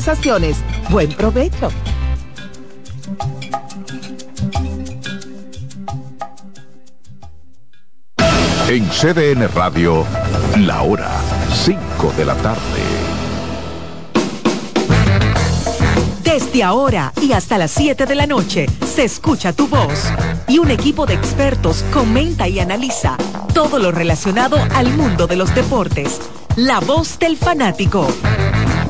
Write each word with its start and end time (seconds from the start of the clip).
conversaciones. 0.00 0.56
Buen 0.88 1.12
provecho. 1.12 1.70
En 8.68 8.88
CDN 8.88 9.48
Radio, 9.54 10.06
la 10.60 10.82
hora 10.82 11.10
5 11.52 12.14
de 12.16 12.24
la 12.24 12.34
tarde. 12.36 12.60
Desde 16.22 16.62
ahora 16.62 17.12
y 17.20 17.32
hasta 17.32 17.58
las 17.58 17.72
7 17.72 18.06
de 18.06 18.14
la 18.14 18.26
noche 18.26 18.66
se 18.86 19.04
escucha 19.04 19.52
tu 19.52 19.68
voz 19.68 20.10
y 20.48 20.58
un 20.58 20.70
equipo 20.70 21.04
de 21.04 21.14
expertos 21.14 21.84
comenta 21.92 22.48
y 22.48 22.60
analiza 22.60 23.16
todo 23.52 23.78
lo 23.78 23.90
relacionado 23.90 24.56
al 24.74 24.94
mundo 24.96 25.26
de 25.26 25.36
los 25.36 25.54
deportes. 25.54 26.20
La 26.56 26.80
voz 26.80 27.18
del 27.18 27.36
fanático. 27.36 28.06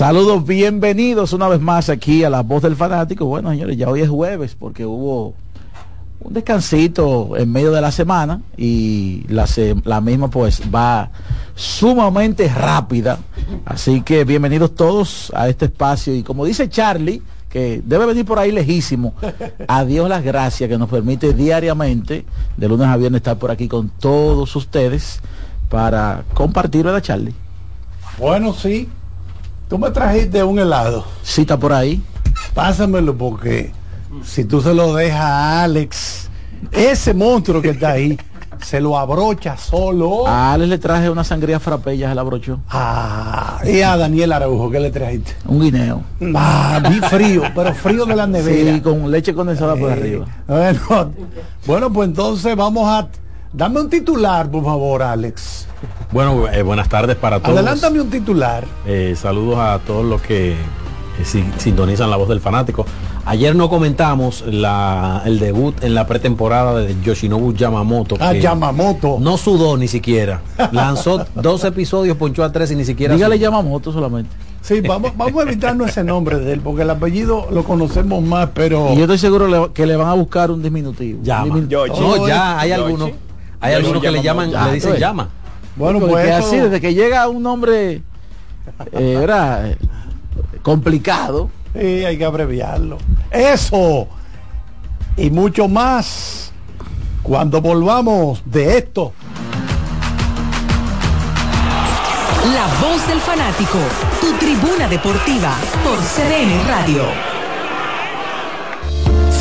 Saludos, 0.00 0.46
bienvenidos 0.46 1.34
una 1.34 1.46
vez 1.46 1.60
más 1.60 1.90
aquí 1.90 2.24
a 2.24 2.30
La 2.30 2.40
Voz 2.40 2.62
del 2.62 2.74
Fanático. 2.74 3.26
Bueno, 3.26 3.50
señores, 3.50 3.76
ya 3.76 3.86
hoy 3.86 4.00
es 4.00 4.08
jueves 4.08 4.56
porque 4.58 4.86
hubo 4.86 5.34
un 6.20 6.32
descansito 6.32 7.36
en 7.36 7.52
medio 7.52 7.70
de 7.70 7.82
la 7.82 7.92
semana 7.92 8.40
y 8.56 9.26
la, 9.28 9.46
la 9.84 10.00
misma 10.00 10.30
pues 10.30 10.62
va 10.74 11.10
sumamente 11.54 12.48
rápida. 12.48 13.18
Así 13.66 14.00
que 14.00 14.24
bienvenidos 14.24 14.74
todos 14.74 15.30
a 15.34 15.50
este 15.50 15.66
espacio 15.66 16.14
y 16.14 16.22
como 16.22 16.46
dice 16.46 16.70
Charlie, 16.70 17.20
que 17.50 17.82
debe 17.84 18.06
venir 18.06 18.24
por 18.24 18.38
ahí 18.38 18.52
lejísimo, 18.52 19.12
a 19.68 19.84
Dios 19.84 20.08
las 20.08 20.24
gracias 20.24 20.70
que 20.70 20.78
nos 20.78 20.88
permite 20.88 21.34
diariamente, 21.34 22.24
de 22.56 22.68
lunes 22.68 22.86
a 22.86 22.96
viernes, 22.96 23.18
estar 23.18 23.36
por 23.36 23.50
aquí 23.50 23.68
con 23.68 23.90
todos 23.90 24.56
ustedes 24.56 25.20
para 25.68 26.24
compartir, 26.32 26.86
¿verdad 26.86 27.02
Charlie? 27.02 27.34
Bueno, 28.18 28.54
sí, 28.54 28.88
Tú 29.70 29.78
me 29.78 29.88
trajiste 29.92 30.42
un 30.42 30.58
helado. 30.58 31.04
Sí, 31.22 31.42
está 31.42 31.56
por 31.56 31.72
ahí. 31.72 32.02
Pásamelo 32.54 33.16
porque 33.16 33.70
si 34.24 34.44
tú 34.44 34.60
se 34.60 34.74
lo 34.74 34.94
dejas 34.96 35.20
a 35.20 35.62
Alex, 35.62 36.28
ese 36.72 37.14
monstruo 37.14 37.62
que 37.62 37.70
está 37.70 37.92
ahí, 37.92 38.18
se 38.60 38.80
lo 38.80 38.98
abrocha 38.98 39.56
solo. 39.56 40.26
A 40.26 40.54
Alex 40.54 40.68
le 40.70 40.78
traje 40.78 41.08
una 41.08 41.22
sangría 41.22 41.60
frappé, 41.60 41.96
se 41.96 42.12
la 42.12 42.20
abrochó. 42.20 42.58
Ah, 42.68 43.60
y 43.64 43.80
a 43.82 43.96
Daniel 43.96 44.32
Araujo, 44.32 44.70
¿qué 44.72 44.80
le 44.80 44.90
trajiste? 44.90 45.36
Un 45.46 45.60
guineo. 45.60 46.02
Ah, 46.34 46.82
vi 46.90 46.98
frío, 47.02 47.44
pero 47.54 47.72
frío 47.72 48.06
de 48.06 48.16
la 48.16 48.26
nevera. 48.26 48.74
Sí, 48.74 48.80
con 48.80 49.08
leche 49.08 49.32
condensada 49.32 49.76
por 49.76 49.92
arriba. 49.92 50.26
Bueno, 50.48 51.12
bueno, 51.64 51.92
pues 51.92 52.08
entonces 52.08 52.56
vamos 52.56 52.88
a... 52.88 53.08
Dame 53.52 53.80
un 53.80 53.90
titular, 53.90 54.48
por 54.48 54.64
favor, 54.64 55.02
Alex. 55.02 55.66
Bueno, 56.12 56.48
eh, 56.48 56.62
buenas 56.62 56.88
tardes 56.88 57.16
para 57.16 57.40
todos. 57.40 57.56
Adelántame 57.56 58.00
un 58.00 58.08
titular. 58.08 58.64
Eh, 58.86 59.16
saludos 59.16 59.58
a 59.58 59.80
todos 59.84 60.04
los 60.04 60.22
que 60.22 60.52
eh, 60.52 61.44
sintonizan 61.58 62.10
la 62.10 62.16
voz 62.16 62.28
del 62.28 62.40
fanático. 62.40 62.86
Ayer 63.26 63.54
no 63.56 63.68
comentamos 63.68 64.44
el 64.46 65.38
debut 65.40 65.82
en 65.82 65.94
la 65.94 66.06
pretemporada 66.06 66.80
de 66.80 66.96
Yoshinobu 67.02 67.52
Yamamoto. 67.52 68.16
Ah, 68.20 68.32
Yamamoto. 68.32 69.18
No 69.20 69.36
sudó 69.36 69.76
ni 69.76 69.88
siquiera. 69.88 70.40
Lanzó 70.70 71.26
dos 71.34 71.64
episodios, 71.64 72.16
ponchó 72.16 72.44
a 72.44 72.52
tres 72.52 72.70
y 72.70 72.76
ni 72.76 72.84
siquiera. 72.84 73.14
Dígale 73.14 73.38
Yamamoto 73.38 73.92
solamente. 73.92 74.30
Sí, 74.62 74.80
vamos, 74.80 75.12
vamos 75.16 75.40
a 75.40 75.48
evitarnos 75.48 75.88
ese 75.88 76.04
nombre 76.04 76.38
de 76.38 76.52
él, 76.52 76.60
porque 76.60 76.82
el 76.82 76.90
apellido 76.90 77.48
lo 77.50 77.64
conocemos 77.64 78.22
más, 78.22 78.50
pero. 78.54 78.92
Y 78.92 78.96
yo 78.96 79.02
estoy 79.02 79.18
seguro 79.18 79.72
que 79.72 79.86
le 79.86 79.96
van 79.96 80.08
a 80.08 80.14
buscar 80.14 80.50
un 80.50 80.62
diminutivo. 80.62 81.20
Llama. 81.22 81.60
no, 81.68 82.28
ya 82.28 82.60
hay 82.60 82.72
algunos. 82.72 83.10
Hay 83.60 83.74
algunos 83.74 84.02
que 84.02 84.10
le 84.10 84.22
llaman, 84.22 84.52
le 84.52 84.72
dicen 84.72 84.96
llama. 84.96 85.28
Bueno, 85.76 86.00
pues 86.00 86.30
así, 86.30 86.56
desde 86.56 86.80
que 86.80 86.94
llega 86.94 87.28
un 87.28 87.42
nombre 87.42 88.02
eh, 88.92 89.20
era 89.22 89.76
complicado. 90.62 91.50
Sí, 91.74 92.04
hay 92.04 92.18
que 92.18 92.24
abreviarlo. 92.24 92.98
Eso 93.30 94.08
y 95.16 95.30
mucho 95.30 95.68
más 95.68 96.52
cuando 97.22 97.60
volvamos 97.60 98.42
de 98.44 98.78
esto. 98.78 99.12
La 102.52 102.66
voz 102.80 103.06
del 103.06 103.20
fanático, 103.20 103.78
tu 104.20 104.32
tribuna 104.38 104.88
deportiva 104.88 105.54
por 105.84 105.98
CDN 105.98 106.66
Radio. 106.66 107.29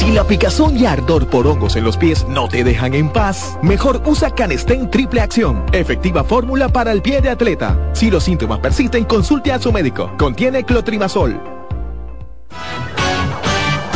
Si 0.09 0.15
la 0.15 0.23
picazón 0.23 0.75
y 0.75 0.87
ardor 0.87 1.27
por 1.27 1.45
hongos 1.45 1.75
en 1.75 1.83
los 1.83 1.95
pies 1.95 2.25
no 2.27 2.47
te 2.47 2.63
dejan 2.63 2.95
en 2.95 3.09
paz, 3.09 3.59
mejor 3.61 4.01
usa 4.07 4.31
Canestén 4.31 4.89
Triple 4.89 5.21
Acción, 5.21 5.63
efectiva 5.71 6.23
fórmula 6.23 6.67
para 6.67 6.91
el 6.91 7.03
pie 7.03 7.21
de 7.21 7.29
atleta. 7.29 7.77
Si 7.93 8.09
los 8.09 8.23
síntomas 8.23 8.57
persisten, 8.57 9.03
consulte 9.03 9.51
a 9.51 9.59
su 9.59 9.71
médico. 9.71 10.11
Contiene 10.17 10.63
clotrimazol. 10.63 11.39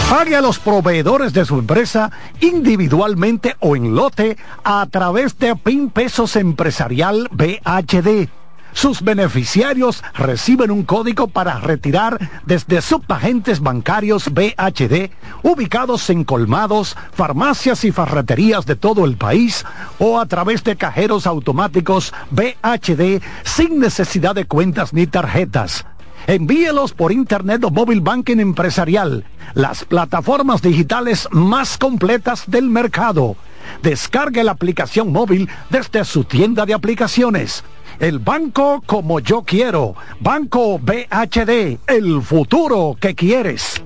Pague 0.08 0.36
a 0.36 0.42
los 0.42 0.60
proveedores 0.60 1.34
de 1.34 1.46
su 1.46 1.58
empresa 1.58 2.12
individualmente 2.42 3.56
o 3.60 3.76
en 3.76 3.96
lote 3.96 4.38
a 4.64 4.86
través 4.92 5.40
de 5.40 5.56
PIN 5.56 5.90
Pesos 5.90 6.36
Empresarial 6.36 7.28
BHD 7.32 8.30
sus 8.74 9.02
beneficiarios 9.02 10.04
reciben 10.14 10.72
un 10.72 10.84
código 10.84 11.28
para 11.28 11.60
retirar 11.60 12.20
desde 12.46 12.82
subagentes 12.82 13.60
bancarios 13.60 14.30
BHD 14.34 15.12
ubicados 15.44 16.10
en 16.10 16.24
colmados, 16.24 16.96
farmacias 17.14 17.84
y 17.86 17.92
farreterías 17.92 18.66
de 18.66 18.76
todo 18.76 19.06
el 19.06 19.18
país 19.18 19.66
o 20.00 20.20
a 20.20 20.26
través 20.26 20.64
de 20.64 20.76
cajeros 20.76 21.28
automáticos 21.28 22.14
BHD 22.32 23.22
sin 23.44 23.80
necesidad 23.80 24.36
de 24.36 24.46
cuentas 24.46 24.94
ni 24.94 25.08
tarjetas. 25.08 25.86
Envíelos 26.26 26.94
por 26.94 27.12
Internet 27.12 27.64
o 27.66 27.70
Móvil 27.70 28.00
Banking 28.00 28.38
Empresarial, 28.38 29.26
las 29.56 29.84
plataformas 29.84 30.62
digitales 30.62 31.28
más 31.32 31.78
completas 31.78 32.44
del 32.48 32.70
mercado. 32.70 33.36
Descargue 33.82 34.44
la 34.44 34.54
aplicación 34.54 35.12
móvil 35.12 35.50
desde 35.70 36.06
su 36.06 36.24
tienda 36.24 36.66
de 36.66 36.74
aplicaciones. 36.74 37.64
El 38.04 38.20
banco 38.20 38.84
como 38.86 39.22
yo 39.22 39.44
quiero. 39.44 39.96
Banco 40.20 40.78
BHD, 40.78 41.78
el 41.88 42.22
futuro 42.22 42.98
que 43.00 43.16
quieres. 43.16 43.82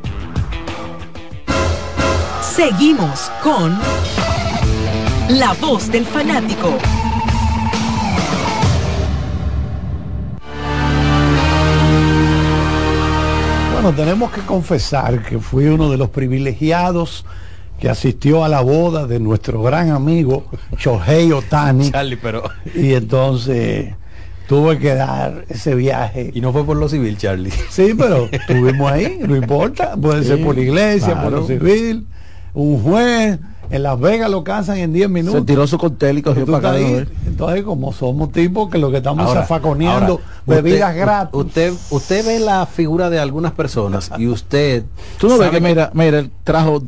Seguimos 2.41 3.31
con 3.43 3.77
La 5.37 5.53
voz 5.61 5.91
del 5.91 6.03
fanático. 6.03 6.73
Bueno, 13.73 13.93
tenemos 13.95 14.31
que 14.31 14.41
confesar 14.41 15.21
que 15.21 15.37
fui 15.37 15.65
uno 15.67 15.91
de 15.91 15.97
los 15.97 16.09
privilegiados 16.09 17.23
que 17.79 17.87
asistió 17.87 18.43
a 18.43 18.49
la 18.49 18.61
boda 18.61 19.05
de 19.05 19.19
nuestro 19.19 19.61
gran 19.61 19.91
amigo 19.91 20.45
Shohei 20.75 21.31
Otani. 21.31 21.91
Charlie, 21.91 22.17
pero... 22.17 22.49
Y 22.73 22.95
entonces 22.95 23.93
tuve 24.47 24.79
que 24.79 24.95
dar 24.95 25.45
ese 25.49 25.75
viaje. 25.75 26.31
Y 26.33 26.41
no 26.41 26.51
fue 26.51 26.63
por 26.65 26.77
lo 26.77 26.89
civil, 26.89 27.17
Charlie. 27.17 27.51
Sí, 27.69 27.93
pero 27.97 28.27
estuvimos 28.31 28.91
ahí, 28.91 29.19
no 29.27 29.35
importa. 29.35 29.95
Puede 29.95 30.23
ser 30.23 30.43
por 30.43 30.55
la 30.55 30.61
iglesia, 30.61 31.21
por 31.21 31.31
lo 31.31 31.45
civil, 31.45 32.07
un 32.53 32.81
juez. 32.81 33.39
En 33.69 33.83
Las 33.83 33.99
Vegas 33.99 34.29
lo 34.29 34.45
cansan 34.45 34.77
en 34.77 34.93
10 34.93 35.09
minutos. 35.09 35.41
Se 35.41 35.45
tiró 35.45 35.67
su 35.67 35.77
cóctel 35.77 36.19
y 36.19 36.21
cogió 36.21 36.45
para 36.45 36.77
Entonces, 36.79 37.63
como 37.63 37.91
somos 37.91 38.31
tipos 38.31 38.69
que 38.69 38.77
lo 38.77 38.89
que 38.91 38.97
estamos 38.97 39.33
zafaconeando 39.33 40.21
bebidas 40.45 40.95
gratis. 40.95 41.33
Usted, 41.33 41.73
usted 41.89 42.25
ve 42.25 42.39
la 42.39 42.65
figura 42.65 43.09
de 43.09 43.19
algunas 43.19 43.51
personas 43.51 44.09
y 44.17 44.27
usted. 44.27 44.85
Tú 45.17 45.27
no 45.27 45.37
ves 45.37 45.49
que, 45.49 45.59
mira, 45.59 45.91
mira, 45.93 46.25
trajo 46.45 46.83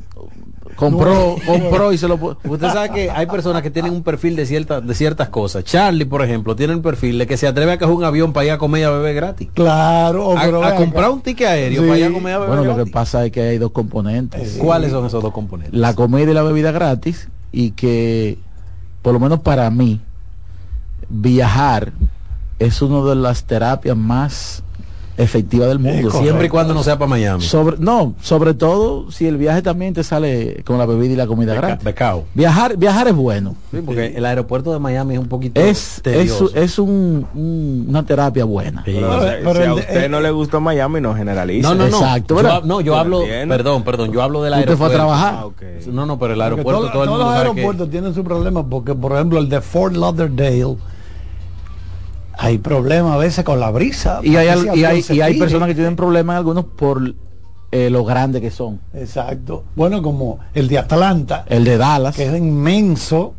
compró, 0.80 1.36
compró 1.46 1.92
y 1.92 1.98
se 1.98 2.08
lo 2.08 2.16
Usted 2.16 2.68
sabe 2.70 2.90
que 2.92 3.10
hay 3.10 3.26
personas 3.26 3.62
que 3.62 3.70
tienen 3.70 3.92
un 3.92 4.02
perfil 4.02 4.36
de 4.36 4.46
ciertas 4.46 4.86
de 4.86 4.96
ciertas 4.96 5.30
cosas. 5.30 5.64
Charlie, 5.66 6.06
por 6.06 6.24
ejemplo, 6.24 6.56
tiene 6.56 6.74
el 6.74 6.82
perfil 6.82 7.18
de 7.20 7.28
que 7.28 7.36
se 7.38 7.48
atreve 7.48 7.74
a 7.74 7.78
coger 7.78 7.96
un 7.96 8.04
avión 8.04 8.34
para 8.34 8.46
ir 8.46 8.52
a 8.52 8.58
comer 8.58 8.82
y 8.82 8.84
a 8.86 8.90
beber 8.92 9.14
gratis. 9.14 9.50
Claro, 9.54 10.38
a, 10.38 10.76
comprar 10.76 11.10
un 11.10 11.22
ticket 11.22 11.48
aéreo 11.48 11.86
para 11.86 11.98
ir 11.98 12.06
a 12.06 12.12
comer 12.12 12.32
y 12.32 12.36
a 12.36 12.40
beber 12.40 12.56
Bueno, 12.56 12.78
lo 12.78 12.86
que 12.86 12.90
pasa 12.90 13.26
es 13.26 13.32
que 13.32 13.42
hay 13.42 13.58
dos 13.58 13.72
componentes. 13.72 14.58
¿Cuáles 14.58 14.92
son 14.92 15.06
esos 15.06 15.22
dos 15.22 15.34
componentes? 15.34 15.78
La 15.78 15.94
comida 15.94 16.32
y 16.32 16.34
la 16.34 16.44
bebida 16.44 16.72
gratis 16.72 17.30
y 17.52 17.72
que 17.72 18.38
por 19.02 19.14
lo 19.14 19.20
menos 19.20 19.40
para 19.42 19.70
mí 19.70 20.00
viajar 21.10 21.92
es 22.60 22.82
una 22.82 23.08
de 23.10 23.16
las 23.16 23.44
terapias 23.44 23.98
más 23.98 24.64
efectiva 25.20 25.68
del 25.68 25.80
mundo. 25.80 26.10
Siempre 26.12 26.48
y 26.48 26.50
cuando 26.50 26.74
no 26.74 26.82
sea 26.82 26.98
para 26.98 27.10
Miami. 27.10 27.44
Sobre, 27.44 27.78
no, 27.78 28.14
sobre 28.22 28.54
todo 28.54 29.12
si 29.12 29.28
el 29.28 29.36
viaje 29.38 29.62
también 29.62 29.94
te 29.94 30.04
sale 30.04 30.64
con 30.66 30.78
la 30.78 30.86
bebida 30.86 31.14
y 31.14 31.16
la 31.18 31.28
comida 31.28 31.54
Beca- 31.54 31.68
gratis. 31.68 31.84
becao. 31.86 32.24
Viajar, 32.34 32.78
viajar 32.78 33.10
es 33.10 33.16
bueno. 33.16 33.56
Sí, 33.72 33.80
porque 33.86 34.14
el 34.16 34.26
aeropuerto 34.26 34.72
de 34.72 34.80
Miami 34.80 35.16
es 35.16 35.20
un 35.20 35.28
poquito 35.28 35.60
Es, 35.60 36.02
es, 36.06 36.42
es 36.56 36.80
un- 36.80 37.28
un- 37.36 37.86
una 37.90 38.06
terapia 38.06 38.46
buena. 38.46 38.84
Sí. 38.86 38.94
Pero, 38.96 39.10
Pero- 39.10 39.22
si- 39.22 39.28
pero 39.44 39.54
si 39.54 39.60
a 39.60 39.64
el 39.66 39.72
usted 39.74 40.04
el- 40.06 40.12
no 40.12 40.22
le 40.22 40.32
gustó 40.32 40.62
Miami, 40.62 41.02
no 41.02 41.14
generalice. 41.14 41.62
No, 41.62 41.76
no, 41.76 41.88
no. 41.90 41.98
Exacto, 41.98 42.42
Yo, 42.42 42.48
hab- 42.48 42.64
no, 42.64 42.80
yo 42.82 42.94
Lo 42.94 43.00
hablo, 43.00 43.22
entiendo. 43.24 43.54
perdón, 43.56 43.84
perdón, 43.84 44.12
yo 44.14 44.24
hablo 44.24 44.42
del 44.42 44.54
Usted 44.54 44.68
aeropuerto. 44.70 44.86
fue 44.86 44.96
a 44.96 44.98
trabajar. 44.98 45.34
Ah. 45.36 45.90
No, 45.92 46.06
no, 46.06 46.18
pero 46.18 46.34
el 46.34 46.42
aeropuerto 46.42 46.72
todo- 46.72 46.92
todo 46.92 47.04
el 47.04 47.08
todos 47.08 47.08
mundo 47.10 47.26
los 47.26 47.34
sabe 47.34 47.44
que- 47.44 47.50
aeropuertos 47.60 47.90
tienen 47.92 48.14
su 48.14 48.24
problema 48.24 48.66
porque, 48.66 48.96
por 48.96 49.12
ejemplo, 49.12 49.40
el 49.40 49.50
de 49.50 49.60
Fort 49.60 49.96
Lauderdale 49.96 50.78
hay 52.42 52.58
problemas 52.58 53.14
a 53.14 53.18
veces 53.18 53.44
con 53.44 53.60
la 53.60 53.70
brisa. 53.70 54.22
Y 54.24 54.38
hay, 54.38 54.48
y 55.10 55.22
y 55.22 55.38
personas 55.38 55.68
que 55.68 55.76
tienen 55.76 55.98
problemas 55.98 56.38
algunos 56.38 56.64
por 56.64 57.14
eh, 57.72 57.90
lo 57.90 58.06
grande 58.06 58.40
que 58.40 58.50
son. 58.50 58.80
Exacto. 58.94 59.66
Bueno, 59.76 60.02
como 60.02 60.40
el 60.54 60.70
de 60.70 60.78
Atlanta, 60.80 61.44
El 61.50 61.66
de 61.66 61.78
Dallas. 61.78 62.16
que 62.16 62.26
es 62.28 62.38
inmenso. 62.38 63.34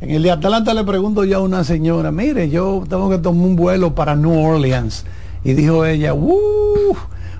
En 0.00 0.10
el 0.10 0.24
de 0.24 0.32
Atlanta 0.32 0.74
le 0.74 0.82
pregunto 0.82 1.22
yo 1.22 1.38
a 1.38 1.40
una 1.42 1.62
señora, 1.62 2.10
mire, 2.10 2.50
yo 2.50 2.82
tengo 2.88 3.08
que 3.08 3.18
tomar 3.18 3.46
un 3.46 3.54
vuelo 3.54 3.94
para 3.94 4.16
New 4.16 4.36
Orleans. 4.44 5.04
Y 5.44 5.52
dijo 5.52 5.86
ella, 5.86 6.12
"Uh, 6.12 6.96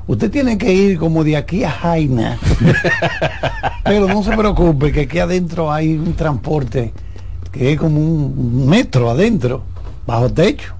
usted 0.07 0.31
tiene 0.31 0.57
que 0.57 0.73
ir 0.73 0.99
como 0.99 1.25
de 1.25 1.37
aquí 1.37 1.65
a 1.65 1.71
Jaina. 1.73 2.39
Pero 3.85 4.07
no 4.07 4.23
se 4.23 4.37
preocupe, 4.37 4.93
que 4.93 5.01
aquí 5.03 5.19
adentro 5.19 5.73
hay 5.73 5.95
un 5.97 6.13
transporte 6.15 6.93
que 7.51 7.73
es 7.73 7.79
como 7.79 7.99
un 7.99 8.67
metro 8.69 9.11
adentro, 9.11 9.63
bajo 10.07 10.31
techo. 10.31 10.75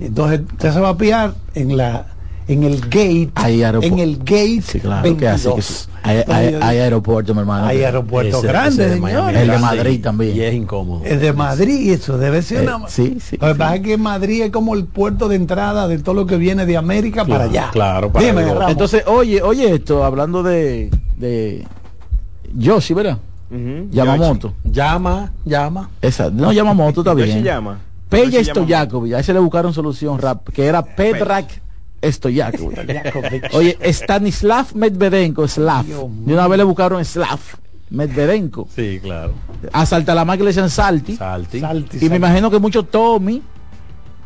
Entonces 0.00 0.40
usted 0.52 0.72
se 0.72 0.80
va 0.80 0.90
a 0.90 0.96
pillar 0.96 1.34
en 1.54 1.76
la 1.76 2.06
en 2.48 2.62
el 2.62 2.80
gate, 2.82 3.30
Hay 3.34 3.60
en 3.60 3.98
el 3.98 4.18
gate 4.18 4.62
Sí, 4.62 4.78
claro, 4.78 5.16
que 5.16 5.26
así 5.26 5.48
que 5.48 5.54
22. 5.54 5.58
es- 5.58 5.88
hay, 6.04 6.22
hay, 6.28 6.54
hay 6.62 6.78
aeropuertos, 6.78 7.34
mi 7.34 7.40
hermano. 7.40 7.66
hay 7.66 7.78
que- 7.78 7.86
aeropuertos 7.86 8.38
Ese- 8.38 8.46
grandes, 8.46 8.74
ese 8.78 9.00
de 9.00 9.42
El 9.42 9.50
de 9.50 9.58
Madrid 9.58 10.00
también. 10.00 10.36
Y 10.36 10.40
es 10.42 10.54
incómodo. 10.54 11.02
El 11.04 11.18
de 11.18 11.32
Madrid, 11.32 11.90
eso 11.92 12.18
debe 12.18 12.42
ser 12.42 12.62
Eh, 12.62 12.72
una. 12.72 12.86
sí, 12.88 13.16
sí, 13.20 13.36
Lo 13.40 13.48
que 13.48 13.52
sí. 13.54 13.58
pasa 13.58 13.74
es 13.74 13.80
que 13.80 13.96
Madrid 13.96 14.42
es 14.42 14.52
como 14.52 14.74
el 14.76 14.84
puerto 14.84 15.26
de 15.28 15.34
entrada 15.34 15.88
de 15.88 15.98
todo 15.98 16.14
lo 16.14 16.26
que 16.26 16.36
viene 16.36 16.66
de 16.66 16.76
América 16.76 17.24
para 17.24 17.44
allá. 17.44 17.70
claro, 17.72 18.12
para 18.12 18.24
Dime. 18.24 18.44
Entonces, 18.68 19.02
oye, 19.08 19.42
oye 19.42 19.74
esto, 19.74 20.04
hablando 20.04 20.44
de, 20.44 20.88
de 21.16 21.66
Yoshi, 22.56 22.94
¿verdad? 22.94 23.18
Ujú. 23.50 23.88
Yamamoto. 23.90 24.54
Llama, 24.62 25.32
llama. 25.44 25.90
Esa, 26.00 26.30
no 26.30 26.52
Yamamoto 26.52 27.00
está 27.00 27.12
Yoshi 27.14 27.24
bien. 27.24 27.42
llama. 27.44 27.80
Yoshi 28.10 28.44
Stojakovic, 28.44 29.14
a 29.14 29.20
ese 29.20 29.32
le 29.32 29.40
buscaron 29.40 29.72
solución 29.74 30.18
rap, 30.18 30.48
que 30.50 30.64
era 30.66 30.82
Pedrak 30.82 31.60
Stojakovic. 32.04 32.80
Oye, 33.54 33.76
Stanislav 33.92 34.74
Medvedenko, 34.74 35.48
Slav. 35.48 35.84
De 35.86 36.32
una 36.34 36.46
vez 36.48 36.58
le 36.58 36.64
buscaron 36.64 37.04
Slav 37.04 37.40
Medvedenko. 37.90 38.68
Sí, 38.74 39.00
claro. 39.02 39.32
A 39.72 39.86
Salta 39.86 40.14
la 40.14 40.24
máquina 40.24 40.44
le 40.44 40.50
decían 40.50 40.70
Salti. 40.70 41.16
Salti. 41.16 41.60
Salti, 41.60 41.96
Y 41.96 42.00
me 42.00 42.08
salti. 42.08 42.16
imagino 42.16 42.50
que 42.50 42.58
mucho 42.58 42.82
Tommy, 42.84 43.42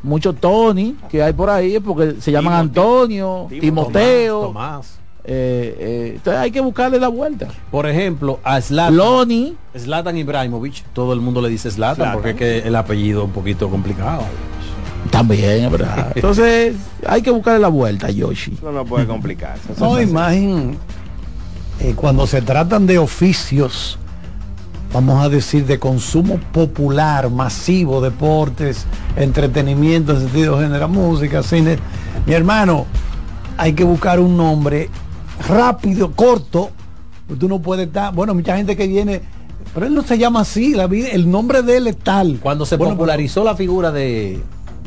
mucho 0.02 0.32
Tony 0.34 0.96
que 1.10 1.22
hay 1.22 1.32
por 1.32 1.50
ahí, 1.50 1.76
es 1.76 1.82
porque 1.82 2.16
se 2.20 2.32
llaman. 2.32 2.54
Antonio. 2.54 3.46
Timoteo. 3.48 4.42
Tomás. 4.42 4.99
Eh, 5.24 5.76
eh, 5.78 6.12
entonces 6.16 6.40
hay 6.40 6.50
que 6.50 6.60
buscarle 6.60 6.98
la 6.98 7.08
vuelta. 7.08 7.48
Por 7.70 7.86
ejemplo, 7.86 8.40
a 8.42 8.60
Zlatan. 8.60 8.96
Loni, 8.96 9.54
Zlatan 9.78 10.16
Ibrahimovic, 10.16 10.84
todo 10.92 11.12
el 11.12 11.20
mundo 11.20 11.40
le 11.42 11.48
dice 11.48 11.70
Zlatan, 11.70 11.96
Zlatan. 11.96 12.14
porque 12.14 12.30
es 12.30 12.36
que 12.36 12.58
el 12.68 12.74
apellido 12.76 13.20
es 13.22 13.26
un 13.26 13.32
poquito 13.32 13.68
complicado. 13.68 14.22
también, 15.10 15.70
verdad. 15.70 16.12
Entonces 16.14 16.74
hay 17.06 17.22
que 17.22 17.30
buscarle 17.30 17.60
la 17.60 17.68
vuelta 17.68 18.06
a 18.08 18.10
Yoshi. 18.10 18.54
Eso 18.54 18.72
no 18.72 18.84
puede 18.84 19.06
complicarse. 19.06 19.72
Eso 19.72 19.84
No, 19.84 19.94
así. 19.96 20.04
imagen, 20.04 20.76
eh, 21.80 21.94
cuando 21.96 22.26
se 22.26 22.42
tratan 22.42 22.86
de 22.86 22.98
oficios, 22.98 23.98
vamos 24.92 25.22
a 25.24 25.28
decir, 25.28 25.66
de 25.66 25.78
consumo 25.78 26.38
popular, 26.52 27.30
masivo, 27.30 28.00
deportes, 28.00 28.84
entretenimiento 29.16 30.12
en 30.12 30.20
sentido 30.20 30.58
general, 30.60 30.88
música, 30.90 31.42
cine. 31.42 31.78
Mi 32.26 32.34
hermano, 32.34 32.86
hay 33.56 33.72
que 33.72 33.84
buscar 33.84 34.20
un 34.20 34.36
nombre 34.36 34.88
rápido, 35.48 36.12
corto, 36.12 36.70
porque 37.26 37.40
tú 37.40 37.48
no 37.48 37.60
puedes 37.60 37.86
estar, 37.86 38.14
bueno, 38.14 38.34
mucha 38.34 38.56
gente 38.56 38.76
que 38.76 38.86
viene, 38.86 39.22
pero 39.74 39.86
él 39.86 39.94
no 39.94 40.02
se 40.02 40.18
llama 40.18 40.40
así, 40.40 40.74
la 40.74 40.86
vida, 40.86 41.08
el 41.08 41.30
nombre 41.30 41.62
de 41.62 41.76
él 41.78 41.86
es 41.86 41.96
tal. 41.98 42.38
Cuando 42.42 42.66
se 42.66 42.76
Bueno, 42.76 42.94
popularizó 42.94 43.44
la 43.44 43.54
figura 43.56 43.90
de 43.92 44.40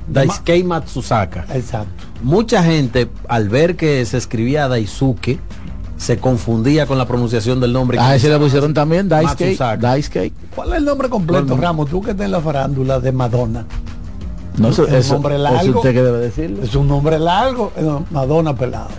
Daisuke 0.08 0.64
Matsusaka, 0.64 1.46
Exacto. 1.54 1.92
mucha 2.22 2.64
gente 2.64 3.10
al 3.28 3.50
ver 3.50 3.76
que 3.76 4.06
se 4.06 4.18
escribía 4.18 4.68
Daisuke 4.68 5.40
se 5.98 6.18
confundía 6.18 6.86
con 6.86 6.98
la 6.98 7.06
pronunciación 7.08 7.62
del 7.62 7.72
nombre. 7.72 7.98
A 8.00 8.14
ese 8.16 8.28
le 8.28 8.38
pusieron 8.38 8.74
también 8.74 9.08
Daisuke. 9.08 9.46
Matsusaka. 9.46 9.78
Daisuke. 9.78 10.34
¿Cuál 10.54 10.72
es 10.72 10.78
el 10.80 10.86
nombre 10.86 11.08
completo, 11.08 11.56
Ramos? 11.56 11.90
Tú 11.90 12.02
que 12.02 12.12
estás 12.12 12.26
en 12.26 12.32
la 12.32 12.42
farándula 12.42 13.00
de 13.00 13.12
Madonna. 13.14 13.66
No, 14.58 14.68
eso, 14.70 14.86
Es 14.86 15.08
un 15.08 15.14
nombre 15.14 15.36
eso 15.36 15.44
largo. 15.44 15.80
usted 15.80 15.94
que 15.94 16.04
debe 16.04 16.18
decirlo. 16.20 16.62
Es 16.62 16.76
un 16.76 16.88
nombre 16.90 17.18
largo, 17.18 17.72
Madonna 18.12 18.54
pelado. 18.56 18.90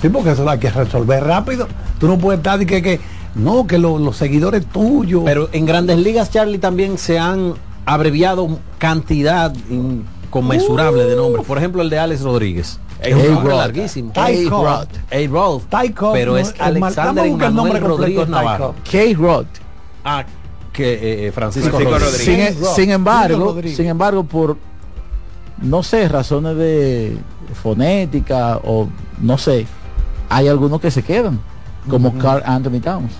Sí, 0.00 0.08
porque 0.08 0.30
eso 0.32 0.44
lo 0.44 0.50
hay 0.50 0.58
que 0.58 0.70
resolver 0.70 1.22
rápido. 1.24 1.66
Tú 1.98 2.06
no 2.08 2.18
puedes 2.18 2.38
estar 2.38 2.60
y 2.60 2.66
que, 2.66 2.82
que 2.82 3.00
no, 3.34 3.66
que 3.66 3.78
lo- 3.78 3.98
los 3.98 4.16
seguidores 4.16 4.66
tuyos. 4.66 5.22
Pero 5.24 5.48
en 5.52 5.64
grandes 5.66 5.98
ligas, 5.98 6.30
Charlie, 6.30 6.58
también 6.58 6.98
se 6.98 7.18
han 7.18 7.54
abreviado 7.86 8.58
cantidad 8.78 9.54
inconmensurable 9.70 11.04
de 11.04 11.16
nombres. 11.16 11.46
Por 11.46 11.58
ejemplo, 11.58 11.82
el 11.82 11.90
de 11.90 11.98
Alex 11.98 12.22
Rodríguez. 12.22 12.78
Es 13.00 13.14
un 13.14 13.34
nombre 13.34 13.54
larguísimo. 13.56 14.12
Cobb, 15.94 16.12
Pero 16.12 16.36
es 16.36 16.52
Alexander 16.58 17.14
dame 17.14 17.28
busca 17.30 17.46
el 17.46 17.54
nombre 17.54 17.78
Emanuel 17.78 17.90
completo 17.96 18.20
de 18.20 18.26
Rodríguez 18.26 18.28
Navarro. 18.28 18.74
K-Rod. 18.90 19.46
Ah, 20.04 20.24
que 20.72 20.92
eh, 20.94 21.26
eh, 21.28 21.32
Francisco, 21.32 21.70
Francisco 21.78 21.98
Rodríguez. 21.98 22.54
Rodríguez. 22.56 22.56
Sin, 22.74 22.84
sin 22.84 22.90
embargo, 22.90 23.44
Rodríguez. 23.46 23.76
sin 23.76 23.86
embargo, 23.86 24.24
por 24.24 24.56
no 25.62 25.82
sé, 25.82 26.08
razones 26.08 26.56
de 26.56 27.16
fonética 27.54 28.58
o 28.64 28.88
no 29.20 29.38
sé, 29.38 29.66
hay 30.28 30.48
algunos 30.48 30.80
que 30.80 30.90
se 30.90 31.02
quedan, 31.02 31.38
como 31.88 32.16
Carl 32.18 32.42
Anthony 32.44 32.80
Towns. 32.80 33.12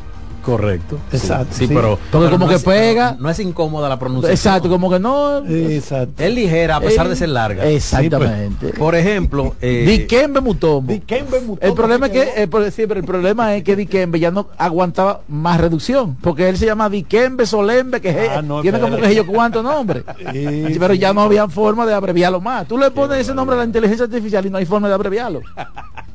Correcto. 0.48 0.98
Exacto, 1.12 1.48
Sí, 1.54 1.66
sí. 1.66 1.74
pero. 1.74 1.98
Porque 2.10 2.30
como 2.30 2.46
no 2.46 2.48
que 2.48 2.54
es- 2.56 2.64
pega. 2.64 3.16
No 3.20 3.28
es 3.28 3.38
incómoda 3.38 3.86
la 3.86 3.98
pronunciación. 3.98 4.32
Exacto, 4.34 4.70
como 4.70 4.90
que 4.90 4.98
no. 4.98 5.44
Exacto. 5.46 6.22
Es 6.22 6.32
ligera 6.32 6.76
a 6.76 6.80
pesar 6.80 7.06
de 7.06 7.16
ser 7.16 7.28
larga. 7.28 7.66
Exactamente. 7.68 8.68
Por 8.68 8.94
ejemplo, 8.94 9.54
eh, 9.60 9.84
Dikembe 9.86 10.40
Mutombo. 10.40 10.90
Dikembe 10.90 11.40
Mutombo 11.40 11.58
El 11.60 11.74
problema 11.74 12.06
es 12.06 12.12
que 12.12 12.42
eh, 12.42 12.46
por- 12.48 12.64
sí, 12.70 12.84
pero 12.86 13.00
el 13.00 13.04
problema 13.06 13.54
es 13.56 13.62
que 13.62 13.76
Dikembe 13.76 14.18
ya 14.18 14.30
no 14.30 14.48
aguantaba 14.56 15.20
más 15.28 15.60
reducción, 15.60 16.16
porque 16.22 16.48
él 16.48 16.56
se 16.56 16.64
llama 16.64 16.88
Dikembe 16.88 17.44
Solembe, 17.44 18.00
que 18.00 18.08
es- 18.08 18.30
Ah, 18.30 18.40
no, 18.40 18.62
tiene 18.62 18.80
como 18.80 18.96
que 18.96 19.14
yo 19.14 19.26
cuántos 19.26 19.62
nombres. 19.62 20.04
Sí, 20.32 20.64
Sí, 20.72 20.76
pero 20.78 20.94
ya 20.94 21.12
no 21.12 21.20
había 21.22 21.46
forma 21.48 21.84
de 21.84 21.92
abreviarlo 21.92 22.40
más. 22.40 22.66
Tú 22.66 22.78
le 22.78 22.90
pones 22.90 23.18
ese 23.18 23.34
nombre 23.34 23.54
a 23.54 23.58
la 23.58 23.64
inteligencia 23.64 24.04
artificial 24.06 24.46
y 24.46 24.50
no 24.50 24.56
hay 24.58 24.64
forma 24.64 24.88
de 24.88 24.94
abreviarlo. 24.94 25.40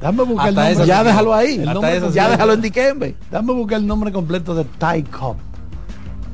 Dame 0.00 0.22
buscar 0.24 0.48
el 0.50 0.54
nombre. 0.54 0.72
eso 0.72 0.84
ya 0.84 0.98
sí. 1.00 1.06
déjalo 1.06 1.34
ahí. 1.34 1.54
El 1.54 1.60
Hasta 1.60 1.72
nombre 1.74 1.96
eso 1.96 2.08
sí. 2.08 2.14
Ya 2.14 2.22
completo. 2.22 2.30
déjalo 2.32 2.52
en 2.54 2.60
Dikembe. 2.62 3.14
Dame 3.30 3.52
buscar 3.52 3.78
el 3.80 3.86
nombre 3.86 4.12
completo 4.12 4.54
de 4.54 4.64
Ty 4.64 5.02
Cobb. 5.10 5.36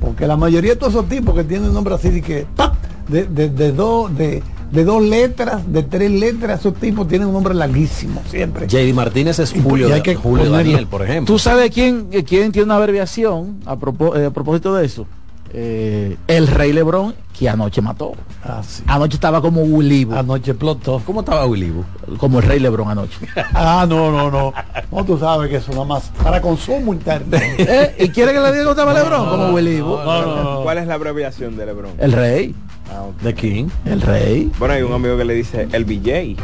Porque 0.00 0.26
la 0.26 0.36
mayoría 0.36 0.70
de 0.70 0.76
todos 0.76 0.94
esos 0.94 1.08
tipos 1.08 1.34
que 1.34 1.44
tienen 1.44 1.72
nombre 1.72 1.94
así 1.94 2.10
de 2.10 2.22
que 2.22 2.46
¡pap! 2.56 2.74
de, 3.08 3.24
de, 3.26 3.48
de 3.50 3.72
dos 3.72 4.16
de, 4.16 4.42
de 4.72 4.84
dos 4.84 5.00
letras, 5.02 5.62
de 5.72 5.82
tres 5.84 6.10
letras, 6.10 6.60
esos 6.60 6.74
tipos 6.74 7.06
tienen 7.06 7.28
un 7.28 7.34
nombre 7.34 7.54
larguísimo 7.54 8.20
siempre. 8.28 8.66
JD 8.66 8.94
Martínez 8.94 9.38
es 9.38 9.52
Julio, 9.52 9.88
y 9.88 9.92
hay 9.92 10.02
que 10.02 10.14
Julio. 10.16 10.50
Daniel, 10.50 10.86
por 10.88 11.02
ejemplo. 11.02 11.32
¿Tú 11.32 11.38
sabes 11.38 11.70
quién, 11.70 12.08
eh, 12.10 12.24
quién 12.24 12.50
tiene 12.52 12.64
una 12.66 12.76
abreviación 12.76 13.58
a, 13.66 13.76
propó- 13.76 14.16
eh, 14.18 14.26
a 14.26 14.30
propósito 14.30 14.74
de 14.74 14.86
eso? 14.86 15.06
Eh, 15.54 16.16
el 16.28 16.46
Rey 16.46 16.72
Lebrón, 16.72 17.14
que 17.38 17.48
anoche 17.48 17.82
mató. 17.82 18.12
Ah, 18.42 18.62
sí. 18.66 18.82
Anoche 18.86 19.16
estaba 19.16 19.42
como 19.42 19.62
Willy, 19.62 20.08
Anoche 20.10 20.52
explotó. 20.52 21.02
¿Cómo 21.04 21.20
estaba? 21.20 21.44
Bu? 21.44 21.84
como 22.16 22.38
el 22.38 22.46
Rey 22.46 22.58
Lebrón 22.58 22.88
anoche. 22.88 23.18
Ah, 23.54 23.86
no, 23.88 24.10
no, 24.10 24.30
no. 24.30 24.52
No, 24.90 25.04
tú 25.04 25.18
sabes 25.18 25.50
que 25.50 25.56
eso 25.56 25.72
nada 25.72 25.84
más 25.84 26.10
para 26.22 26.40
consumo 26.40 26.94
interno. 26.94 27.36
Eh, 27.58 27.94
¿Y 27.98 28.08
quiere 28.08 28.32
que 28.32 28.40
le 28.40 28.52
diga 28.52 28.62
cómo 28.62 28.70
estaba 28.70 28.94
Lebrón? 28.94 29.28
como 29.28 29.46
no, 29.60 30.24
no, 30.24 30.42
no. 30.42 30.62
¿Cuál 30.62 30.78
es 30.78 30.86
la 30.86 30.94
abreviación 30.94 31.56
de 31.56 31.66
LeBron? 31.66 31.92
El 31.98 32.12
Rey. 32.12 32.54
Ah. 32.90 33.06
¿De 33.22 33.34
quién? 33.34 33.70
El 33.84 34.00
Rey. 34.00 34.50
Bueno, 34.58 34.74
hay 34.74 34.82
un 34.82 34.92
amigo 34.92 35.16
que 35.16 35.24
le 35.24 35.34
dice 35.34 35.68
el 35.72 35.84
BJ. 35.84 36.36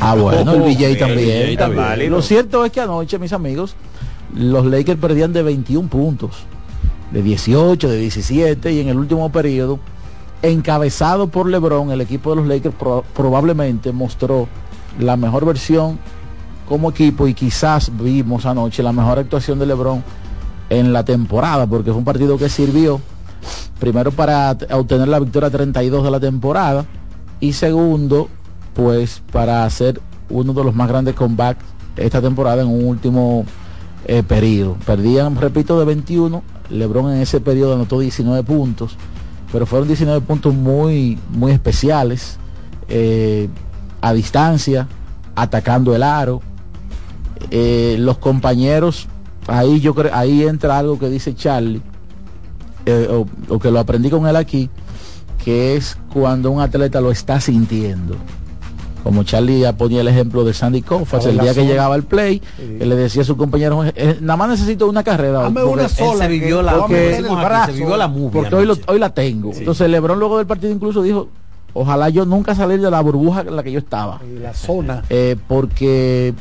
Ah, 0.00 0.14
bueno, 0.14 0.52
el 0.54 0.62
BJ 0.62 0.86
el 0.86 0.98
también. 0.98 1.46
BJ 1.48 1.58
también. 1.58 2.10
Lo 2.10 2.22
cierto 2.22 2.64
es 2.64 2.72
que 2.72 2.80
anoche, 2.80 3.18
mis 3.18 3.32
amigos, 3.32 3.74
los 4.34 4.66
Lakers 4.66 5.00
perdían 5.00 5.32
de 5.32 5.42
21 5.42 5.88
puntos, 5.88 6.44
de 7.12 7.22
18, 7.22 7.88
de 7.88 7.96
17, 7.98 8.72
y 8.72 8.80
en 8.80 8.88
el 8.88 8.98
último 8.98 9.30
periodo, 9.30 9.78
encabezado 10.42 11.28
por 11.28 11.48
LeBron, 11.48 11.90
el 11.90 12.00
equipo 12.00 12.30
de 12.30 12.36
los 12.36 12.46
Lakers 12.46 12.74
pro- 12.74 13.04
probablemente 13.14 13.92
mostró 13.92 14.48
la 14.98 15.16
mejor 15.16 15.44
versión 15.44 15.98
como 16.68 16.90
equipo 16.90 17.28
y 17.28 17.34
quizás 17.34 17.90
vimos 17.96 18.44
anoche 18.46 18.82
la 18.82 18.92
mejor 18.92 19.18
actuación 19.18 19.58
de 19.58 19.66
LeBron 19.66 20.02
en 20.68 20.92
la 20.92 21.04
temporada, 21.04 21.66
porque 21.66 21.90
fue 21.90 21.98
un 21.98 22.04
partido 22.04 22.36
que 22.38 22.48
sirvió 22.48 23.00
primero 23.78 24.10
para 24.10 24.56
obtener 24.72 25.06
la 25.08 25.20
victoria 25.20 25.50
32 25.50 26.02
de 26.04 26.10
la 26.10 26.18
temporada 26.18 26.86
y 27.40 27.52
segundo 27.52 28.28
pues 28.74 29.22
para 29.32 29.64
hacer 29.64 30.00
uno 30.28 30.52
de 30.52 30.64
los 30.64 30.74
más 30.74 30.88
grandes 30.88 31.14
comebacks 31.14 31.64
esta 31.96 32.20
temporada 32.20 32.62
en 32.62 32.68
un 32.68 32.84
último 32.84 33.44
eh, 34.06 34.22
periodo. 34.22 34.76
Perdían, 34.84 35.36
repito, 35.36 35.78
de 35.78 35.84
21. 35.86 36.42
LeBron 36.70 37.12
en 37.12 37.20
ese 37.20 37.40
periodo 37.40 37.74
anotó 37.74 38.00
19 38.00 38.42
puntos, 38.42 38.96
pero 39.52 39.66
fueron 39.66 39.88
19 39.88 40.20
puntos 40.22 40.54
muy, 40.54 41.18
muy 41.30 41.52
especiales, 41.52 42.38
eh, 42.88 43.48
a 44.00 44.12
distancia, 44.12 44.88
atacando 45.34 45.94
el 45.94 46.02
aro. 46.02 46.42
Eh, 47.50 47.96
los 47.98 48.18
compañeros, 48.18 49.08
ahí 49.46 49.80
yo 49.80 49.94
ahí 50.12 50.42
entra 50.42 50.78
algo 50.78 50.98
que 50.98 51.08
dice 51.08 51.34
Charlie, 51.34 51.82
eh, 52.86 53.24
o 53.48 53.58
que 53.58 53.70
lo 53.70 53.78
aprendí 53.78 54.10
con 54.10 54.26
él 54.26 54.36
aquí, 54.36 54.70
que 55.44 55.76
es 55.76 55.98
cuando 56.12 56.50
un 56.50 56.60
atleta 56.60 57.00
lo 57.00 57.10
está 57.10 57.40
sintiendo. 57.40 58.16
Como 59.06 59.22
Charlie 59.22 59.60
ya 59.60 59.72
ponía 59.76 60.00
el 60.00 60.08
ejemplo 60.08 60.42
de 60.42 60.52
Sandy 60.52 60.82
Koufax, 60.82 61.26
el 61.26 61.38
día 61.38 61.54
que 61.54 61.64
llegaba 61.64 61.94
al 61.94 62.02
play, 62.02 62.42
Sí. 62.56 62.78
él 62.80 62.88
le 62.88 62.96
decía 62.96 63.22
a 63.22 63.24
su 63.24 63.36
compañero, 63.36 63.84
"Eh, 63.84 64.18
nada 64.20 64.36
más 64.36 64.48
necesito 64.48 64.88
una 64.88 65.04
carrera. 65.04 65.42
Dame 65.42 65.62
una 65.62 65.88
sola. 65.88 66.24
se 66.24 66.28
vivió 66.28 66.60
la- 66.60 66.76
porque- 66.76 66.94
meter 66.94 67.06
en 67.06 67.14
el 67.14 67.22
decimos 67.22 67.38
aquí, 67.38 67.46
brazo. 67.46 67.66
se 67.72 67.78
vivió 67.78 67.96
la 67.96 68.08
movie 68.08 68.30
porque 68.32 68.54
hoy, 68.56 68.66
lo- 68.66 68.72
anoche. 68.72 68.92
hoy 68.92 68.98
la 68.98 69.10
tengo. 69.10 69.52
Sí. 69.52 69.60
Entonces 69.60 69.88
Lebron 69.88 70.18
luego 70.18 70.38
del 70.38 70.46
partido 70.48 70.72
incluso 70.72 71.02
dijo, 71.02 71.28
ojalá 71.72 72.08
yo 72.08 72.24
nunca 72.26 72.56
salir 72.56 72.80
de 72.80 72.90
la 72.90 73.00
burbuja 73.00 73.42
en 73.42 73.54
la 73.54 73.62
que 73.62 73.70
yo 73.70 73.78
estaba. 73.78 74.20
Y 74.28 74.40
la 74.40 74.52
zona. 74.54 75.04
Eh, 75.08 75.36
porque 75.46 76.34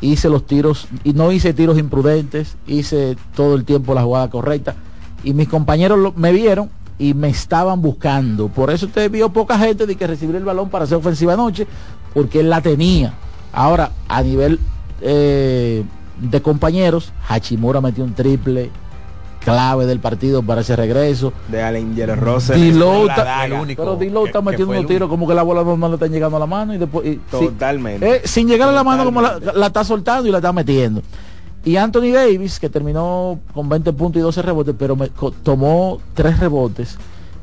hice 0.00 0.28
los 0.28 0.44
tiros, 0.44 0.88
y 1.04 1.12
no 1.12 1.30
hice 1.30 1.54
tiros 1.54 1.78
imprudentes, 1.78 2.56
hice 2.66 3.16
todo 3.36 3.54
el 3.54 3.64
tiempo 3.64 3.94
la 3.94 4.02
jugada 4.02 4.28
correcta. 4.28 4.74
Y 5.22 5.34
mis 5.34 5.46
compañeros 5.48 6.00
lo- 6.00 6.12
me 6.16 6.32
vieron 6.32 6.68
y 7.00 7.14
me 7.14 7.28
estaban 7.28 7.80
buscando. 7.80 8.48
Por 8.48 8.72
eso 8.72 8.86
usted 8.86 9.08
vio 9.08 9.28
poca 9.28 9.56
gente 9.56 9.86
de 9.86 9.94
que 9.94 10.04
recibir 10.08 10.34
el 10.34 10.44
balón 10.44 10.68
para 10.68 10.82
hacer 10.82 10.98
ofensiva 10.98 11.34
anoche, 11.34 11.64
porque 12.14 12.40
él 12.40 12.50
la 12.50 12.60
tenía. 12.60 13.14
Ahora, 13.52 13.92
a 14.08 14.22
nivel 14.22 14.58
eh, 15.00 15.84
de 16.20 16.42
compañeros, 16.42 17.12
Hachimura 17.28 17.80
metió 17.80 18.04
un 18.04 18.14
triple 18.14 18.70
clave 19.44 19.86
del 19.86 20.00
partido 20.00 20.42
para 20.42 20.60
ese 20.60 20.76
regreso. 20.76 21.32
De 21.48 21.62
Allen 21.62 21.94
está- 23.08 23.44
el 23.46 23.52
único 23.52 23.82
pero 23.82 23.96
Dilo 23.96 24.26
está 24.26 24.42
metiendo 24.42 24.72
unos 24.72 24.82
tiros 24.88 25.08
como 25.08 25.26
que 25.28 25.34
la 25.34 25.42
bola 25.42 25.62
no, 25.64 25.76
no 25.76 25.88
le 25.88 25.94
están 25.94 26.10
llegando 26.10 26.36
a 26.36 26.40
la 26.40 26.46
mano 26.46 26.74
y 26.74 26.78
después 26.78 27.06
y- 27.06 27.12
sí. 27.14 27.20
Totalmente. 27.46 28.16
Eh, 28.16 28.20
sin 28.24 28.48
llegar 28.48 28.68
a 28.68 28.72
la 28.72 28.84
mano 28.84 29.04
como 29.04 29.22
la, 29.22 29.66
está 29.66 29.84
soltando 29.84 30.28
y 30.28 30.32
la 30.32 30.38
está 30.38 30.52
metiendo. 30.52 31.02
Y 31.64 31.76
Anthony 31.76 32.12
Davis, 32.12 32.58
que 32.58 32.68
terminó 32.68 33.40
con 33.54 33.68
20 33.68 33.92
puntos 33.92 34.20
y 34.20 34.22
12 34.22 34.42
rebotes, 34.42 34.74
pero 34.78 34.96
me, 34.96 35.08
co- 35.08 35.30
tomó 35.30 35.98
tres 36.14 36.38
rebotes, 36.40 36.98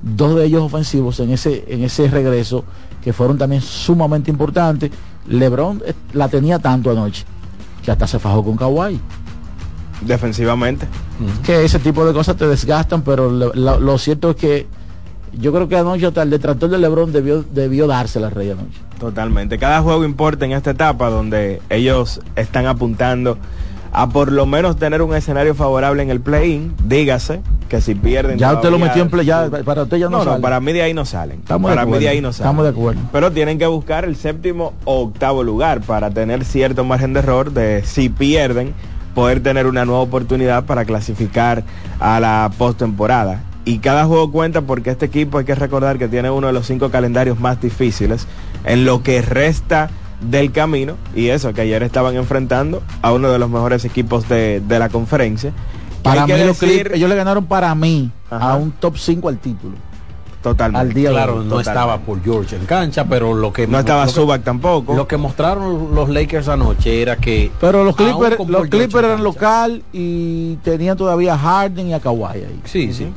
dos 0.05 0.35
de 0.37 0.45
ellos 0.45 0.61
ofensivos 0.63 1.19
en 1.19 1.31
ese, 1.31 1.65
en 1.67 1.83
ese 1.83 2.07
regreso, 2.07 2.63
que 3.03 3.11
fueron 3.11 3.37
también 3.37 3.61
sumamente 3.61 4.31
importantes. 4.31 4.91
LeBron 5.27 5.81
eh, 5.85 5.93
la 6.13 6.29
tenía 6.29 6.59
tanto 6.59 6.91
anoche, 6.91 7.25
que 7.83 7.91
hasta 7.91 8.07
se 8.07 8.19
fajó 8.19 8.43
con 8.43 8.55
Kawhi. 8.55 8.99
Defensivamente. 10.01 10.87
Que 11.45 11.63
ese 11.65 11.79
tipo 11.79 12.05
de 12.05 12.13
cosas 12.13 12.35
te 12.35 12.47
desgastan, 12.47 13.01
pero 13.01 13.31
lo, 13.31 13.53
lo- 13.53 13.79
lo 13.79 13.97
cierto 13.97 14.31
es 14.31 14.35
que 14.35 14.67
yo 15.39 15.51
creo 15.53 15.67
que 15.67 15.77
anoche 15.77 16.05
hasta 16.05 16.21
el 16.21 16.29
detractor 16.29 16.69
de 16.69 16.77
LeBron 16.77 17.11
debió, 17.11 17.43
debió 17.43 17.87
darse 17.87 18.19
la 18.19 18.29
rey 18.29 18.51
anoche. 18.51 18.79
Totalmente. 18.99 19.57
Cada 19.57 19.81
juego 19.81 20.03
importa 20.05 20.45
en 20.45 20.51
esta 20.51 20.71
etapa 20.71 21.09
donde 21.09 21.61
ellos 21.69 22.19
están 22.35 22.65
apuntando 22.67 23.37
a 23.91 24.09
por 24.09 24.31
lo 24.31 24.45
menos 24.45 24.75
tener 24.77 25.01
un 25.01 25.15
escenario 25.15 25.55
favorable 25.55 26.03
en 26.03 26.09
el 26.09 26.19
play-in. 26.21 26.73
Dígase 26.85 27.41
que 27.69 27.81
si 27.81 27.95
pierden. 27.95 28.37
Ya 28.37 28.53
usted 28.53 28.69
lo 28.69 28.79
metió 28.79 29.01
en 29.01 29.09
play, 29.09 29.25
ya, 29.25 29.49
para 29.65 29.83
usted 29.83 29.97
ya 29.97 30.09
no, 30.09 30.23
No, 30.23 30.39
para 30.39 30.59
mí 30.59 30.73
de 30.73 30.81
ahí 30.81 30.93
no 30.93 31.05
salen. 31.05 31.39
Estamos 31.39 31.69
de 31.69 31.75
para 31.75 31.85
mí 31.85 31.91
de 31.91 31.97
acuerdo. 31.97 32.11
ahí 32.11 32.21
no 32.21 32.33
salen. 32.33 32.45
Estamos 32.45 32.63
de 32.65 32.69
acuerdo. 32.71 33.01
Pero 33.11 33.31
tienen 33.31 33.57
que 33.57 33.67
buscar 33.67 34.05
el 34.05 34.15
séptimo 34.15 34.73
o 34.85 35.01
octavo 35.01 35.43
lugar 35.43 35.81
para 35.81 36.09
tener 36.11 36.45
cierto 36.45 36.83
margen 36.83 37.13
de 37.13 37.19
error 37.19 37.51
de 37.51 37.83
si 37.85 38.09
pierden, 38.09 38.73
poder 39.13 39.41
tener 39.41 39.67
una 39.67 39.85
nueva 39.85 40.01
oportunidad 40.01 40.65
para 40.65 40.85
clasificar 40.85 41.63
a 41.99 42.19
la 42.19 42.51
postemporada. 42.57 43.41
Y 43.63 43.79
cada 43.79 44.05
juego 44.05 44.31
cuenta 44.31 44.61
porque 44.61 44.91
este 44.91 45.07
equipo 45.07 45.39
hay 45.39 45.45
que 45.45 45.55
recordar 45.55 45.97
que 45.97 46.07
tiene 46.07 46.29
uno 46.29 46.47
de 46.47 46.53
los 46.53 46.67
cinco 46.67 46.91
calendarios 46.91 47.39
más 47.39 47.59
difíciles 47.59 48.27
en 48.63 48.85
lo 48.85 49.01
que 49.01 49.23
resta 49.23 49.89
del 50.21 50.51
camino. 50.51 50.97
Y 51.15 51.29
eso, 51.29 51.51
que 51.53 51.61
ayer 51.61 51.81
estaban 51.81 52.15
enfrentando 52.15 52.83
a 53.01 53.11
uno 53.11 53.31
de 53.31 53.39
los 53.39 53.49
mejores 53.49 53.83
equipos 53.83 54.29
de, 54.29 54.61
de 54.67 54.79
la 54.79 54.89
conferencia. 54.89 55.51
Para 56.05 56.23
hay 56.23 56.31
mí, 56.33 56.39
los 56.45 56.59
decir- 56.59 56.69
Clippers, 56.69 56.95
ellos 56.95 57.09
le 57.09 57.15
ganaron 57.15 57.45
para 57.45 57.73
mí 57.75 58.11
Ajá. 58.29 58.51
a 58.51 58.55
un 58.55 58.71
top 58.71 58.97
5 58.97 59.27
al 59.29 59.37
título. 59.39 59.75
Totalmente. 60.41 60.79
Al 60.87 60.93
día 60.93 61.09
de 61.09 61.15
Claro, 61.15 61.37
hoy. 61.37 61.45
no 61.45 61.59
estaba 61.59 61.97
por 61.97 62.23
George 62.23 62.55
en 62.55 62.65
cancha, 62.67 63.05
pero 63.05 63.33
lo 63.33 63.51
que 63.51 63.65
No 63.65 63.79
estaba 63.79 64.07
Zubac 64.07 64.43
tampoco. 64.43 64.93
Lo 64.93 65.07
que 65.07 65.17
mostraron 65.17 65.95
los 65.95 66.07
Lakers 66.07 66.47
anoche 66.49 67.01
era 67.01 67.15
que 67.17 67.51
Pero 67.59 67.83
los 67.83 67.95
Clippers, 67.95 68.37
los 68.37 68.37
Paul 68.37 68.51
George 68.51 68.69
Clippers 68.69 69.05
eran 69.07 69.23
local 69.23 69.81
y 69.91 70.55
tenían 70.57 70.95
todavía 70.97 71.33
a 71.33 71.37
Harden 71.39 71.87
y 71.87 71.93
a 71.95 71.99
Kawhi 71.99 72.23
ahí. 72.43 72.59
Sí, 72.65 72.93
sí. 72.93 73.07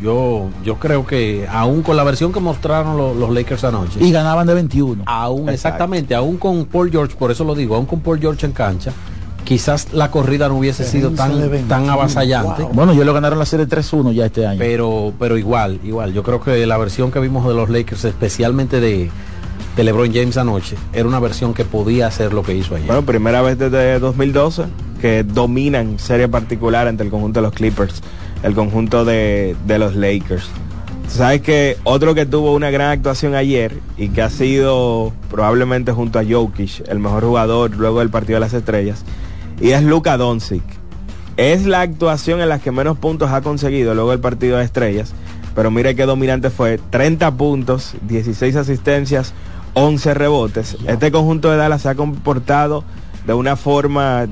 Yo, 0.00 0.48
yo 0.64 0.76
creo 0.76 1.06
que 1.06 1.46
aún 1.50 1.82
con 1.82 1.96
la 1.96 2.02
versión 2.04 2.32
que 2.32 2.40
mostraron 2.40 2.96
lo- 2.96 3.14
los 3.14 3.30
Lakers 3.30 3.62
anoche, 3.64 4.02
Y 4.02 4.10
ganaban 4.10 4.46
de 4.46 4.54
21. 4.54 5.02
aún 5.06 5.40
Exacto. 5.48 5.52
exactamente, 5.52 6.14
aún 6.14 6.36
con 6.38 6.64
Paul 6.64 6.90
George, 6.90 7.14
por 7.16 7.30
eso 7.30 7.44
lo 7.44 7.54
digo, 7.54 7.76
aún 7.76 7.86
con 7.86 8.00
Paul 8.00 8.18
George 8.18 8.44
en 8.46 8.52
cancha, 8.52 8.90
quizás 9.44 9.92
la 9.92 10.10
corrida 10.10 10.48
no 10.48 10.56
hubiese 10.56 10.84
sido 10.84 11.10
tan, 11.10 11.38
21, 11.38 11.68
tan 11.68 11.88
avasallante. 11.88 12.62
wow. 12.62 12.72
Bueno, 12.72 12.92
ellos 12.92 13.06
lo 13.06 13.12
ganaron 13.14 13.38
la 13.38 13.46
serie 13.46 13.68
3-1 13.68 14.12
ya 14.12 14.26
este 14.26 14.46
año. 14.46 14.58
Pero, 14.58 15.12
pero 15.18 15.38
igual, 15.38 15.80
igual. 15.84 16.12
Yo 16.12 16.22
creo 16.22 16.40
que 16.40 16.66
la 16.66 16.78
versión 16.78 17.12
que 17.12 17.20
vimos 17.20 17.46
de 17.46 17.54
los 17.54 17.68
Lakers, 17.68 18.04
especialmente 18.04 18.80
de, 18.80 19.10
de 19.76 19.84
LeBron 19.84 20.12
James 20.12 20.36
anoche, 20.36 20.76
era 20.92 21.06
una 21.06 21.20
versión 21.20 21.54
que 21.54 21.64
podía 21.64 22.06
hacer 22.06 22.32
lo 22.32 22.42
que 22.42 22.54
hizo 22.54 22.74
ayer. 22.74 22.86
Bueno, 22.86 23.02
primera 23.02 23.42
vez 23.42 23.58
desde 23.58 23.98
2012 23.98 24.64
que 25.00 25.22
dominan 25.22 25.98
serie 25.98 26.28
particular 26.28 26.88
entre 26.88 27.04
el 27.04 27.10
conjunto 27.10 27.40
de 27.40 27.46
los 27.46 27.54
Clippers, 27.54 28.02
el 28.42 28.54
conjunto 28.54 29.04
de, 29.04 29.54
de 29.66 29.78
los 29.78 29.94
Lakers. 29.94 30.48
Sabes 31.08 31.42
que 31.42 31.76
otro 31.84 32.14
que 32.14 32.24
tuvo 32.24 32.54
una 32.54 32.70
gran 32.70 32.90
actuación 32.90 33.34
ayer 33.34 33.78
y 33.98 34.08
que 34.08 34.22
ha 34.22 34.30
sido 34.30 35.12
probablemente 35.30 35.92
junto 35.92 36.18
a 36.18 36.24
Jokic 36.24 36.88
el 36.88 36.98
mejor 36.98 37.24
jugador 37.24 37.76
luego 37.76 37.98
del 37.98 38.08
partido 38.08 38.36
de 38.36 38.40
las 38.40 38.54
estrellas 38.54 39.04
y 39.60 39.70
es 39.70 39.82
Luka 39.82 40.16
Doncic. 40.16 40.62
Es 41.36 41.66
la 41.66 41.80
actuación 41.80 42.40
en 42.40 42.48
la 42.48 42.58
que 42.58 42.70
menos 42.70 42.96
puntos 42.96 43.30
ha 43.30 43.40
conseguido 43.40 43.94
luego 43.94 44.10
del 44.10 44.20
partido 44.20 44.58
de 44.58 44.64
estrellas, 44.64 45.12
pero 45.54 45.70
mire 45.70 45.96
qué 45.96 46.06
dominante 46.06 46.50
fue, 46.50 46.78
30 46.90 47.36
puntos, 47.36 47.94
16 48.02 48.54
asistencias, 48.56 49.34
11 49.74 50.14
rebotes. 50.14 50.76
Este 50.86 51.10
conjunto 51.10 51.50
de 51.50 51.56
Dallas 51.56 51.82
se 51.82 51.88
ha 51.88 51.94
comportado 51.94 52.84
de 53.26 53.34
una 53.34 53.56
forma, 53.56 54.26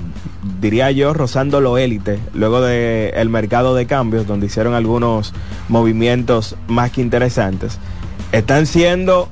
diría 0.61 0.91
yo, 0.91 1.14
rozando 1.14 1.61
lo 1.61 1.79
élite, 1.79 2.19
luego 2.35 2.61
del 2.61 3.14
el 3.14 3.29
mercado 3.29 3.75
de 3.75 3.87
cambios, 3.87 4.26
donde 4.26 4.47
hicieron 4.47 4.75
algunos 4.75 5.33
movimientos 5.69 6.57
más 6.69 6.91
que 6.91 7.00
interesantes. 7.00 7.79
Están 8.33 8.67
siendo, 8.67 9.29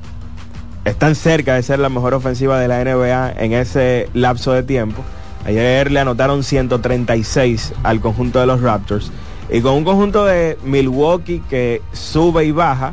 están 0.85 1.15
cerca 1.15 1.55
de 1.55 1.63
ser 1.63 1.79
la 1.79 1.89
mejor 1.89 2.15
ofensiva 2.15 2.59
de 2.59 2.69
la 2.69 2.83
NBA 2.83 3.33
en 3.33 3.53
ese 3.53 4.09
lapso 4.15 4.53
de 4.53 4.63
tiempo. 4.63 5.03
Ayer 5.45 5.91
le 5.91 6.01
anotaron 6.01 6.43
136 6.43 7.73
al 7.83 8.01
conjunto 8.01 8.41
de 8.41 8.47
los 8.47 8.61
Raptors. 8.61 9.11
Y 9.51 9.61
con 9.63 9.75
un 9.75 9.85
conjunto 9.85 10.25
de 10.25 10.59
Milwaukee 10.65 11.43
que 11.49 11.83
sube 11.93 12.45
y 12.45 12.53
baja, 12.53 12.93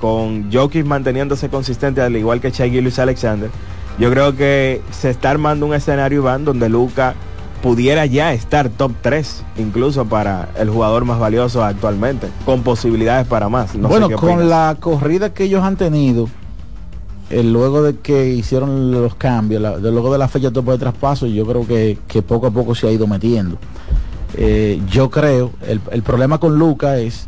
con 0.00 0.50
Jokic 0.52 0.86
manteniéndose 0.86 1.48
consistente 1.48 2.00
al 2.00 2.16
igual 2.16 2.40
que 2.40 2.50
Shai 2.50 2.70
Gilgeous 2.70 2.98
Alexander, 2.98 3.50
yo 3.98 4.10
creo 4.10 4.36
que 4.36 4.80
se 4.90 5.10
está 5.10 5.30
armando 5.30 5.66
un 5.66 5.74
escenario, 5.74 6.20
Iván, 6.20 6.44
donde 6.44 6.68
Luca 6.68 7.14
pudiera 7.62 8.06
ya 8.06 8.32
estar 8.32 8.68
top 8.68 8.92
3, 9.02 9.44
incluso 9.56 10.04
para 10.04 10.48
el 10.56 10.70
jugador 10.70 11.04
más 11.04 11.18
valioso 11.18 11.64
actualmente, 11.64 12.28
con 12.44 12.62
posibilidades 12.62 13.26
para 13.26 13.48
más. 13.48 13.74
No 13.74 13.88
sé 13.88 13.92
bueno, 13.92 14.08
qué 14.08 14.14
con 14.14 14.48
la 14.48 14.76
corrida 14.78 15.34
que 15.34 15.44
ellos 15.44 15.64
han 15.64 15.76
tenido, 15.76 16.28
eh, 17.30 17.42
luego 17.42 17.82
de 17.82 17.96
que 17.98 18.28
hicieron 18.34 18.90
los 18.90 19.14
cambios, 19.14 19.60
la- 19.62 19.78
de- 19.78 19.90
luego 19.92 20.12
de 20.12 20.18
la 20.18 20.28
fecha 20.28 20.50
tope 20.50 20.72
de 20.72 20.78
traspaso, 20.78 21.26
yo 21.26 21.46
creo 21.46 21.66
que, 21.66 21.98
que 22.08 22.22
poco 22.22 22.46
a 22.46 22.50
poco 22.50 22.74
se 22.74 22.86
ha 22.88 22.90
ido 22.92 23.06
metiendo. 23.06 23.58
Eh, 24.36 24.80
yo 24.90 25.10
creo, 25.10 25.52
el, 25.66 25.80
el 25.90 26.02
problema 26.02 26.38
con 26.38 26.58
Luca 26.58 26.98
es 26.98 27.26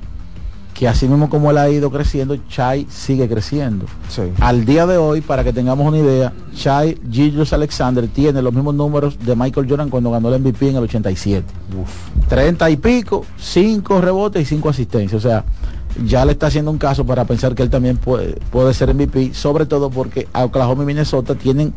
que 0.74 0.88
así 0.88 1.06
mismo 1.08 1.28
como 1.28 1.50
él 1.50 1.58
ha 1.58 1.68
ido 1.68 1.90
creciendo, 1.90 2.34
Chai 2.48 2.86
sigue 2.88 3.28
creciendo. 3.28 3.84
Sí. 4.08 4.22
Al 4.40 4.64
día 4.64 4.86
de 4.86 4.96
hoy, 4.96 5.20
para 5.20 5.44
que 5.44 5.52
tengamos 5.52 5.86
una 5.86 5.98
idea, 5.98 6.32
Chai 6.54 6.98
Gilgeous 7.10 7.52
Alexander 7.52 8.08
tiene 8.08 8.40
los 8.40 8.54
mismos 8.54 8.74
números 8.74 9.18
de 9.18 9.36
Michael 9.36 9.66
Jordan 9.68 9.90
cuando 9.90 10.10
ganó 10.10 10.32
el 10.34 10.40
MVP 10.40 10.70
en 10.70 10.76
el 10.76 10.84
87. 10.84 11.44
30 12.28 12.70
y 12.70 12.76
pico, 12.78 13.26
5 13.38 14.00
rebotes 14.00 14.42
y 14.42 14.44
5 14.46 14.68
asistencias. 14.70 15.22
O 15.22 15.28
sea, 15.28 15.44
ya 16.04 16.24
le 16.24 16.32
está 16.32 16.46
haciendo 16.46 16.70
un 16.70 16.78
caso 16.78 17.04
para 17.04 17.24
pensar 17.24 17.54
que 17.54 17.62
él 17.62 17.70
también 17.70 17.96
puede, 17.96 18.38
puede 18.50 18.74
ser 18.74 18.94
MVP, 18.94 19.34
sobre 19.34 19.66
todo 19.66 19.90
porque 19.90 20.28
Oklahoma 20.32 20.82
y 20.82 20.86
Minnesota 20.86 21.34
tienen 21.34 21.72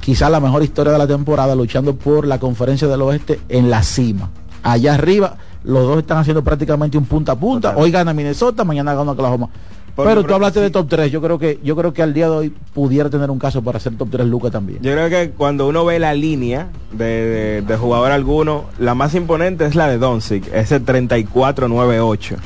quizá 0.00 0.28
la 0.30 0.40
mejor 0.40 0.62
historia 0.62 0.92
de 0.92 0.98
la 0.98 1.06
temporada 1.06 1.54
luchando 1.54 1.96
por 1.96 2.26
la 2.26 2.38
conferencia 2.38 2.88
del 2.88 3.02
oeste 3.02 3.40
en 3.48 3.70
la 3.70 3.82
cima. 3.82 4.30
Allá 4.62 4.94
arriba, 4.94 5.36
los 5.62 5.86
dos 5.86 5.98
están 5.98 6.18
haciendo 6.18 6.42
prácticamente 6.44 6.98
un 6.98 7.06
punta 7.06 7.32
a 7.32 7.36
punta. 7.36 7.70
Total. 7.70 7.82
Hoy 7.82 7.90
gana 7.90 8.12
Minnesota, 8.12 8.64
mañana 8.64 8.94
gana 8.94 9.12
Oklahoma. 9.12 9.48
Pero 9.96 10.24
tú 10.24 10.34
hablaste 10.34 10.60
de 10.60 10.70
top 10.70 10.88
3, 10.88 11.12
yo 11.12 11.22
creo 11.22 11.38
que 11.38 11.60
yo 11.62 11.76
creo 11.76 11.92
que 11.92 12.02
al 12.02 12.12
día 12.12 12.28
de 12.28 12.36
hoy 12.36 12.54
pudiera 12.72 13.08
tener 13.10 13.30
un 13.30 13.38
caso 13.38 13.62
para 13.62 13.78
ser 13.78 13.96
top 13.96 14.08
3 14.10 14.26
Luca 14.26 14.50
también. 14.50 14.80
Yo 14.82 14.92
creo 14.92 15.08
que 15.08 15.30
cuando 15.30 15.68
uno 15.68 15.84
ve 15.84 16.00
la 16.00 16.14
línea 16.14 16.68
de, 16.90 17.04
de, 17.04 17.62
de 17.62 17.76
jugador 17.76 18.10
alguno, 18.10 18.64
la 18.78 18.94
más 18.94 19.14
imponente 19.14 19.64
es 19.66 19.76
la 19.76 19.86
de 19.86 19.98
Doncic, 19.98 20.52
ese 20.52 20.82
34-9-8. 20.82 22.36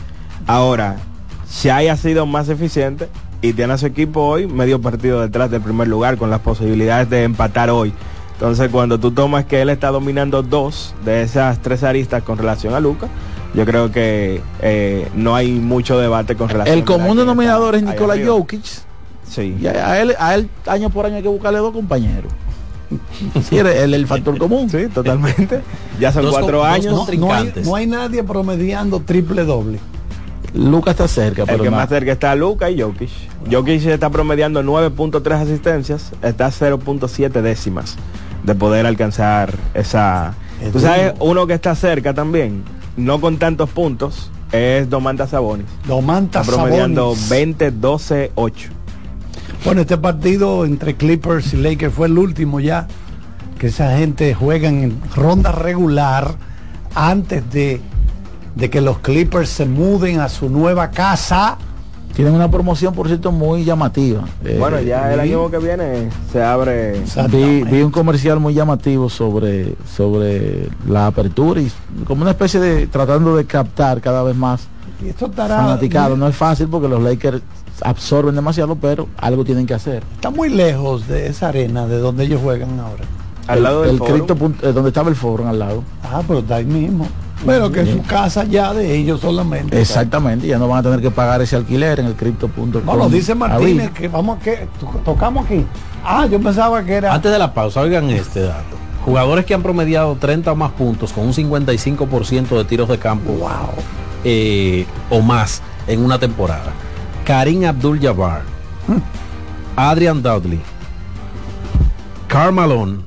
Ahora, 0.48 0.96
si 1.46 1.68
haya 1.70 1.94
sido 1.96 2.24
más 2.26 2.48
eficiente 2.48 3.08
y 3.42 3.52
tiene 3.52 3.74
a 3.74 3.78
su 3.78 3.86
equipo 3.86 4.22
hoy 4.22 4.46
medio 4.46 4.80
partido 4.80 5.20
detrás 5.20 5.50
del 5.50 5.60
primer 5.60 5.86
lugar 5.88 6.16
con 6.16 6.30
las 6.30 6.40
posibilidades 6.40 7.08
de 7.10 7.22
empatar 7.24 7.70
hoy. 7.70 7.92
Entonces, 8.32 8.70
cuando 8.70 8.98
tú 8.98 9.10
tomas 9.10 9.44
que 9.44 9.60
él 9.60 9.68
está 9.68 9.88
dominando 9.90 10.42
dos 10.42 10.94
de 11.04 11.22
esas 11.22 11.58
tres 11.60 11.82
aristas 11.82 12.22
con 12.22 12.38
relación 12.38 12.72
a 12.74 12.80
Luca, 12.80 13.08
yo 13.54 13.64
creo 13.66 13.92
que 13.92 14.40
eh, 14.62 15.08
no 15.14 15.34
hay 15.34 15.52
mucho 15.52 15.98
debate 15.98 16.34
con 16.34 16.48
relación 16.48 16.78
El 16.78 16.84
común 16.84 17.16
denominador 17.18 17.74
es 17.74 17.82
Nikola. 17.82 18.14
Jokic. 18.24 18.64
Sí. 19.28 19.54
Y 19.60 19.66
a 19.66 19.90
a 19.90 20.00
él, 20.00 20.14
a 20.18 20.34
él 20.34 20.48
año 20.66 20.88
por 20.88 21.04
año 21.04 21.16
hay 21.16 21.22
que 21.22 21.28
buscarle 21.28 21.58
dos 21.58 21.72
compañeros. 21.74 22.32
Sí, 23.50 23.58
el, 23.58 23.66
el, 23.66 23.92
el 23.92 24.06
factor 24.06 24.38
común. 24.38 24.70
Sí, 24.70 24.86
totalmente. 24.86 25.60
Ya 26.00 26.10
son 26.12 26.22
Dos 26.22 26.32
cuatro 26.38 26.58
dos 26.58 26.66
años. 26.66 26.94
con- 27.06 27.20
No, 27.20 27.26
no 27.26 27.32
hay, 27.34 27.40
Trincantes. 27.42 27.66
no 27.66 27.74
hay 27.74 27.86
nadie 27.86 28.22
promediando 28.22 29.00
triple 29.00 29.44
doble. 29.44 29.78
Lucas 30.54 30.92
está 30.92 31.08
cerca, 31.08 31.42
El 31.42 31.48
pero 31.48 31.62
que 31.64 31.70
más 31.70 31.88
cerca 31.88 32.12
está 32.12 32.34
Luca 32.34 32.70
y 32.70 32.80
Jokic. 32.80 33.10
Jokic 33.50 33.86
está 33.86 34.10
promediando 34.10 34.62
9.3 34.62 35.32
asistencias, 35.34 36.12
está 36.22 36.46
a 36.46 36.50
0.7 36.50 37.42
décimas 37.42 37.96
de 38.42 38.54
poder 38.54 38.86
alcanzar 38.86 39.54
esa... 39.74 40.34
Es 40.62 40.72
Tú 40.72 40.80
sabes, 40.80 41.14
duro. 41.14 41.30
uno 41.30 41.46
que 41.46 41.54
está 41.54 41.74
cerca 41.74 42.14
también, 42.14 42.64
no 42.96 43.20
con 43.20 43.36
tantos 43.36 43.70
puntos, 43.70 44.30
es 44.52 44.88
Domantas 44.88 45.30
Sabonis. 45.30 45.66
Domantas 45.86 46.46
Está 46.46 46.56
promediando 46.56 47.14
Sabonis. 47.14 47.28
20, 47.28 47.70
12, 47.72 48.32
8. 48.34 48.68
Bueno, 49.64 49.82
este 49.82 49.98
partido 49.98 50.64
entre 50.64 50.96
Clippers 50.96 51.52
y 51.52 51.56
Lakers 51.58 51.92
fue 51.92 52.06
el 52.06 52.18
último 52.18 52.60
ya 52.60 52.86
que 53.58 53.68
esa 53.68 53.98
gente 53.98 54.34
juegan 54.34 54.82
en 54.82 55.00
ronda 55.14 55.52
regular 55.52 56.36
antes 56.94 57.50
de, 57.52 57.80
de 58.58 58.68
que 58.70 58.80
los 58.80 58.98
Clippers 58.98 59.48
se 59.48 59.64
muden 59.66 60.20
a 60.20 60.28
su 60.28 60.50
nueva 60.50 60.90
casa. 60.90 61.56
Tienen 62.14 62.34
una 62.34 62.50
promoción, 62.50 62.92
por 62.94 63.06
cierto, 63.06 63.30
muy 63.30 63.64
llamativa. 63.64 64.24
Eh, 64.44 64.56
Bueno, 64.58 64.80
ya 64.80 65.12
el 65.14 65.20
año 65.20 65.48
que 65.48 65.58
viene 65.58 66.08
se 66.32 66.42
abre... 66.42 67.00
Vi, 67.30 67.62
vi 67.62 67.82
un 67.82 67.92
comercial 67.92 68.40
muy 68.40 68.54
llamativo 68.54 69.08
sobre, 69.08 69.74
sobre 69.96 70.68
la 70.88 71.06
apertura 71.06 71.60
y 71.60 71.70
como 72.04 72.22
una 72.22 72.32
especie 72.32 72.58
de 72.58 72.88
tratando 72.88 73.36
de 73.36 73.44
captar 73.44 74.00
cada 74.00 74.24
vez 74.24 74.34
más 74.34 74.66
Y 75.04 75.10
esto 75.10 75.26
estará 75.26 75.58
fanaticado. 75.58 76.16
No 76.16 76.26
es 76.26 76.34
fácil 76.34 76.66
porque 76.66 76.88
los 76.88 77.00
Lakers 77.00 77.40
absorben 77.82 78.34
demasiado, 78.34 78.74
pero 78.74 79.06
algo 79.18 79.44
tienen 79.44 79.64
que 79.66 79.74
hacer. 79.74 80.02
está 80.16 80.30
muy 80.30 80.48
lejos 80.48 81.06
de 81.06 81.28
esa 81.28 81.50
arena 81.50 81.86
de 81.86 81.98
donde 81.98 82.24
ellos 82.24 82.40
juegan 82.42 82.80
ahora. 82.80 83.04
Al 83.46 83.58
el, 83.58 83.62
lado 83.62 83.82
del 83.82 83.90
el 83.92 83.98
foro. 83.98 84.12
Crypto 84.14 84.34
Punt- 84.34 84.62
eh, 84.64 84.72
donde 84.72 84.88
estaba 84.88 85.08
el 85.08 85.14
foro 85.14 85.46
al 85.46 85.58
lado. 85.60 85.84
Ah, 86.02 86.22
pero 86.26 86.40
está 86.40 86.56
ahí 86.56 86.64
mismo. 86.64 87.06
Pero 87.46 87.70
que 87.70 87.82
es 87.82 87.90
su 87.90 88.02
casa 88.02 88.44
ya 88.44 88.74
de 88.74 88.96
ellos 88.96 89.20
solamente. 89.20 89.80
Exactamente, 89.80 90.46
ya 90.46 90.58
no 90.58 90.66
van 90.68 90.80
a 90.80 90.82
tener 90.82 91.00
que 91.00 91.10
pagar 91.10 91.40
ese 91.40 91.54
alquiler 91.56 92.00
en 92.00 92.06
el 92.06 92.14
crypto.com. 92.14 92.70
Bueno, 92.84 93.08
dice 93.08 93.34
Martínez 93.34 93.90
que 93.92 94.08
vamos 94.08 94.38
a 94.38 94.40
que 94.42 94.68
to- 94.80 95.00
tocamos 95.04 95.44
aquí. 95.46 95.64
Ah, 96.04 96.26
yo 96.26 96.40
pensaba 96.40 96.82
que 96.84 96.94
era. 96.94 97.14
Antes 97.14 97.30
de 97.30 97.38
la 97.38 97.54
pausa, 97.54 97.80
oigan 97.80 98.10
este 98.10 98.40
dato. 98.40 98.76
Jugadores 99.04 99.44
que 99.46 99.54
han 99.54 99.62
promediado 99.62 100.16
30 100.16 100.52
o 100.52 100.56
más 100.56 100.72
puntos 100.72 101.12
con 101.12 101.26
un 101.26 101.32
55% 101.32 102.56
de 102.58 102.64
tiros 102.64 102.88
de 102.88 102.98
campo 102.98 103.32
Wow. 103.32 103.48
eh, 104.24 104.84
o 105.08 105.20
más 105.22 105.62
en 105.86 106.04
una 106.04 106.18
temporada. 106.18 106.72
Karim 107.24 107.64
Abdul-Jabbar, 107.64 108.42
Adrian 109.76 110.22
Dudley, 110.22 110.60
Karl 112.26 112.52
Malone, 112.52 112.98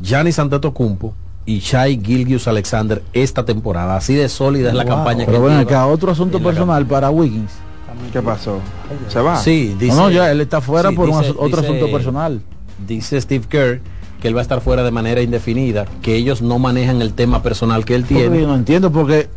Giannis 0.00 0.38
Antetokounmpo 0.38 1.14
y 1.46 1.60
Shai 1.60 2.00
Gilgius 2.04 2.48
Alexander 2.48 3.02
esta 3.12 3.44
temporada. 3.44 3.96
Así 3.96 4.14
de 4.14 4.28
sólida 4.28 4.68
es 4.70 4.74
la 4.74 4.84
Wow. 4.84 4.94
campaña 4.96 5.20
que 5.24 5.30
Pero 5.30 5.42
ven 5.44 5.58
lleva 5.58 5.62
acá, 5.62 5.86
otro 5.86 6.10
asunto 6.12 6.42
personal 6.42 6.84
para 6.86 7.10
Wiggins. 7.10 7.52
¿Qué 8.12 8.20
pasó? 8.20 8.58
¿Se 9.08 9.20
va? 9.20 9.36
Sí, 9.38 9.74
dice, 9.78 9.96
no, 9.96 10.02
no, 10.02 10.10
ya 10.10 10.30
él 10.30 10.40
está 10.42 10.60
fuera 10.60 10.90
sí, 10.90 10.96
por 10.96 11.06
dice- 11.06 11.30
otro 11.30 11.46
dice- 11.46 11.60
asunto 11.60 11.90
personal. 11.90 12.42
Dice 12.86 13.18
Steve 13.20 13.46
Kerr 13.48 13.80
que 14.20 14.28
él 14.28 14.34
va 14.36 14.40
a 14.40 14.42
estar 14.42 14.60
fuera 14.60 14.82
de 14.82 14.90
manera 14.90 15.22
indefinida, 15.22 15.86
que 16.02 16.14
ellos 16.16 16.42
no 16.42 16.58
manejan 16.58 17.00
el 17.00 17.14
tema 17.14 17.42
personal 17.42 17.84
que 17.84 17.94
él 17.94 18.02
Porque 18.02 18.14
tiene. 18.14 18.40
yo 18.42 18.46
no 18.48 18.54
entiendo 18.54 18.90
porque 18.92 19.28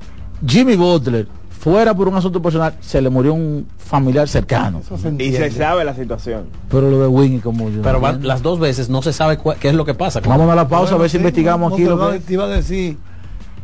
Jimmy 0.45 0.75
Butler 0.75 1.27
fuera 1.59 1.93
por 1.93 2.07
un 2.07 2.15
asunto 2.15 2.41
personal 2.41 2.73
se 2.79 3.01
le 3.01 3.09
murió 3.09 3.33
un 3.33 3.67
familiar 3.77 4.27
cercano. 4.29 4.81
Se 4.83 5.09
Y 5.23 5.33
se 5.33 5.51
sabe 5.51 5.83
la 5.83 5.93
situación. 5.93 6.45
Pero 6.69 6.89
lo 6.89 6.99
de 7.01 7.07
Wiggins 7.07 7.43
como 7.43 7.69
yo. 7.69 7.81
Pero 7.81 7.99
van- 7.99 8.25
las 8.25 8.41
dos 8.41 8.59
veces 8.59 8.89
no 8.89 9.01
se 9.01 9.11
sabe 9.11 9.37
cua- 9.37 9.55
qué 9.57 9.67
es 9.69 9.75
lo 9.75 9.83
que 9.83 9.93
pasa. 9.93 10.21
Vámonos 10.21 10.53
a 10.53 10.55
la 10.55 10.67
pausa 10.67 10.95
a 10.95 10.97
ver 10.97 11.09
si 11.09 11.13
sí, 11.13 11.17
investigamos 11.17 11.69
no, 11.71 11.75
aquí 11.75 11.83
no, 11.83 11.95
lo 11.95 12.11
que 12.11 12.19
Te 12.19 12.33
iba 12.33 12.45
a 12.45 12.47
decir, 12.47 12.97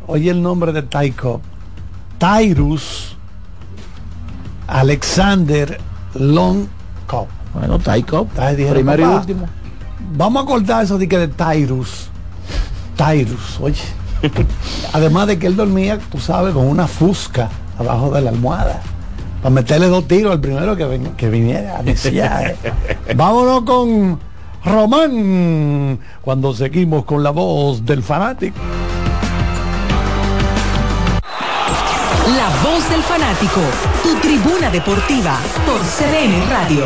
oye 0.08 0.30
el 0.30 0.42
nombre 0.42 0.74
de 0.74 0.82
Taiko. 0.84 1.42
Tyrus 2.18 3.16
Alexander 4.68 5.80
Long 6.16 6.68
Cop. 7.08 7.28
Bueno, 7.54 7.78
dijeron, 7.78 8.74
primero 8.74 9.04
y 9.04 9.16
último. 9.16 9.48
Vamos 10.18 10.44
a 10.44 10.46
cortar 10.46 10.84
eso 10.84 10.98
de 10.98 11.08
que 11.08 11.18
de 11.18 11.28
Tyrus. 11.30 12.10
Tyrus, 12.98 13.60
oye. 13.62 13.82
Además 14.94 15.28
de 15.28 15.40
que 15.40 15.48
él 15.48 15.56
dormía, 15.56 16.00
tú 16.12 16.20
sabes, 16.20 16.54
con 16.54 16.66
una 16.68 16.88
fusca 16.88 17.50
abajo 17.78 18.12
de 18.12 18.22
la 18.22 18.30
almohada. 18.30 18.82
Para 19.42 19.54
meterle 19.54 19.88
dos 19.88 20.08
tiros 20.08 20.32
al 20.32 20.40
primero 20.42 20.76
que, 20.76 20.86
ven- 20.86 21.14
que 21.16 21.30
viniera. 21.30 21.82
Decía, 21.84 22.56
eh. 22.64 23.14
Vámonos 23.16 23.64
con 23.64 24.20
Román. 24.64 26.00
Cuando 26.22 26.54
seguimos 26.54 27.06
con 27.06 27.22
la 27.24 27.30
voz 27.32 27.86
del 27.86 28.02
fanático. 28.02 28.58
La 32.38 32.50
voz 32.70 32.90
del 32.90 33.02
fanático, 33.04 33.62
tu 34.04 34.16
tribuna 34.20 34.70
deportiva 34.72 35.38
por 35.66 35.80
CDN 35.82 36.50
Radio. 36.50 36.86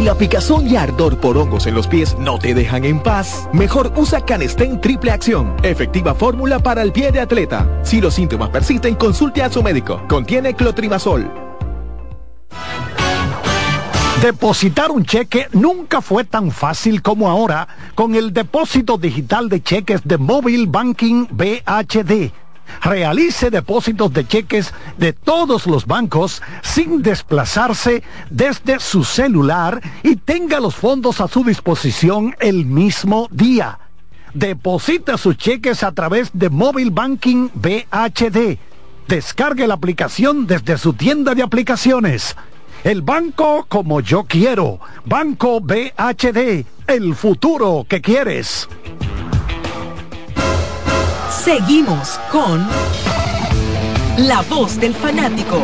Si 0.00 0.06
la 0.06 0.14
picazón 0.14 0.66
y 0.66 0.76
ardor 0.76 1.18
por 1.18 1.36
hongos 1.36 1.66
en 1.66 1.74
los 1.74 1.86
pies 1.86 2.16
no 2.18 2.38
te 2.38 2.54
dejan 2.54 2.86
en 2.86 3.00
paz, 3.00 3.46
mejor 3.52 3.92
usa 3.96 4.24
Canestén 4.24 4.80
Triple 4.80 5.10
Acción, 5.10 5.54
efectiva 5.62 6.14
fórmula 6.14 6.58
para 6.58 6.80
el 6.80 6.90
pie 6.90 7.12
de 7.12 7.20
atleta. 7.20 7.68
Si 7.84 8.00
los 8.00 8.14
síntomas 8.14 8.48
persisten, 8.48 8.94
consulte 8.94 9.42
a 9.42 9.50
su 9.50 9.62
médico. 9.62 10.00
Contiene 10.08 10.54
clotrimazol. 10.54 11.30
Depositar 14.22 14.90
un 14.90 15.04
cheque 15.04 15.48
nunca 15.52 16.00
fue 16.00 16.24
tan 16.24 16.50
fácil 16.50 17.02
como 17.02 17.28
ahora 17.28 17.68
con 17.94 18.14
el 18.14 18.32
depósito 18.32 18.96
digital 18.96 19.50
de 19.50 19.62
cheques 19.62 20.00
de 20.04 20.16
Mobile 20.16 20.64
Banking 20.66 21.26
BHD. 21.30 22.32
Realice 22.82 23.50
depósitos 23.50 24.12
de 24.12 24.26
cheques 24.26 24.72
de 24.98 25.12
todos 25.12 25.66
los 25.66 25.86
bancos 25.86 26.42
sin 26.62 27.02
desplazarse 27.02 28.02
desde 28.30 28.80
su 28.80 29.04
celular 29.04 29.80
y 30.02 30.16
tenga 30.16 30.60
los 30.60 30.74
fondos 30.74 31.20
a 31.20 31.28
su 31.28 31.44
disposición 31.44 32.34
el 32.40 32.66
mismo 32.66 33.28
día. 33.30 33.78
Deposita 34.34 35.18
sus 35.18 35.36
cheques 35.36 35.82
a 35.82 35.92
través 35.92 36.30
de 36.32 36.50
Mobile 36.50 36.90
Banking 36.90 37.48
BHD. 37.54 38.58
Descargue 39.08 39.66
la 39.66 39.74
aplicación 39.74 40.46
desde 40.46 40.78
su 40.78 40.92
tienda 40.92 41.34
de 41.34 41.42
aplicaciones. 41.42 42.36
El 42.84 43.02
banco 43.02 43.66
como 43.68 44.00
yo 44.00 44.24
quiero. 44.24 44.78
Banco 45.04 45.60
BHD. 45.60 46.64
El 46.86 47.14
futuro 47.14 47.84
que 47.88 48.00
quieres. 48.00 48.68
Seguimos 51.44 52.20
con 52.30 52.66
La 54.18 54.42
Voz 54.50 54.78
del 54.78 54.94
Fanático. 54.94 55.58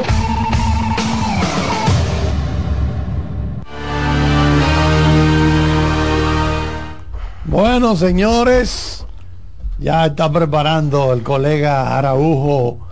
Bueno, 7.45 7.95
señores, 7.95 9.07
ya 9.79 10.07
está 10.07 10.33
preparando 10.33 11.13
el 11.13 11.23
colega 11.23 11.99
Araujo 11.99 12.86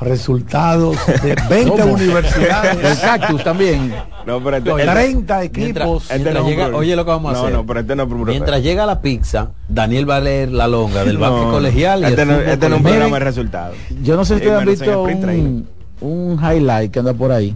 resultados 0.00 0.96
de 1.22 1.36
20 1.50 1.70
¿Cómo? 1.82 1.94
universidades. 1.94 2.78
El 2.84 2.98
cactus 3.00 3.44
también. 3.44 3.92
No, 4.26 4.42
pero 4.42 4.56
este- 4.58 4.72
30 4.72 5.42
este- 5.42 5.62
equipos. 5.70 6.02
este 6.04 6.14
Mientras 6.18 6.42
no 6.44 6.48
llega- 6.50 6.62
problema. 6.64 6.78
oye 6.78 6.96
lo 6.96 7.04
que 7.04 7.10
vamos 7.10 7.30
a 7.30 7.32
No, 7.34 7.40
hacer. 7.40 7.52
no, 7.54 7.66
pero 7.66 7.80
este 7.80 7.96
no 7.96 8.02
es 8.02 8.06
un 8.06 8.10
problema. 8.10 8.30
Mientras 8.32 8.62
llega 8.62 8.86
la 8.86 9.00
pizza, 9.00 9.50
Daniel 9.68 10.08
va 10.08 10.16
a 10.16 10.20
leer 10.20 10.52
la 10.52 10.66
longa 10.68 11.04
del 11.04 11.18
No, 11.18 11.50
colegial. 11.50 12.00
y 12.02 12.04
Este 12.06 12.24
no, 12.26 12.34
este 12.40 12.68
no 12.68 12.76
es 12.76 12.80
un 12.80 12.86
programa 12.86 13.18
de 13.18 13.24
resultados. 13.24 13.76
Yo 14.02 14.16
no 14.16 14.24
sé 14.24 14.34
si 14.34 14.46
ustedes 14.46 14.58
han 14.58 14.66
visto 14.66 15.02
un, 15.02 15.66
un 16.00 16.38
highlight 16.42 16.90
que 16.90 16.98
anda 16.98 17.14
por 17.14 17.32
ahí 17.32 17.54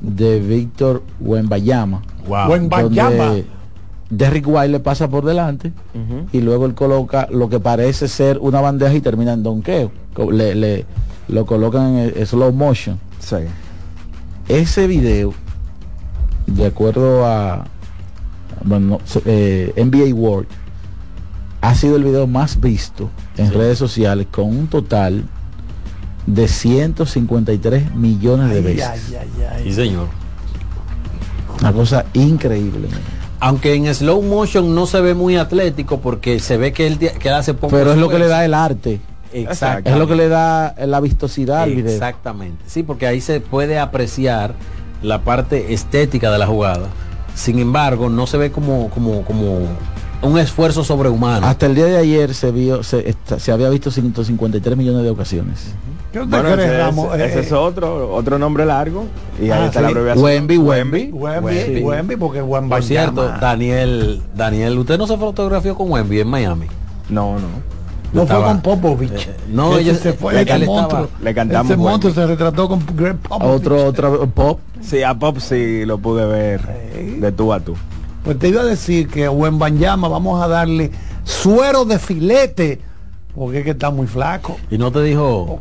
de 0.00 0.40
Víctor 0.40 1.02
Wembayama. 1.20 2.02
Wow. 2.28 2.48
Wembanyama. 2.50 3.24
donde 3.26 3.44
Derrick 4.10 4.46
White 4.46 4.68
le 4.68 4.80
pasa 4.80 5.08
por 5.08 5.24
delante 5.24 5.72
y 6.32 6.40
luego 6.40 6.66
él 6.66 6.74
coloca 6.74 7.26
lo 7.30 7.48
que 7.48 7.58
parece 7.60 8.06
ser 8.08 8.38
una 8.38 8.60
bandeja 8.60 8.94
y 8.94 9.00
termina 9.00 9.32
en 9.32 9.42
donqueo. 9.42 9.90
Le, 10.30 10.54
le- 10.54 10.84
lo 11.28 11.46
colocan 11.46 11.96
en 11.96 12.12
el- 12.16 12.26
slow 12.26 12.52
motion. 12.52 12.98
Sí. 13.18 13.36
Ese 14.48 14.86
video, 14.86 15.34
de 16.46 16.66
acuerdo 16.66 17.26
a 17.26 17.64
bueno, 18.64 19.00
eh, 19.24 19.72
NBA 19.76 20.14
World, 20.14 20.46
ha 21.60 21.74
sido 21.74 21.96
el 21.96 22.04
video 22.04 22.26
más 22.26 22.60
visto 22.60 23.10
en 23.36 23.52
redes 23.52 23.78
sociales 23.78 24.26
con 24.30 24.46
un 24.46 24.66
total 24.68 25.24
de 26.26 26.48
153 26.48 27.94
millones 27.94 28.50
de 28.50 28.56
Ay, 28.56 28.62
veces. 28.62 28.86
ay, 28.88 29.16
ay, 29.20 29.46
ay. 29.56 29.62
Sí, 29.64 29.72
señor. 29.74 30.08
Una 31.60 31.72
cosa 31.72 32.04
increíble. 32.14 32.88
Aunque 33.40 33.74
en 33.74 33.92
slow 33.94 34.22
motion 34.22 34.74
no 34.74 34.86
se 34.86 35.00
ve 35.00 35.14
muy 35.14 35.36
atlético 35.36 36.00
porque 36.00 36.40
se 36.40 36.56
ve 36.56 36.72
que 36.72 36.86
él, 36.86 36.98
que 36.98 37.28
él 37.28 37.34
hace 37.34 37.54
poco 37.54 37.74
Pero 37.76 37.92
es 37.92 37.98
lo 37.98 38.08
que 38.08 38.18
le 38.18 38.28
da 38.28 38.44
el 38.44 38.54
arte. 38.54 39.00
Exacto. 39.42 39.90
Es 39.90 39.96
lo 39.96 40.06
que 40.06 40.14
le 40.16 40.28
da 40.28 40.74
la 40.86 41.00
vistosidad 41.00 41.62
al 41.62 41.74
video. 41.74 41.92
Exactamente. 41.92 42.64
Sí, 42.66 42.82
porque 42.82 43.06
ahí 43.06 43.20
se 43.20 43.40
puede 43.40 43.78
apreciar 43.78 44.54
la 45.02 45.22
parte 45.22 45.72
estética 45.74 46.30
de 46.30 46.38
la 46.38 46.46
jugada. 46.46 46.88
Sin 47.34 47.58
embargo, 47.58 48.08
no 48.08 48.26
se 48.26 48.38
ve 48.38 48.50
como, 48.50 48.88
como, 48.90 49.22
como 49.22 49.58
un 50.22 50.38
esfuerzo 50.38 50.82
sobrehumano. 50.84 51.46
Hasta 51.46 51.66
el 51.66 51.74
día 51.74 51.84
de 51.86 51.98
ayer 51.98 52.32
se 52.34 52.50
vio, 52.50 52.82
se, 52.82 53.08
esta- 53.10 53.38
se 53.38 53.52
había 53.52 53.68
visto 53.68 53.90
153 53.90 54.76
millones 54.76 55.02
de 55.02 55.10
ocasiones. 55.10 55.74
¿Qué 56.12 56.20
usted 56.20 56.30
Bueno, 56.40 56.54
cree, 56.54 56.66
ese, 56.66 56.78
Ramos? 56.78 57.14
es, 57.14 57.20
ese 57.20 57.38
Eh, 57.38 57.42
es 57.42 57.52
otro, 57.52 58.14
otro 58.14 58.38
nombre 58.38 58.64
largo. 58.64 59.04
Y 59.38 59.50
ahí 59.50 59.60
Ah, 59.64 59.66
está 59.66 59.82
la 59.82 59.88
sí. 59.88 59.92
abreviación. 59.92 60.24
Wemby, 60.24 60.56
Wemby. 60.56 61.10
Wemby, 61.12 61.54
Sí. 61.60 61.82
Wemby, 61.82 62.16
porque 62.16 62.40
Wembanyama. 62.40 62.68
Por 62.76 62.82
cierto, 62.84 63.28
Daniel, 63.38 64.22
Daniel, 64.34 64.78
¿usted 64.78 64.96
no 64.96 65.06
se 65.06 65.18
fotografió 65.18 65.74
con 65.76 65.90
Wemby 65.90 66.20
en 66.20 66.28
Miami? 66.28 66.66
No, 67.10 67.34
no. 67.34 67.75
No 68.16 68.26
fue 68.26 68.36
Estaba- 68.36 68.46
con 68.52 68.60
Popovich. 68.62 69.12
Eh, 69.12 69.36
no, 69.48 69.72
Ese 69.72 69.80
ellos- 69.82 69.98
se 69.98 70.12
fue 70.14 70.44
le- 70.44 70.66
monstruo. 70.66 71.08
le 71.22 71.34
cantamos 71.34 71.66
Ese 71.70 71.76
monstruo 71.76 72.12
se 72.14 72.26
retrató 72.26 72.68
con 72.68 72.84
Greg 72.94 73.16
Popovich. 73.16 73.50
Otro, 73.54 73.84
otro 73.86 74.26
pop. 74.30 74.60
Sí, 74.80 75.02
a 75.02 75.14
Pop 75.14 75.38
sí 75.38 75.84
lo 75.84 75.98
pude 75.98 76.24
ver 76.26 76.60
de 77.20 77.32
tú 77.32 77.52
a 77.52 77.60
tú. 77.60 77.74
Pues 78.24 78.38
te 78.38 78.48
iba 78.48 78.62
a 78.62 78.64
decir 78.64 79.08
que 79.08 79.26
a 79.26 79.30
Wembanyama 79.30 80.08
vamos 80.08 80.42
a 80.42 80.48
darle 80.48 80.90
suero 81.24 81.84
de 81.84 81.98
filete 81.98 82.80
porque 83.34 83.58
es 83.58 83.64
que 83.64 83.70
está 83.72 83.90
muy 83.90 84.06
flaco. 84.06 84.56
Y 84.70 84.78
no 84.78 84.90
te 84.90 85.02
dijo, 85.02 85.58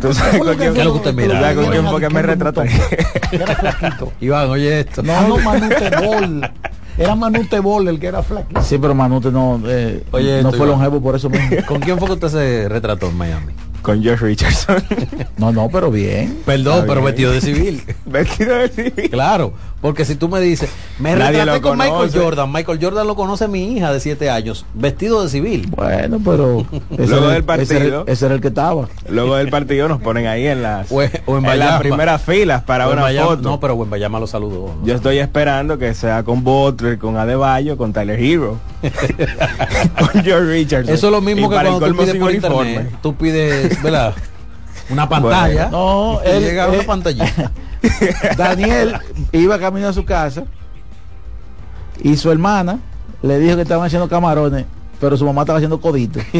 ¿Qué 0.00 0.08
es 0.10 0.44
lo 0.44 0.56
que 0.56 0.88
usted 0.88 1.14
mira? 1.14 1.28
¿Tú 1.34 1.40
sabes 1.40 1.56
con 1.56 1.70
quién 1.70 1.86
fue 1.88 2.00
que 2.00 2.10
me 2.10 2.22
retraté? 2.22 2.70
Era 3.32 3.46
flaquito. 3.56 4.12
Iván, 4.20 4.50
oye 4.50 4.80
esto. 4.80 5.02
No, 5.02 5.26
no, 5.28 5.38
Manute 5.38 5.90
Bol. 6.04 6.50
Era 6.96 7.14
Manute 7.14 7.58
Bol 7.60 7.88
el 7.88 7.98
que 7.98 8.06
era 8.06 8.22
flaquito. 8.22 8.62
Sí, 8.62 8.78
pero 8.78 8.94
Manute 8.94 9.30
no, 9.32 9.60
eh, 9.66 10.04
Oye, 10.12 10.42
no 10.42 10.52
fue 10.52 10.66
longevo 10.66 11.00
por 11.00 11.16
eso 11.16 11.28
mismo. 11.28 11.56
¿Con 11.66 11.80
quién 11.80 11.98
fue 11.98 12.06
que 12.08 12.14
usted 12.14 12.28
se 12.28 12.68
retrató 12.68 13.08
en 13.08 13.16
Miami? 13.16 13.52
Con 13.82 14.02
Josh 14.02 14.18
Richardson. 14.20 14.82
No, 15.36 15.52
no, 15.52 15.68
pero 15.68 15.90
bien. 15.90 16.38
Perdón, 16.46 16.74
Está 16.74 16.86
pero 16.86 17.00
bien. 17.00 17.04
vestido 17.06 17.32
de 17.32 17.40
civil. 17.42 17.82
Vestido 18.06 18.54
de 18.56 18.68
civil. 18.68 19.10
Claro, 19.10 19.52
porque 19.84 20.06
si 20.06 20.14
tú 20.14 20.30
me 20.30 20.40
dices, 20.40 20.70
me 20.98 21.14
Nadie 21.14 21.40
retraté 21.40 21.60
lo 21.60 21.68
con 21.68 21.76
Michael. 21.76 22.10
Jordan, 22.14 22.50
Michael 22.50 22.78
Jordan 22.80 23.06
lo 23.06 23.14
conoce 23.16 23.48
mi 23.48 23.64
hija 23.76 23.92
de 23.92 24.00
7 24.00 24.30
años, 24.30 24.64
vestido 24.72 25.22
de 25.22 25.28
civil. 25.28 25.70
Bueno, 25.76 26.18
pero 26.24 26.60
ese, 26.90 27.06
Luego 27.06 27.30
era, 27.30 27.34
del 27.42 27.60
ese 27.60 27.74
era 27.76 27.80
partido. 27.84 28.04
ese 28.06 28.24
era 28.24 28.34
el 28.36 28.40
que 28.40 28.48
estaba. 28.48 28.88
Luego 29.10 29.36
del 29.36 29.50
partido 29.50 29.86
nos 29.86 30.00
ponen 30.00 30.26
ahí 30.26 30.46
en 30.46 30.62
las, 30.62 30.90
O 30.90 31.02
en- 31.02 31.10
o 31.26 31.32
en 31.32 31.36
en 31.36 31.42
Bayama. 31.50 31.70
las 31.72 31.80
primeras 31.82 32.22
filas 32.22 32.62
para 32.62 32.88
una 32.88 33.02
Wembanyama- 33.02 33.26
foto. 33.26 33.42
No, 33.42 33.60
pero 33.60 33.74
Wembayama 33.74 34.18
lo 34.20 34.26
saludó. 34.26 34.74
¿no? 34.80 34.86
Yo 34.86 34.94
estoy 34.94 35.18
esperando 35.18 35.76
que 35.76 35.92
sea 35.92 36.22
con 36.22 36.42
Butler, 36.42 36.96
con 36.98 37.18
Adebayo, 37.18 37.76
con 37.76 37.92
Tyler 37.92 38.18
Hero, 38.18 38.56
con 39.98 40.22
George 40.24 40.46
Richardson. 40.50 40.94
Eso 40.94 41.06
es 41.08 41.12
lo 41.12 41.20
mismo 41.20 41.46
Y 41.46 41.50
que 41.50 41.54
cuando 41.54 41.78
tú 41.86 41.94
pides 41.96 42.14
por 42.16 42.30
uniforme. 42.30 42.70
internet. 42.72 42.98
Tú 43.02 43.14
pides, 43.16 43.82
¿verdad? 43.82 44.14
Una 44.88 45.06
pantalla. 45.08 45.68
No, 45.70 46.20
él- 46.24 46.42
llega 46.42 46.66
eh, 46.68 46.70
una 46.78 46.82
pantallita. 46.84 47.52
Daniel 48.36 48.98
iba 49.32 49.58
camino 49.58 49.88
a 49.88 49.92
su 49.92 50.04
casa 50.04 50.44
y 52.02 52.16
su 52.16 52.30
hermana 52.30 52.78
le 53.22 53.38
dijo 53.38 53.56
que 53.56 53.62
estaban 53.62 53.86
haciendo 53.86 54.08
camarones, 54.08 54.66
pero 55.00 55.16
su 55.16 55.24
mamá 55.24 55.42
estaba 55.42 55.58
haciendo 55.58 55.80
coditos. 55.80 56.22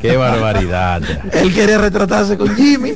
Qué 0.00 0.16
barbaridad. 0.16 1.02
Él 1.32 1.52
quería 1.54 1.78
retratarse 1.78 2.38
con 2.38 2.54
Jimmy. 2.54 2.94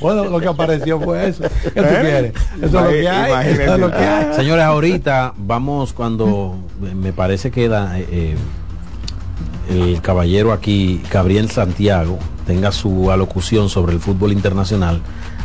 Bueno, 0.00 0.24
lo 0.26 0.40
que 0.40 0.48
apareció 0.48 1.00
fue 1.00 1.28
eso. 1.28 1.42
¿Qué 1.42 1.70
tú 1.70 1.80
¿Eh? 1.80 1.98
quieres? 2.00 2.32
Eso 2.56 2.64
es 2.64 2.72
lo 2.72 2.88
que 2.88 3.08
hay. 3.08 3.30
Imagínate. 3.32 3.64
Eso 3.64 3.74
es 3.74 3.80
lo 3.80 3.90
que 3.90 3.96
hay. 3.96 4.34
Señores, 4.34 4.64
ahorita 4.64 5.34
vamos 5.36 5.92
cuando 5.92 6.56
me 6.80 7.12
parece 7.12 7.50
que 7.50 7.68
da, 7.68 7.98
eh, 7.98 8.36
el 9.68 10.00
caballero 10.00 10.52
aquí, 10.52 11.02
Gabriel 11.10 11.50
Santiago, 11.50 12.18
tenga 12.46 12.72
su 12.72 13.10
alocución 13.10 13.68
sobre 13.68 13.92
el 13.92 14.00
fútbol 14.00 14.32
internacional. 14.32 15.00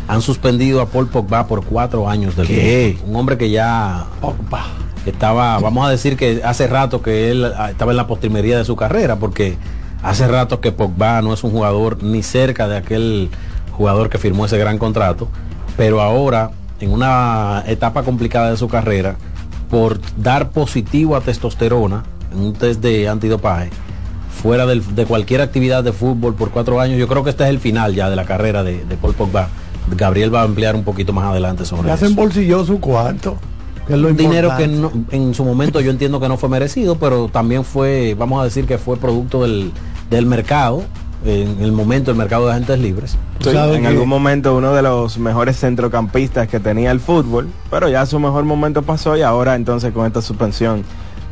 Han 0.08 0.22
suspendido 0.22 0.82
a 0.82 0.86
Paul 0.88 1.08
Pogba 1.08 1.48
por 1.48 1.66
cuatro 1.66 2.08
años 2.08 2.36
del 2.36 2.48
¿Qué? 2.48 2.98
Un 3.06 3.16
hombre 3.16 3.38
que 3.38 3.50
ya 3.50 4.06
Pogba. 4.22 4.66
estaba, 5.06 5.60
vamos 5.60 5.88
a 5.88 5.90
decir 5.90 6.16
que 6.16 6.42
hace 6.44 6.68
rato 6.68 7.02
que 7.02 7.32
él 7.32 7.46
ah, 7.58 7.72
estaba 7.72 7.92
en 7.92 7.98
la 7.98 8.08
postrimería 8.08 8.58
de 8.58 8.66
su 8.66 8.76
carrera, 8.76 9.18
porque 9.18 9.58
hace 10.04 10.28
rato 10.28 10.62
que 10.62 10.72
Pogba 10.72 11.22
no 11.22 11.34
es 11.34 11.44
un 11.44 11.52
jugador 11.52 12.04
ni 12.04 12.24
cerca 12.24 12.68
de 12.68 12.78
aquel 12.78 13.30
jugador 13.72 14.10
que 14.10 14.18
firmó 14.18 14.46
ese 14.46 14.58
gran 14.58 14.78
contrato, 14.78 15.28
pero 15.78 16.02
ahora, 16.02 16.52
en 16.80 16.92
una 16.92 17.64
etapa 17.68 18.04
complicada 18.04 18.52
de 18.52 18.58
su 18.58 18.68
carrera, 18.68 19.16
por 19.70 20.00
dar 20.18 20.50
positivo 20.52 21.16
a 21.16 21.22
testosterona 21.22 22.04
en 22.32 22.40
un 22.40 22.54
test 22.54 22.82
de 22.82 23.08
antidopaje, 23.08 23.70
fuera 24.42 24.66
del- 24.66 24.96
de 24.96 25.06
cualquier 25.06 25.42
actividad 25.42 25.84
de 25.84 25.92
fútbol 25.94 26.34
por 26.36 26.50
cuatro 26.52 26.80
años, 26.80 26.98
yo 26.98 27.08
creo 27.08 27.24
que 27.24 27.30
este 27.30 27.44
es 27.44 27.50
el 27.50 27.60
final 27.60 27.94
ya 27.96 28.10
de 28.10 28.16
la 28.16 28.26
carrera 28.26 28.64
de, 28.64 28.84
de 28.86 28.98
Paul 28.98 29.14
Pogba. 29.14 29.48
Gabriel 29.98 30.34
va 30.34 30.42
a 30.42 30.44
ampliar 30.44 30.76
un 30.76 30.84
poquito 30.84 31.12
más 31.14 31.26
adelante 31.26 31.66
sobre 31.66 31.84
Le 31.88 31.94
eso. 31.94 32.06
hacen 32.06 32.16
bolsillo 32.16 32.64
su 32.66 32.80
cuarto. 32.80 33.36
Que 33.88 33.94
es 33.94 34.00
lo 34.00 34.10
Un 34.10 34.16
dinero 34.18 34.52
que 34.58 34.68
no- 34.68 34.92
en 35.12 35.34
su 35.34 35.44
momento 35.44 35.80
yo 35.82 35.90
entiendo 35.92 36.20
que 36.20 36.28
no 36.30 36.38
fue 36.38 36.50
merecido, 36.50 36.96
pero 36.98 37.28
también 37.30 37.64
fue, 37.66 38.16
vamos 38.18 38.40
a 38.42 38.44
decir 38.44 38.66
que 38.66 38.78
fue 38.78 38.98
producto 38.98 39.42
del, 39.42 39.72
del 40.10 40.26
mercado, 40.28 40.84
en 41.26 41.58
el 41.62 41.72
momento 41.72 42.10
del 42.12 42.18
mercado 42.18 42.46
de 42.48 42.54
agentes 42.54 42.80
libres. 42.80 43.18
Sí, 43.42 43.50
en 43.50 43.86
algún 43.86 44.08
momento 44.08 44.56
uno 44.56 44.74
de 44.74 44.82
los 44.84 45.18
mejores 45.18 45.60
centrocampistas 45.60 46.48
que 46.48 46.60
tenía 46.60 46.92
el 46.92 47.00
fútbol, 47.00 47.48
pero 47.72 47.90
ya 47.90 48.06
su 48.06 48.20
mejor 48.20 48.44
momento 48.44 48.82
pasó 48.84 49.18
y 49.18 49.22
ahora 49.24 49.56
entonces 49.56 49.92
con 49.94 50.06
esta 50.06 50.22
suspensión 50.22 50.84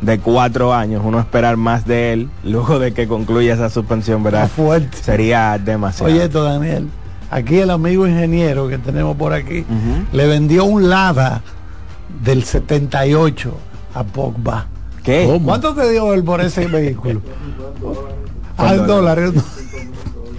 de 0.01 0.19
cuatro 0.19 0.73
años, 0.73 1.01
uno 1.05 1.19
esperar 1.19 1.57
más 1.57 1.85
de 1.85 2.13
él 2.13 2.29
luego 2.43 2.79
de 2.79 2.93
que 2.93 3.07
concluya 3.07 3.53
esa 3.53 3.69
suspensión, 3.69 4.23
¿verdad? 4.23 4.49
fuerte. 4.49 4.97
Sería 4.97 5.57
demasiado. 5.57 6.11
Oye, 6.11 6.23
esto, 6.23 6.43
Daniel. 6.43 6.87
Aquí 7.31 7.59
el 7.59 7.69
amigo 7.69 8.07
ingeniero 8.07 8.67
que 8.67 8.77
tenemos 8.79 9.15
por 9.15 9.33
aquí 9.33 9.63
le 10.11 10.27
vendió 10.27 10.65
un 10.65 10.89
Lada 10.89 11.43
del 12.23 12.43
78 12.43 13.53
a 13.93 14.03
Pogba. 14.03 14.65
¿Qué? 15.03 15.25
¿Cómo? 15.27 15.45
¿Cuánto 15.45 15.75
te 15.75 15.91
dio 15.91 16.13
él 16.13 16.23
por 16.23 16.41
ese 16.41 16.67
vehículo? 16.67 17.21
¿Cuál 18.55 18.79
Al 18.79 18.87
dólar. 18.87 19.31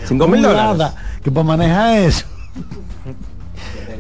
¿Cinco 0.05 0.27
mil 0.27 0.43
dólares? 0.43 0.79
Lada, 0.79 0.95
que 1.23 1.31
para 1.31 1.45
manejar 1.45 1.99
eso. 1.99 2.27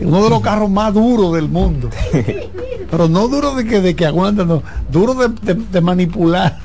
Uno 0.00 0.24
de 0.24 0.30
los 0.30 0.40
carros 0.40 0.70
más 0.70 0.94
duros 0.94 1.34
del 1.34 1.48
mundo. 1.48 1.90
Pero 2.90 3.08
no 3.08 3.28
duro 3.28 3.54
de 3.54 3.64
que, 3.66 3.80
de 3.80 3.94
que 3.94 4.06
aguantan, 4.06 4.48
no. 4.48 4.62
Duro 4.90 5.14
de, 5.14 5.28
de- 5.28 5.54
de 5.62 5.80
manipular. 5.80 6.58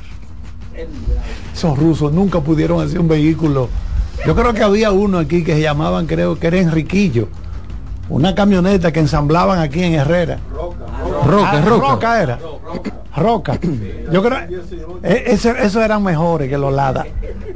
Esos 1.53 1.77
rusos 1.77 2.11
nunca 2.11 2.39
pudieron 2.41 2.81
hacer 2.83 2.99
un 2.99 3.07
vehículo. 3.07 3.69
Yo 4.25 4.35
creo 4.35 4.53
que 4.53 4.63
había 4.63 4.91
uno 4.91 5.19
aquí 5.19 5.43
que 5.43 5.53
se 5.55 5.61
llamaban, 5.61 6.05
creo 6.07 6.37
que 6.39 6.47
era 6.47 6.57
Enriquillo. 6.57 7.27
Una 8.09 8.35
camioneta 8.35 8.91
que 8.91 8.99
ensamblaban 8.99 9.59
aquí 9.59 9.83
en 9.83 9.93
Herrera. 9.93 10.39
Roca, 10.53 11.51
Ah, 11.51 11.61
Roca. 11.61 11.89
Roca 11.91 12.21
era. 12.23 12.39
Roca. 13.15 13.59
Yo 14.11 14.21
creo 14.21 14.37
e- 15.03 15.23
esos 15.27 15.75
eran 15.77 16.03
mejores 16.03 16.49
que 16.49 16.57
los 16.57 16.73
Lada. 16.73 17.05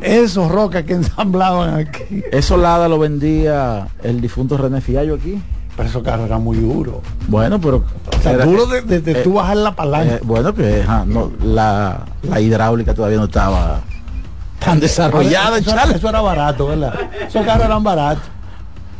Esos 0.01 0.49
Roca 0.51 0.83
que 0.83 0.93
ensamblaban 0.93 1.73
aquí. 1.75 2.23
Eso 2.31 2.55
Lada 2.57 2.87
lo 2.87 2.97
vendía 2.99 3.87
el 4.03 4.21
difunto 4.21 4.57
René 4.57 4.79
Fiallo 4.81 5.15
aquí. 5.15 5.39
Pero 5.79 5.87
esos 5.91 6.03
carros 6.03 6.25
eran 6.25 6.43
muy 6.43 6.57
duros. 6.57 6.95
Bueno, 7.29 7.57
pero... 7.61 7.77
O 8.17 8.21
sea, 8.21 8.33
era- 8.33 8.43
duro 8.45 8.65
de, 8.65 8.81
de- 8.81 8.99
de 8.99 9.11
eh, 9.13 9.21
tú 9.23 9.35
bajar 9.35 9.55
la 9.55 9.73
palanca. 9.73 10.15
eh, 10.15 10.19
bueno, 10.23 10.53
que 10.53 10.83
no, 11.07 11.31
la, 11.41 12.01
la 12.21 12.41
hidráulica 12.41 12.93
todavía 12.93 13.17
no 13.17 13.23
estaba 13.23 13.79
tan 14.59 14.81
desarrollada. 14.81 15.57
eso, 15.57 15.71
era, 15.71 15.83
eso 15.85 16.09
era 16.09 16.19
barato, 16.19 16.67
¿verdad? 16.67 16.93
Esos 17.25 17.45
carros 17.45 17.65
eran 17.65 17.81
baratos. 17.81 18.23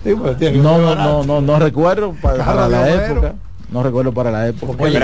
Sí, 0.06 0.13
pues, 0.15 0.39
No, 0.56 0.78
no, 0.78 0.86
barato. 0.86 1.10
no, 1.10 1.24
no, 1.26 1.42
no 1.42 1.60
recuerdo 1.60 2.13
pa- 2.13 2.36
para, 2.36 2.70
la 2.70 2.89
época. 2.89 3.34
No 3.74 3.84
recuerdo 3.84 4.13
para 4.13 4.32
la 4.32 4.48
época. 4.48 4.82
Oye, 4.82 5.02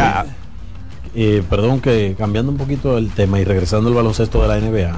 eh, 1.14 1.44
perdón 1.50 1.82
que 1.82 2.16
cambiando 2.18 2.54
un 2.54 2.58
poquito 2.58 2.98
el 2.98 3.10
tema 3.12 3.38
y 3.42 3.44
regresando 3.44 3.90
al 3.90 3.96
baloncesto 3.96 4.42
de 4.42 4.48
la 4.48 4.58
NBA, 4.60 4.96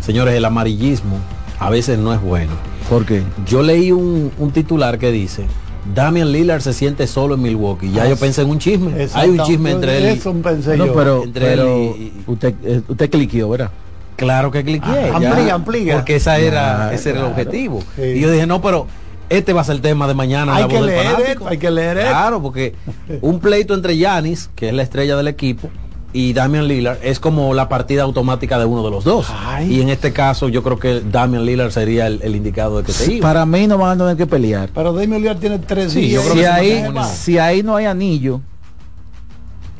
señores, 0.00 0.34
el 0.34 0.44
amarillismo 0.44 1.16
a 1.58 1.70
veces 1.70 1.98
no 1.98 2.12
es 2.12 2.20
bueno. 2.20 2.52
¿Por 2.90 3.06
qué? 3.06 3.22
Yo 3.46 3.62
leí 3.62 3.92
un, 3.92 4.30
un 4.38 4.50
titular 4.50 4.98
que 4.98 5.10
dice, 5.10 5.46
Damian 5.94 6.30
Lillard 6.32 6.60
se 6.60 6.72
siente 6.72 7.06
solo 7.06 7.34
en 7.34 7.42
Milwaukee. 7.42 7.90
Ya 7.90 8.02
Ah, 8.04 8.08
yo 8.08 8.16
pensé 8.16 8.42
en 8.42 8.50
un 8.50 8.58
chisme. 8.58 9.08
Hay 9.14 9.30
un 9.30 9.42
chisme 9.44 9.70
entre 9.72 9.98
él. 9.98 10.04
y- 10.04 10.18
Eso 10.18 10.32
pensé 10.34 10.76
no, 10.76 10.86
yo. 10.86 10.94
pero, 10.94 11.24
entre 11.24 11.52
él 11.54 11.60
y- 11.66 12.12
usted, 12.26 12.54
eh, 12.64 12.82
usted 12.88 13.10
cliqueó, 13.10 13.48
¿verdad? 13.50 13.70
Claro 14.16 14.50
que 14.50 14.64
cliqué. 14.64 14.86
Ah, 14.88 15.16
amplía, 15.16 15.54
amplía. 15.54 15.94
Porque 15.94 16.16
esa 16.16 16.38
era, 16.38 16.88
Ah, 16.88 16.94
ese 16.94 17.10
era 17.10 17.20
el 17.20 17.26
objetivo. 17.26 17.80
Sí. 17.96 18.02
Y 18.02 18.20
yo 18.20 18.30
dije, 18.30 18.46
no, 18.46 18.60
pero 18.60 18.86
este 19.28 19.52
va 19.52 19.60
a 19.60 19.64
ser 19.64 19.76
el 19.76 19.80
tema 19.82 20.08
de 20.08 20.14
mañana. 20.14 20.52
en 20.52 20.56
Hay 20.58 20.62
la 20.64 20.68
que 20.68 20.76
voz 20.76 20.86
del 20.86 20.94
leer 20.94 21.04
fanático". 21.06 21.30
esto, 21.32 21.48
hay 21.48 21.58
que 21.58 21.70
leer 21.70 21.98
esto. 21.98 22.10
Claro, 22.10 22.42
porque 22.42 22.74
un 23.20 23.38
pleito 23.40 23.74
entre 23.74 23.96
Yanis, 23.96 24.50
que 24.56 24.68
es 24.68 24.74
la 24.74 24.82
estrella 24.82 25.16
del 25.16 25.28
equipo, 25.28 25.70
y 26.12 26.32
Damian 26.32 26.66
Lillard 26.68 26.98
es 27.02 27.20
como 27.20 27.52
la 27.54 27.68
partida 27.68 28.02
automática 28.02 28.58
de 28.58 28.64
uno 28.64 28.82
de 28.82 28.90
los 28.90 29.04
dos. 29.04 29.26
Ay. 29.30 29.76
Y 29.76 29.80
en 29.82 29.88
este 29.90 30.12
caso 30.12 30.48
yo 30.48 30.62
creo 30.62 30.78
que 30.78 31.00
Damian 31.00 31.44
Lillard 31.44 31.70
sería 31.70 32.06
el, 32.06 32.20
el 32.22 32.34
indicado 32.34 32.78
de 32.78 32.84
que 32.84 32.92
se 32.92 33.14
iba. 33.14 33.28
Para 33.28 33.44
mí 33.44 33.66
no 33.66 33.76
van 33.78 34.00
a 34.00 34.04
tener 34.04 34.16
que 34.16 34.26
pelear. 34.26 34.70
Pero 34.74 34.92
Damian 34.92 35.20
Lillard 35.20 35.38
tiene 35.38 35.58
tres 35.58 35.92
Sí, 35.92 36.00
días. 36.00 36.12
yo 36.14 36.20
creo 36.22 36.34
Si 36.34 36.40
que 36.40 36.46
ahí, 36.48 36.84
si 37.14 37.38
ahí 37.38 37.62
no 37.62 37.76
hay 37.76 37.84
anillo, 37.86 38.40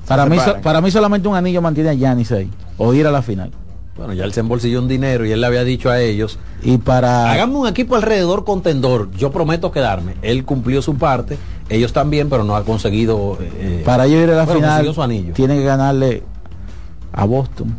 para 0.07 0.27
mí, 0.27 0.39
so- 0.39 0.57
para 0.63 0.81
mí 0.81 0.91
solamente 0.91 1.29
un 1.29 1.37
anillo 1.37 1.61
mantiene 1.63 1.91
a 1.91 1.95
Yanis 1.95 2.33
ahí. 2.33 2.51
O 2.79 2.95
ir 2.95 3.07
a 3.07 3.11
la 3.11 3.23
final. 3.23 3.51
Bueno, 3.97 4.13
ya 4.13 4.25
él 4.25 4.33
se 4.33 4.41
embolsilló 4.41 4.79
un 4.81 4.87
dinero 4.87 5.27
y 5.27 5.33
él 5.33 5.41
le 5.41 5.47
había 5.49 5.65
dicho 5.65 5.91
a 5.91 6.01
ellos, 6.01 6.39
Y 6.63 6.79
para... 6.79 7.33
hagamos 7.33 7.63
un 7.63 7.67
equipo 7.69 7.97
alrededor 7.97 8.45
contendor, 8.45 9.11
yo 9.17 9.33
prometo 9.33 9.73
quedarme. 9.73 10.15
Él 10.23 10.45
cumplió 10.45 10.83
su 10.83 10.95
parte, 10.95 11.37
ellos 11.69 11.93
también, 11.93 12.29
pero 12.29 12.45
no 12.45 12.57
ha 12.57 12.65
conseguido... 12.65 13.39
eh, 13.41 13.83
Para 13.85 14.07
ellos 14.07 14.23
ir 14.25 14.31
a 14.31 14.37
la 14.37 14.45
bueno, 14.45 14.61
final, 14.61 14.95
su 14.95 15.03
anillo. 15.03 15.35
tienen 15.35 15.59
que 15.59 15.65
ganarle 15.65 16.23
a 17.13 17.25
Boston. 17.25 17.75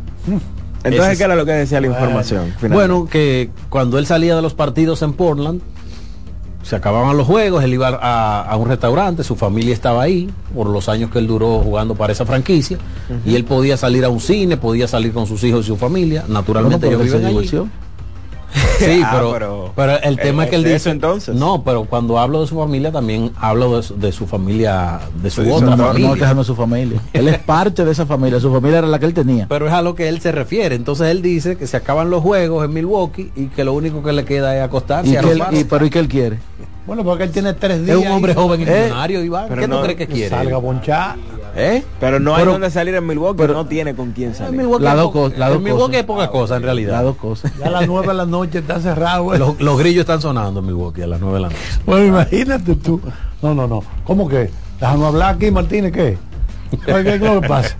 Entonces, 0.82 1.00
Ese 1.00 1.12
es- 1.12 1.18
¿qué 1.18 1.24
era 1.24 1.36
lo 1.36 1.44
que 1.44 1.52
decía 1.52 1.80
la 1.80 1.86
información? 1.88 2.54
Bueno, 2.70 3.06
que 3.10 3.50
cuando 3.68 3.98
él 3.98 4.06
salía 4.06 4.34
de 4.36 4.42
los 4.42 4.54
partidos 4.54 5.02
en 5.02 5.12
Portland, 5.12 5.60
se 6.62 6.76
acababan 6.76 7.16
los 7.16 7.26
juegos, 7.26 7.64
él 7.64 7.72
iba 7.74 7.88
a, 7.88 8.42
a 8.42 8.56
un 8.56 8.68
restaurante, 8.68 9.24
su 9.24 9.34
familia 9.34 9.72
estaba 9.72 10.02
ahí, 10.02 10.30
por 10.54 10.68
los 10.68 10.88
años 10.90 11.10
que 11.10 11.18
él 11.18 11.26
duró 11.26 11.60
jugando 11.60 11.94
para 11.94 12.12
esa 12.12 12.24
franquicia, 12.26 12.78
y 13.24 13.34
él 13.34 13.44
podía 13.44 13.76
salir 13.76 14.04
a 14.04 14.08
un 14.10 14.20
cine, 14.20 14.56
podía 14.56 14.86
salir 14.86 15.12
con 15.12 15.26
sus 15.26 15.42
hijos 15.42 15.64
y 15.64 15.68
su 15.68 15.76
familia, 15.76 16.24
naturalmente 16.28 16.86
Bueno, 16.86 17.02
ellos 17.02 17.14
viven 17.20 17.26
allí. 17.38 17.48
Sí, 18.78 19.02
Ah, 19.04 19.10
pero, 19.12 19.32
pero- 19.32 19.72
pero, 19.76 20.02
el 20.02 20.16
tema 20.18 20.42
eh, 20.42 20.46
es 20.46 20.50
que 20.50 20.56
él 20.56 20.64
dice 20.64 20.76
eso 20.76 20.90
entonces. 20.90 21.34
No, 21.34 21.62
pero 21.62 21.84
cuando 21.84 22.18
hablo 22.18 22.40
de 22.40 22.46
su 22.46 22.56
familia 22.58 22.90
también 22.90 23.30
hablo 23.38 23.76
de, 23.76 23.82
su- 23.82 23.96
de 23.98 24.10
su 24.12 24.26
familia, 24.26 25.00
de 25.22 25.30
su 25.30 25.42
otra 25.42 25.76
No, 25.76 25.86
familia. 25.88 26.32
no 26.34 26.40
a 26.40 26.44
su 26.44 26.54
familia. 26.56 27.00
Él 27.12 27.28
es 27.28 27.38
parte 27.38 27.84
de 27.84 27.92
esa 27.92 28.06
familia. 28.06 28.40
Su 28.40 28.52
familia 28.52 28.78
era 28.78 28.86
la 28.86 28.98
que 28.98 29.06
él 29.06 29.14
tenía. 29.14 29.46
Pero 29.48 29.66
es 29.66 29.72
a 29.72 29.82
lo 29.82 29.94
que 29.94 30.08
él 30.08 30.20
se 30.20 30.32
refiere. 30.32 30.74
Entonces 30.76 31.08
él 31.08 31.20
dice 31.22 31.56
que 31.56 31.66
se 31.66 31.76
acaban 31.76 32.08
los 32.10 32.22
juegos 32.22 32.64
en 32.64 32.72
Milwaukee 32.72 33.30
y 33.36 33.46
que 33.48 33.64
lo 33.64 33.74
único 33.74 34.02
que 34.02 34.12
le 34.12 34.24
queda 34.24 34.56
es 34.56 34.62
acostarse 34.62 35.10
¿Y 35.10 35.16
y 35.16 35.20
que 35.20 35.30
él, 35.32 35.42
y, 35.52 35.64
pero 35.64 35.84
¿y 35.84 35.90
qué 35.90 35.98
él 35.98 36.08
quiere? 36.08 36.38
Bueno, 36.86 37.04
porque 37.04 37.24
él 37.24 37.30
tiene 37.30 37.52
tres 37.52 37.78
Es 37.80 37.86
días. 37.86 37.98
un 37.98 38.06
hombre 38.08 38.32
ahí. 38.32 38.38
joven 38.38 38.60
y 38.62 38.64
Eh, 38.64 38.82
millonario, 38.84 39.22
Iván. 39.22 39.46
pero 39.48 39.60
¿Qué 39.60 39.68
no- 39.68 39.76
tú 39.76 39.82
crees 39.84 39.98
que 39.98 40.06
quiere? 40.06 40.30
salga 40.30 40.56
a 40.56 40.58
bonchar. 40.58 41.16
¿Eh? 41.56 41.84
Pero 41.98 42.20
no 42.20 42.34
hay 42.34 42.40
Pero- 42.42 42.52
donde 42.52 42.70
salir 42.70 42.94
en 42.94 43.06
Milwaukee, 43.06 43.36
pero- 43.38 43.54
no 43.54 43.66
tiene 43.66 43.94
con 43.94 44.12
quién 44.12 44.30
En 44.30 44.34
salir. 44.34 44.62
Las 44.80 44.96
dos 44.96 45.10
cosas, 45.10 45.38
en 45.52 45.62
Milwaukee 45.62 45.96
hay 45.96 46.02
poca 46.04 46.28
cosa 46.30 46.56
en 46.56 46.62
realidad. 46.62 46.92
Las 46.92 47.02
dos 47.04 47.16
cosas. 47.16 47.52
Ya 47.58 47.66
a 47.66 47.70
las 47.70 47.86
nueve 47.86 48.08
de 48.08 48.14
la 48.14 48.26
noche 48.26 48.58
está 48.58 48.80
cerrado. 48.80 49.36
Los, 49.36 49.60
los 49.60 49.78
grillos 49.78 50.00
están 50.02 50.20
sonando 50.20 50.60
en 50.60 50.66
Milwaukee 50.66 51.02
a 51.02 51.06
las 51.06 51.20
9 51.20 51.34
de 51.34 51.40
la 51.40 51.48
noche. 51.48 51.60
Bueno, 51.86 52.06
imagínate 52.06 52.74
tú. 52.76 53.00
No, 53.42 53.54
no, 53.54 53.66
no. 53.66 53.82
¿Cómo 54.04 54.28
que? 54.28 54.50
Déjame 54.80 55.06
hablar 55.06 55.34
aquí, 55.34 55.50
Martínez, 55.50 55.92
¿qué? 55.92 56.18
¿Qué 56.86 57.14
es 57.14 57.20
lo 57.20 57.40
que 57.40 57.48
pasa? 57.48 57.76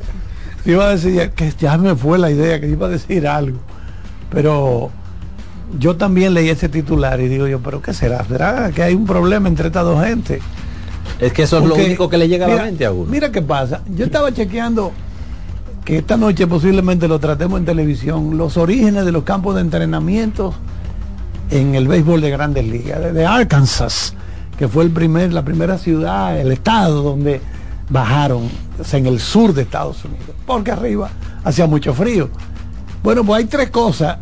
Iba 0.65 0.87
a 0.87 0.91
decir 0.91 1.31
que 1.31 1.53
ya 1.59 1.79
me 1.79 1.95
fue 1.95 2.19
la 2.19 2.31
idea, 2.31 2.61
que 2.61 2.67
iba 2.69 2.87
a 2.87 2.91
decir 2.91 3.27
algo. 3.27 3.59
Pero 4.31 4.91
yo 5.79 5.97
también 5.97 6.35
leí 6.35 6.49
ese 6.49 6.69
titular 6.69 7.21
y 7.21 7.29
digo 7.29 7.47
yo, 7.47 7.61
¿pero 7.61 7.81
qué 7.81 7.95
será? 7.95 8.25
¿Será 8.25 8.71
que 8.73 8.83
hay 8.83 8.95
un 8.95 9.07
problema 9.07 9.49
entre 9.49 9.69
estas 9.69 9.85
dos 9.85 10.05
gentes? 10.05 10.41
Es 11.21 11.33
que 11.33 11.43
eso 11.43 11.59
es 11.59 11.63
Porque, 11.63 11.79
lo 11.79 11.85
único 11.85 12.09
que 12.09 12.17
le 12.17 12.29
llega 12.29 12.47
a 12.47 12.49
la 12.49 12.63
mente 12.65 12.87
a 12.87 12.93
uno. 12.93 13.11
Mira 13.11 13.31
qué 13.31 13.43
pasa. 13.43 13.83
Yo 13.95 14.07
estaba 14.07 14.33
chequeando 14.33 14.93
que 15.85 15.99
esta 15.99 16.17
noche 16.17 16.47
posiblemente 16.47 17.09
lo 17.09 17.19
tratemos 17.19 17.59
en 17.59 17.67
televisión, 17.67 18.37
los 18.37 18.57
orígenes 18.57 19.05
de 19.05 19.13
los 19.13 19.25
campos 19.25 19.55
de 19.55 19.61
entrenamiento 19.63 20.55
en 21.51 21.75
el 21.75 21.89
béisbol 21.89 22.21
de 22.21 22.31
grandes 22.31 22.65
ligas, 22.65 23.01
de, 23.01 23.13
de 23.13 23.27
Arkansas, 23.27 24.15
que 24.59 24.69
fue 24.69 24.85
el 24.85 24.91
primer, 24.91 25.33
la 25.33 25.45
primera 25.45 25.79
ciudad, 25.79 26.39
el 26.39 26.53
estado 26.53 27.03
donde 27.03 27.41
bajaron, 27.91 28.49
o 28.79 28.85
sea, 28.85 28.99
en 28.99 29.07
el 29.07 29.21
sur 29.21 29.53
de 29.53 29.63
Estados 29.63 30.05
Unidos, 30.05 30.31
porque 30.47 30.71
arriba 30.71 31.11
hacía 31.45 31.67
mucho 31.67 31.93
frío. 31.93 32.31
Bueno, 33.03 33.25
pues 33.25 33.41
hay 33.41 33.45
tres 33.47 33.71
cosas 33.71 34.19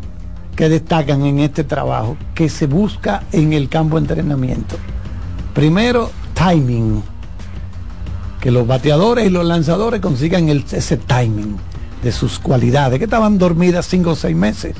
que 0.55 0.69
destacan 0.69 1.25
en 1.25 1.39
este 1.39 1.63
trabajo 1.63 2.17
que 2.33 2.49
se 2.49 2.65
busca 2.65 3.23
en 3.31 3.53
el 3.53 3.69
campo 3.69 3.97
de 3.97 4.01
entrenamiento. 4.01 4.75
Primero, 5.53 6.09
timing. 6.39 7.03
Que 8.39 8.51
los 8.51 8.65
bateadores 8.65 9.27
y 9.27 9.29
los 9.29 9.45
lanzadores 9.45 9.99
consigan 9.99 10.47
el- 10.47 10.63
ese 10.71 10.95
timing 10.97 11.57
de 12.01 12.11
sus 12.13 12.39
cualidades, 12.39 12.97
que 12.97 13.05
estaban 13.05 13.37
dormidas 13.37 13.85
cinco 13.85 14.11
o 14.11 14.15
seis 14.15 14.35
meses. 14.35 14.75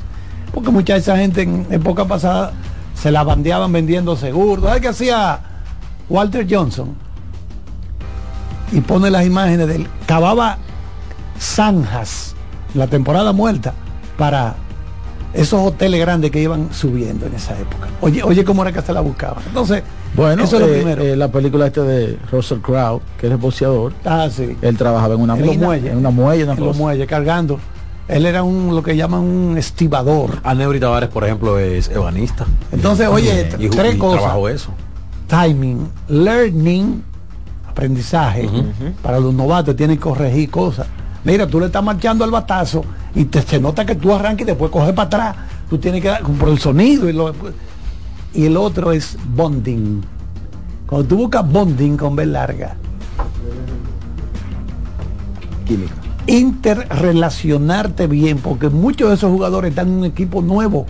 Porque 0.54 0.70
mucha 0.70 0.96
esa 0.96 1.16
gente 1.18 1.42
en 1.42 1.66
época 1.70 2.06
pasada 2.06 2.52
se 2.94 3.10
la 3.10 3.22
bandeaban 3.22 3.70
vendiendo 3.72 4.16
seguros. 4.16 4.64
¿Sabes 4.64 4.80
qué 4.80 4.88
hacía 4.88 5.40
Walter 6.08 6.46
Johnson? 6.50 6.94
Y 8.72 8.80
pone 8.80 9.10
las 9.10 9.26
imágenes 9.26 9.68
de 9.68 9.76
él. 9.76 9.86
Cavaba 10.06 10.56
zanjas, 11.38 12.34
la 12.74 12.86
temporada 12.86 13.32
muerta, 13.32 13.74
para 14.16 14.54
esos 15.34 15.60
hoteles 15.66 16.00
grandes 16.00 16.30
que 16.30 16.40
iban 16.42 16.68
subiendo 16.72 17.26
en 17.26 17.34
esa 17.34 17.58
época. 17.58 17.88
Oye, 18.00 18.22
oye 18.22 18.44
cómo 18.44 18.62
era 18.62 18.72
que 18.72 18.82
se 18.82 18.92
la 18.92 19.00
buscaban. 19.00 19.42
Entonces, 19.46 19.82
Bueno, 20.14 20.42
eso 20.44 20.56
es 20.56 20.62
lo 20.62 20.68
eh, 20.68 20.76
primero. 20.76 21.02
eh, 21.02 21.16
la 21.16 21.28
película 21.30 21.66
este 21.68 21.82
de 21.82 22.18
Russell 22.32 22.58
Crowe, 22.58 23.00
que 23.18 23.26
es 23.26 23.32
el 23.32 23.38
boxeador, 23.38 23.92
ah, 24.04 24.28
sí. 24.30 24.56
él 24.60 24.76
trabajaba 24.76 25.14
en 25.14 25.20
una 25.20 25.36
En 25.36 25.42
mina, 25.42 25.66
muelles. 25.66 25.92
en 25.92 25.98
una 25.98 26.10
muelle, 26.10 26.44
una 26.44 26.54
En 26.54 26.64
los 26.64 26.76
muelles, 26.76 27.06
cargando. 27.06 27.58
Él 28.08 28.26
era 28.26 28.42
un 28.42 28.74
lo 28.74 28.82
que 28.82 28.96
llaman 28.96 29.20
un 29.20 29.56
estibador. 29.56 30.38
Aneuri 30.42 30.80
Tavares, 30.80 31.08
por 31.10 31.22
ejemplo, 31.24 31.58
es 31.60 31.88
ebanista. 31.90 32.44
Entonces, 32.72 33.06
oye, 33.06 33.48
Y, 33.60 33.68
tres 33.68 33.94
y 33.94 33.98
cosas. 33.98 34.20
trabajó 34.22 34.48
eso. 34.48 34.70
timing, 35.28 35.88
learning, 36.08 37.04
aprendizaje. 37.68 38.48
Para 39.02 39.20
los 39.20 39.32
novatos 39.32 39.76
tienen 39.76 39.96
que 39.96 40.02
corregir 40.02 40.50
cosas. 40.50 40.88
Mira, 41.24 41.46
tú 41.46 41.60
le 41.60 41.66
estás 41.66 41.82
marchando 41.84 42.24
al 42.24 42.30
batazo 42.30 42.84
y 43.14 43.24
te, 43.26 43.42
se 43.42 43.60
nota 43.60 43.84
que 43.84 43.94
tú 43.94 44.12
arrancas 44.14 44.42
y 44.42 44.44
después 44.46 44.70
coges 44.70 44.92
para 44.94 45.06
atrás. 45.06 45.36
Tú 45.68 45.78
tienes 45.78 46.00
que 46.02 46.08
dar 46.08 46.22
por 46.22 46.48
el 46.48 46.58
sonido 46.58 47.08
y 47.08 47.12
lo- 47.12 47.32
y 48.32 48.46
el 48.46 48.56
otro 48.56 48.92
es 48.92 49.16
bonding. 49.34 50.00
Cuando 50.86 51.06
tú 51.08 51.16
buscas 51.16 51.46
bonding 51.50 51.96
con 51.96 52.16
B 52.16 52.26
larga, 52.26 52.74
Química. 55.66 55.92
interrelacionarte 56.26 58.06
bien, 58.06 58.38
porque 58.38 58.68
muchos 58.68 59.08
de 59.08 59.14
esos 59.14 59.30
jugadores 59.30 59.70
están 59.70 59.88
en 59.88 59.94
un 59.98 60.04
equipo 60.04 60.42
nuevo. 60.42 60.86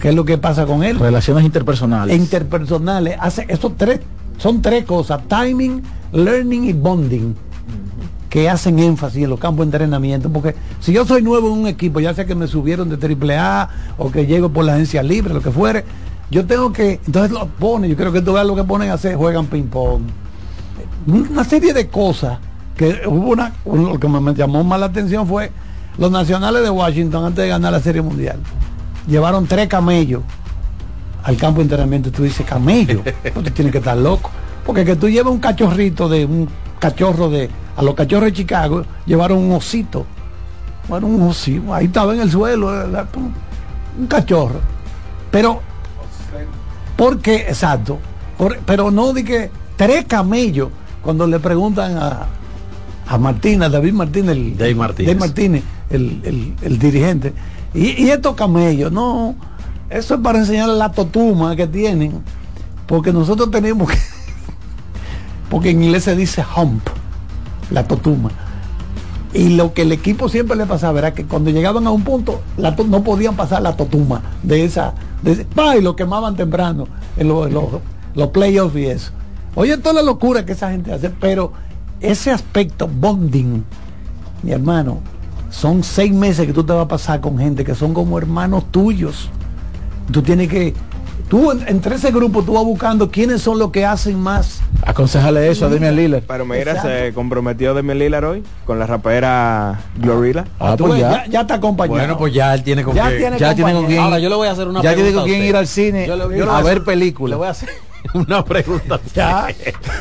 ¿Qué 0.00 0.10
es 0.10 0.14
lo 0.14 0.24
que 0.24 0.38
pasa 0.38 0.66
con 0.66 0.84
él? 0.84 0.98
Relaciones 0.98 1.44
interpersonales. 1.44 2.16
interpersonales 2.16 3.16
hace 3.20 3.46
esos 3.48 3.76
tres 3.76 4.00
son 4.36 4.62
tres 4.62 4.84
cosas 4.84 5.22
timing 5.26 5.82
learning 6.12 6.64
y 6.64 6.72
bonding 6.72 7.34
que 8.28 8.48
hacen 8.48 8.78
énfasis 8.78 9.24
en 9.24 9.30
los 9.30 9.40
campos 9.40 9.64
de 9.66 9.76
entrenamiento 9.76 10.30
porque 10.30 10.54
si 10.80 10.92
yo 10.92 11.04
soy 11.04 11.22
nuevo 11.22 11.48
en 11.48 11.60
un 11.60 11.66
equipo 11.66 12.00
ya 12.00 12.14
sea 12.14 12.24
que 12.24 12.34
me 12.34 12.46
subieron 12.46 12.88
de 12.88 12.96
triple 12.96 13.36
A 13.36 13.68
o 13.96 14.10
que 14.10 14.26
llego 14.26 14.50
por 14.50 14.64
la 14.64 14.74
agencia 14.74 15.02
libre 15.02 15.32
lo 15.32 15.40
que 15.40 15.50
fuere 15.50 15.84
yo 16.30 16.46
tengo 16.46 16.72
que 16.72 17.00
entonces 17.06 17.30
lo 17.30 17.46
pone 17.46 17.88
yo 17.88 17.96
creo 17.96 18.12
que 18.12 18.20
veas 18.20 18.46
lo 18.46 18.54
que 18.54 18.64
ponen 18.64 18.90
a 18.90 18.94
hacer 18.94 19.16
juegan 19.16 19.46
ping 19.46 19.64
pong 19.64 20.02
una 21.06 21.44
serie 21.44 21.72
de 21.72 21.88
cosas 21.88 22.38
que 22.76 23.02
hubo 23.06 23.30
una 23.30 23.52
lo 23.64 23.98
que 23.98 24.08
me, 24.08 24.34
llamó 24.34 24.62
más 24.64 24.78
la 24.78 24.86
atención 24.86 25.26
fue 25.26 25.50
los 25.96 26.10
nacionales 26.10 26.62
de 26.62 26.70
Washington 26.70 27.24
antes 27.24 27.42
de 27.42 27.48
ganar 27.48 27.72
la 27.72 27.80
serie 27.80 28.02
mundial 28.02 28.38
llevaron 29.08 29.46
tres 29.46 29.68
camellos 29.68 30.22
al 31.24 31.36
campo 31.36 31.58
de 31.58 31.64
entrenamiento. 31.64 32.10
Tú 32.10 32.22
dices 32.22 32.46
camello 32.46 33.02
tú 33.34 33.42
tienes 33.42 33.72
que 33.72 33.78
estar 33.78 33.96
loco. 33.96 34.30
Porque 34.64 34.84
que 34.84 34.96
tú 34.96 35.08
lleves 35.08 35.32
un 35.32 35.38
cachorrito 35.38 36.08
de 36.08 36.24
un 36.24 36.48
cachorro 36.78 37.28
de 37.30 37.48
a 37.76 37.82
los 37.82 37.94
cachorros 37.94 38.26
de 38.26 38.32
Chicago 38.32 38.84
llevaron 39.06 39.38
un 39.38 39.52
osito 39.52 40.06
bueno 40.88 41.06
un 41.06 41.22
osito 41.28 41.72
ahí 41.74 41.86
estaba 41.86 42.14
en 42.14 42.20
el 42.20 42.30
suelo 42.30 42.74
eh, 42.82 43.04
un 43.98 44.06
cachorro 44.06 44.60
pero 45.30 45.60
porque 46.96 47.36
exacto 47.48 47.98
por- 48.36 48.58
pero 48.60 48.90
no 48.90 49.12
de 49.12 49.24
que 49.24 49.50
tres 49.76 50.04
camellos 50.06 50.68
cuando 51.02 51.26
le 51.26 51.38
preguntan 51.38 51.96
a 51.98 52.26
a 53.10 53.16
Martínez, 53.16 53.70
David 53.72 53.94
Martínez, 53.94 54.36
el, 54.36 54.54
Dave 54.58 54.74
Martínez. 54.74 55.06
Dave 55.14 55.18
Martínez, 55.26 55.62
el, 55.88 56.20
el- 56.24 56.54
el 56.60 56.78
dirigente. 56.78 57.32
Y, 57.72 58.04
y 58.04 58.10
estos 58.10 58.34
camellos, 58.36 58.92
no, 58.92 59.34
eso 59.88 60.16
es 60.16 60.20
para 60.20 60.40
enseñarle 60.40 60.74
la 60.76 60.92
totuma 60.92 61.56
que 61.56 61.66
tienen, 61.66 62.22
porque 62.86 63.10
nosotros 63.10 63.50
tenemos 63.50 63.88
que, 63.90 63.96
porque 65.50 65.70
en 65.70 65.82
inglés 65.82 66.04
se 66.04 66.16
dice 66.16 66.44
hump, 66.56 66.82
la 67.70 67.86
totuma. 67.86 68.30
Y 69.34 69.50
lo 69.50 69.74
que 69.74 69.82
el 69.82 69.92
equipo 69.92 70.28
siempre 70.28 70.56
le 70.56 70.64
pasaba 70.66 70.98
era 71.00 71.12
que 71.12 71.24
cuando 71.26 71.50
llegaban 71.50 71.86
a 71.86 71.90
un 71.90 72.02
punto, 72.02 72.40
no 72.56 73.02
podían 73.04 73.36
pasar 73.36 73.60
la 73.62 73.76
totuma 73.76 74.22
de 74.42 74.64
esa, 74.64 74.94
de 75.22 75.46
y 75.78 75.82
lo 75.82 75.96
quemaban 75.96 76.34
temprano 76.34 76.86
en 77.16 77.28
los, 77.28 77.52
los- 77.52 77.80
los 78.14 78.28
playoffs 78.28 78.76
y 78.76 78.86
eso. 78.86 79.12
Oye, 79.54 79.76
toda 79.76 79.96
la 79.96 80.02
locura 80.02 80.44
que 80.46 80.52
esa 80.52 80.70
gente 80.70 80.92
hace, 80.92 81.10
pero 81.10 81.52
ese 82.00 82.30
aspecto 82.30 82.88
bonding, 82.88 83.62
mi 84.42 84.52
hermano, 84.52 85.00
son 85.50 85.82
seis 85.82 86.12
meses 86.12 86.46
que 86.46 86.52
tú 86.52 86.64
te 86.64 86.72
vas 86.72 86.84
a 86.84 86.88
pasar 86.88 87.20
con 87.20 87.38
gente 87.38 87.64
que 87.64 87.74
son 87.74 87.92
como 87.94 88.18
hermanos 88.18 88.64
tuyos. 88.70 89.28
Tú 90.10 90.22
tienes 90.22 90.48
que, 90.48 90.74
tú 91.28 91.50
en- 91.52 91.64
entre 91.68 91.96
ese 91.96 92.10
grupo 92.10 92.42
tú 92.42 92.54
vas 92.54 92.64
buscando 92.64 93.10
quiénes 93.10 93.42
son 93.42 93.58
los 93.58 93.70
que 93.70 93.84
hacen 93.84 94.18
más. 94.18 94.60
Aconsejale 94.82 95.50
eso 95.50 95.66
a 95.66 95.68
Damian 95.68 95.94
Lillard. 95.96 96.22
Pero 96.26 96.44
mira, 96.44 96.60
Exacto. 96.72 96.88
se 96.88 97.12
comprometió 97.12 97.74
de 97.74 97.82
Lillard 97.82 98.24
hoy 98.24 98.42
con 98.64 98.78
la 98.78 98.86
rapera 98.86 99.80
Glorilla. 99.96 100.44
Ah, 100.58 100.76
pues 100.78 100.92
ves, 100.92 101.00
ya. 101.00 101.10
ya, 101.24 101.26
ya 101.30 101.40
está 101.42 101.54
acompañado. 101.54 101.98
Bueno, 101.98 102.16
pues 102.18 102.32
ya 102.32 102.54
él 102.54 102.62
tiene 102.62 102.82
con 102.84 102.94
Ya 102.94 103.08
tiene 103.08 103.38
ya 103.38 103.54
tiene 103.54 103.72
con 103.72 103.86
quién. 103.86 103.98
Ahora 104.00 104.18
yo 104.18 104.28
le 104.28 104.34
voy 104.36 104.48
a 104.48 104.52
hacer 104.52 104.68
una 104.68 104.80
ya 104.82 104.94
tiene 104.94 105.10
pregunta 105.10 105.20
con 105.20 105.22
a 105.22 105.24
quién 105.26 105.38
usted. 105.40 105.48
ir 105.48 105.56
al 105.56 105.66
cine 105.66 106.06
Yo 106.06 106.16
le- 106.16 106.38
yo 106.38 106.50
a 106.50 106.58
hacer- 106.58 106.74
ver 106.74 106.84
películas. 106.84 107.30
Le 107.30 107.36
voy 107.36 107.46
a 107.48 107.50
hacer 107.50 107.68
una 108.14 108.44
pregunta. 108.44 108.94
a 108.94 109.00
ya, 109.14 109.46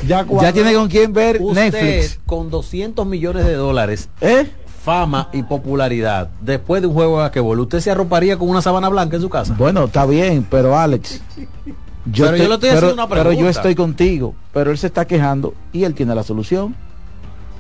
ya, 0.06 0.26
Ya 0.42 0.54
tiene 0.54 0.74
con 0.74 0.88
quién 0.88 1.12
ver 1.14 1.38
Usted, 1.42 1.72
Netflix. 1.72 2.20
con 2.26 2.50
200 2.50 3.06
millones 3.06 3.46
de 3.46 3.54
dólares, 3.56 4.10
¿Eh? 4.22 4.48
Fama 4.92 5.28
y 5.34 5.44
popularidad, 5.44 6.30
después 6.40 6.82
de 6.82 6.88
un 6.88 6.94
juego 6.94 7.18
de 7.18 7.24
basquetbol, 7.24 7.60
¿usted 7.60 7.82
se 7.82 7.92
arroparía 7.92 8.38
con 8.38 8.48
una 8.48 8.62
sábana 8.62 8.88
blanca 8.88 9.18
en 9.18 9.22
su 9.22 9.28
casa? 9.28 9.54
Bueno, 9.58 9.84
está 9.84 10.06
bien, 10.06 10.48
pero 10.50 10.78
Alex. 10.80 11.20
Pero 11.36 12.38
yo 12.38 12.48
le 12.48 12.54
estoy 12.54 12.70
haciendo 12.70 12.94
una 12.94 13.08
pero 13.10 13.34
yo 13.34 13.50
estoy 13.50 13.76
contigo, 13.76 14.34
pero 14.54 14.72
él 14.72 14.78
se 14.78 14.88
está 14.88 15.04
quejando 15.04 15.54
y 15.74 15.84
él 15.84 15.94
tiene 15.94 16.16
la 16.16 16.24
solución. 16.24 16.74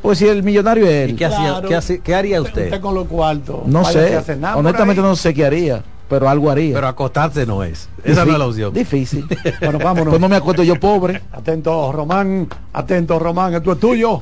Pues 0.01 0.19
si 0.19 0.27
el 0.29 0.41
millonario 0.41 0.87
es 0.87 1.09
¿Y 1.09 1.11
él, 1.11 1.17
qué, 1.17 1.25
hacía- 1.25 1.37
Claro. 1.49 1.67
qué 1.67 1.75
hace- 1.75 1.99
qué 1.99 2.15
haría 2.15 2.41
Usted, 2.41 2.65
usted? 2.67 2.79
con 2.79 2.95
los 2.95 3.07
cuartos. 3.07 3.65
no 3.65 3.83
sé, 3.83 4.17
honestamente 4.55 5.01
no 5.01 5.13
sé 5.17 5.33
qué 5.33 5.45
haría, 5.45 5.83
pero 6.07 6.29
algo 6.29 6.49
haría. 6.49 6.75
Pero 6.75 6.87
acostarse 6.87 7.45
no 7.45 7.61
es. 7.61 7.89
Esa 8.05 8.23
no 8.23 8.31
es 8.31 8.39
la 8.39 8.45
opción. 8.47 8.73
Difícil. 8.73 9.27
Bueno, 9.59 9.79
vámonos. 9.79 10.11
pues 10.11 10.21
no 10.21 10.29
me 10.29 10.37
acuerdo 10.37 10.63
yo 10.63 10.79
pobre. 10.79 11.21
Atento, 11.33 11.91
Román. 11.91 12.47
Atento, 12.71 13.19
Román. 13.19 13.53
Esto 13.53 13.73
es 13.73 13.79
tuyo. 13.81 14.21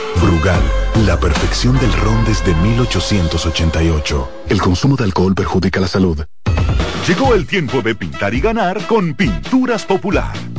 Brugal, 0.19 0.61
la 1.05 1.19
perfección 1.19 1.77
del 1.79 1.93
ron 1.93 2.25
desde 2.25 2.53
1888. 2.55 4.31
El 4.49 4.61
consumo 4.61 4.95
de 4.95 5.05
alcohol 5.05 5.33
perjudica 5.33 5.79
la 5.79 5.87
salud. 5.87 6.25
Llegó 7.07 7.33
el 7.33 7.47
tiempo 7.47 7.81
de 7.81 7.95
pintar 7.95 8.33
y 8.33 8.41
ganar 8.41 8.85
con 8.87 9.13
Pinturas 9.13 9.85
Popular. 9.85 10.33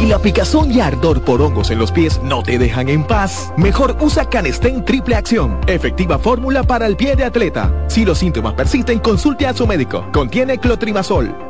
Si 0.00 0.06
la 0.06 0.18
picazón 0.18 0.72
y 0.72 0.80
ardor 0.80 1.20
por 1.20 1.42
hongos 1.42 1.70
en 1.70 1.78
los 1.78 1.92
pies 1.92 2.22
no 2.22 2.42
te 2.42 2.58
dejan 2.58 2.88
en 2.88 3.04
paz, 3.04 3.52
mejor 3.58 3.98
usa 4.00 4.24
Canestén 4.24 4.82
Triple 4.82 5.14
Acción, 5.14 5.60
efectiva 5.66 6.18
fórmula 6.18 6.62
para 6.62 6.86
el 6.86 6.96
pie 6.96 7.16
de 7.16 7.24
atleta. 7.24 7.70
Si 7.86 8.06
los 8.06 8.16
síntomas 8.16 8.54
persisten, 8.54 8.98
consulte 8.98 9.46
a 9.46 9.52
su 9.52 9.66
médico. 9.66 10.06
Contiene 10.10 10.56
clotrimazol. 10.56 11.49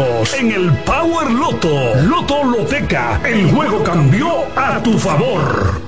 en 0.39 0.51
el 0.51 0.71
Power 0.85 1.29
Loto. 1.29 1.95
Loto 2.03 2.43
Loteca. 2.43 3.21
El 3.23 3.51
juego 3.51 3.83
cambió 3.83 4.45
a 4.55 4.81
tu 4.81 4.97
favor. 4.97 5.81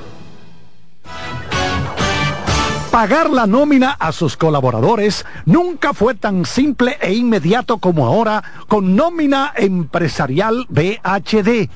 Pagar 2.91 3.29
la 3.31 3.47
nómina 3.47 3.91
a 3.91 4.11
sus 4.11 4.37
colaboradores 4.37 5.25
nunca 5.45 5.93
fue 5.93 6.13
tan 6.13 6.45
simple 6.45 6.97
e 7.01 7.13
inmediato 7.13 7.79
como 7.79 8.05
ahora 8.05 8.43
con 8.67 8.95
nómina 8.95 9.51
empresarial 9.55 10.67
BHD. 10.69 11.69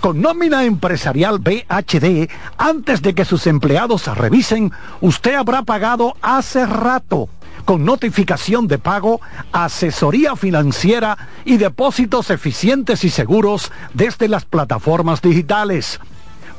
Con 0.00 0.20
nómina 0.22 0.64
empresarial 0.64 1.38
BHD, 1.40 2.30
antes 2.56 3.02
de 3.02 3.14
que 3.14 3.24
sus 3.24 3.46
empleados 3.46 4.06
revisen, 4.16 4.72
usted 5.00 5.34
habrá 5.34 5.62
pagado 5.62 6.16
hace 6.22 6.64
rato 6.64 7.28
con 7.64 7.84
notificación 7.84 8.68
de 8.68 8.78
pago, 8.78 9.20
asesoría 9.52 10.36
financiera 10.36 11.16
y 11.44 11.56
depósitos 11.56 12.30
eficientes 12.30 13.04
y 13.04 13.10
seguros 13.10 13.72
desde 13.94 14.28
las 14.28 14.44
plataformas 14.44 15.22
digitales. 15.22 16.00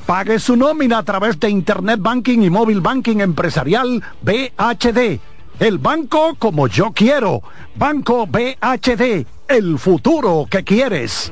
Pague 0.05 0.39
su 0.39 0.57
nómina 0.57 0.97
a 0.97 1.03
través 1.03 1.39
de 1.39 1.49
Internet 1.49 1.99
Banking 2.01 2.39
y 2.39 2.49
Móvil 2.49 2.81
Banking 2.81 3.19
Empresarial 3.19 4.03
BHD. 4.21 5.19
El 5.59 5.77
banco 5.77 6.35
como 6.37 6.67
yo 6.67 6.91
quiero. 6.91 7.41
Banco 7.75 8.27
BHD. 8.27 9.25
El 9.47 9.79
futuro 9.79 10.45
que 10.49 10.63
quieres. 10.63 11.31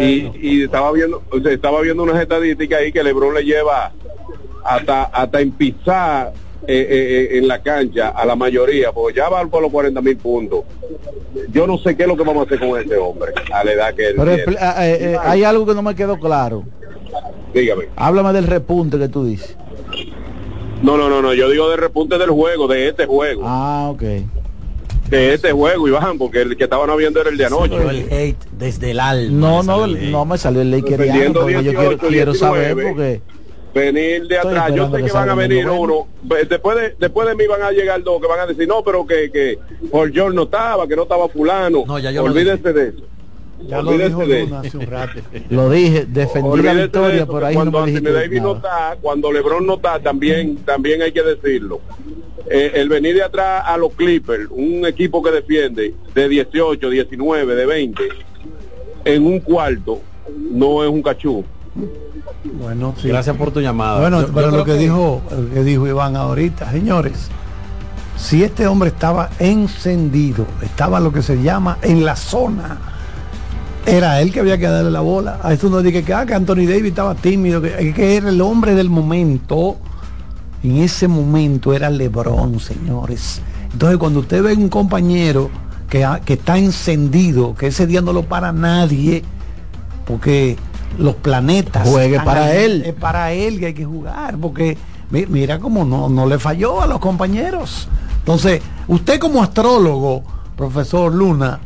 Y, 0.00 0.62
estaba 0.62 0.92
viendo 0.92 1.22
estaba 1.50 1.80
viendo 1.80 2.02
unas 2.02 2.20
estadísticas 2.20 2.80
ahí 2.80 2.92
que 2.92 3.02
LeBron 3.02 3.34
le 3.34 3.44
lleva 3.44 3.92
hasta 4.64 5.04
hasta 5.04 5.40
en 5.40 5.50
pisar 5.52 6.32
eh, 6.66 6.74
eh, 6.74 7.28
eh, 7.32 7.38
en 7.38 7.48
la 7.48 7.60
cancha 7.60 8.10
a 8.10 8.24
la 8.24 8.36
mayoría 8.36 8.92
porque 8.92 9.16
ya 9.16 9.28
va 9.28 9.44
por 9.46 9.62
los 9.62 9.72
40 9.72 10.00
mil 10.00 10.16
puntos. 10.16 10.64
Yo 11.50 11.66
no 11.66 11.78
sé 11.78 11.96
qué 11.96 12.02
es 12.02 12.08
lo 12.08 12.16
que 12.16 12.24
vamos 12.24 12.44
a 12.44 12.54
hacer 12.54 12.68
con 12.68 12.80
ese 12.80 12.96
hombre 12.96 13.32
a 13.52 13.64
la 13.64 13.72
edad 13.72 13.94
que 13.94 14.08
él 14.08 14.16
Pero 14.16 14.58
hay 15.22 15.44
algo 15.44 15.66
que 15.66 15.74
no 15.74 15.82
me 15.82 15.94
quedó 15.94 16.18
claro. 16.18 16.64
Dígame. 17.54 17.88
Háblame 17.96 18.32
del 18.32 18.46
repunte 18.46 18.98
que 18.98 19.08
tú 19.08 19.24
dices 19.24 19.56
no, 20.82 20.96
no, 20.96 21.08
no, 21.08 21.22
no, 21.22 21.32
yo 21.32 21.48
digo 21.48 21.70
de 21.70 21.76
repunte 21.76 22.18
del 22.18 22.30
juego, 22.30 22.68
de 22.68 22.88
este 22.88 23.06
juego. 23.06 23.42
Ah, 23.44 23.88
ok. 23.90 24.02
De 25.08 25.34
este 25.34 25.52
juego, 25.52 25.86
Iván, 25.88 26.18
porque 26.18 26.42
el 26.42 26.56
que 26.56 26.64
estaban 26.64 26.96
viendo 26.96 27.20
era 27.20 27.30
el 27.30 27.36
de 27.36 27.46
anoche. 27.46 27.76
el 27.76 28.12
hate 28.12 28.44
desde 28.52 28.90
el 28.92 29.00
alma. 29.00 29.30
No, 29.30 29.62
no, 29.62 29.86
no 29.86 30.24
me 30.24 30.38
salió 30.38 30.62
el 30.62 30.70
ley 30.70 30.82
queriendo, 30.82 31.40
porque 31.40 31.62
yo 31.62 31.74
quiero, 31.74 31.98
quiero 31.98 32.34
saber 32.34 32.74
porque 32.74 33.22
venir 33.74 34.26
de 34.26 34.38
atrás. 34.38 34.74
Yo 34.74 34.90
sé 34.90 35.02
que, 35.02 35.12
van 35.12 35.30
a 35.30 35.34
venir 35.34 35.68
uno. 35.68 36.06
Después 36.22 36.76
de, 36.76 36.94
después 36.98 37.28
de 37.28 37.34
mí 37.34 37.46
van 37.46 37.62
a 37.62 37.70
llegar 37.70 38.02
dos 38.02 38.20
que 38.20 38.26
van 38.26 38.40
a 38.40 38.46
decir, 38.46 38.68
no, 38.68 38.82
pero 38.82 39.06
que, 39.06 39.30
que 39.30 39.58
por 39.90 40.12
George 40.12 40.34
no 40.34 40.44
estaba, 40.44 40.86
que 40.86 40.96
no 40.96 41.02
estaba 41.02 41.28
fulano. 41.28 41.84
No, 41.86 41.98
ya 41.98 42.10
yo 42.10 42.24
Olvídese 42.24 42.72
de 42.72 42.88
eso. 42.88 43.02
Ya 43.68 43.82
lo 43.82 43.92
dijo 43.92 44.24
Luna 44.24 44.60
hace 44.60 44.76
un 44.76 44.86
rato. 44.86 45.20
Lo 45.50 45.70
dije, 45.70 46.06
defendí 46.06 46.62
la 46.62 46.74
victoria, 46.74 47.26
por 47.26 47.44
ahí 47.44 47.54
cuando 47.54 47.78
no 47.80 47.86
me 47.86 47.92
dijiste 47.92 48.40
no 48.40 48.56
está, 48.56 48.96
cuando 49.00 49.32
LeBron 49.32 49.66
no 49.66 49.74
está, 49.74 50.00
también, 50.00 50.56
también 50.64 51.02
hay 51.02 51.12
que 51.12 51.22
decirlo. 51.22 51.80
Eh, 52.50 52.72
el 52.74 52.88
venir 52.88 53.14
de 53.14 53.22
atrás 53.22 53.62
a 53.66 53.76
los 53.76 53.92
Clippers, 53.94 54.48
un 54.50 54.84
equipo 54.86 55.22
que 55.22 55.30
defiende 55.30 55.94
de 56.14 56.28
18, 56.28 56.90
19, 56.90 57.54
de 57.54 57.66
20, 57.66 58.02
en 59.04 59.26
un 59.26 59.40
cuarto, 59.40 60.00
no 60.50 60.82
es 60.82 60.90
un 60.90 61.02
cachú. 61.02 61.44
Bueno, 62.44 62.94
sí. 63.00 63.08
Gracias 63.08 63.36
por 63.36 63.52
tu 63.52 63.60
llamada. 63.60 64.00
Bueno, 64.00 64.22
Yo- 64.22 64.32
pero 64.34 64.50
lo 64.50 64.64
que, 64.64 64.74
dijo, 64.74 65.22
lo 65.30 65.54
que 65.54 65.62
dijo 65.62 65.86
Iván 65.86 66.16
ahorita, 66.16 66.70
señores, 66.72 67.30
si 68.16 68.42
este 68.42 68.66
hombre 68.66 68.88
estaba 68.88 69.30
encendido, 69.38 70.46
estaba 70.62 71.00
lo 71.00 71.12
que 71.12 71.22
se 71.22 71.40
llama 71.42 71.78
en 71.82 72.04
la 72.04 72.16
zona, 72.16 72.78
era 73.86 74.20
él 74.20 74.32
que 74.32 74.40
había 74.40 74.58
que 74.58 74.66
darle 74.66 74.90
la 74.90 75.00
bola. 75.00 75.38
A 75.42 75.52
eso 75.52 75.68
no 75.68 75.82
dije 75.82 76.02
que, 76.04 76.14
ah, 76.14 76.24
que 76.26 76.34
Anthony 76.34 76.66
Davis 76.66 76.86
estaba 76.86 77.14
tímido, 77.14 77.60
que, 77.60 77.92
que 77.94 78.16
era 78.16 78.28
el 78.28 78.40
hombre 78.40 78.74
del 78.74 78.88
momento. 78.90 79.76
En 80.62 80.76
ese 80.78 81.08
momento 81.08 81.72
era 81.72 81.90
Lebron, 81.90 82.60
señores. 82.60 83.40
Entonces, 83.72 83.98
cuando 83.98 84.20
usted 84.20 84.42
ve 84.42 84.54
un 84.54 84.68
compañero 84.68 85.50
que, 85.88 86.06
que 86.24 86.34
está 86.34 86.56
encendido, 86.56 87.54
que 87.54 87.66
ese 87.68 87.86
día 87.86 88.00
no 88.00 88.12
lo 88.12 88.22
para 88.22 88.52
nadie, 88.52 89.24
porque 90.06 90.56
los 90.98 91.16
planetas 91.16 91.88
Juegue 91.88 92.20
para 92.20 92.44
ahí, 92.46 92.58
él. 92.64 92.82
es 92.86 92.94
para 92.94 93.32
él 93.32 93.58
que 93.58 93.66
hay 93.66 93.74
que 93.74 93.84
jugar 93.86 94.36
porque 94.36 94.76
mi- 95.10 95.24
mira 95.24 95.58
cómo 95.58 95.86
no, 95.86 96.10
no 96.10 96.26
le 96.26 96.38
falló 96.38 96.82
a 96.82 96.86
los 96.86 96.98
compañeros 96.98 97.88
entonces 98.18 98.60
usted 98.88 99.18
como 99.18 99.42
astrólogo 99.42 100.22
profesor 100.54 101.10
Luna 101.14 101.58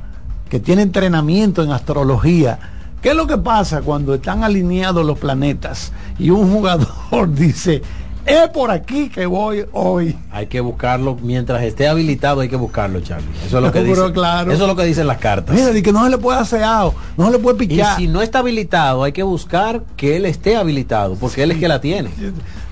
que 0.48 0.60
tiene 0.60 0.82
entrenamiento 0.82 1.62
en 1.62 1.72
astrología 1.72 2.58
¿qué 3.02 3.10
es 3.10 3.16
lo 3.16 3.26
que 3.26 3.38
pasa 3.38 3.82
cuando 3.82 4.14
están 4.14 4.44
alineados 4.44 5.04
los 5.04 5.18
planetas 5.18 5.92
y 6.18 6.30
un 6.30 6.52
jugador 6.52 7.28
dice 7.34 7.82
es 8.26 8.48
por 8.48 8.72
aquí 8.72 9.08
que 9.08 9.24
voy 9.24 9.64
hoy 9.72 10.18
Hay 10.32 10.48
que 10.48 10.60
buscarlo 10.60 11.16
mientras 11.22 11.62
esté 11.62 11.86
habilitado, 11.86 12.40
hay 12.40 12.48
que 12.48 12.56
buscarlo, 12.56 13.00
Charlie. 13.00 13.28
Eso 13.46 13.58
es 13.58 13.62
lo 13.62 13.70
que 13.70 13.82
Pero 13.82 14.02
dice. 14.02 14.12
claro. 14.12 14.50
Eso 14.50 14.64
es 14.64 14.68
lo 14.68 14.74
que 14.74 14.84
dicen 14.84 15.06
las 15.06 15.18
cartas. 15.18 15.54
mira 15.54 15.70
di 15.70 15.80
que 15.80 15.92
no 15.92 16.02
se 16.02 16.10
le 16.10 16.18
puede 16.18 16.40
hacer 16.40 16.64
out, 16.64 16.92
no 17.16 17.26
se 17.26 17.30
le 17.30 17.38
puede 17.38 17.62
Y 17.62 17.68
pichar 17.68 17.96
si 17.96 18.08
no 18.08 18.22
está 18.22 18.40
habilitado, 18.40 19.04
hay 19.04 19.12
que 19.12 19.22
buscar 19.22 19.84
que 19.96 20.16
él 20.16 20.26
esté 20.26 20.56
habilitado, 20.56 21.14
porque 21.14 21.44
él 21.44 21.52
es 21.52 21.58
que 21.58 21.68
la 21.68 21.80
tiene. 21.80 22.10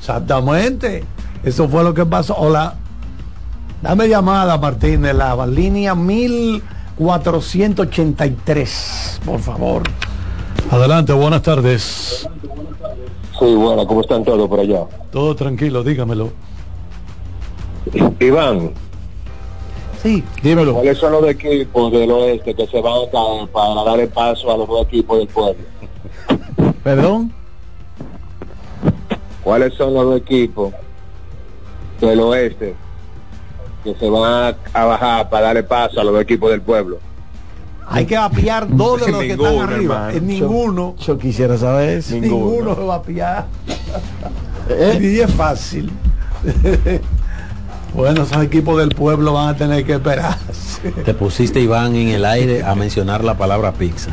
Exactamente. 0.00 1.04
Eso 1.44 1.68
fue 1.68 1.84
lo 1.84 1.94
que 1.94 2.04
pasó. 2.04 2.34
Hola. 2.36 2.74
Dame 3.80 4.08
llamada, 4.08 4.58
Martínez, 4.58 5.14
la 5.14 5.46
línea 5.46 5.94
1483, 6.98 9.20
por 9.24 9.40
favor. 9.40 9.82
Adelante, 10.70 11.12
buenas 11.12 11.42
tardes. 11.42 12.28
Sí, 13.38 13.54
bueno, 13.54 13.86
¿cómo 13.86 14.00
están 14.00 14.24
todos 14.24 14.48
por 14.48 14.60
allá? 14.60 14.84
Todo 15.10 15.34
tranquilo, 15.34 15.82
dígamelo. 15.82 16.30
Iván, 18.20 18.70
Sí, 20.02 20.22
dímelo. 20.42 20.74
¿cuáles 20.74 20.98
son 20.98 21.12
los 21.12 21.26
equipos 21.28 21.90
del 21.92 22.10
oeste 22.10 22.54
que 22.54 22.66
se 22.66 22.80
van 22.82 22.92
a 22.92 23.10
caer 23.10 23.48
para 23.48 23.84
dar 23.84 24.00
el 24.00 24.08
paso 24.08 24.52
a 24.52 24.56
los 24.58 24.68
dos 24.68 24.82
equipos 24.86 25.18
del 25.18 25.28
pueblo? 25.28 25.62
Perdón. 26.82 27.32
¿Cuáles 29.42 29.72
son 29.74 29.94
los 29.94 30.04
dos 30.04 30.20
equipos 30.20 30.74
del 32.02 32.20
oeste 32.20 32.74
que 33.84 33.94
se 33.94 34.08
van 34.10 34.54
a, 34.74 34.80
a 34.80 34.84
bajar 34.86 35.28
para 35.30 35.46
darle 35.46 35.62
paso 35.62 36.00
a 36.00 36.04
los 36.04 36.20
equipos 36.20 36.50
del 36.50 36.62
pueblo? 36.62 36.98
Hay 37.86 38.06
que 38.06 38.16
apiar 38.16 38.66
dos 38.74 39.04
de 39.04 39.12
los 39.12 39.20
que 39.20 39.32
están 39.32 39.58
arriba. 39.58 39.94
hermano. 39.94 40.08
Es 40.10 40.22
ninguno. 40.22 40.94
Yo 40.98 41.18
quisiera 41.18 41.56
saber 41.58 41.98
eso. 41.98 42.14
Ninguno, 42.16 42.74
se 42.74 42.80
va 42.82 42.94
a 42.94 42.96
apiar. 42.98 43.46
¿Eh? 44.70 44.98
Y 45.02 45.20
es 45.20 45.30
fácil. 45.34 45.90
bueno, 47.94 48.22
esos 48.22 48.42
equipos 48.42 48.78
del 48.78 48.88
pueblo 48.90 49.34
van 49.34 49.48
a 49.50 49.56
tener 49.56 49.84
que 49.84 49.94
esperar. 49.94 50.36
Te 51.04 51.14
pusiste, 51.14 51.60
Iván, 51.60 51.94
en 51.94 52.08
el 52.08 52.24
aire 52.24 52.62
a 52.64 52.74
mencionar 52.74 53.22
la 53.22 53.36
palabra 53.36 53.72
pizza. 53.72 54.10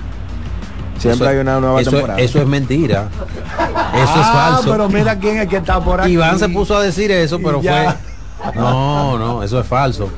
Siempre 0.97 1.29
hay 1.29 1.37
una 1.37 1.59
nueva 1.59 1.81
eso, 1.81 1.91
temporada. 1.91 2.19
Eso 2.19 2.39
es 2.39 2.47
mentira. 2.47 3.07
Eso 3.09 4.03
es 4.03 4.09
Ah, 4.27 4.51
falso. 4.55 4.71
pero 4.71 4.87
mira 4.87 5.17
quién 5.17 5.37
es 5.37 5.47
que 5.47 5.57
está 5.57 5.79
por 5.83 5.99
aquí. 5.99 6.11
Iván 6.11 6.37
se 6.37 6.47
puso 6.49 6.75
a 6.77 6.83
decir 6.83 7.09
eso, 7.11 7.39
pero 7.43 7.59
fue. 7.61 7.87
No, 8.55 9.17
no, 9.17 9.43
eso 9.43 9.59
es 9.59 9.67
falso. 9.67 10.09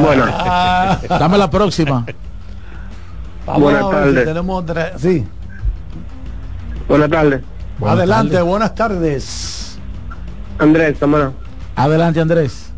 Bueno, 0.00 0.26
Dame 1.08 1.38
la 1.38 1.50
próxima. 1.50 2.04
vamos 3.46 3.62
Buenas 3.62 3.84
si 3.84 3.90
tardes. 3.90 4.24
tenemos 4.24 4.62
otra. 4.62 4.98
Sí. 4.98 5.26
buenas 6.88 7.10
tardes. 7.10 7.42
Adelante, 7.84 8.40
buenas 8.42 8.74
tardes. 8.74 9.78
Andrés, 10.58 10.98
toma. 10.98 11.32
Adelante, 11.76 12.20
Andrés. 12.20 12.70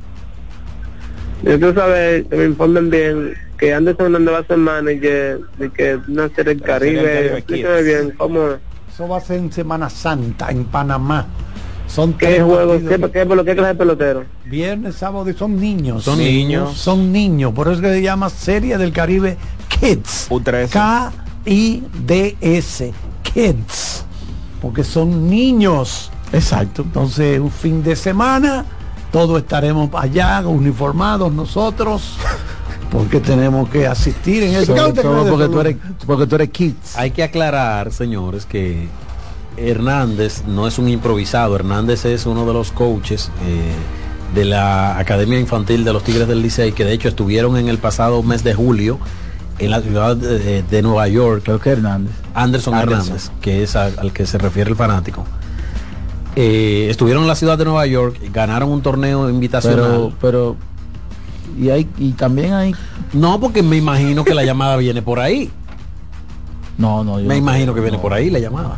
Yo 1.43 1.59
quiero 1.59 1.75
saber, 1.75 2.25
que 2.27 2.37
me 2.37 2.45
informen 2.45 2.89
bien, 2.89 3.35
que 3.59 3.75
Anderson 3.75 4.07
Hernández 4.07 4.35
va 4.35 4.39
a 4.39 4.45
ser 4.45 4.57
manager 4.57 5.41
de 5.59 5.71
que 5.71 6.01
La 6.09 6.29
Serie 6.31 6.55
del 6.55 6.63
Caribe. 6.63 7.45
Caribe 7.47 7.83
bien, 7.83 8.15
¿cómo 8.17 8.49
es? 8.49 8.59
Eso 8.93 9.09
va 9.09 9.19
a 9.19 9.21
ser 9.21 9.39
en 9.39 9.53
Semana 9.53 9.91
Santa, 9.91 10.51
en 10.51 10.65
Panamá. 10.65 11.27
Son 11.95 12.13
¿Qué 12.15 12.27
tres 12.27 12.43
juego? 12.43 12.73
¿Qué, 12.73 12.99
qué, 12.99 12.99
qué, 12.99 13.45
qué 13.45 13.55
clase 13.55 13.69
de 13.69 13.75
pelotero? 13.77 14.25
Viernes, 14.47 14.97
sábado 14.97 15.31
y 15.31 15.35
son 15.35 15.61
niños. 15.61 16.03
Son 16.03 16.19
niños. 16.19 16.77
Son 16.77 17.13
niños. 17.13 17.53
Por 17.53 17.69
eso 17.69 17.81
que 17.81 17.93
se 17.93 18.03
llama 18.03 18.31
Serie 18.31 18.77
del 18.79 18.93
Caribe 18.93 19.37
Kids. 19.69 20.27
U13. 20.29 20.71
K-I-D-S. 20.71 21.33
Kids. 23.23 24.05
Porque 24.61 24.83
son 24.83 25.31
niños. 25.31 26.11
Exacto. 26.33 26.83
Entonces, 26.83 27.39
un 27.39 27.53
fin 27.53 27.85
de 27.85 27.95
semana, 27.95 28.65
todos 29.13 29.39
estaremos 29.41 29.89
allá 29.95 30.43
uniformados 30.45 31.33
nosotros, 31.33 32.17
porque 32.91 33.21
tenemos 33.21 33.69
que 33.69 33.87
asistir 33.87 34.43
en 34.43 34.67
todo 34.67 35.31
porque 35.31 35.47
tú 35.47 35.61
eres, 35.61 35.77
porque 36.05 36.27
tú 36.27 36.35
eres 36.35 36.51
kids. 36.51 36.99
Hay 36.99 37.13
que 37.13 37.23
aclarar, 37.23 37.93
señores, 37.93 38.47
que 38.47 38.89
Hernández 39.57 40.45
no 40.47 40.67
es 40.67 40.79
un 40.79 40.89
improvisado. 40.89 41.57
Hernández 41.57 42.05
es 42.05 42.27
uno 42.27 42.47
de 42.47 42.53
los 42.53 42.73
coaches 42.73 43.31
eh, 43.47 43.73
de 44.35 44.45
la 44.45 44.99
Academia 44.99 45.39
Infantil 45.39 45.85
de 45.85 45.93
los 45.93 46.03
Tigres 46.05 46.27
del 46.29 46.43
Licey, 46.43 46.73
que 46.73 46.85
de 46.85 46.93
hecho 46.93 47.09
estuvieron 47.09 47.57
en 47.57 47.69
el 47.69 47.79
pasado 47.79 48.23
mes 48.23 48.43
de 48.45 48.55
julio 48.55 48.99
en 49.59 49.71
la 49.71 49.81
ciudad 49.81 50.17
de, 50.17 50.63
de 50.63 50.83
Nueva 50.83 51.07
York. 51.09 51.43
Creo 51.45 51.61
que 51.61 51.71
Hernández. 51.71 52.13
Anderson, 52.35 52.75
Anderson. 52.75 53.01
Hernández, 53.07 53.31
que 53.41 53.63
es 53.63 53.77
al 53.77 54.13
que 54.13 54.27
se 54.27 54.39
refiere 54.39 54.71
el 54.71 54.77
fanático. 54.77 55.25
Eh, 56.37 56.89
estuvieron 56.91 57.23
en 57.23 57.29
la 57.29 57.37
ciudad 57.37 57.57
de 57.57 57.65
Nueva 57.65 57.87
York, 57.87 58.19
ganaron 58.33 58.71
un 58.71 58.83
torneo 58.83 59.31
invitacional. 59.31 59.77
Pero, 59.79 60.13
pero 60.21 60.57
y 61.57 61.71
hay 61.71 61.89
y 61.99 62.11
también 62.13 62.53
hay 62.55 62.75
no, 63.13 63.39
porque 63.39 63.63
me 63.63 63.77
imagino 63.77 64.25
que 64.25 64.35
la 64.35 64.43
llamada 64.43 64.77
viene 64.77 65.01
por 65.03 65.21
ahí. 65.21 65.51
no 66.77 67.05
no 67.05 67.21
yo 67.21 67.29
Me 67.29 67.35
no 67.35 67.39
imagino 67.39 67.73
que 67.75 67.81
viene 67.81 67.99
no. 67.99 68.03
por 68.03 68.13
ahí 68.13 68.31
la 68.31 68.41
llamada. 68.41 68.77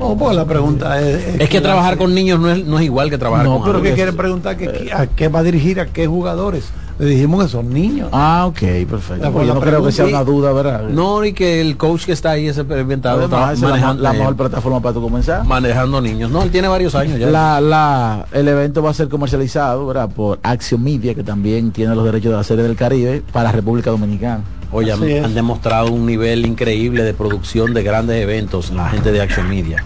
Oh, 0.00 0.16
pues 0.16 0.34
la 0.36 0.44
pregunta 0.44 1.00
es... 1.00 1.40
Es 1.40 1.48
que 1.48 1.60
trabajar 1.60 1.96
con 1.96 2.14
niños 2.14 2.40
no 2.40 2.50
es, 2.50 2.64
no 2.64 2.78
es 2.78 2.84
igual 2.84 3.10
que 3.10 3.18
trabajar 3.18 3.46
No, 3.46 3.54
con 3.54 3.62
pero 3.62 3.72
que 3.74 3.88
adultos. 3.88 3.94
quiere 3.94 4.12
preguntar 4.12 4.56
que, 4.56 4.90
a 4.92 5.06
qué 5.06 5.28
va 5.28 5.38
a 5.38 5.42
dirigir 5.42 5.80
a 5.80 5.86
qué 5.86 6.06
jugadores. 6.06 6.64
Le 6.98 7.06
dijimos 7.06 7.42
que 7.44 7.50
son 7.50 7.70
niños. 7.70 8.08
Ah, 8.12 8.46
ok, 8.46 8.58
perfecto. 8.88 9.32
Pues 9.32 9.48
yo 9.48 9.54
no 9.54 9.60
creo 9.60 9.84
que 9.84 9.90
sea 9.90 10.04
una 10.06 10.22
duda, 10.22 10.52
¿verdad? 10.52 10.82
No, 10.90 11.24
y 11.24 11.32
que 11.32 11.60
el 11.60 11.76
coach 11.76 12.04
que 12.04 12.12
está 12.12 12.30
ahí 12.30 12.46
es 12.46 12.56
experimentado 12.56 13.18
Además, 13.18 13.40
tra- 13.40 13.44
esa 13.44 13.52
es 13.54 13.60
la, 13.62 13.68
manejando, 13.70 14.02
la 14.04 14.12
mejor 14.12 14.36
plataforma 14.36 14.80
para 14.80 14.94
tu 14.94 15.02
comenzar. 15.02 15.44
manejando 15.44 16.00
niños. 16.00 16.30
No, 16.30 16.42
él 16.42 16.50
tiene 16.50 16.68
varios 16.68 16.94
años 16.94 17.18
ya. 17.18 17.26
La, 17.26 17.60
la, 17.60 18.26
el 18.32 18.46
evento 18.46 18.80
va 18.82 18.90
a 18.90 18.94
ser 18.94 19.08
comercializado 19.08 19.86
¿verdad? 19.88 20.08
por 20.08 20.38
Action 20.44 20.82
Media, 20.84 21.14
que 21.14 21.24
también 21.24 21.72
tiene 21.72 21.94
los 21.96 22.04
derechos 22.04 22.30
de 22.30 22.36
la 22.36 22.44
serie 22.44 22.62
del 22.62 22.76
Caribe 22.76 23.22
para 23.32 23.46
la 23.46 23.52
República 23.52 23.90
Dominicana. 23.90 24.42
Oye, 24.70 24.92
han, 24.92 25.02
han 25.24 25.34
demostrado 25.34 25.90
un 25.92 26.06
nivel 26.06 26.46
increíble 26.46 27.02
de 27.04 27.14
producción 27.14 27.74
de 27.74 27.82
grandes 27.82 28.22
eventos, 28.22 28.70
la 28.70 28.88
gente 28.88 29.10
de 29.12 29.20
Action 29.20 29.48
Media. 29.48 29.84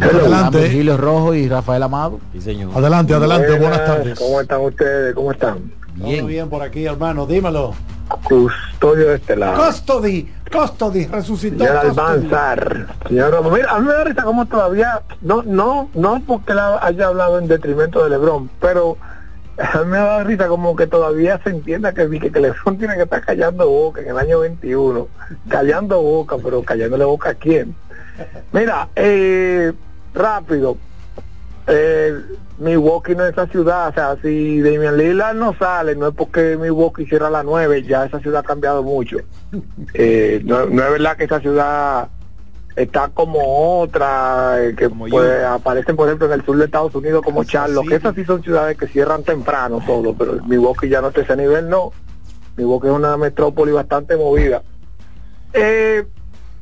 Adelante. 0.00 0.58
Virgilio 0.58 0.96
Rojo 0.96 1.34
y 1.34 1.48
Rafael 1.48 1.82
Amado. 1.82 2.20
Sí, 2.32 2.40
señor. 2.40 2.70
Adelante, 2.74 3.14
adelante, 3.14 3.58
buenas 3.58 3.84
tardes. 3.84 4.18
¿Cómo 4.18 4.40
están 4.40 4.60
ustedes? 4.62 5.14
¿Cómo 5.14 5.32
están? 5.32 5.72
Todo 5.98 6.08
Bien. 6.08 6.26
bien 6.26 6.48
por 6.48 6.62
aquí, 6.62 6.86
hermano, 6.86 7.26
dímelo. 7.26 7.74
Custodio 8.24 9.08
de 9.08 9.14
este 9.16 9.36
lado. 9.36 9.62
Custody, 9.62 10.28
Custody, 10.50 11.06
resucitó. 11.06 11.64
Señor. 11.64 11.76
Albanzar, 11.76 12.86
señor 13.08 13.30
Romo, 13.30 13.50
mira, 13.50 13.70
a 13.70 13.78
mí 13.80 13.86
me 13.86 13.92
da 13.92 14.04
risa 14.04 14.22
como 14.22 14.46
todavía, 14.46 15.02
no, 15.22 15.42
no, 15.42 15.88
no 15.94 16.22
porque 16.26 16.52
la 16.54 16.78
haya 16.82 17.08
hablado 17.08 17.38
en 17.38 17.48
detrimento 17.48 18.02
de 18.04 18.10
Lebron, 18.10 18.50
pero 18.60 18.96
a 19.58 19.78
mí 19.78 19.90
me 19.90 19.98
da 19.98 20.24
risa 20.24 20.48
como 20.48 20.76
que 20.76 20.86
todavía 20.86 21.40
se 21.42 21.50
entienda 21.50 21.92
que, 21.92 22.08
que, 22.08 22.30
que 22.30 22.40
Lebron 22.40 22.76
tiene 22.76 22.96
que 22.96 23.02
estar 23.02 23.24
callando 23.24 23.68
boca 23.68 24.00
en 24.02 24.08
el 24.08 24.18
año 24.18 24.40
21, 24.40 25.08
callando 25.48 26.02
boca, 26.02 26.36
pero 26.42 26.62
callándole 26.62 27.04
boca 27.04 27.30
a 27.30 27.34
quién. 27.34 27.74
Mira, 28.52 28.88
eh, 28.96 29.72
rápido, 30.14 30.76
eh, 31.66 32.14
Milwaukee 32.58 33.14
no 33.14 33.24
es 33.24 33.32
esa 33.32 33.46
ciudad, 33.46 33.88
o 33.88 33.92
sea, 33.92 34.16
si 34.22 34.60
Damian 34.60 34.96
Lillard 34.96 35.36
no 35.36 35.54
sale, 35.54 35.96
no 35.96 36.08
es 36.08 36.14
porque 36.14 36.56
Milwaukee 36.56 37.06
cierra 37.06 37.28
a 37.28 37.30
las 37.30 37.44
9, 37.44 37.82
ya 37.82 38.04
esa 38.04 38.20
ciudad 38.20 38.40
ha 38.40 38.46
cambiado 38.46 38.82
mucho. 38.82 39.18
Eh, 39.94 40.40
no, 40.44 40.66
no 40.66 40.84
es 40.84 40.90
verdad 40.92 41.16
que 41.16 41.24
esa 41.24 41.40
ciudad 41.40 42.08
está 42.76 43.08
como 43.08 43.80
otra, 43.80 44.64
eh, 44.64 44.74
que 44.76 44.88
Como 44.88 45.06
aparecen 45.48 45.96
por 45.96 46.08
ejemplo 46.08 46.26
en 46.26 46.32
el 46.32 46.44
sur 46.44 46.56
de 46.56 46.64
Estados 46.64 46.94
Unidos 46.94 47.22
como 47.22 47.44
Charlotte, 47.44 47.88
que 47.88 47.96
esas 47.96 48.14
sí 48.14 48.24
son 48.24 48.42
ciudades 48.42 48.76
que 48.76 48.86
cierran 48.86 49.22
temprano 49.22 49.80
todo, 49.86 50.14
pero 50.14 50.42
Milwaukee 50.44 50.88
ya 50.88 51.00
no 51.00 51.08
está 51.08 51.20
a 51.20 51.24
ese 51.24 51.36
nivel, 51.36 51.68
no. 51.68 51.92
Milwaukee 52.56 52.88
es 52.88 52.92
una 52.92 53.16
metrópoli 53.16 53.72
bastante 53.72 54.16
movida. 54.16 54.62
Eh, 55.52 56.04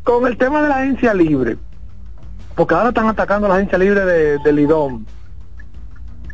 con 0.02 0.26
el 0.26 0.36
tema 0.36 0.62
de 0.62 0.68
la 0.68 0.78
agencia 0.78 1.14
libre, 1.14 1.56
porque 2.54 2.74
ahora 2.74 2.88
están 2.88 3.08
atacando 3.08 3.48
la 3.48 3.56
agencia 3.56 3.78
libre 3.78 4.04
de, 4.04 4.38
de 4.38 4.52
Lidón. 4.52 5.06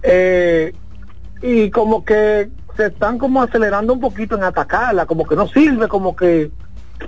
Eh, 0.03 0.73
y 1.43 1.71
como 1.71 2.05
que 2.05 2.49
se 2.77 2.87
están 2.87 3.19
como 3.19 3.43
acelerando 3.43 3.93
un 3.93 4.01
poquito 4.01 4.37
en 4.37 4.45
atacarla, 4.45 5.07
como 5.07 5.27
que 5.27 5.37
no 5.37 5.47
sirve, 5.49 5.89
como 5.89 6.15
que 6.15 6.51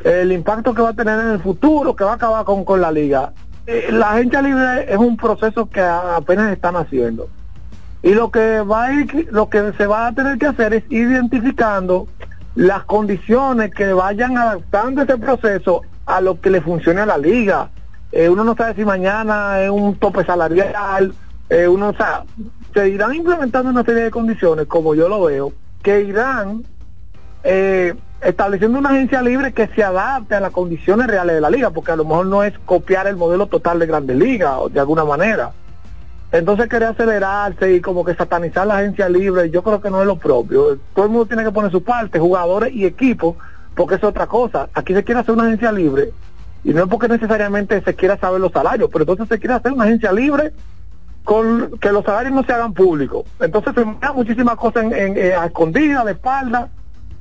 el 0.05 0.33
impacto 0.33 0.75
que 0.75 0.83
va 0.83 0.91
a 0.91 0.95
tener 0.95 1.19
en 1.21 1.31
el 1.31 1.41
futuro, 1.41 1.95
que 1.95 2.05
va 2.05 2.13
a 2.13 2.15
acabar 2.15 2.45
con, 2.45 2.65
con 2.65 2.81
la 2.81 2.91
liga. 2.91 3.33
Eh, 3.67 3.89
la 3.91 4.13
agencia 4.13 4.41
libre 4.43 4.93
es 4.93 4.97
un 4.97 5.17
proceso 5.17 5.69
que 5.69 5.81
apenas 5.81 6.53
están 6.53 6.77
haciendo. 6.77 7.29
Y 8.03 8.15
lo 8.15 8.31
que 8.31 8.61
va 8.61 8.85
a 8.85 8.93
ir, 8.93 9.29
lo 9.31 9.49
que 9.49 9.73
se 9.77 9.87
va 9.87 10.07
a 10.07 10.13
tener 10.13 10.39
que 10.39 10.47
hacer 10.47 10.73
es 10.73 10.85
identificando 10.89 12.07
las 12.55 12.85
condiciones 12.85 13.73
que 13.73 13.93
vayan 13.93 14.39
adaptando 14.39 15.03
este 15.03 15.19
proceso 15.19 15.83
a 16.09 16.23
lo 16.23 16.41
que 16.41 16.51
le 16.51 16.61
funcione 16.63 17.03
a 17.03 17.07
la 17.07 17.19
liga. 17.19 17.69
Eh, 18.11 18.29
uno 18.29 18.43
no 18.43 18.57
sabe 18.57 18.75
si 18.75 18.85
mañana 18.85 19.61
es 19.61 19.71
un 19.71 19.97
tope 19.97 20.25
salarial, 20.25 21.13
eh, 21.51 21.69
uno, 21.69 21.93
sea, 21.93 22.25
se 22.73 22.89
irán 22.89 23.15
implementando 23.15 23.71
una 23.71 23.85
serie 23.85 24.05
de 24.05 24.11
condiciones, 24.11 24.67
como 24.67 24.95
yo 24.95 25.09
lo 25.09 25.23
veo, 25.23 25.53
que 25.83 26.01
irán 26.01 26.65
eh, 27.45 27.95
estableciendo 28.23 28.79
una 28.79 28.89
agencia 28.89 29.21
libre 29.21 29.53
que 29.53 29.69
se 29.69 29.85
adapte 29.85 30.35
a 30.35 30.41
las 30.41 30.51
condiciones 30.51 31.07
reales 31.07 31.35
de 31.35 31.43
la 31.43 31.51
liga, 31.51 31.71
porque 31.71 31.93
a 31.93 31.97
lo 31.97 32.07
mejor 32.07 32.27
no 32.27 32.43
es 32.43 32.59
copiar 32.65 33.07
el 33.07 33.17
modelo 33.17 33.47
total 33.47 33.79
de 33.79 33.87
Grandes 33.87 34.17
Ligas, 34.17 34.59
de 34.73 34.81
alguna 34.81 35.05
manera. 35.05 35.53
Entonces 36.33 36.69
querer 36.69 36.89
acelerarse 36.89 37.75
y 37.75 37.81
como 37.81 38.05
que 38.05 38.15
satanizar 38.15 38.67
la 38.67 38.79
agencia 38.79 39.11
libre, 39.11 39.51
yo 39.51 39.63
creo 39.63 39.81
que 39.83 39.91
no 39.91 40.01
es 40.01 40.07
lo 40.07 40.17
propio. 40.17 40.79
Todo 40.95 41.05
el 41.05 41.11
mundo 41.11 41.27
tiene 41.27 41.45
que 41.45 41.53
poner 41.53 41.71
su 41.71 41.83
parte, 41.83 42.19
jugadores 42.19 42.73
y 42.75 42.87
equipos, 42.87 43.37
porque 43.79 43.95
es 43.95 44.05
otra 44.05 44.27
cosa. 44.27 44.69
Aquí 44.75 44.93
se 44.93 45.05
quiere 45.05 45.21
hacer 45.21 45.35
una 45.35 45.45
agencia 45.45 45.71
libre 45.73 46.11
y 46.65 46.75
no 46.75 46.83
es 46.83 46.89
porque 46.91 47.07
necesariamente 47.09 47.81
se 47.81 47.95
quiera 47.95 48.19
saber 48.19 48.41
los 48.41 48.51
salarios, 48.53 48.91
pero 48.93 49.05
entonces 49.05 49.29
se 49.29 49.39
quiere 49.39 49.55
hacer 49.55 49.73
una 49.73 49.85
agencia 49.85 50.13
libre 50.13 50.53
con 51.25 51.79
que 51.79 51.93
los 51.93 52.05
salarios 52.05 52.35
no 52.35 52.43
se 52.43 52.53
hagan 52.53 52.73
públicos. 52.75 53.25
Entonces 53.41 53.75
se 53.75 53.85
manejan 53.85 54.17
muchísimas 54.17 54.57
cosas 54.57 54.85
en, 54.85 55.17
eh, 55.17 55.35
a 55.35 55.47
escondidas, 55.47 56.05
de 56.07 56.13
espalda. 56.13 56.69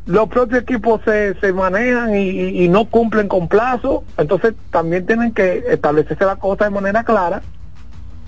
Los 0.08 0.30
propios 0.30 0.64
equipos 0.64 1.02
se, 1.06 1.36
se 1.40 1.54
manejan 1.54 2.16
y, 2.16 2.30
y- 2.30 2.64
y 2.64 2.70
no 2.70 2.86
cumplen 2.90 3.28
con 3.28 3.48
plazo. 3.48 4.04
Entonces 4.18 4.54
también 4.72 5.06
tienen 5.06 5.34
que 5.34 5.64
establecerse 5.70 6.26
la 6.26 6.38
cosa 6.38 6.64
de 6.64 6.72
manera 6.72 7.04
clara 7.04 7.42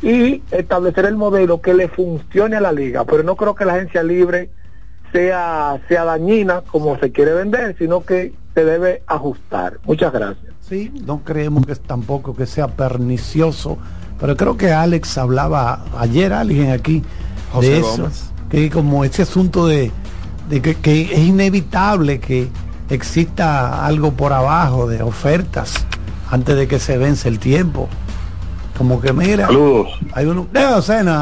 y 0.01 0.43
establecer 0.51 1.05
el 1.05 1.15
modelo 1.15 1.61
que 1.61 1.73
le 1.73 1.87
funcione 1.87 2.55
a 2.57 2.61
la 2.61 2.71
liga. 2.73 3.05
Pero 3.05 3.23
no 3.23 3.35
creo 3.35 3.55
que 3.55 3.65
la 3.65 3.73
agencia 3.75 4.03
libre 4.03 4.49
sea, 5.11 5.79
sea 5.87 6.05
dañina 6.05 6.61
como 6.71 6.97
se 6.99 7.11
quiere 7.11 7.33
vender, 7.33 7.75
sino 7.77 8.03
que 8.03 8.33
se 8.53 8.65
debe 8.65 9.03
ajustar. 9.07 9.79
Muchas 9.85 10.11
gracias. 10.13 10.53
Sí, 10.61 10.91
no 11.05 11.19
creemos 11.23 11.65
que 11.65 11.71
es 11.73 11.79
tampoco 11.79 12.35
que 12.35 12.45
sea 12.45 12.67
pernicioso, 12.67 13.77
pero 14.19 14.35
creo 14.37 14.57
que 14.57 14.71
Alex 14.71 15.17
hablaba 15.17 15.83
ayer 15.97 16.33
alguien 16.33 16.71
aquí 16.71 17.03
José 17.51 17.69
de 17.69 17.79
eso, 17.79 17.97
Gómez. 18.03 18.31
que 18.49 18.69
como 18.69 19.03
ese 19.03 19.23
asunto 19.23 19.65
de, 19.67 19.91
de 20.49 20.61
que, 20.61 20.75
que 20.75 21.01
es 21.13 21.19
inevitable 21.19 22.19
que 22.19 22.49
exista 22.89 23.85
algo 23.85 24.11
por 24.11 24.33
abajo 24.33 24.87
de 24.87 25.01
ofertas 25.01 25.73
antes 26.31 26.55
de 26.55 26.67
que 26.67 26.79
se 26.79 26.97
vence 26.97 27.27
el 27.29 27.39
tiempo. 27.39 27.87
Como 28.77 29.01
que 29.01 29.11
mira, 29.11 29.47
Saludos. 29.47 29.99
hay 30.13 30.25
uno, 30.25 30.47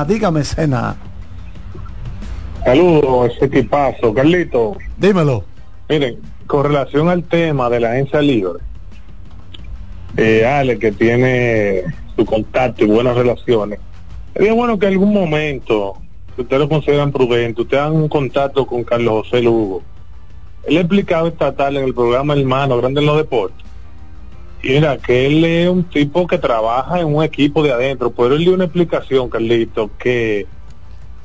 dígame 0.06 0.44
Sena, 0.44 0.96
Saludos, 2.64 3.34
ese 3.36 3.46
equipazo. 3.46 4.14
Carlito, 4.14 4.78
dímelo. 4.98 5.44
miren, 5.90 6.18
con 6.48 6.64
relación 6.64 7.10
al 7.10 7.24
tema 7.24 7.70
de 7.70 7.80
la 7.80 7.92
agencia 7.92 8.22
libre, 8.22 8.60
eh, 10.18 10.46
Ale, 10.46 10.80
que 10.80 10.92
tiene 10.92 11.84
su 12.16 12.26
contacto 12.26 12.84
y 12.84 12.88
buenas 12.88 13.16
relaciones, 13.16 13.80
sería 14.34 14.54
bueno 14.54 14.78
que 14.80 14.88
en 14.88 14.94
algún 14.94 15.14
momento, 15.14 15.96
si 16.36 16.42
ustedes 16.42 16.62
lo 16.62 16.70
consideran 16.70 17.12
prudente, 17.12 17.62
ustedes 17.62 17.84
hagan 17.84 17.96
un 17.96 18.10
contacto 18.10 18.66
con 18.66 18.84
Carlos 18.84 19.26
José 19.26 19.42
Lugo. 19.42 19.84
Él 20.64 20.78
ha 20.78 20.82
explicado 20.82 21.28
esta 21.28 21.56
tarde 21.56 21.80
en 21.80 21.86
el 21.86 21.94
programa 21.94 22.34
Hermano 22.34 22.78
Grande 22.78 23.00
en 23.00 23.08
los 23.08 23.18
Deportes. 23.18 23.66
Y 24.64 24.70
mira, 24.70 24.98
que 24.98 25.28
él 25.28 25.46
es 25.46 25.70
un 25.70 25.84
tipo 25.84 26.28
que 26.28 26.38
trabaja 26.38 27.00
en 27.00 27.16
un 27.16 27.24
equipo 27.24 27.64
de 27.64 27.72
adentro, 27.72 28.12
pero 28.12 28.36
él 28.36 28.40
dio 28.40 28.54
una 28.54 28.66
explicación, 28.66 29.30
Carlito, 29.30 29.92
que 29.98 30.48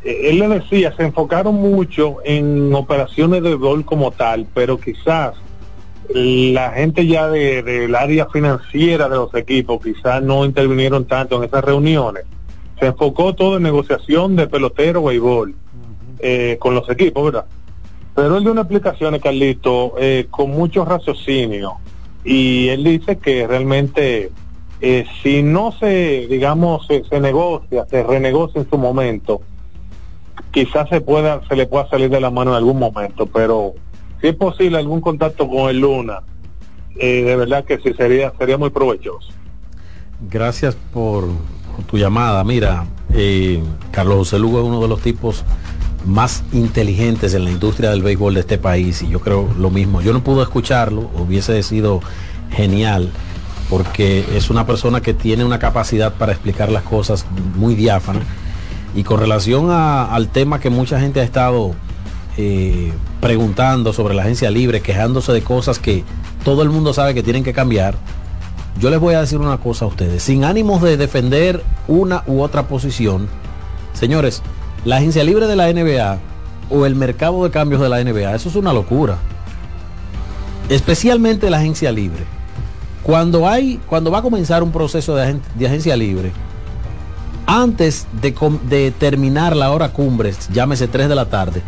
él 0.05 0.38
le 0.38 0.48
decía, 0.48 0.94
se 0.96 1.05
enfocaron 1.05 1.55
mucho 1.55 2.16
en 2.24 2.74
operaciones 2.74 3.42
de 3.42 3.55
gol 3.55 3.84
como 3.84 4.11
tal, 4.11 4.46
pero 4.55 4.78
quizás 4.78 5.34
la 6.14 6.70
gente 6.72 7.07
ya 7.07 7.28
de- 7.28 7.62
del 7.62 7.94
área 7.94 8.26
financiera 8.26 9.09
de 9.09 9.16
los 9.16 9.34
equipos 9.34 9.80
quizás 9.82 10.22
no 10.22 10.44
intervinieron 10.44 11.05
tanto 11.07 11.36
en 11.36 11.44
esas 11.44 11.64
reuniones. 11.64 12.24
Se 12.80 12.86
enfocó 12.86 13.34
todo 13.34 13.57
en 13.59 13.62
negociación 13.62 14.34
de 14.36 14.48
pelotero, 14.48 15.05
béisbol, 15.05 15.55
eh, 16.18 16.57
con 16.59 16.74
los 16.74 16.88
equipos, 16.90 17.24
¿verdad? 17.26 17.46
Pero 18.14 18.36
él 18.36 18.42
dio 18.42 18.53
una 18.53 18.62
explicación, 18.62 19.18
Carlito, 19.20 19.94
eh, 19.98 20.26
con 20.30 20.50
mucho 20.50 20.84
raciocinio. 20.84 21.74
Y 22.24 22.68
él 22.68 22.84
dice 22.84 23.18
que 23.18 23.46
realmente 23.46 24.30
eh, 24.80 25.07
si 25.22 25.42
no 25.44 25.70
se, 25.72 26.26
digamos, 26.28 26.86
se, 26.88 27.05
se 27.05 27.20
negocia, 27.20 27.86
se 27.88 28.03
renegocia 28.03 28.61
en 28.61 28.68
su 28.68 28.76
momento, 28.76 29.40
quizás 30.51 30.88
se 30.88 31.01
pueda, 31.01 31.40
se 31.49 31.57
le 31.57 31.66
pueda 31.66 31.88
salir 31.88 32.11
de 32.11 32.20
la 32.20 32.30
mano 32.30 32.53
en 32.53 32.57
algún 32.57 32.78
momento, 32.78 33.26
pero 33.26 33.74
si 34.20 34.28
es 34.28 34.36
posible 34.36 34.78
algún 34.78 35.01
contacto 35.01 35.49
con 35.49 35.70
el 35.70 35.80
Luna, 35.80 36.20
eh, 36.99 37.22
de 37.22 37.36
verdad 37.36 37.64
que 37.64 37.78
sí 37.78 37.93
sería, 37.95 38.32
sería 38.38 38.59
muy 38.59 38.70
provechoso. 38.70 39.32
Gracias 40.30 40.76
por, 40.93 41.24
tu 41.86 41.97
llamada. 41.97 42.45
Mira, 42.45 42.86
eh, 43.14 43.62
Carlos 43.90 44.16
José 44.18 44.38
Lugo 44.38 44.61
es 44.61 44.64
uno 44.64 44.80
de 44.80 44.88
los 44.88 45.01
tipos 45.01 45.45
más 46.05 46.45
inteligentes 46.53 47.34
en 47.34 47.45
la 47.45 47.51
industria 47.51 47.90
del 47.90 48.03
béisbol 48.03 48.34
de 48.34 48.40
este 48.40 48.59
país 48.59 49.03
y 49.03 49.09
yo 49.09 49.20
creo 49.20 49.49
lo 49.59 49.70
mismo. 49.70 50.03
Yo 50.03 50.12
no 50.12 50.22
pude 50.22 50.43
escucharlo, 50.43 51.11
hubiese 51.18 51.62
sido 51.62 52.01
genial 52.51 53.11
porque 53.70 54.24
es 54.36 54.51
una 54.51 54.66
persona 54.66 55.01
que 55.01 55.14
tiene 55.14 55.45
una 55.45 55.59
capacidad 55.59 56.12
para 56.12 56.32
explicar 56.32 56.70
las 56.70 56.82
cosas 56.82 57.24
muy 57.57 57.74
diáfana 57.74 58.20
y 58.95 59.05
con 59.05 59.18
relación 59.18 59.70
al 59.70 60.28
tema 60.28 60.61
que 60.61 60.70
mucha 60.70 61.01
gente 61.01 61.20
ha 61.20 61.24
estado 61.24 61.72
eh, 62.36 62.93
preguntando 63.20 63.93
sobre 63.93 64.14
la 64.14 64.22
agencia 64.22 64.51
libre, 64.51 64.82
quejándose 64.82 65.32
de 65.32 65.43
cosas 65.43 65.78
que 65.78 66.05
todo 66.45 66.62
el 66.62 66.70
mundo 66.70 66.93
sabe 66.93 67.14
que 67.14 67.22
tienen 67.22 67.45
que 67.45 67.53
cambiar, 67.53 67.95
yo 68.80 68.90
les 68.90 69.01
voy 69.01 69.14
a 69.14 69.20
decir 69.20 69.38
una 69.38 69.59
cosa 69.59 69.84
a 69.84 69.88
ustedes, 69.88 70.22
sin 70.22 70.45
ánimos 70.45 70.82
de 70.82 70.97
defender 70.97 71.62
una 71.88 72.22
u 72.26 72.40
otra 72.43 72.68
posición, 72.68 73.28
señores, 73.93 74.43
la 74.84 74.97
agencia 74.97 75.24
libre 75.24 75.47
de 75.47 75.57
la 75.57 75.72
NBA 75.72 76.18
o 76.70 76.86
el 76.86 76.95
mercado 76.95 77.45
de 77.45 77.51
cambios 77.51 77.80
de 77.80 77.88
la 77.88 78.03
NBA, 78.03 78.34
eso 78.34 78.49
es 78.49 78.57
una 78.57 78.72
locura. 78.72 79.18
Especialmente 80.68 81.51
la 81.51 81.59
agencia 81.59 81.93
libre. 81.93 82.24
Cuando 83.03 83.49
hay, 83.49 83.78
cuando 83.86 84.11
va 84.11 84.18
a 84.18 84.22
comenzar 84.22 84.62
un 84.62 84.72
proceso 84.72 85.14
de 85.16 85.66
agencia 85.66 85.97
libre, 85.97 86.32
antes 87.47 88.07
de, 88.20 88.90
terminar 88.99 89.57
la 89.57 89.70
hora 89.72 89.93
cumbres, 89.93 90.49
llámese 90.53 90.88
3 90.88 91.09
de 91.09 91.14
la 91.14 91.26
tarde, 91.26 91.62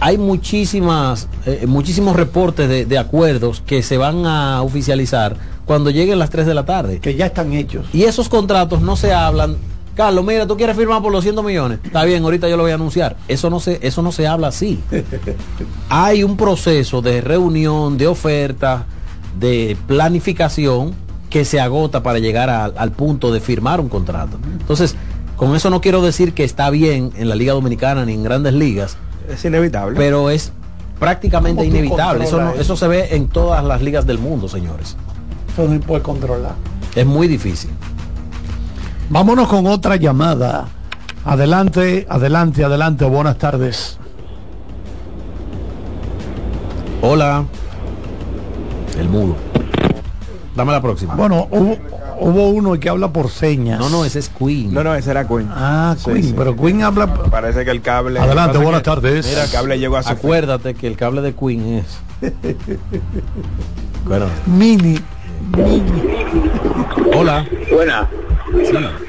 hay 0.00 0.18
muchísimas, 0.18 1.28
eh, 1.46 1.64
muchísimos 1.66 2.16
reportes 2.16 2.68
de, 2.68 2.84
de 2.86 2.98
acuerdos 2.98 3.62
que 3.64 3.82
se 3.82 3.98
van 3.98 4.26
a 4.26 4.62
oficializar 4.62 5.36
cuando 5.64 5.90
lleguen 5.90 6.18
las 6.18 6.30
3 6.30 6.44
de 6.46 6.54
la 6.54 6.64
tarde. 6.64 6.98
Que 6.98 7.14
ya 7.14 7.26
están 7.26 7.52
hechos. 7.52 7.86
Y 7.92 8.02
esos 8.02 8.28
contratos 8.28 8.80
no 8.82 8.96
se 8.96 9.12
hablan. 9.12 9.56
Carlos, 9.94 10.24
mira, 10.24 10.46
tú 10.46 10.56
quieres 10.56 10.76
firmar 10.76 11.02
por 11.02 11.12
los 11.12 11.22
100 11.22 11.44
millones. 11.44 11.78
Está 11.84 12.02
bien, 12.04 12.24
ahorita 12.24 12.48
yo 12.48 12.56
lo 12.56 12.62
voy 12.64 12.72
a 12.72 12.76
anunciar. 12.76 13.16
Eso 13.28 13.48
no 13.50 13.60
se, 13.60 13.78
eso 13.82 14.02
no 14.02 14.10
se 14.10 14.26
habla 14.26 14.48
así. 14.48 14.80
Hay 15.88 16.24
un 16.24 16.36
proceso 16.36 17.02
de 17.02 17.20
reunión, 17.20 17.98
de 17.98 18.06
oferta, 18.06 18.86
de 19.38 19.76
planificación 19.86 20.94
que 21.30 21.44
se 21.44 21.60
agota 21.60 22.02
para 22.02 22.18
llegar 22.18 22.50
a- 22.50 22.64
al 22.64 22.90
punto 22.92 23.32
de 23.32 23.40
firmar 23.40 23.80
un 23.80 23.88
contrato. 23.88 24.38
Entonces, 24.60 24.94
con 25.42 25.56
eso 25.56 25.70
no 25.70 25.80
quiero 25.80 26.02
decir 26.02 26.34
que 26.34 26.44
está 26.44 26.70
bien 26.70 27.10
en 27.16 27.28
la 27.28 27.34
Liga 27.34 27.52
Dominicana 27.52 28.06
ni 28.06 28.12
en 28.14 28.22
grandes 28.22 28.54
ligas. 28.54 28.96
Es 29.28 29.44
inevitable. 29.44 29.98
Pero 29.98 30.30
es 30.30 30.52
prácticamente 31.00 31.62
¿Cómo 31.64 31.68
tú 31.72 31.76
inevitable. 31.78 32.22
Eso, 32.26 32.36
no- 32.36 32.42
controlas 32.42 32.60
eso 32.64 32.76
se 32.76 32.86
ve 32.86 33.08
en 33.16 33.26
todas 33.26 33.64
las 33.64 33.82
ligas 33.82 34.06
del 34.06 34.18
mundo, 34.18 34.48
señores. 34.48 34.96
Eso 35.52 35.64
no 35.66 35.72
se 35.72 35.80
puede 35.80 36.00
controlar. 36.00 36.54
Es 36.94 37.04
muy 37.04 37.26
difícil. 37.26 37.70
Vámonos 39.10 39.48
con 39.48 39.66
otra 39.66 39.96
llamada. 39.96 40.68
Adelante, 41.24 42.06
adelante, 42.08 42.62
adelante. 42.64 43.04
Buenas 43.06 43.36
tardes. 43.36 43.98
Hola. 47.00 47.44
El 48.96 49.08
mudo. 49.08 49.34
Dame 50.54 50.70
la 50.70 50.80
próxima. 50.80 51.16
Bueno, 51.16 51.48
hubo, 51.50 51.76
hubo 52.22 52.48
uno 52.50 52.78
que 52.80 52.88
habla 52.88 53.12
por 53.12 53.28
señas. 53.30 53.78
No, 53.78 53.88
no, 53.88 54.04
ese 54.04 54.18
es 54.20 54.28
Queen. 54.28 54.72
No, 54.72 54.82
no, 54.84 54.94
ese 54.94 55.10
era 55.10 55.26
Queen. 55.26 55.48
Ah, 55.50 55.94
Sí, 55.98 56.10
Queen, 56.10 56.22
sí. 56.24 56.34
pero 56.36 56.56
Queen 56.56 56.82
habla. 56.82 57.12
Parece 57.14 57.64
que 57.64 57.70
el 57.70 57.82
cable. 57.82 58.18
Adelante, 58.20 58.58
buenas 58.58 58.80
que- 58.82 58.84
tardes. 58.86 59.26
Mira, 59.26 59.44
el 59.44 59.50
cable 59.50 59.78
llegó 59.78 59.96
a 59.96 60.02
su 60.02 60.08
fin. 60.10 60.18
Acuérdate 60.18 60.74
que 60.74 60.86
el 60.86 60.96
cable 60.96 61.20
de 61.22 61.34
Queen 61.34 61.74
es. 61.78 62.00
bueno, 64.04 64.26
Mini. 64.46 64.98
Mini. 65.56 65.92
Hola. 67.16 67.46
Buena. 67.70 68.08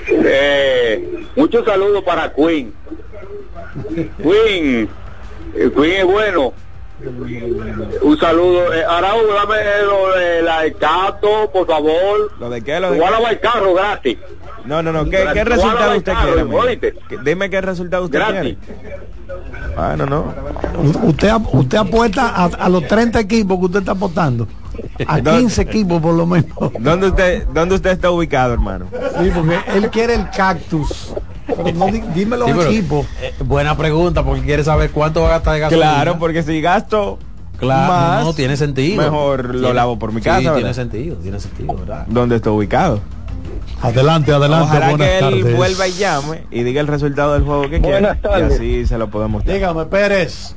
Eh, 0.10 1.26
muchos 1.36 1.66
saludos 1.66 2.04
para 2.04 2.34
Queen. 2.34 2.74
Queen, 4.18 4.90
eh, 5.56 5.72
Queen 5.76 5.92
es 5.98 6.06
bueno. 6.06 6.54
Un 8.02 8.18
saludo. 8.20 8.74
Eh, 8.74 8.84
Arau, 8.86 9.18
dame 9.34 9.56
lo 9.86 10.16
de 10.16 10.42
la 10.44 10.62
de 10.62 10.74
Cato, 10.74 11.50
por 11.52 11.68
favor. 11.68 12.32
¿Lo 12.40 12.50
de 12.50 12.62
qué? 12.62 12.80
Lo 12.80 12.92
de 12.92 12.98
Voy 13.00 13.08
a 13.08 13.12
lavar 13.12 13.34
el 13.34 13.40
carro 13.40 13.74
gratis. 13.74 14.18
No, 14.66 14.82
no, 14.82 14.92
no. 14.94 15.06
¿Qué, 15.06 15.26
qué 15.34 15.44
resultado 15.44 15.98
usted 15.98 16.14
carro, 16.14 16.50
quiere? 16.50 16.94
Dime 17.24 17.50
qué 17.50 17.62
resultado 17.62 18.04
usted 18.06 18.20
Gratis. 18.20 18.58
quiere. 18.66 18.98
Bueno, 19.76 20.06
no. 20.06 20.34
Usted, 21.04 21.32
usted 21.52 21.78
apuesta 21.80 22.30
a, 22.30 22.46
a 22.46 22.70
los 22.70 22.88
30 22.88 23.20
equipos 23.20 23.58
que 23.60 23.66
usted 23.66 23.80
está 23.80 23.94
apostando. 23.94 24.48
A 25.08 25.20
No. 25.20 25.38
15 25.38 25.62
equipos 25.64 26.02
por 26.02 26.14
lo 26.14 26.26
menos. 26.26 26.52
¿Dónde 26.80 27.08
usted, 27.08 27.46
¿Dónde 27.48 27.76
usted 27.76 27.90
está 27.92 28.12
ubicado, 28.12 28.54
hermano? 28.54 28.86
Sí, 29.20 29.32
porque 29.34 29.58
él 29.76 29.90
quiere 29.90 30.14
el 30.16 30.30
cactus. 30.30 31.14
Pero 31.46 31.72
no 31.74 31.86
di- 31.88 32.04
dime 32.14 32.38
los 32.38 32.48
Sí, 32.48 32.54
pero, 32.58 32.70
equipos. 32.70 33.06
eh, 33.22 33.34
buena 33.44 33.76
pregunta, 33.78 34.24
porque 34.24 34.42
quiere 34.44 34.64
saber 34.64 34.92
cuánto 34.92 35.22
va 35.22 35.28
a 35.28 35.32
gastar 35.32 35.54
de 35.56 35.60
gasolina. 35.62 35.92
Claro, 35.94 36.20
porque 36.20 36.44
si 36.44 36.62
gasto 36.62 37.20
Claro, 37.58 37.92
más, 37.94 38.20
no, 38.22 38.26
no, 38.30 38.34
tiene 38.34 38.56
sentido. 38.58 39.02
mejor 39.02 39.46
lo 39.56 39.60
Tiene- 39.60 39.74
lavo 39.74 40.00
por 40.00 40.12
mi 40.12 40.20
sí, 40.22 40.26
casa. 40.26 40.40
tiene 40.40 40.56
¿verdad? 40.56 40.74
sentido, 40.74 41.16
tiene 41.18 41.40
sentido, 41.40 41.76
¿verdad? 41.76 42.06
¿Dónde 42.08 42.38
está 42.38 42.52
ubicado? 42.52 43.00
Adelante, 43.82 44.32
adelante. 44.32 44.66
Ojalá 44.70 44.90
buenas 44.92 45.08
que 45.08 45.14
él 45.20 45.42
tardes. 45.42 45.58
vuelva 45.58 45.88
y 45.88 45.92
llame 45.94 46.44
y 46.52 46.64
diga 46.64 46.80
el 46.80 46.88
resultado 46.88 47.34
del 47.34 47.44
juego 47.44 47.64
que 47.64 47.82
quiere. 47.82 48.00
Buenas 48.00 48.22
tardes. 48.22 48.52
Y 48.52 48.56
así 48.56 48.86
se 48.88 48.98
lo 48.98 49.10
podemos 49.10 49.44
dar. 49.44 49.56
Dígame, 49.56 49.86
Pérez. 49.86 50.56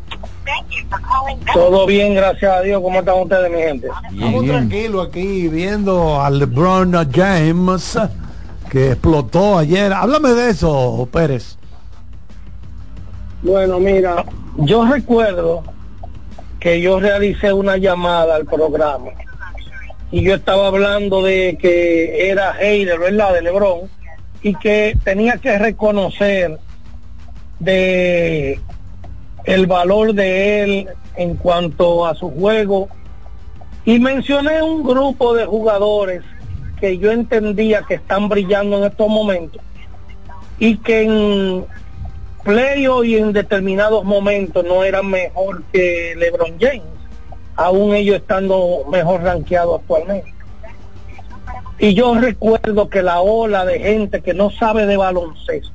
Todo 1.52 1.86
bien, 1.86 2.14
gracias 2.14 2.52
a 2.52 2.60
Dios. 2.60 2.80
¿Cómo 2.82 2.98
están 3.00 3.16
ustedes, 3.20 3.50
mi 3.50 3.58
gente? 3.58 3.88
Estamos 4.12 4.44
tranquilos 4.46 5.08
aquí 5.08 5.48
viendo 5.48 6.20
al 6.22 6.38
LeBron 6.38 6.92
James 7.12 7.98
que 8.70 8.92
explotó 8.92 9.58
ayer. 9.58 9.92
Háblame 9.92 10.30
de 10.30 10.50
eso, 10.50 11.08
Pérez. 11.12 11.58
Bueno, 13.42 13.78
mira, 13.78 14.24
yo 14.56 14.86
recuerdo 14.86 15.62
que 16.58 16.80
yo 16.80 16.98
realicé 16.98 17.52
una 17.52 17.76
llamada 17.76 18.36
al 18.36 18.46
programa 18.46 19.10
y 20.10 20.22
yo 20.22 20.34
estaba 20.34 20.68
hablando 20.68 21.22
de 21.22 21.58
que 21.60 22.30
era 22.30 22.54
hater, 22.54 22.98
¿verdad? 22.98 23.34
De 23.34 23.42
Lebron 23.42 23.90
y 24.42 24.54
que 24.54 24.96
tenía 25.04 25.36
que 25.38 25.58
reconocer 25.58 26.58
de 27.58 28.60
el 29.44 29.66
valor 29.66 30.12
de 30.14 30.62
él 30.62 30.88
en 31.16 31.36
cuanto 31.36 32.06
a 32.06 32.14
su 32.14 32.30
juego 32.30 32.88
y 33.84 33.98
mencioné 33.98 34.62
un 34.62 34.82
grupo 34.82 35.34
de 35.34 35.46
jugadores 35.46 36.22
que 36.80 36.98
yo 36.98 37.10
entendía 37.10 37.82
que 37.82 37.94
están 37.94 38.28
brillando 38.28 38.78
en 38.78 38.84
estos 38.84 39.08
momentos 39.08 39.62
y 40.58 40.78
que 40.78 41.02
en 41.02 41.66
playoff 42.44 43.04
y 43.04 43.16
en 43.16 43.32
determinados 43.32 44.04
momentos 44.04 44.64
no 44.64 44.84
eran 44.84 45.08
mejor 45.08 45.62
que 45.72 46.14
LeBron 46.16 46.56
James, 46.60 46.82
aún 47.56 47.94
ellos 47.94 48.16
estando 48.16 48.84
mejor 48.90 49.22
rankeados 49.22 49.80
actualmente. 49.80 50.32
Y 51.78 51.94
yo 51.94 52.14
recuerdo 52.14 52.88
que 52.88 53.02
la 53.02 53.20
ola 53.20 53.66
de 53.66 53.80
gente 53.80 54.22
que 54.22 54.32
no 54.32 54.50
sabe 54.50 54.86
de 54.86 54.96
baloncesto 54.96 55.72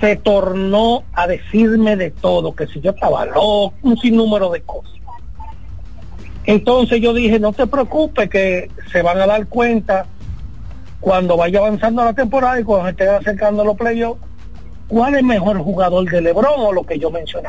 se 0.00 0.16
tornó 0.16 1.04
a 1.14 1.26
decirme 1.26 1.96
de 1.96 2.10
todo, 2.10 2.54
que 2.54 2.66
si 2.66 2.80
yo 2.80 2.90
estaba 2.90 3.24
loco, 3.24 3.72
un 3.82 3.96
sinnúmero 3.96 4.50
de 4.50 4.60
cosas. 4.62 4.95
Entonces 6.46 7.00
yo 7.00 7.12
dije, 7.12 7.38
no 7.40 7.52
te 7.52 7.66
preocupes, 7.66 8.30
que 8.30 8.70
se 8.92 9.02
van 9.02 9.20
a 9.20 9.26
dar 9.26 9.46
cuenta 9.46 10.06
cuando 11.00 11.36
vaya 11.36 11.58
avanzando 11.58 12.04
la 12.04 12.12
temporada 12.12 12.58
y 12.60 12.64
cuando 12.64 12.86
se 12.86 12.90
estén 12.92 13.08
acercando 13.08 13.64
los 13.64 13.76
playoffs, 13.76 14.20
cuál 14.88 15.16
es 15.16 15.24
mejor 15.24 15.58
jugador 15.58 16.08
de 16.10 16.20
LeBron 16.20 16.54
o 16.56 16.72
lo 16.72 16.84
que 16.84 16.98
yo 16.98 17.10
mencioné. 17.10 17.48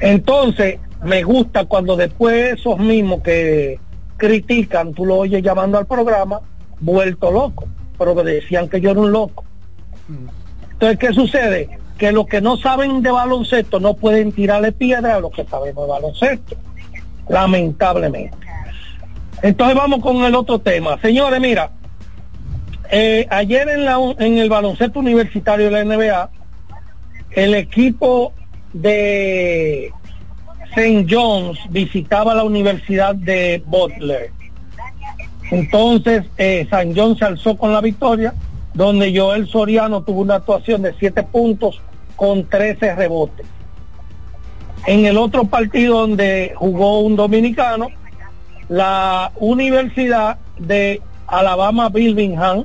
Entonces, 0.00 0.78
me 1.02 1.22
gusta 1.22 1.66
cuando 1.66 1.96
después 1.96 2.58
esos 2.58 2.78
mismos 2.78 3.22
que 3.22 3.78
critican, 4.16 4.94
tú 4.94 5.04
lo 5.04 5.16
oyes 5.16 5.42
llamando 5.42 5.78
al 5.78 5.86
programa, 5.86 6.40
vuelto 6.80 7.30
loco, 7.30 7.68
pero 7.98 8.14
decían 8.14 8.68
que 8.68 8.80
yo 8.80 8.90
era 8.90 9.00
un 9.00 9.12
loco. 9.12 9.44
Entonces, 10.72 10.98
¿qué 10.98 11.12
sucede? 11.12 11.78
Que 11.98 12.12
los 12.12 12.26
que 12.26 12.40
no 12.40 12.56
saben 12.56 13.02
de 13.02 13.10
baloncesto 13.10 13.80
no 13.80 13.94
pueden 13.94 14.32
tirarle 14.32 14.72
piedra 14.72 15.16
a 15.16 15.20
los 15.20 15.32
que 15.32 15.44
sabemos 15.44 15.86
de 15.86 15.92
baloncesto, 15.92 16.56
lamentablemente. 17.28 18.36
Entonces 19.42 19.76
vamos 19.76 20.00
con 20.00 20.24
el 20.24 20.34
otro 20.34 20.58
tema. 20.58 20.98
Señores, 21.00 21.40
mira, 21.40 21.70
eh, 22.90 23.26
ayer 23.30 23.68
en, 23.68 23.84
la, 23.84 23.98
en 24.18 24.38
el 24.38 24.48
baloncesto 24.48 25.00
universitario 25.00 25.66
de 25.66 25.70
la 25.72 25.84
NBA, 25.84 26.30
el 27.32 27.54
equipo 27.54 28.32
de 28.72 29.92
St. 30.74 31.06
John's 31.08 31.58
visitaba 31.70 32.34
la 32.34 32.44
Universidad 32.44 33.14
de 33.14 33.62
Butler. 33.66 34.30
Entonces, 35.50 36.24
eh, 36.38 36.66
St. 36.70 36.92
John 36.94 37.16
se 37.16 37.24
alzó 37.24 37.56
con 37.56 37.72
la 37.72 37.80
victoria, 37.80 38.34
donde 38.74 39.16
Joel 39.16 39.48
Soriano 39.48 40.02
tuvo 40.02 40.20
una 40.20 40.36
actuación 40.36 40.82
de 40.82 40.94
7 40.98 41.22
puntos 41.24 41.80
con 42.16 42.46
13 42.48 42.94
rebotes. 42.94 43.46
En 44.86 45.04
el 45.04 45.18
otro 45.18 45.46
partido 45.46 45.98
donde 45.98 46.52
jugó 46.54 47.00
un 47.00 47.16
dominicano, 47.16 47.88
la 48.68 49.32
Universidad 49.34 50.38
de 50.60 51.02
Alabama 51.26 51.88
Birmingham, 51.88 52.64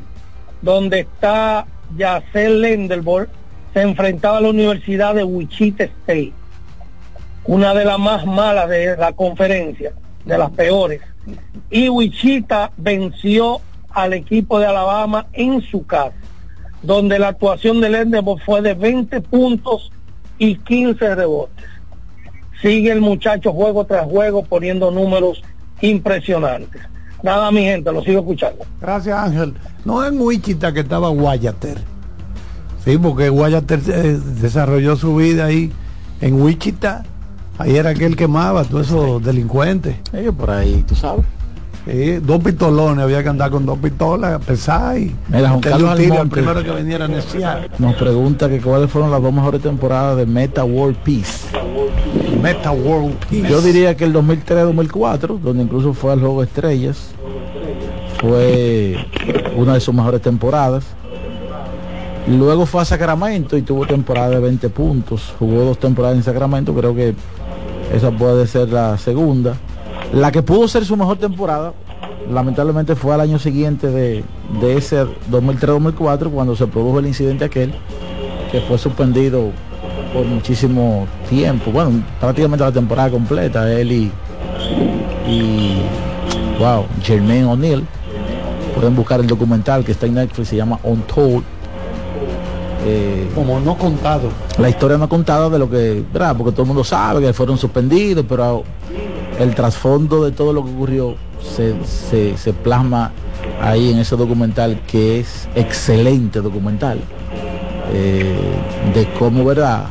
donde 0.62 1.00
está 1.00 1.66
Yacel 1.98 2.62
Lendelborg, 2.62 3.28
se 3.74 3.82
enfrentaba 3.82 4.38
a 4.38 4.42
la 4.42 4.50
Universidad 4.50 5.16
de 5.16 5.24
Wichita 5.24 5.86
State, 5.86 6.34
una 7.46 7.74
de 7.74 7.86
las 7.86 7.98
más 7.98 8.28
malas 8.28 8.70
de 8.70 8.96
la 8.98 9.14
conferencia, 9.14 9.92
de 10.24 10.38
las 10.38 10.52
peores. 10.52 11.02
Y 11.72 11.90
Wichita 11.90 12.72
venció 12.78 13.62
al 13.90 14.14
equipo 14.14 14.60
de 14.60 14.68
Alabama 14.68 15.26
en 15.34 15.60
su 15.62 15.88
casa, 15.88 16.16
donde 16.84 17.18
la 17.18 17.30
actuación 17.30 17.82
de 17.82 17.90
Lendelborg 17.90 18.44
fue 18.44 18.62
de 18.62 18.76
20 18.76 19.22
puntos 19.22 19.92
y 20.38 20.58
15 20.58 21.16
rebotes. 21.16 21.71
Sigue 22.62 22.92
el 22.92 23.02
muchacho 23.02 23.52
juego 23.54 23.86
tras 23.86 24.06
juego 24.06 24.44
poniendo 24.44 24.92
números 24.92 25.42
impresionantes. 25.82 26.82
Nada, 27.24 27.52
mi 27.52 27.64
gente, 27.64 27.92
lo 27.92 28.02
sigo 28.04 28.20
escuchando. 28.20 28.66
Gracias, 28.80 29.18
Ángel. 29.18 29.54
No 29.86 30.06
en 30.06 30.20
Wichita 30.20 30.74
que 30.74 30.82
estaba 30.82 31.10
Guayater. 31.10 31.78
Sí, 32.84 32.98
porque 32.98 33.30
Guayater 33.30 33.80
eh, 33.88 34.20
desarrolló 34.42 34.96
su 34.96 35.16
vida 35.16 35.46
ahí 35.46 35.72
en 36.20 36.42
Wichita. 36.42 37.04
Ahí 37.58 37.76
era 37.76 37.92
aquel 37.92 38.12
que 38.12 38.24
quemaba 38.24 38.62
a 38.62 38.64
todos 38.64 38.88
esos 38.88 39.24
delincuentes. 39.24 39.96
Ellos 40.14 40.34
por 40.34 40.50
ahí, 40.50 40.84
tú 40.88 40.96
sabes. 40.96 41.26
Sí, 41.86 42.18
dos 42.18 42.44
pistolones, 42.44 43.04
había 43.04 43.24
que 43.24 43.30
andar 43.30 43.50
con 43.50 43.66
dos 43.66 43.80
pistolas, 43.80 44.44
pesar 44.46 44.98
y 45.00 45.16
Mira, 45.30 45.50
Juan 45.50 45.62
Carlos 45.62 45.90
Almonte. 45.90 46.36
primero 46.36 46.64
que 46.64 46.72
viniera 46.72 47.06
a 47.06 47.08
neciar. 47.08 47.70
Nos 47.80 47.96
pregunta 47.96 48.48
que 48.50 48.62
cuáles 48.62 48.92
fueron 48.92 49.10
las 49.10 49.22
dos 49.22 49.34
mejores 49.34 49.62
temporadas 49.62 50.18
de 50.18 50.28
Meta 50.28 50.64
World 50.64 50.98
Peace. 50.98 51.48
Meta 52.42 52.72
World 52.72 53.16
Peace. 53.30 53.50
Yo 53.50 53.62
diría 53.62 53.98
que 53.98 54.04
el 54.04 54.14
2003-2004, 54.14 55.40
donde 55.40 55.64
incluso 55.64 55.94
fue 55.94 56.12
al 56.14 56.20
Juego 56.20 56.44
Estrellas, 56.44 57.10
fue 58.20 59.08
una 59.58 59.74
de 59.74 59.80
sus 59.80 59.94
mejores 59.96 60.22
temporadas. 60.22 60.86
Luego 62.28 62.68
fue 62.68 62.84
a 62.84 62.86
Sacramento 62.86 63.58
y 63.58 63.64
tuvo 63.64 63.88
temporada 63.88 64.30
de 64.30 64.40
20 64.40 64.70
puntos. 64.70 65.34
Jugó 65.40 65.64
dos 65.64 65.80
temporadas 65.80 66.18
en 66.18 66.24
Sacramento, 66.24 66.76
creo 66.76 66.94
que 66.94 67.16
esa 67.92 68.12
puede 68.12 68.46
ser 68.46 68.70
la 68.70 69.00
segunda. 69.00 69.56
La 70.14 70.32
que 70.32 70.42
pudo 70.42 70.68
ser 70.68 70.86
su 70.86 70.98
mejor 70.98 71.18
temporada, 71.18 71.74
lamentablemente 72.30 72.96
fue 72.96 73.14
al 73.14 73.22
año 73.22 73.40
siguiente 73.40 73.88
de, 73.88 74.24
de 74.60 74.78
ese 74.78 75.06
2003-2004, 75.32 76.30
cuando 76.32 76.56
se 76.56 76.68
produjo 76.68 77.00
el 77.00 77.08
incidente 77.08 77.46
aquel, 77.46 77.74
que 78.52 78.60
fue 78.62 78.78
suspendido 78.78 79.52
por 80.14 80.26
muchísimo 80.26 81.08
tiempo, 81.30 81.72
bueno, 81.72 82.04
prácticamente 82.20 82.66
la 82.66 82.72
temporada 82.74 83.10
completa, 83.10 83.72
él 83.72 83.92
y, 83.94 84.12
y 85.28 85.82
wow, 86.60 86.86
Jermaine 87.02 87.46
O'Neal. 87.46 87.84
Pueden 88.76 88.96
buscar 88.96 89.20
el 89.20 89.28
documental 89.28 89.84
que 89.86 89.92
está 89.94 90.06
en 90.08 90.16
Netflix, 90.16 90.50
se 90.50 90.56
llama 90.58 90.80
Untold. 90.84 91.44
Eh, 92.84 93.30
Como 93.36 93.60
no 93.60 93.78
contado. 93.78 94.30
la 94.58 94.68
historia 94.70 94.98
no 94.98 95.08
contada 95.08 95.50
de 95.50 95.60
lo 95.60 95.70
que, 95.70 96.04
¿verdad? 96.12 96.36
Porque 96.36 96.52
todo 96.52 96.64
el 96.64 96.68
mundo 96.68 96.84
sabe 96.84 97.22
que 97.22 97.32
fueron 97.32 97.58
suspendidos, 97.58 98.26
pero 98.28 98.64
el 99.42 99.56
trasfondo 99.56 100.24
de 100.24 100.32
todo 100.32 100.54
lo 100.54 100.64
que 100.64 100.72
ocurrió 100.72 101.16
se, 101.42 101.74
se- 101.86 102.38
plasma 102.54 103.12
ahí 103.62 103.92
en 103.92 104.00
ese 104.00 104.16
documental 104.16 104.80
que 104.88 105.20
es 105.20 105.48
excelente 105.56 106.42
documental 106.42 107.00
eh, 107.94 108.36
de 108.94 109.06
cómo, 109.18 109.44
¿verdad? 109.44 109.86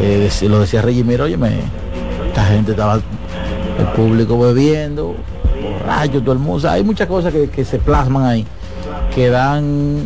Eh, 0.00 0.28
lo 0.48 0.60
decía 0.60 0.80
Reggie 0.82 1.04
Miro, 1.04 1.24
oye, 1.24 1.36
esta 2.28 2.44
gente 2.46 2.70
estaba, 2.72 2.94
el 2.94 3.86
público 3.94 4.38
bebiendo, 4.38 5.14
rayos, 5.86 6.22
todo 6.22 6.32
el 6.32 6.38
hay 6.70 6.84
muchas 6.84 7.08
cosas 7.08 7.32
que, 7.32 7.50
que 7.50 7.64
se 7.64 7.78
plasman 7.78 8.24
ahí, 8.24 8.46
que 9.14 9.28
dan 9.28 10.02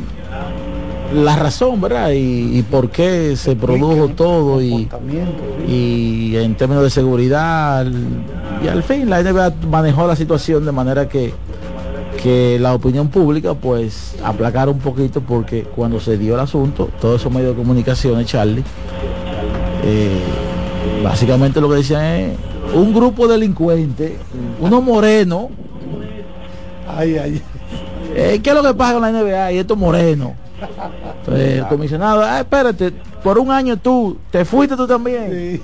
la 1.14 1.36
razón, 1.36 1.80
¿verdad? 1.80 2.10
Y, 2.10 2.58
y 2.58 2.62
por 2.62 2.90
qué 2.90 3.36
se 3.36 3.56
produjo 3.56 4.08
todo 4.08 4.62
y, 4.62 4.88
y 5.68 6.36
en 6.36 6.54
términos 6.56 6.82
de 6.84 6.90
seguridad. 6.90 7.86
Y 8.64 8.68
al 8.68 8.82
fin 8.82 9.10
la 9.10 9.22
NBA 9.22 9.54
manejó 9.70 10.06
la 10.06 10.16
situación 10.16 10.64
de 10.64 10.72
manera 10.72 11.08
que, 11.08 11.34
que 12.22 12.58
la 12.60 12.74
opinión 12.74 13.08
pública 13.08 13.54
pues 13.54 14.14
aplacara 14.24 14.70
un 14.70 14.78
poquito 14.78 15.20
porque 15.20 15.62
cuando 15.64 16.00
se 16.00 16.16
dio 16.16 16.34
el 16.34 16.40
asunto, 16.40 16.88
todos 17.00 17.20
esos 17.20 17.32
medios 17.32 17.56
de 17.56 17.62
comunicación, 17.62 18.24
Charlie, 18.24 18.62
eh, 19.84 20.20
básicamente 21.02 21.60
lo 21.60 21.68
que 21.68 21.76
decían 21.76 22.04
es 22.04 22.36
un 22.74 22.94
grupo 22.94 23.26
delincuente, 23.28 24.18
uno 24.60 24.80
moreno. 24.80 25.50
Ay, 26.88 27.16
ay. 27.16 27.42
Eh, 28.14 28.40
¿Qué 28.42 28.50
es 28.50 28.56
lo 28.56 28.62
que 28.62 28.74
pasa 28.74 28.94
con 28.94 29.02
la 29.02 29.10
NBA 29.10 29.52
y 29.52 29.58
estos 29.58 29.76
morenos? 29.78 30.32
Entonces, 31.18 31.58
el 31.58 31.66
comisionado, 31.66 32.22
ah, 32.22 32.40
espérate, 32.40 32.92
por 33.22 33.38
un 33.38 33.50
año 33.50 33.76
tú, 33.76 34.18
te 34.30 34.44
fuiste 34.44 34.76
tú 34.76 34.86
también. 34.86 35.60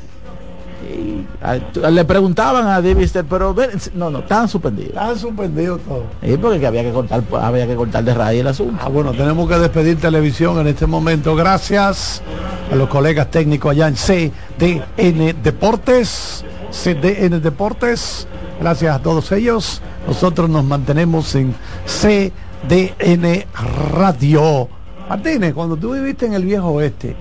Y, 0.87 1.25
ah, 1.43 1.57
le 1.91 2.05
preguntaban 2.05 2.67
a 2.67 2.81
David 2.81 3.07
Stern, 3.07 3.27
pero 3.29 3.53
ven, 3.53 3.71
no, 3.95 4.11
no, 4.11 4.21
estaban 4.21 4.49
suspendidos. 4.49 4.91
Están 4.91 5.19
suspendidos 5.19 5.81
todos. 5.83 6.05
Sí, 6.23 6.37
porque 6.41 6.67
había 6.67 6.83
que 6.83 6.93
cortar, 6.93 7.23
había 7.41 7.67
que 7.67 7.75
cortar 7.75 8.05
de 8.05 8.15
raíz 8.15 8.41
el 8.41 8.47
asunto. 8.47 8.77
Ah, 8.81 8.89
bueno, 8.89 9.13
tenemos 9.13 9.49
que 9.49 9.59
despedir 9.59 10.01
televisión 10.01 10.59
en 10.61 10.69
este 10.69 10.87
momento. 10.87 11.35
Gracias 11.35 12.23
a 12.71 12.77
los 12.77 12.89
colegas 12.89 13.31
técnicos 13.31 13.73
allá 13.73 13.89
en 13.89 13.95
CDN 13.95 15.43
Deportes. 15.43 16.45
CDN 16.71 17.41
Deportes. 17.41 18.27
Gracias 18.61 18.95
a 18.95 18.99
todos 19.01 19.33
ellos. 19.33 19.81
Nosotros 20.07 20.49
nos 20.49 20.65
mantenemos 20.65 21.35
en 21.35 21.55
CDN 21.87 23.45
Radio. 23.93 24.69
Martínez, 25.09 25.55
cuando 25.55 25.77
tú 25.77 25.93
viviste 25.95 26.27
en 26.27 26.35
el 26.35 26.45
viejo 26.45 26.69
oeste, 26.69 27.17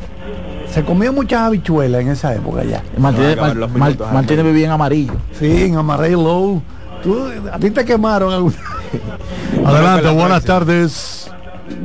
se 0.69 0.83
comió 0.83 1.13
muchas 1.13 1.41
habichuelas 1.41 2.01
en 2.01 2.09
esa 2.09 2.35
época 2.35 2.63
ya. 2.63 2.81
Martínez, 2.97 3.37
Mar- 3.37 3.55
Mar- 3.69 4.13
Martínez 4.13 4.45
vivía 4.45 4.65
en 4.65 4.71
amarillo. 4.71 5.13
Sí, 5.39 5.63
en 5.63 5.75
amarillo. 5.77 6.61
Tú, 7.03 7.29
a 7.51 7.57
ti 7.59 7.69
te 7.71 7.85
quemaron 7.85 8.33
alguna. 8.33 8.55
Adelante, 9.65 10.09
buenas 10.09 10.43
tardes. 10.43 11.31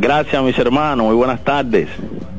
Gracias, 0.01 0.43
mis 0.43 0.59
hermanos. 0.59 1.07
Muy 1.07 1.15
buenas 1.15 1.43
tardes. 1.45 1.89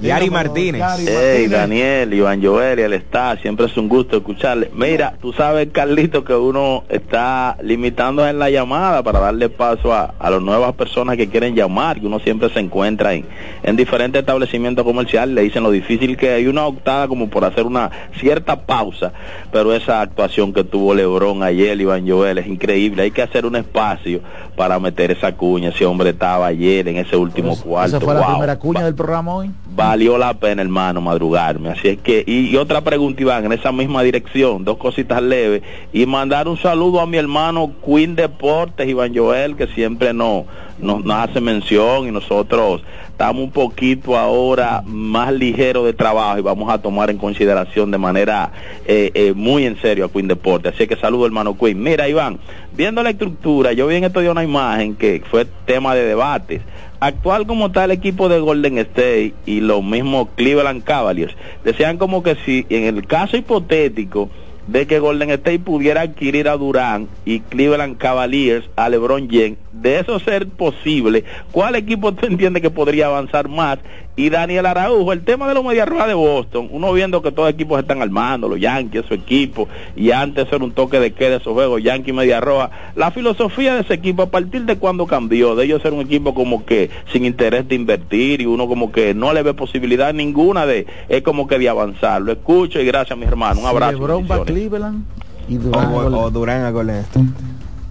Yari 0.03 0.29
Martínez. 0.29 0.81
Hey, 1.05 1.47
Daniel, 1.47 2.13
Iván 2.13 2.43
Joel 2.43 2.79
y 2.79 2.81
el 2.83 2.93
está. 2.93 3.37
Siempre 3.37 3.65
es 3.67 3.77
un 3.77 3.87
gusto 3.87 4.17
escucharle. 4.17 4.69
Mira, 4.73 5.15
tú 5.21 5.33
sabes, 5.33 5.69
Carlito, 5.71 6.23
que 6.23 6.33
uno 6.35 6.83
está 6.89 7.57
limitando 7.61 8.27
en 8.27 8.39
la 8.39 8.49
llamada 8.49 9.01
para 9.03 9.19
darle 9.19 9.49
paso 9.49 9.93
a, 9.93 10.13
a 10.19 10.29
las 10.29 10.41
nuevas 10.41 10.73
personas 10.73 11.17
que 11.17 11.29
quieren 11.29 11.55
llamar, 11.55 11.99
que 11.99 12.05
uno 12.07 12.19
siempre 12.19 12.49
se 12.49 12.59
encuentra 12.59 13.13
en, 13.13 13.25
en 13.63 13.75
diferentes 13.75 14.19
establecimientos 14.19 14.83
comerciales. 14.85 15.33
Le 15.35 15.41
dicen 15.41 15.63
lo 15.63 15.71
difícil 15.71 16.17
que 16.17 16.31
hay 16.31 16.47
una 16.47 16.65
octada 16.65 17.07
como 17.07 17.29
por 17.29 17.45
hacer 17.45 17.65
una 17.65 17.89
cierta 18.19 18.57
pausa, 18.65 19.13
pero 19.51 19.73
esa 19.73 20.01
actuación 20.01 20.53
que 20.53 20.63
tuvo 20.63 20.93
Lebron 20.93 21.43
ayer, 21.43 21.79
Iván 21.79 22.07
Joel, 22.07 22.37
es 22.37 22.47
increíble. 22.47 23.03
Hay 23.03 23.11
que 23.11 23.21
hacer 23.21 23.45
un 23.45 23.55
espacio 23.55 24.19
para 24.55 24.79
meter 24.79 25.11
esa 25.11 25.31
cuña. 25.33 25.69
Ese 25.69 25.85
hombre 25.85 26.09
estaba 26.11 26.47
ayer 26.47 26.87
en 26.87 26.97
ese 26.97 27.15
último 27.15 27.55
cuarto. 27.57 27.97
Esa 27.97 27.99
fue 28.05 28.13
la 28.13 28.21
Wow. 28.21 28.29
primera 28.31 28.59
cuña 28.59 28.83
del 28.85 28.95
programa 28.95 29.33
hoy. 29.35 29.51
Valió 29.75 30.19
la 30.19 30.35
pena, 30.35 30.61
hermano, 30.61 31.01
madrugarme. 31.01 31.69
Así 31.69 31.87
es 31.87 31.97
que, 31.97 32.23
y, 32.27 32.55
otra 32.57 32.81
pregunta, 32.81 33.21
Iván, 33.23 33.45
en 33.45 33.53
esa 33.53 33.71
misma 33.71 34.03
dirección, 34.03 34.63
dos 34.63 34.77
cositas 34.77 35.21
leves. 35.21 35.63
Y 35.91 36.05
mandar 36.05 36.47
un 36.47 36.57
saludo 36.57 36.99
a 36.99 37.07
mi 37.07 37.17
hermano 37.17 37.71
Queen 37.83 38.15
Deportes, 38.15 38.87
Iván 38.87 39.15
Joel, 39.15 39.55
que 39.55 39.65
siempre 39.67 40.13
nos, 40.13 40.43
nos, 40.77 41.03
nos 41.03 41.15
hace 41.17 41.41
mención 41.41 42.07
y 42.07 42.11
nosotros 42.11 42.83
estamos 43.07 43.43
un 43.43 43.51
poquito 43.51 44.17
ahora 44.17 44.83
más 44.85 45.33
ligeros 45.33 45.85
de 45.85 45.93
trabajo 45.93 46.37
y 46.37 46.41
vamos 46.41 46.71
a 46.71 46.79
tomar 46.79 47.09
en 47.09 47.17
consideración 47.17 47.89
de 47.89 47.97
manera 47.97 48.51
eh, 48.85 49.11
eh, 49.13 49.33
muy 49.33 49.65
en 49.65 49.79
serio 49.81 50.05
a 50.05 50.11
Queen 50.11 50.27
Deportes. 50.27 50.75
Así 50.75 50.87
que 50.87 50.95
saludo, 50.97 51.25
hermano 51.25 51.57
Queen. 51.57 51.81
Mira, 51.81 52.07
Iván, 52.07 52.37
viendo 52.75 53.01
la 53.01 53.09
estructura, 53.09 53.73
yo 53.73 53.87
vi 53.87 53.95
en 53.95 54.03
estos 54.03 54.21
días 54.21 54.31
una 54.31 54.43
imagen 54.43 54.95
que 54.95 55.23
fue 55.31 55.45
tema 55.65 55.95
de 55.95 56.05
debates 56.05 56.61
actual 57.05 57.45
como 57.45 57.67
el 57.67 57.91
equipo 57.91 58.29
de 58.29 58.39
Golden 58.39 58.77
State 58.77 59.33
y 59.45 59.59
los 59.59 59.83
mismos 59.83 60.29
Cleveland 60.35 60.83
Cavaliers, 60.83 61.35
decían 61.65 61.97
como 61.97 62.23
que 62.23 62.35
si 62.45 62.65
en 62.69 62.85
el 62.85 63.05
caso 63.05 63.35
hipotético 63.35 64.29
de 64.67 64.87
que 64.87 64.99
Golden 64.99 65.29
State 65.31 65.59
pudiera 65.59 66.01
adquirir 66.01 66.47
a 66.47 66.55
Durán 66.55 67.09
y 67.25 67.41
Cleveland 67.41 67.97
Cavaliers 67.97 68.69
a 68.77 68.87
LeBron 68.87 69.27
James, 69.29 69.57
de 69.73 69.99
eso 69.99 70.19
ser 70.19 70.47
posible, 70.47 71.23
¿cuál 71.51 71.75
equipo 71.75 72.13
tú 72.13 72.25
entiendes 72.25 72.61
que 72.61 72.69
podría 72.69 73.07
avanzar 73.07 73.47
más? 73.49 73.79
Y 74.15 74.29
Daniel 74.29 74.67
Araujo, 74.67 75.11
el 75.11 75.23
tema 75.23 75.47
de 75.47 75.55
los 75.55 75.65
Medias 75.65 75.89
Rojas 75.89 76.07
de 76.07 76.13
Boston, 76.13 76.67
uno 76.71 76.93
viendo 76.93 77.23
que 77.23 77.31
todos 77.31 77.47
los 77.47 77.53
equipos 77.55 77.79
están 77.79 78.03
armando, 78.03 78.47
los 78.47 78.59
Yankees, 78.59 79.05
su 79.07 79.15
equipo, 79.15 79.67
y 79.95 80.11
antes 80.11 80.47
era 80.51 80.63
un 80.63 80.71
toque 80.71 80.99
de 80.99 81.13
queda 81.13 81.31
de 81.31 81.35
esos 81.37 81.53
juegos, 81.53 81.81
Yankee 81.81 82.13
Media 82.13 82.39
Roja, 82.39 82.69
la 82.95 83.09
filosofía 83.09 83.73
de 83.73 83.81
ese 83.81 83.95
equipo, 83.95 84.21
a 84.21 84.27
partir 84.29 84.65
de 84.65 84.77
cuando 84.77 85.07
cambió, 85.07 85.55
de 85.55 85.65
ellos 85.65 85.81
ser 85.81 85.93
un 85.93 86.01
equipo 86.01 86.35
como 86.35 86.63
que 86.63 86.91
sin 87.11 87.25
interés 87.25 87.67
de 87.67 87.73
invertir 87.73 88.41
y 88.41 88.45
uno 88.45 88.67
como 88.67 88.91
que 88.91 89.15
no 89.15 89.33
le 89.33 89.41
ve 89.41 89.55
posibilidad 89.55 90.13
ninguna 90.13 90.67
de, 90.67 90.85
es 91.09 91.23
como 91.23 91.47
que 91.47 91.57
de 91.57 91.67
avanzar. 91.69 92.21
Lo 92.21 92.31
escucho 92.33 92.79
y 92.79 92.85
gracias 92.85 93.17
mis 93.17 93.27
hermanos, 93.27 93.57
un 93.63 93.67
abrazo. 93.67 93.93
Bendiciones. 93.99 94.45
Cleveland 94.45 95.05
y 95.49 95.57
O, 95.57 95.59
Durán. 95.59 95.85
a 95.85 95.89
Golden- 95.91 96.13
o 96.19 96.29
Durán 96.29 96.61
a 96.65 96.69
Golden 96.69 96.95
State. 96.97 97.25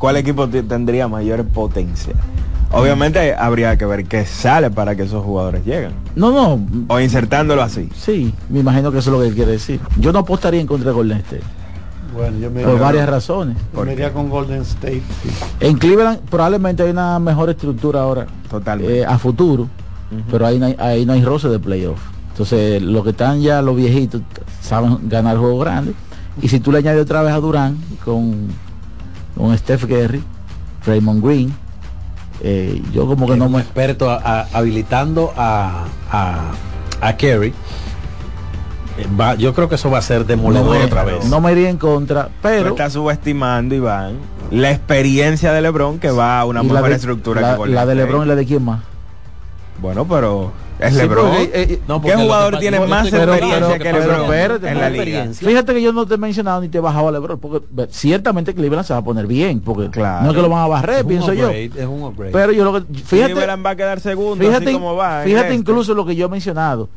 ¿Cuál 0.02 0.16
equipo 0.16 0.48
te- 0.48 0.64
tendría 0.64 1.06
mayor 1.06 1.44
potencia? 1.44 2.12
Obviamente 2.72 3.36
habría 3.36 3.78
que 3.78 3.86
ver 3.86 4.04
qué 4.06 4.26
sale 4.26 4.68
para 4.68 4.96
que 4.96 5.04
esos 5.04 5.24
jugadores 5.24 5.64
lleguen. 5.64 5.92
No, 6.16 6.32
no. 6.32 6.66
O 6.88 6.98
insertándolo 6.98 7.62
así. 7.62 7.88
Sí, 7.94 8.34
me 8.48 8.58
imagino 8.58 8.90
que 8.90 8.98
eso 8.98 9.10
es 9.10 9.16
lo 9.16 9.22
que 9.22 9.28
él 9.28 9.34
quiere 9.36 9.52
decir. 9.52 9.78
Yo 10.00 10.12
no 10.12 10.18
apostaría 10.18 10.60
en 10.60 10.66
contra 10.66 10.90
de 10.90 10.94
Golden 10.96 11.18
State. 11.18 11.44
Bueno, 12.16 12.36
yo 12.40 12.50
me 12.50 12.62
Por 12.62 12.72
iría- 12.72 12.82
varias 12.82 13.08
razones. 13.08 13.56
yo 13.72 13.84
me 13.84 13.92
iría 13.92 14.12
con 14.12 14.28
Golden 14.28 14.62
State. 14.62 15.02
sí. 15.22 15.28
En 15.60 15.78
Cleveland 15.78 16.18
probablemente 16.28 16.82
hay 16.82 16.90
una 16.90 17.20
mejor 17.20 17.50
estructura 17.50 18.00
ahora. 18.00 18.26
Totalmente. 18.50 18.98
eh, 19.02 19.04
a 19.06 19.16
futuro. 19.18 19.68
Pero 20.32 20.44
ahí 20.46 20.58
no 20.58 20.66
hay, 20.66 20.74
ahí 20.80 21.06
no 21.06 21.12
hay 21.12 21.22
roce 21.22 21.48
de 21.48 21.60
playoff. 21.60 22.00
Entonces, 22.32 22.82
los 22.82 23.04
que 23.04 23.10
están 23.10 23.40
ya, 23.40 23.62
los 23.62 23.76
viejitos, 23.76 24.20
saben 24.60 24.98
ganar 25.08 25.36
juegos 25.36 25.64
grandes. 25.64 25.94
Y 26.42 26.48
si 26.48 26.58
tú 26.58 26.72
le 26.72 26.78
añades 26.78 27.02
otra 27.02 27.22
vez 27.22 27.32
a 27.32 27.38
Durán 27.38 27.76
con, 28.04 28.48
con 29.36 29.56
Steph 29.56 29.86
Curry, 29.86 30.22
Raymond 30.86 31.24
Green, 31.24 31.54
eh, 32.42 32.82
yo 32.92 33.06
como 33.06 33.26
que 33.26 33.36
no 33.36 33.46
un 33.46 33.52
me... 33.52 33.60
experto 33.60 34.10
a- 34.10 34.20
a- 34.22 34.46
habilitando 34.52 35.32
a, 35.36 35.84
a, 36.10 36.50
a 37.00 37.16
Kerry. 37.16 37.52
Eh, 38.98 39.06
va- 39.18 39.34
yo 39.36 39.54
creo 39.54 39.68
que 39.68 39.76
eso 39.76 39.90
va 39.90 39.98
a 39.98 40.02
ser 40.02 40.26
demoledor 40.26 40.76
otra 40.76 41.04
vez. 41.04 41.24
No 41.26 41.40
me 41.40 41.52
iría 41.52 41.70
en 41.70 41.78
contra, 41.78 42.28
pero... 42.42 42.70
estás 42.70 42.92
subestimando, 42.92 43.74
Iván, 43.74 44.16
la 44.50 44.70
experiencia 44.70 45.52
de 45.52 45.62
LeBron 45.62 45.98
que 45.98 46.10
va 46.10 46.40
a 46.40 46.44
una 46.44 46.62
mejor 46.62 46.88
de- 46.90 46.96
estructura 46.96 47.40
la, 47.40 47.56
que 47.56 47.70
la 47.70 47.86
de. 47.86 47.94
LeBron 47.94 48.24
y 48.24 48.28
la 48.28 48.34
de 48.34 48.44
quién 48.44 48.64
más. 48.64 48.80
Bueno, 49.80 50.06
pero 50.06 50.52
es 50.82 50.92
Sí, 50.94 50.98
LeBron. 51.00 51.26
porque, 51.28 51.42
eh, 51.44 51.50
eh, 51.54 51.80
no, 51.88 52.00
¿Qué 52.02 52.14
jugador 52.14 52.58
tiene 52.58 52.80
más 52.80 53.08
pero- 53.10 53.32
experiencia 53.34 53.68
pero- 53.68 53.78
que 53.78 53.84
pero 53.84 53.98
LeBron 54.00 54.22
espérate, 54.24 54.68
en 54.68 54.74
la 54.80 54.88
pero- 54.88 55.04
liga? 55.04 55.26
Fíjate 55.32 55.74
que 55.74 55.82
yo 55.82 55.92
no 55.92 56.06
te 56.06 56.14
he 56.14 56.18
mencionado 56.18 56.60
ni 56.60 56.68
te 56.68 56.78
he 56.78 56.80
bajado 56.80 57.08
a 57.08 57.12
LeBron, 57.12 57.38
porque 57.38 57.66
ciertamente 57.90 58.54
Cleveland 58.54 58.86
se 58.86 58.92
va 58.92 59.00
a 59.00 59.04
poner 59.04 59.26
bien, 59.26 59.60
porque 59.60 59.88
no 59.98 60.30
es 60.30 60.34
que 60.36 60.42
lo 60.42 60.48
van 60.48 60.64
a 60.64 60.66
barrer, 60.68 60.98
Es 61.00 61.04
pienso 61.04 61.32
yo. 61.32 61.46
upgrade, 61.46 61.70
es 61.76 61.86
un 61.86 62.02
upgrade. 62.02 62.32
Pero 62.32 62.52
yo 62.52 62.64
lo 62.64 62.72
que 62.74 62.94
fíjate, 63.02 63.32
Cleveland 63.32 63.64
va 63.66 63.70
a 63.70 63.76
quedar 63.76 64.00
segundo, 64.00 64.44
fíjate, 64.44 64.64
así 64.66 64.74
como 64.74 64.94
va. 64.96 65.22
en 65.22 65.28
fíjate 65.28 65.46
este. 65.48 65.54
incluso 65.56 65.94
lo 65.94 66.04
que 66.06 66.14
yo 66.16 66.26
he 66.26 66.28
mencionado, 66.28 66.88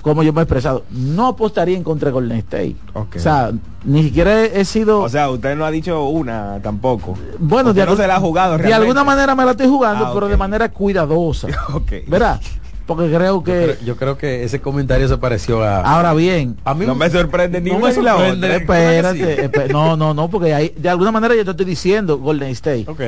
como 0.00 0.22
yo 0.22 0.32
me 0.32 0.40
he 0.40 0.44
expresado, 0.44 0.84
no 0.90 1.26
apostaría 1.26 1.76
en 1.76 1.82
contra 1.84 2.06
de 2.08 2.12
Golden 2.14 2.38
State. 2.38 2.76
O 2.94 3.06
sea, 3.16 3.52
ni 3.84 4.02
siquiera 4.02 4.44
he, 4.46 4.60
he 4.60 4.64
sido 4.64 5.00
O 5.02 5.08
sea, 5.10 5.28
usted 5.28 5.54
no 5.56 5.66
ha 5.66 5.70
dicho 5.70 6.04
una 6.08 6.58
tampoco. 6.62 7.14
bueno, 7.38 7.74
de, 7.74 7.84
no 7.84 7.94
se 7.94 8.06
la 8.06 8.16
ha 8.16 8.20
jugado 8.20 8.56
de 8.56 8.72
alguna 8.72 9.04
manera 9.04 9.34
me 9.34 9.44
la 9.44 9.50
estoy 9.50 9.68
jugando, 9.68 10.06
Ah, 10.06 10.10
pero 10.14 10.26
de 10.28 10.36
manera 10.38 10.70
cuidadosa. 10.70 11.48
Ok. 11.74 11.92
¿Verdad? 12.06 12.40
Porque 12.88 13.14
creo 13.14 13.44
que 13.44 13.52
Yo 13.52 13.64
creo, 13.66 13.76
yo 13.84 13.96
creo 13.96 14.16
que 14.18 14.44
ese 14.44 14.60
comentario 14.62 15.06
se 15.08 15.18
pareció 15.18 15.62
a. 15.62 15.82
ahora 15.82 16.14
bien, 16.14 16.56
a 16.64 16.72
mí 16.72 16.86
No 16.86 16.94
me 16.94 17.10
sorprende 17.10 17.60
ni 17.60 17.70
no 17.70 17.78
me 17.80 17.92
sorprende. 17.92 18.56
Espérate, 18.56 19.50
espe- 19.50 19.70
no, 19.70 19.94
no, 19.96 20.14
no, 20.14 20.30
porque 20.30 20.54
hay, 20.54 20.72
de 20.74 20.88
alguna 20.88 21.12
manera 21.12 21.34
yo 21.36 21.44
te 21.44 21.50
estoy 21.50 21.66
diciendo 21.66 22.16
Golden 22.16 22.48
State 22.48 22.86
Ok. 22.88 23.00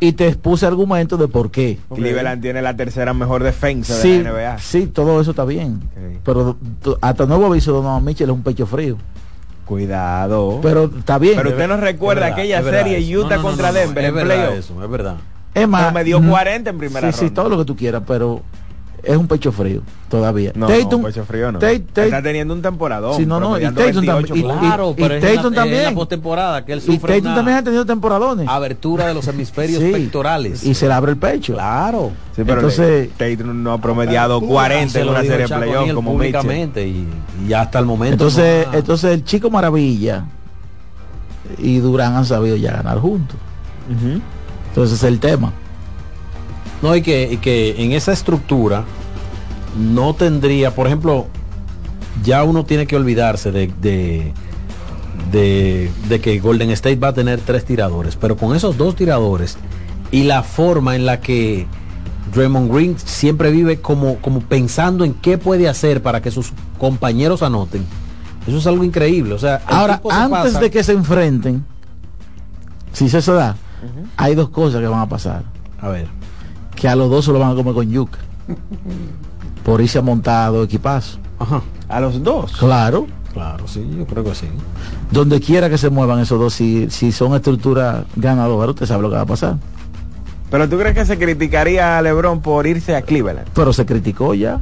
y 0.00 0.12
te 0.14 0.34
puse 0.34 0.66
argumentos 0.66 1.20
de 1.20 1.28
por 1.28 1.52
qué. 1.52 1.78
Cleveland 1.94 2.42
tiene 2.42 2.62
la 2.62 2.74
tercera 2.76 3.14
mejor 3.14 3.44
defensa 3.44 3.94
Sí, 3.94 4.18
de 4.18 4.24
la 4.24 4.30
NBA. 4.32 4.58
sí, 4.58 4.86
todo 4.88 5.20
eso 5.20 5.30
está 5.30 5.44
bien. 5.44 5.80
Pero 6.24 6.56
hasta 7.00 7.24
nuevo 7.24 7.46
aviso 7.46 7.72
Donovan 7.72 8.04
Mitchell 8.04 8.28
es 8.28 8.34
un 8.34 8.42
pecho 8.42 8.66
frío. 8.66 8.96
Cuidado. 9.66 10.58
Pero 10.62 10.90
está 10.98 11.18
bien. 11.18 11.34
Pero 11.36 11.50
usted 11.50 11.68
no 11.68 11.76
recuerda 11.76 12.22
verdad, 12.22 12.38
aquella 12.38 12.62
serie 12.62 12.98
eso. 12.98 13.20
Utah 13.20 13.36
No, 13.36 13.42
no, 13.42 13.42
no, 13.42 13.48
contra 13.48 13.68
no, 13.68 13.74
no, 13.74 13.78
Denver 13.80 14.04
es 14.04 14.08
en 14.10 14.14
verdad 14.16 14.56
eso, 14.56 14.82
es 14.84 14.90
verdad. 14.90 15.16
es 15.54 15.68
más, 15.68 15.82
No, 15.86 15.92
me 15.92 16.04
dio 16.04 16.20
mm, 16.20 16.28
40 16.28 16.70
en 16.70 16.78
primera 16.78 17.12
sí, 17.12 17.18
sí, 17.18 17.24
ronda. 17.26 17.34
todo 17.34 17.48
lo 17.50 17.58
que 17.58 17.64
tú 17.64 17.76
quieras, 17.76 18.02
pero 18.06 18.42
es 19.02 19.16
un 19.16 19.26
pecho 19.26 19.50
frío 19.52 19.82
todavía. 20.08 20.52
No, 20.54 20.66
Tatum, 20.68 21.00
no, 21.02 21.06
pecho 21.08 21.24
frío 21.24 21.50
no. 21.50 21.58
Tate- 21.58 21.80
Tate- 21.92 22.04
Está 22.04 22.22
teniendo 22.22 22.54
un 22.54 22.62
temporadón. 22.62 23.16
Sí, 23.16 23.26
no, 23.26 23.40
no, 23.40 23.58
y 23.58 23.62
Tatum 23.62 23.76
28 24.04 24.04
también. 24.28 24.36
Y. 24.38 24.42
Claro, 24.42 24.88
y- 24.88 24.90
y 24.92 24.94
pero 25.02 25.14
en 25.14 25.20
Tatum 25.22 25.46
en 25.46 25.54
también. 25.54 25.84
la 25.84 25.92
postemporada 25.94 26.64
que 26.64 26.72
él 26.74 26.78
y 26.78 26.82
sufre 26.82 27.14
Tatum 27.14 27.26
una 27.26 27.34
también 27.36 27.56
ha 27.58 27.62
tenido 27.64 27.84
temporadones. 27.86 28.48
abertura 28.48 29.06
de 29.06 29.14
los 29.14 29.26
hemisferios 29.26 29.82
Sí. 29.82 29.90
pectorales. 29.92 30.62
Y 30.64 30.74
se 30.74 30.86
le 30.86 30.94
abre 30.94 31.12
el 31.12 31.18
pecho. 31.18 31.54
Claro. 31.54 32.12
Sí, 32.36 32.42
pero 32.46 32.54
Entonces- 32.60 33.10
Tatum 33.16 33.62
no 33.62 33.72
ha 33.72 33.78
promediado 33.78 34.40
40 34.40 34.92
Se 34.92 35.00
en 35.00 35.06
lo 35.06 35.12
una 35.12 35.20
serie 35.22 35.46
de 35.46 35.54
O'Neal 35.54 35.94
como 35.94 36.14
Mitchell. 36.16 36.78
y, 36.78 37.06
y 37.48 37.52
hasta 37.52 37.78
el 37.78 37.86
momento. 37.86 38.12
Entonces, 38.14 38.66
no 38.66 38.72
ha- 38.72 38.76
entonces 38.78 39.10
el 39.12 39.24
chico 39.24 39.50
maravilla 39.50 40.24
y 41.58 41.78
Durán 41.78 42.14
han 42.14 42.24
sabido 42.24 42.56
ya 42.56 42.72
ganar 42.72 42.98
juntos. 42.98 43.36
Entonces 44.68 44.96
ese 44.96 45.06
es 45.06 45.12
el 45.12 45.18
tema. 45.20 45.52
No, 46.82 46.94
y 46.96 47.02
que, 47.02 47.30
y 47.32 47.36
que 47.38 47.82
en 47.82 47.92
esa 47.92 48.12
estructura 48.12 48.84
no 49.78 50.14
tendría, 50.14 50.74
por 50.74 50.86
ejemplo, 50.86 51.26
ya 52.24 52.42
uno 52.44 52.64
tiene 52.64 52.86
que 52.86 52.96
olvidarse 52.96 53.52
de, 53.52 53.72
de, 53.80 54.32
de- 55.30 55.90
de 56.08 56.20
que 56.20 56.38
Golden 56.40 56.70
State 56.70 56.96
va 56.96 57.08
a 57.08 57.12
tener 57.14 57.40
tres 57.40 57.64
tiradores, 57.64 58.16
pero 58.16 58.36
con 58.36 58.54
esos 58.56 58.76
dos 58.76 58.96
tiradores 58.96 59.56
y 60.10 60.24
la 60.24 60.42
forma 60.42 60.94
en 60.96 61.06
la 61.06 61.20
que 61.20 61.66
Draymond 62.34 62.70
Green 62.72 62.96
siempre 62.98 63.50
vive 63.50 63.80
como, 63.80 64.16
como 64.16 64.40
pensando 64.40 65.04
en 65.04 65.14
qué 65.14 65.38
puede 65.38 65.68
hacer 65.68 66.02
para 66.02 66.20
que 66.20 66.30
sus 66.30 66.52
compañeros 66.78 67.42
anoten. 67.42 67.84
Eso 68.46 68.58
es 68.58 68.66
algo 68.66 68.82
increíble. 68.84 69.34
O 69.34 69.38
sea, 69.38 69.62
Ahora, 69.66 70.00
se 70.04 70.10
antes 70.12 70.30
pasa- 70.52 70.60
de 70.60 70.70
que 70.70 70.82
se 70.82 70.92
enfrenten, 70.92 71.64
si 72.92 73.08
se 73.08 73.20
da, 73.32 73.56
hay 74.16 74.34
dos 74.34 74.48
cosas 74.50 74.80
que 74.80 74.86
van 74.88 75.00
a 75.00 75.08
pasar. 75.08 75.44
A 75.80 75.88
ver. 75.88 76.06
Que 76.74 76.88
a 76.88 76.96
los 76.96 77.10
dos 77.10 77.24
se 77.24 77.32
lo 77.32 77.38
van 77.38 77.52
a 77.52 77.54
comer 77.54 77.74
con 77.74 77.90
yuca. 77.90 78.18
Por 79.64 79.80
irse 79.80 79.98
a 79.98 80.02
montado 80.02 80.64
equipazo. 80.64 81.18
Ajá. 81.38 81.62
A 81.88 82.00
los 82.00 82.22
dos. 82.22 82.52
Claro. 82.56 83.06
Claro, 83.32 83.66
sí, 83.66 83.88
yo 83.96 84.06
creo 84.06 84.24
que 84.24 84.34
sí. 84.34 84.46
Donde 85.10 85.40
quiera 85.40 85.70
que 85.70 85.78
se 85.78 85.88
muevan 85.88 86.18
esos 86.18 86.38
dos, 86.38 86.52
si, 86.52 86.90
si 86.90 87.12
son 87.12 87.34
estructuras 87.34 88.04
ganadoras, 88.16 88.70
usted 88.70 88.86
sabe 88.86 89.02
lo 89.02 89.08
que 89.08 89.16
va 89.16 89.22
a 89.22 89.26
pasar. 89.26 89.56
Pero 90.50 90.68
tú 90.68 90.78
crees 90.78 90.94
que 90.94 91.06
se 91.06 91.18
criticaría 91.18 91.96
a 91.96 92.02
LeBron 92.02 92.42
por 92.42 92.66
irse 92.66 92.94
a 92.94 93.00
Cleveland? 93.00 93.48
Pero 93.54 93.72
se 93.72 93.86
criticó 93.86 94.34
ya. 94.34 94.60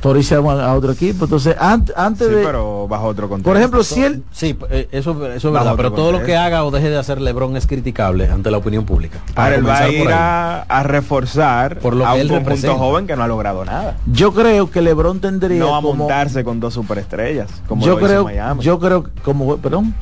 Por 0.00 0.16
irse 0.16 0.34
a, 0.34 0.38
a 0.38 0.74
otro 0.74 0.92
equipo. 0.92 1.24
Entonces, 1.26 1.54
ant- 1.58 1.92
antes 1.94 2.26
Sí, 2.28 2.34
de... 2.34 2.42
pero 2.42 2.88
bajo 2.88 3.06
otro 3.06 3.28
contexto. 3.28 3.50
Por 3.50 3.56
ejemplo, 3.58 3.82
si 3.84 4.02
él... 4.02 4.22
Sí, 4.32 4.56
eh, 4.70 4.88
eso, 4.92 5.12
eso 5.30 5.48
es 5.48 5.54
verdad, 5.54 5.74
pero 5.76 5.92
todo 5.92 6.10
lo 6.10 6.22
que 6.22 6.36
haga 6.36 6.64
o 6.64 6.70
deje 6.70 6.88
de 6.88 6.96
hacer 6.98 7.20
LeBron 7.20 7.54
es 7.56 7.66
criticable 7.66 8.26
ante 8.28 8.50
la 8.50 8.56
opinión 8.56 8.84
pública. 8.86 9.18
Para 9.34 9.56
Ahora 9.56 9.56
él 9.56 9.68
va 9.68 9.78
a 9.78 9.88
ir 9.90 10.08
a, 10.10 10.62
a 10.62 10.82
reforzar 10.84 11.78
Por 11.80 11.94
lo 11.96 12.06
a 12.06 12.14
que 12.14 12.22
un 12.22 12.28
conjunto 12.28 12.76
joven 12.78 13.06
que 13.06 13.14
no 13.16 13.22
ha 13.24 13.28
logrado 13.28 13.64
nada. 13.66 13.98
Yo 14.06 14.32
creo 14.32 14.70
que 14.70 14.80
LeBron 14.80 15.20
tendría 15.20 15.58
No 15.58 15.72
va 15.72 15.78
a 15.78 15.82
como- 15.82 15.94
montarse 15.94 16.44
con 16.44 16.60
dos 16.60 16.72
superestrellas, 16.74 17.50
como 17.68 17.84
yo 17.84 17.92
lo 17.92 17.98
hizo 17.98 18.06
creo, 18.06 18.24
Miami. 18.24 18.62
yo 18.62 18.78
creo 18.80 19.02
que 19.04 19.10
como, 19.20 19.56
perdón. 19.58 19.94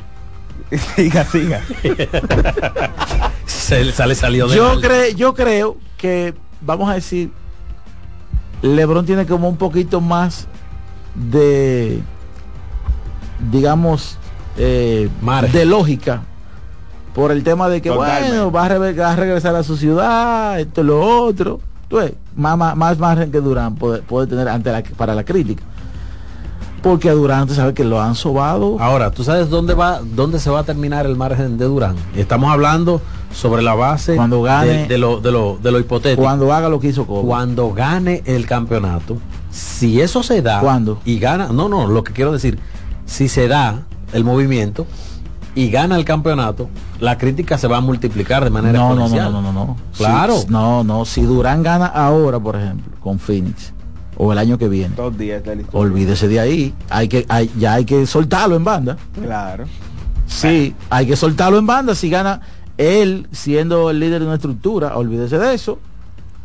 siga, 0.95 1.25
siga. 1.25 1.61
Se, 3.45 3.91
sale 3.91 4.15
salió 4.15 4.47
de 4.47 4.55
Yo 4.55 4.79
creo, 4.79 5.09
yo 5.15 5.33
creo 5.33 5.77
que 5.97 6.33
vamos 6.61 6.89
a 6.89 6.93
decir, 6.93 7.31
LeBron 8.61 9.05
tiene 9.05 9.25
como 9.25 9.47
un 9.49 9.57
poquito 9.57 10.01
más 10.01 10.47
de, 11.15 12.01
digamos, 13.51 14.17
eh, 14.57 15.09
de 15.51 15.65
lógica 15.65 16.21
por 17.13 17.31
el 17.31 17.43
tema 17.43 17.69
de 17.69 17.81
que 17.81 17.89
Totalmente. 17.89 18.29
bueno 18.37 18.51
va 18.51 18.65
a, 18.65 18.69
re- 18.69 18.93
va 18.93 19.11
a 19.11 19.15
regresar 19.15 19.55
a 19.55 19.63
su 19.63 19.77
ciudad, 19.77 20.59
esto 20.59 20.83
lo 20.83 21.01
otro. 21.01 21.59
Tú 21.87 21.97
ves, 21.97 22.13
más, 22.35 22.57
más, 22.57 22.75
más 22.77 22.99
margen 22.99 23.31
que 23.31 23.41
Durán 23.41 23.75
puede, 23.75 24.01
puede 24.01 24.27
tener 24.27 24.47
ante 24.47 24.71
la, 24.71 24.83
para 24.95 25.15
la 25.15 25.23
crítica. 25.23 25.63
Porque 26.83 27.09
a 27.09 27.13
Durán, 27.13 27.47
tú 27.47 27.53
sabes 27.55 27.73
que 27.73 27.83
lo 27.83 27.99
han 28.01 28.15
sobado. 28.15 28.77
Ahora, 28.79 29.11
¿tú 29.11 29.23
sabes 29.23 29.49
dónde 29.49 29.73
va, 29.73 29.99
dónde 30.01 30.39
se 30.39 30.49
va 30.49 30.59
a 30.59 30.63
terminar 30.63 31.05
el 31.05 31.15
margen 31.17 31.57
de 31.57 31.65
Durán? 31.65 31.95
Estamos 32.15 32.51
hablando 32.51 33.01
sobre 33.31 33.61
la 33.61 33.73
base 33.75 34.15
Cuando 34.15 34.41
gane- 34.41 34.83
de, 34.83 34.87
de 34.87 34.97
lo, 34.97 35.19
de, 35.21 35.31
lo, 35.31 35.57
de 35.61 35.71
lo 35.71 35.79
hipotético. 35.79 36.21
Cuando 36.21 36.51
haga 36.53 36.69
lo 36.69 36.79
que 36.79 36.87
hizo 36.87 37.05
Kobe. 37.05 37.27
Cuando 37.27 37.71
gane 37.73 38.23
el 38.25 38.45
campeonato, 38.45 39.17
si 39.51 40.01
eso 40.01 40.23
se 40.23 40.41
da 40.41 40.59
¿Cuándo? 40.61 40.99
y 41.05 41.19
gana, 41.19 41.47
no, 41.51 41.69
no, 41.69 41.87
lo 41.87 42.03
que 42.03 42.13
quiero 42.13 42.31
decir, 42.31 42.59
si 43.05 43.27
se 43.29 43.47
da 43.47 43.83
el 44.13 44.23
movimiento 44.23 44.85
y 45.55 45.69
gana 45.69 45.95
el 45.95 46.05
campeonato, 46.05 46.69
la 46.99 47.17
crítica 47.17 47.57
se 47.57 47.67
va 47.67 47.77
a 47.77 47.81
multiplicar 47.81 48.43
de 48.43 48.49
manera 48.49 48.79
no, 48.79 48.89
no, 48.89 48.95
no, 48.95 49.01
exponencial. 49.05 49.31
no, 49.33 49.41
no, 49.41 49.51
no. 49.53 49.77
Claro. 49.97 50.37
Si- 50.39 50.47
no, 50.47 50.83
no. 50.83 51.05
Si 51.05 51.21
Durán 51.21 51.63
gana 51.63 51.85
ahora, 51.87 52.39
por 52.39 52.55
ejemplo, 52.55 52.91
con 52.99 53.19
Phoenix, 53.19 53.73
o 54.17 54.31
el 54.31 54.37
año 54.37 54.57
que 54.57 54.67
viene, 54.67 54.95
Dos 54.95 55.17
días 55.17 55.43
de 55.43 55.55
la 55.57 55.63
olvídese 55.71 56.27
de 56.27 56.39
ahí. 56.39 56.73
Hay 56.89 57.07
que, 57.07 57.25
hay- 57.29 57.49
ya 57.57 57.73
hay 57.75 57.85
que 57.85 58.05
soltarlo 58.05 58.55
en 58.55 58.63
banda. 58.63 58.97
Claro. 59.21 59.65
Sí, 60.27 60.75
hay 60.89 61.07
que 61.07 61.15
soltarlo 61.15 61.57
en 61.57 61.65
banda. 61.65 61.95
Si 61.95 62.09
gana 62.09 62.41
él 62.79 63.27
siendo 63.31 63.89
el 63.91 63.99
líder 63.99 64.21
de 64.21 64.25
una 64.25 64.35
estructura, 64.35 64.95
olvídese 64.97 65.37
de 65.37 65.53
eso. 65.53 65.77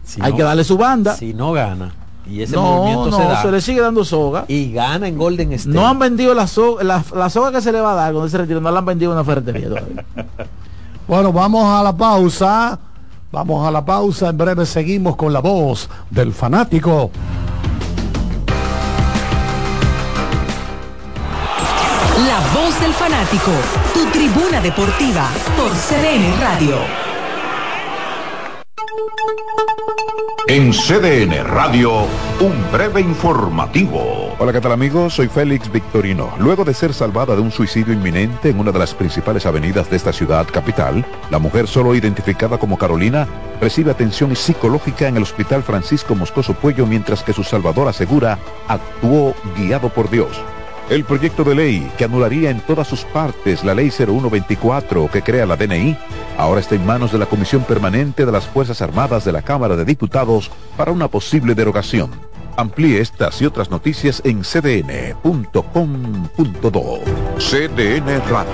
Si 0.05 0.21
hay 0.21 0.33
no- 0.33 0.37
que 0.37 0.43
darle 0.43 0.65
su 0.65 0.77
banda. 0.77 1.15
Si 1.17 1.33
no 1.33 1.53
gana 1.53 1.95
y 2.29 2.41
ese 2.43 2.55
no, 2.57 2.63
movimiento 2.63 3.11
no, 3.11 3.17
se 3.19 3.23
da 3.25 3.45
le 3.51 3.61
sigue 3.61 3.81
dando 3.81 4.05
soga. 4.05 4.45
y 4.49 4.73
gana 4.73 5.07
en 5.09 5.17
Golden 5.19 5.53
State. 5.53 5.75
No 5.75 5.87
han 5.87 5.99
vendido 5.99 6.35
la 6.35 6.47
soga, 6.47 6.83
la, 6.83 7.05
la 7.15 7.29
soga 7.31 7.53
que 7.53 7.61
se 7.61 7.71
le 7.71 7.81
va 7.81 7.93
a 7.93 7.95
dar 7.95 8.13
cuando 8.13 8.29
se 8.31 8.39
retire, 8.39 8.61
no 8.61 8.71
la 8.71 8.79
han 8.79 8.87
vendido 8.87 9.13
en 9.13 9.19
una 9.19 9.25
ferretería 9.25 9.69
todavía. 9.69 10.05
Bueno, 11.07 11.33
vamos 11.35 11.67
a 11.67 11.83
la 11.83 11.95
pausa. 11.95 12.79
Vamos 13.31 13.67
a 13.67 13.71
la 13.71 13.85
pausa. 13.85 14.31
En 14.31 14.39
breve 14.39 14.65
seguimos 14.65 15.17
con 15.17 15.35
la 15.35 15.41
voz 15.41 15.89
del 16.09 16.33
fanático. 16.33 17.11
Voz 22.55 22.81
del 22.81 22.93
fanático, 22.93 23.51
tu 23.93 24.07
tribuna 24.13 24.61
deportiva 24.61 25.29
por 25.57 25.71
CDN 25.73 26.41
Radio. 26.41 26.77
En 30.47 30.73
CDN 30.73 31.45
Radio, 31.45 32.03
un 32.39 32.71
breve 32.71 33.01
informativo. 33.01 34.37
Hola, 34.39 34.53
¿qué 34.53 34.61
tal 34.61 34.71
amigos? 34.71 35.15
Soy 35.15 35.27
Félix 35.27 35.73
Victorino. 35.73 36.33
Luego 36.39 36.65
de 36.65 36.75
ser 36.75 36.95
salvada 36.95 37.35
de 37.35 37.41
un 37.43 37.51
suicidio 37.51 37.93
inminente 37.93 38.51
en 38.51 38.61
una 38.61 38.71
de 38.71 38.79
las 38.79 38.95
principales 38.95 39.47
avenidas 39.47 39.91
de 39.91 39.97
esta 39.97 40.13
ciudad 40.13 40.47
capital, 40.47 41.05
la 41.31 41.41
mujer 41.41 41.67
solo 41.67 41.93
identificada 41.95 42.59
como 42.59 42.79
Carolina 42.79 43.27
recibe 43.61 43.91
atención 43.91 44.37
psicológica 44.37 45.09
en 45.09 45.17
el 45.17 45.25
Hospital 45.25 45.65
Francisco 45.65 46.15
Moscoso 46.15 46.55
Puello 46.55 46.87
mientras 46.87 47.25
que 47.25 47.33
su 47.33 47.43
salvador 47.43 47.89
asegura 47.89 48.39
actuó 48.69 49.35
guiado 49.57 49.89
por 49.89 50.09
Dios. 50.09 50.41
El 50.91 51.05
proyecto 51.05 51.45
de 51.45 51.55
ley 51.55 51.91
que 51.97 52.05
anularía 52.05 52.51
en 52.51 52.61
todas 52.61 52.87
sus 52.87 53.05
partes 53.05 53.65
la 53.65 53.75
ley 53.75 53.91
0124 53.91 55.11
que 55.11 55.23
crea 55.23 55.47
la 55.47 55.57
DNI 55.57 55.97
ahora 56.37 56.61
está 56.61 56.75
en 56.75 56.85
manos 56.85 57.11
de 57.11 57.19
la 57.19 57.27
Comisión 57.27 57.63
Permanente 57.63 58.27
de 58.27 58.33
las 58.33 58.47
Fuerzas 58.47 58.83
Armadas 58.83 59.25
de 59.25 59.33
la 59.33 59.43
Cámara 59.43 59.77
de 59.77 59.85
Diputados 59.85 60.51
para 60.77 60.93
una 60.93 61.09
posible 61.09 61.55
derogación. 61.55 62.11
Amplíe 62.57 63.01
estas 63.01 63.41
y 63.43 63.47
otras 63.47 63.71
noticias 63.71 64.21
en 64.25 64.43
cdn.com.do. 64.45 65.63
CDN 67.39 68.23
Radio. 68.29 68.53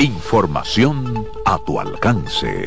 Información 0.00 1.26
a 1.46 1.58
tu 1.58 1.80
alcance. 1.80 2.66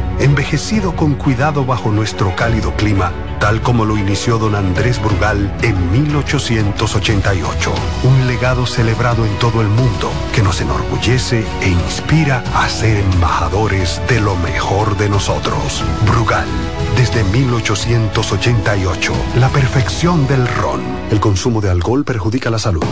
envejecido 0.21 0.95
con 0.95 1.15
cuidado 1.15 1.65
bajo 1.65 1.91
nuestro 1.91 2.35
cálido 2.35 2.73
clima, 2.75 3.11
tal 3.39 3.61
como 3.61 3.85
lo 3.85 3.97
inició 3.97 4.37
don 4.37 4.55
Andrés 4.55 5.01
Brugal 5.01 5.51
en 5.63 5.91
1888. 5.91 7.73
Un 8.03 8.27
legado 8.27 8.65
celebrado 8.65 9.25
en 9.25 9.35
todo 9.39 9.61
el 9.61 9.67
mundo 9.67 10.11
que 10.33 10.43
nos 10.43 10.61
enorgullece 10.61 11.43
e 11.61 11.69
inspira 11.69 12.43
a 12.55 12.69
ser 12.69 12.97
embajadores 12.97 14.01
de 14.07 14.21
lo 14.21 14.35
mejor 14.37 14.95
de 14.97 15.09
nosotros. 15.09 15.83
Brugal, 16.05 16.47
desde 16.95 17.23
1888, 17.23 19.13
la 19.37 19.49
perfección 19.49 20.27
del 20.27 20.47
ron. 20.47 20.81
El 21.09 21.19
consumo 21.19 21.59
de 21.61 21.69
alcohol 21.69 22.05
perjudica 22.05 22.49
la 22.49 22.59
salud. 22.59 22.83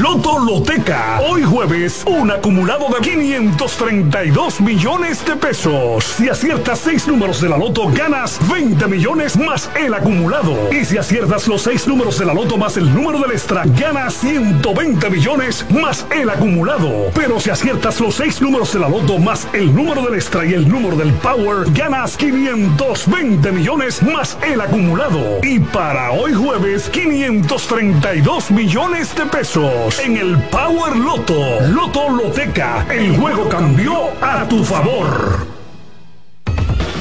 Loto 0.00 0.38
Loteca. 0.38 1.20
Hoy 1.20 1.42
jueves, 1.44 2.04
un 2.06 2.30
acumulado 2.30 2.88
de 2.88 3.00
532 3.00 4.60
millones 4.60 5.24
de 5.24 5.36
pesos. 5.36 6.04
Si 6.04 6.28
aciertas 6.70 7.02
seis 7.02 7.08
números 7.08 7.40
de 7.40 7.48
la 7.48 7.58
Loto, 7.58 7.88
ganas 7.88 8.38
20 8.48 8.86
millones 8.86 9.36
más 9.36 9.68
el 9.74 9.92
acumulado. 9.92 10.72
Y 10.72 10.84
si 10.84 10.98
aciertas 10.98 11.48
los 11.48 11.62
seis 11.62 11.88
números 11.88 12.18
de 12.18 12.26
la 12.26 12.32
Loto 12.32 12.56
más 12.56 12.76
el 12.76 12.94
número 12.94 13.18
del 13.18 13.32
extra, 13.32 13.64
ganas 13.76 14.14
120 14.14 15.10
millones 15.10 15.66
más 15.70 16.06
el 16.14 16.30
acumulado. 16.30 17.10
Pero 17.14 17.40
si 17.40 17.50
aciertas 17.50 17.98
los 18.00 18.14
seis 18.14 18.40
números 18.40 18.72
de 18.72 18.78
la 18.78 18.88
Loto 18.88 19.18
más 19.18 19.48
el 19.52 19.74
número 19.74 20.02
del 20.02 20.14
extra 20.14 20.44
y 20.46 20.54
el 20.54 20.68
número 20.68 20.96
del 20.96 21.12
Power, 21.14 21.68
ganas 21.72 22.16
520 22.16 23.50
millones 23.50 24.00
más 24.02 24.38
el 24.46 24.60
acumulado. 24.60 25.40
Y 25.42 25.58
para 25.58 26.12
hoy 26.12 26.34
jueves, 26.34 26.88
500 26.90 27.66
32 27.66 28.50
millones 28.52 29.14
de 29.16 29.26
pesos 29.26 29.98
en 29.98 30.16
el 30.16 30.38
Power 30.50 30.94
Loto. 30.94 31.60
Loto 31.68 32.10
Loteca. 32.10 32.86
El 32.90 33.16
juego 33.16 33.48
cambió 33.48 34.10
a 34.20 34.46
tu 34.48 34.62
favor. 34.62 35.59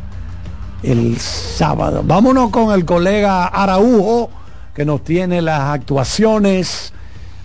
el 0.83 1.17
sábado. 1.19 2.01
Vámonos 2.05 2.49
con 2.49 2.73
el 2.73 2.85
colega 2.85 3.45
Araujo, 3.45 4.29
que 4.73 4.85
nos 4.85 5.03
tiene 5.03 5.41
las 5.41 5.59
actuaciones 5.61 6.93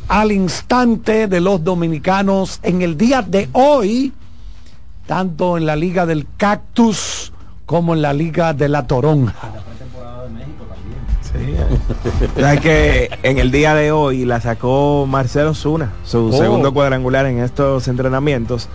al 0.08 0.30
instante 0.30 1.26
de 1.26 1.40
los 1.40 1.64
dominicanos 1.64 2.60
en 2.62 2.82
el 2.82 2.96
día 2.96 3.22
de 3.22 3.48
hoy, 3.52 4.12
tanto 5.06 5.56
en 5.58 5.66
la 5.66 5.74
Liga 5.74 6.06
del 6.06 6.26
Cactus 6.36 7.32
como 7.66 7.94
en 7.94 8.02
la 8.02 8.12
Liga 8.12 8.54
de 8.54 8.68
la 8.68 8.86
Toronja. 8.86 9.34
Que 12.62 13.10
en 13.22 13.38
el 13.38 13.50
día 13.50 13.74
de 13.74 13.92
hoy 13.92 14.24
la 14.24 14.40
sacó 14.40 15.06
Marcelo 15.08 15.52
Zuna, 15.54 15.92
su 16.04 16.28
Oh. 16.28 16.32
segundo 16.32 16.72
cuadrangular 16.72 17.26
en 17.26 17.40
estos 17.40 17.88
entrenamientos. 17.88 18.68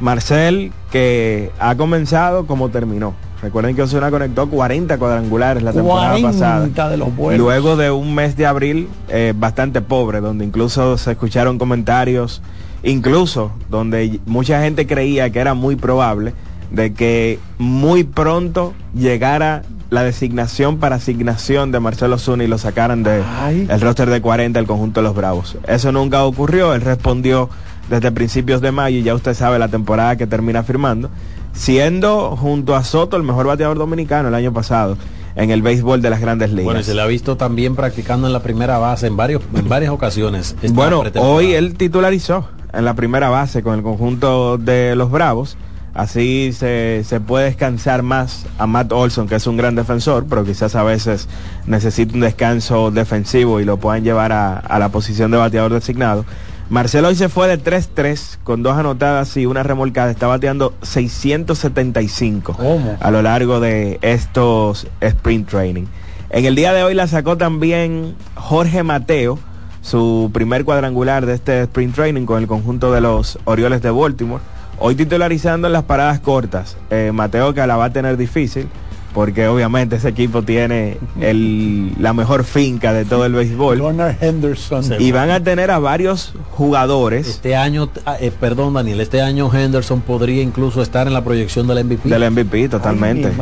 Marcel 0.00 0.72
que 0.90 1.50
ha 1.58 1.74
comenzado 1.76 2.46
como 2.46 2.68
terminó. 2.70 3.14
Recuerden 3.42 3.74
que 3.74 3.82
Osuna 3.82 4.10
conectó 4.10 4.48
40 4.48 4.98
cuadrangulares 4.98 5.64
la 5.64 5.72
temporada 5.72 6.10
40 6.10 6.28
pasada. 6.28 6.90
de 6.90 6.96
los 6.96 7.14
buenos. 7.14 7.40
Luego 7.40 7.76
de 7.76 7.90
un 7.90 8.14
mes 8.14 8.36
de 8.36 8.46
abril 8.46 8.88
eh, 9.08 9.32
bastante 9.36 9.80
pobre, 9.80 10.20
donde 10.20 10.44
incluso 10.44 10.96
se 10.96 11.10
escucharon 11.10 11.58
comentarios, 11.58 12.40
incluso 12.84 13.50
donde 13.68 14.20
mucha 14.26 14.62
gente 14.62 14.86
creía 14.86 15.30
que 15.30 15.40
era 15.40 15.54
muy 15.54 15.74
probable 15.74 16.34
de 16.70 16.94
que 16.94 17.38
muy 17.58 18.04
pronto 18.04 18.74
llegara 18.94 19.62
la 19.90 20.02
designación 20.02 20.78
para 20.78 20.96
asignación 20.96 21.70
de 21.70 21.80
Marcelo 21.80 22.18
Zuna 22.18 22.44
y 22.44 22.46
lo 22.46 22.56
sacaran 22.56 23.02
de 23.02 23.22
el 23.68 23.80
roster 23.80 24.08
de 24.08 24.22
40 24.22 24.58
del 24.58 24.66
conjunto 24.66 25.00
de 25.00 25.04
los 25.04 25.14
Bravos. 25.14 25.58
Eso 25.68 25.92
nunca 25.92 26.24
ocurrió, 26.24 26.74
él 26.74 26.80
respondió 26.80 27.50
desde 27.88 28.12
principios 28.12 28.60
de 28.60 28.72
mayo 28.72 28.98
y 28.98 29.02
ya 29.02 29.14
usted 29.14 29.34
sabe 29.34 29.58
la 29.58 29.68
temporada 29.68 30.16
que 30.16 30.26
termina 30.26 30.62
firmando, 30.62 31.10
siendo 31.52 32.36
junto 32.36 32.74
a 32.74 32.84
Soto 32.84 33.16
el 33.16 33.22
mejor 33.22 33.46
bateador 33.46 33.78
dominicano 33.78 34.28
el 34.28 34.34
año 34.34 34.52
pasado 34.52 34.96
en 35.34 35.50
el 35.50 35.62
béisbol 35.62 36.02
de 36.02 36.10
las 36.10 36.20
grandes 36.20 36.50
ligas. 36.50 36.64
Bueno, 36.64 36.80
y 36.80 36.84
se 36.84 36.94
le 36.94 37.02
ha 37.02 37.06
visto 37.06 37.36
también 37.36 37.74
practicando 37.74 38.26
en 38.26 38.32
la 38.32 38.42
primera 38.42 38.78
base 38.78 39.06
en, 39.06 39.16
varios, 39.16 39.42
en 39.54 39.68
varias 39.68 39.92
ocasiones. 39.92 40.54
Bueno, 40.72 41.02
hoy 41.16 41.52
él 41.52 41.74
titularizó 41.74 42.48
en 42.72 42.84
la 42.84 42.94
primera 42.94 43.28
base 43.28 43.62
con 43.62 43.74
el 43.74 43.82
conjunto 43.82 44.58
de 44.58 44.94
los 44.96 45.10
Bravos. 45.10 45.56
Así 45.94 46.52
se, 46.54 47.04
se 47.04 47.20
puede 47.20 47.46
descansar 47.46 48.02
más 48.02 48.46
a 48.58 48.66
Matt 48.66 48.92
Olson, 48.92 49.28
que 49.28 49.34
es 49.34 49.46
un 49.46 49.58
gran 49.58 49.74
defensor, 49.74 50.24
pero 50.26 50.42
quizás 50.42 50.74
a 50.74 50.82
veces 50.82 51.28
necesita 51.66 52.14
un 52.14 52.20
descanso 52.20 52.90
defensivo 52.90 53.60
y 53.60 53.66
lo 53.66 53.76
puedan 53.76 54.02
llevar 54.02 54.32
a, 54.32 54.56
a 54.56 54.78
la 54.78 54.88
posición 54.88 55.30
de 55.30 55.36
bateador 55.36 55.74
designado. 55.74 56.24
Marcelo 56.70 57.08
hoy 57.08 57.16
se 57.16 57.28
fue 57.28 57.48
de 57.48 57.62
3-3 57.62 58.38
con 58.44 58.62
dos 58.62 58.76
anotadas 58.76 59.36
y 59.36 59.46
una 59.46 59.62
remolcada. 59.62 60.10
Está 60.10 60.26
bateando 60.26 60.74
675 60.82 62.56
a 63.00 63.10
lo 63.10 63.22
largo 63.22 63.60
de 63.60 63.98
estos 64.02 64.86
sprint 65.00 65.48
training. 65.48 65.84
En 66.30 66.46
el 66.46 66.54
día 66.54 66.72
de 66.72 66.82
hoy 66.82 66.94
la 66.94 67.06
sacó 67.06 67.36
también 67.36 68.14
Jorge 68.36 68.82
Mateo, 68.82 69.38
su 69.82 70.30
primer 70.32 70.64
cuadrangular 70.64 71.26
de 71.26 71.34
este 71.34 71.62
sprint 71.62 71.94
training 71.94 72.24
con 72.24 72.40
el 72.40 72.46
conjunto 72.46 72.90
de 72.90 73.02
los 73.02 73.38
Orioles 73.44 73.82
de 73.82 73.90
Baltimore. 73.90 74.42
Hoy 74.78 74.94
titularizando 74.94 75.66
en 75.66 75.74
las 75.74 75.82
paradas 75.84 76.20
cortas. 76.20 76.78
Eh, 76.90 77.10
Mateo 77.12 77.52
que 77.52 77.66
la 77.66 77.76
va 77.76 77.86
a 77.86 77.92
tener 77.92 78.16
difícil 78.16 78.68
porque 79.14 79.46
obviamente 79.48 79.96
ese 79.96 80.08
equipo 80.08 80.42
tiene 80.42 80.98
el, 81.20 81.92
la 82.00 82.12
mejor 82.12 82.44
finca 82.44 82.92
de 82.92 83.04
todo 83.04 83.26
el 83.26 83.32
béisbol. 83.34 83.82
Henderson. 84.20 84.84
Y 84.98 85.12
van 85.12 85.30
a 85.30 85.42
tener 85.42 85.70
a 85.70 85.78
varios 85.78 86.32
jugadores. 86.52 87.28
Este 87.28 87.56
año, 87.56 87.90
eh, 88.20 88.32
perdón 88.40 88.74
Daniel, 88.74 89.00
este 89.00 89.20
año 89.20 89.50
Henderson 89.52 90.00
podría 90.00 90.42
incluso 90.42 90.80
estar 90.82 91.06
en 91.06 91.12
la 91.12 91.22
proyección 91.22 91.66
del 91.66 91.84
MVP. 91.84 92.08
Del 92.08 92.30
MVP, 92.30 92.68
totalmente. 92.68 93.32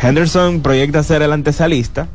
Henderson 0.00 0.60
proyecta 0.60 1.02
ser 1.02 1.22
el 1.22 1.32
antesalista. 1.32 2.08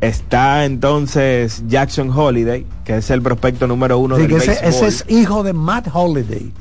Está 0.00 0.64
entonces 0.64 1.62
Jackson 1.68 2.10
Holiday, 2.10 2.66
que 2.84 2.96
es 2.96 3.10
el 3.10 3.22
prospecto 3.22 3.68
número 3.68 3.98
uno 3.98 4.16
Sí, 4.16 4.22
del 4.22 4.30
que 4.32 4.36
ese, 4.38 4.48
béisbol. 4.50 4.68
ese 4.68 4.86
es 4.88 5.04
hijo 5.08 5.44
de 5.44 5.52
Matt 5.52 5.86
Holiday, 5.92 6.52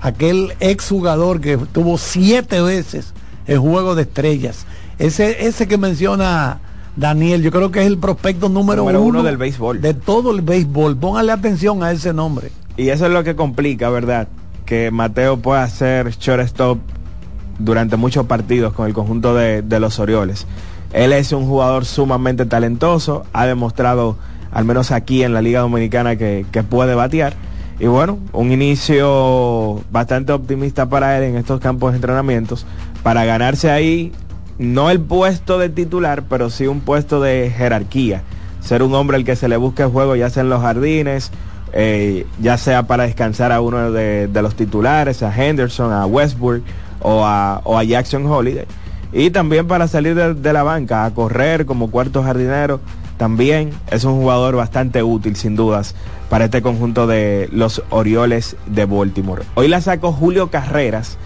aquel 0.00 0.52
exjugador 0.60 1.40
que 1.40 1.56
tuvo 1.56 1.98
siete 1.98 2.60
veces 2.62 3.12
el 3.46 3.58
juego 3.58 3.96
de 3.96 4.02
estrellas. 4.02 4.64
Ese, 4.98 5.46
ese 5.46 5.66
que 5.66 5.78
menciona 5.78 6.60
Daniel, 6.96 7.42
yo 7.42 7.50
creo 7.50 7.70
que 7.70 7.80
es 7.80 7.86
el 7.86 7.98
prospecto 7.98 8.48
número, 8.48 8.82
Número 8.82 9.00
uno 9.00 9.18
uno, 9.20 9.22
del 9.22 9.36
béisbol. 9.36 9.80
De 9.80 9.94
todo 9.94 10.30
el 10.32 10.42
béisbol. 10.42 10.96
Póngale 10.96 11.32
atención 11.32 11.82
a 11.82 11.90
ese 11.90 12.12
nombre. 12.12 12.50
Y 12.76 12.88
eso 12.88 13.06
es 13.06 13.12
lo 13.12 13.24
que 13.24 13.34
complica, 13.34 13.90
¿verdad? 13.90 14.28
Que 14.64 14.90
Mateo 14.90 15.38
pueda 15.38 15.62
hacer 15.62 16.10
shortstop 16.10 16.78
durante 17.58 17.96
muchos 17.96 18.26
partidos 18.26 18.72
con 18.72 18.86
el 18.86 18.94
conjunto 18.94 19.34
de, 19.34 19.62
de 19.62 19.80
los 19.80 19.98
Orioles. 19.98 20.46
Él 20.92 21.12
es 21.12 21.32
un 21.32 21.46
jugador 21.46 21.84
sumamente 21.84 22.46
talentoso, 22.46 23.24
ha 23.32 23.46
demostrado, 23.46 24.16
al 24.52 24.64
menos 24.64 24.92
aquí 24.92 25.24
en 25.24 25.34
la 25.34 25.42
Liga 25.42 25.60
Dominicana, 25.60 26.16
que, 26.16 26.46
que 26.52 26.62
puede 26.62 26.94
batear. 26.94 27.34
Y 27.80 27.86
bueno, 27.86 28.18
un 28.32 28.52
inicio 28.52 29.82
bastante 29.90 30.32
optimista 30.32 30.88
para 30.88 31.18
él 31.18 31.24
en 31.24 31.36
estos 31.36 31.58
campos 31.60 31.92
de 31.92 31.96
entrenamientos, 31.96 32.64
para 33.02 33.24
ganarse 33.24 33.70
ahí 33.70 34.12
no 34.58 34.90
el 34.90 35.00
puesto 35.00 35.58
de 35.58 35.68
titular, 35.68 36.24
pero 36.28 36.50
sí 36.50 36.66
un 36.66 36.80
puesto 36.80 37.20
de 37.20 37.52
jerarquía. 37.56 38.22
Ser 38.60 38.82
un 38.82 38.94
hombre 38.94 39.16
al 39.16 39.24
que 39.24 39.36
se 39.36 39.48
le 39.48 39.56
busque 39.56 39.84
juego, 39.84 40.16
ya 40.16 40.30
sea 40.30 40.42
en 40.42 40.50
los 40.50 40.62
jardines, 40.62 41.30
eh, 41.72 42.26
ya 42.40 42.56
sea 42.56 42.84
para 42.84 43.04
descansar 43.04 43.52
a 43.52 43.60
uno 43.60 43.90
de, 43.90 44.28
los 44.32 44.54
titulares, 44.54 45.22
a 45.22 45.34
Henderson, 45.34 45.92
a 45.92 46.06
Westbrook 46.06 46.62
o 47.00 47.24
a, 47.26 47.60
o 47.64 47.76
a 47.76 47.84
Jackson 47.84 48.26
Holiday. 48.26 48.66
Y 49.12 49.30
también 49.30 49.66
para 49.66 49.86
salir 49.86 50.14
de, 50.14 50.34
de 50.34 50.52
la 50.52 50.62
banca, 50.62 51.04
a 51.04 51.10
correr 51.12 51.66
como 51.66 51.90
cuarto 51.90 52.22
jardinero, 52.22 52.80
también 53.16 53.70
es 53.90 54.04
un 54.04 54.20
jugador 54.20 54.56
bastante 54.56 55.02
útil, 55.02 55.36
sin 55.36 55.56
dudas, 55.56 55.94
para 56.28 56.46
este 56.46 56.62
conjunto 56.62 57.06
de 57.06 57.48
los 57.52 57.82
Orioles 57.90 58.56
de 58.66 58.86
Baltimore. 58.86 59.44
Hoy 59.54 59.68
la 59.68 59.80
sacó 59.80 60.12
Julio 60.12 60.50
Carreras. 60.50 61.16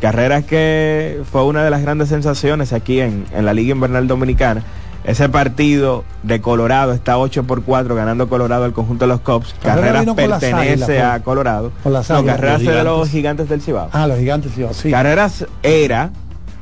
Carreras 0.00 0.44
que 0.44 1.20
fue 1.30 1.44
una 1.44 1.64
de 1.64 1.70
las 1.70 1.82
grandes 1.82 2.08
sensaciones 2.08 2.72
aquí 2.72 3.00
en, 3.00 3.24
en 3.34 3.44
la 3.44 3.54
Liga 3.54 3.74
Invernal 3.74 4.06
Dominicana. 4.06 4.62
Ese 5.04 5.28
partido 5.28 6.02
de 6.24 6.40
Colorado 6.40 6.92
está 6.92 7.16
8 7.16 7.44
por 7.44 7.62
4 7.62 7.94
ganando 7.94 8.28
Colorado 8.28 8.66
el 8.66 8.72
conjunto 8.72 9.04
de 9.04 9.08
los 9.08 9.20
Cubs. 9.20 9.54
Carrera 9.62 9.76
Carreras 9.76 10.00
vino 10.00 10.16
con 10.16 10.30
las 10.30 10.40
pertenece 10.40 10.98
águilas, 10.98 11.20
a 11.20 11.22
Colorado. 11.22 11.72
con 11.82 11.92
las 11.92 12.10
no, 12.10 12.16
águilas. 12.16 12.36
Carreras 12.36 12.62
Los 12.62 12.70
es 12.72 12.76
de 12.76 12.84
los 12.84 13.08
gigantes. 13.10 13.48
del 13.48 13.62
Cibao. 13.62 13.88
Ah, 13.92 14.06
los 14.08 14.18
gigantes, 14.18 14.52
sí, 14.54 14.64
sí. 14.72 14.90
Carreras 14.90 15.46
era 15.62 16.10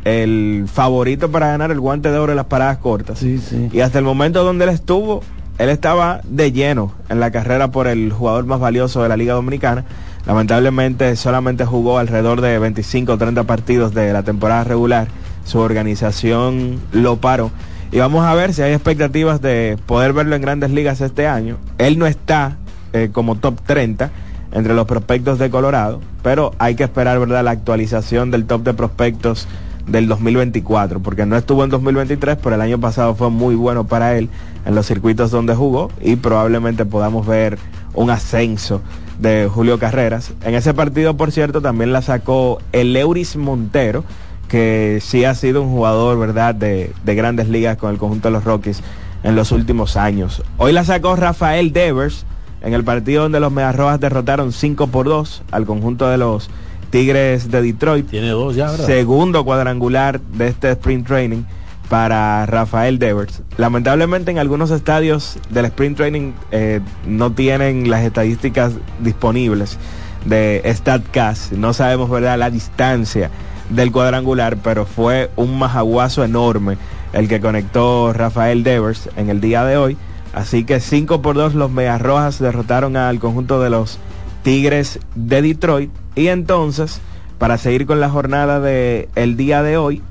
el 0.05 0.67
favorito 0.71 1.31
para 1.31 1.49
ganar 1.49 1.71
el 1.71 1.81
guante 1.81 2.11
de 2.11 2.19
oro 2.19 2.33
en 2.33 2.37
las 2.37 2.47
paradas 2.47 2.79
cortas. 2.79 3.23
Y 3.23 3.81
hasta 3.81 3.99
el 3.99 4.05
momento 4.05 4.45
donde 4.45 4.65
él 4.65 4.71
estuvo, 4.71 5.23
él 5.59 5.71
estaba 5.71 6.21
de 6.25 6.53
lleno 6.53 6.93
en 7.09 7.21
la 7.21 7.31
carrera 7.31 7.71
por 7.71 7.87
el 7.87 8.13
jugador 8.13 8.45
más 8.45 8.61
valioso 8.61 9.03
de 9.03 9.09
la 9.09 9.17
Liga 9.17 9.33
Dominicana. 9.33 9.87
Lamentablemente 10.27 11.15
solamente 11.17 11.65
jugó 11.67 11.99
alrededor 11.99 12.41
de 12.41 12.59
25 12.59 13.13
o 13.13 13.19
30 13.19 13.45
partidos 13.45 13.95
de 13.95 14.13
la 14.13 14.23
temporada 14.23 14.65
regular. 14.65 15.09
Su 15.45 15.59
organización 15.59 16.81
lo 16.93 17.17
paró. 17.17 17.51
Y 17.93 17.99
vamos 17.99 18.25
a 18.25 18.35
ver 18.35 18.55
si 18.55 18.63
hay 18.63 18.73
expectativas 18.73 19.41
de 19.41 19.79
poder 19.87 20.13
verlo 20.13 20.35
en 20.35 20.43
grandes 20.43 20.71
ligas 20.71 21.01
este 21.01 21.27
año. 21.27 21.59
Él 21.79 21.99
no 21.99 22.07
está 22.07 22.57
eh, 22.93 23.11
como 23.13 23.37
top 23.37 23.61
30 23.67 24.11
entre 24.53 24.75
los 24.75 24.87
prospectos 24.87 25.39
de 25.39 25.51
Colorado, 25.51 26.01
pero 26.23 26.53
hay 26.59 26.75
que 26.77 26.85
esperar 26.85 27.19
verdad 27.19 27.45
la 27.45 27.51
actualización 27.51 28.31
del 28.31 28.47
top 28.47 28.63
de 28.63 28.75
prospectos 28.75 29.47
del 29.87 30.09
2024, 30.09 31.01
porque 31.01 31.27
no 31.27 31.37
estuvo 31.37 31.65
en 31.65 31.71
2023, 31.71 32.39
pero 32.43 32.55
el 32.55 32.61
año 32.63 32.81
pasado 32.81 33.15
fue 33.15 33.31
muy 33.31 33.55
bueno 33.55 33.85
para 33.87 34.17
él 34.17 34.29
en 34.65 34.75
los 34.75 34.87
circuitos 34.87 35.31
donde 35.31 35.55
jugó 35.55 35.91
y 36.01 36.17
probablemente 36.17 36.85
podamos 36.87 37.27
ver 37.27 37.59
un 37.95 38.11
ascenso 38.11 38.83
de 39.19 39.49
Julio 39.53 39.79
Carreras. 39.79 40.33
En 40.43 40.55
ese 40.55 40.75
partido, 40.75 41.17
por 41.17 41.33
cierto, 41.33 41.63
también 41.63 41.93
la 41.93 42.03
sacó 42.03 42.59
el 42.73 42.97
Euris 42.97 43.37
Montero, 43.37 44.05
que 44.49 44.99
sí 45.01 45.25
ha 45.25 45.35
sido 45.35 45.63
un 45.63 45.71
jugador, 45.71 46.19
¿verdad?, 46.19 46.55
de, 46.55 46.93
de 47.05 47.15
grandes 47.15 47.49
ligas 47.49 47.77
con 47.77 47.91
el 47.91 47.99
conjunto 47.99 48.29
de 48.29 48.33
los 48.33 48.45
Rockies 48.45 48.83
en 49.23 49.37
los 49.37 49.53
últimos 49.53 49.97
años. 49.97 50.43
Hoy 50.59 50.73
la 50.73 50.85
sacó 50.85 51.17
Rafael 51.17 51.73
Devers 51.73 52.27
en 52.61 52.75
el 52.75 52.85
partido 52.85 53.25
donde 53.25 53.41
los 53.41 53.53
Mediarrojas 53.53 54.01
derrotaron 54.01 54.53
5 54.53 54.87
por 54.89 55.07
2 55.07 55.43
al 55.51 55.67
conjunto 55.67 56.09
de 56.09 56.19
los 56.19 56.51
Tigres 56.91 57.51
de 57.51 57.61
Detroit. 57.63 58.09
Tiene 58.09 58.29
dos 58.29 58.55
ya, 58.55 58.71
¿verdad? 58.71 58.87
Segundo 58.87 59.45
cuadrangular 59.45 60.21
de 60.21 60.49
este 60.49 60.71
sprint 60.71 61.07
training 61.07 61.43
para 61.89 62.47
Rafael 62.47 62.99
Devers. 62.99 63.43
Lamentablemente 63.57 64.31
en 64.31 64.39
algunos 64.39 64.71
estadios 64.71 65.39
del 65.51 65.67
sprint 65.67 65.97
training 65.97 66.33
eh, 66.51 66.81
no 67.07 67.33
tienen 67.33 67.91
las 67.91 68.03
estadísticas 68.03 68.75
disponibles 69.01 69.79
de 70.25 70.63
StatCast. 70.67 71.53
No 71.53 71.73
sabemos 71.73 72.11
verdad 72.11 72.39
la 72.39 72.51
distancia 72.51 73.31
del 73.71 73.93
cuadrangular, 73.93 74.57
pero 74.57 74.87
fue 74.87 75.31
un 75.37 75.59
majaguazo 75.59 76.25
enorme 76.25 76.77
el 77.13 77.29
que 77.29 77.41
conectó 77.41 78.13
Rafael 78.13 78.65
Devers 78.65 79.09
en 79.17 79.31
el 79.31 79.41
día 79.41 79.65
de 79.65 79.77
hoy. 79.77 79.97
Así 80.33 80.65
que 80.65 80.81
5 80.81 81.23
por 81.23 81.37
2 81.37 81.55
los 81.55 81.71
Medias 81.71 82.03
Rojas 82.03 82.41
derrotaron 82.41 82.97
al 82.97 83.21
conjunto 83.21 83.61
de 83.61 83.71
los 83.71 83.99
Tigres 84.43 84.99
de 85.15 85.43
Detroit. 85.43 85.91
Y 86.17 86.27
entonces, 86.27 87.01
para 87.39 87.57
seguir 87.57 87.87
con 87.87 88.01
la 88.01 88.11
jornada 88.11 88.59
del 88.59 89.09
el 89.15 89.37
día 89.37 89.63
de 89.63 89.77
hoy, 89.77 90.03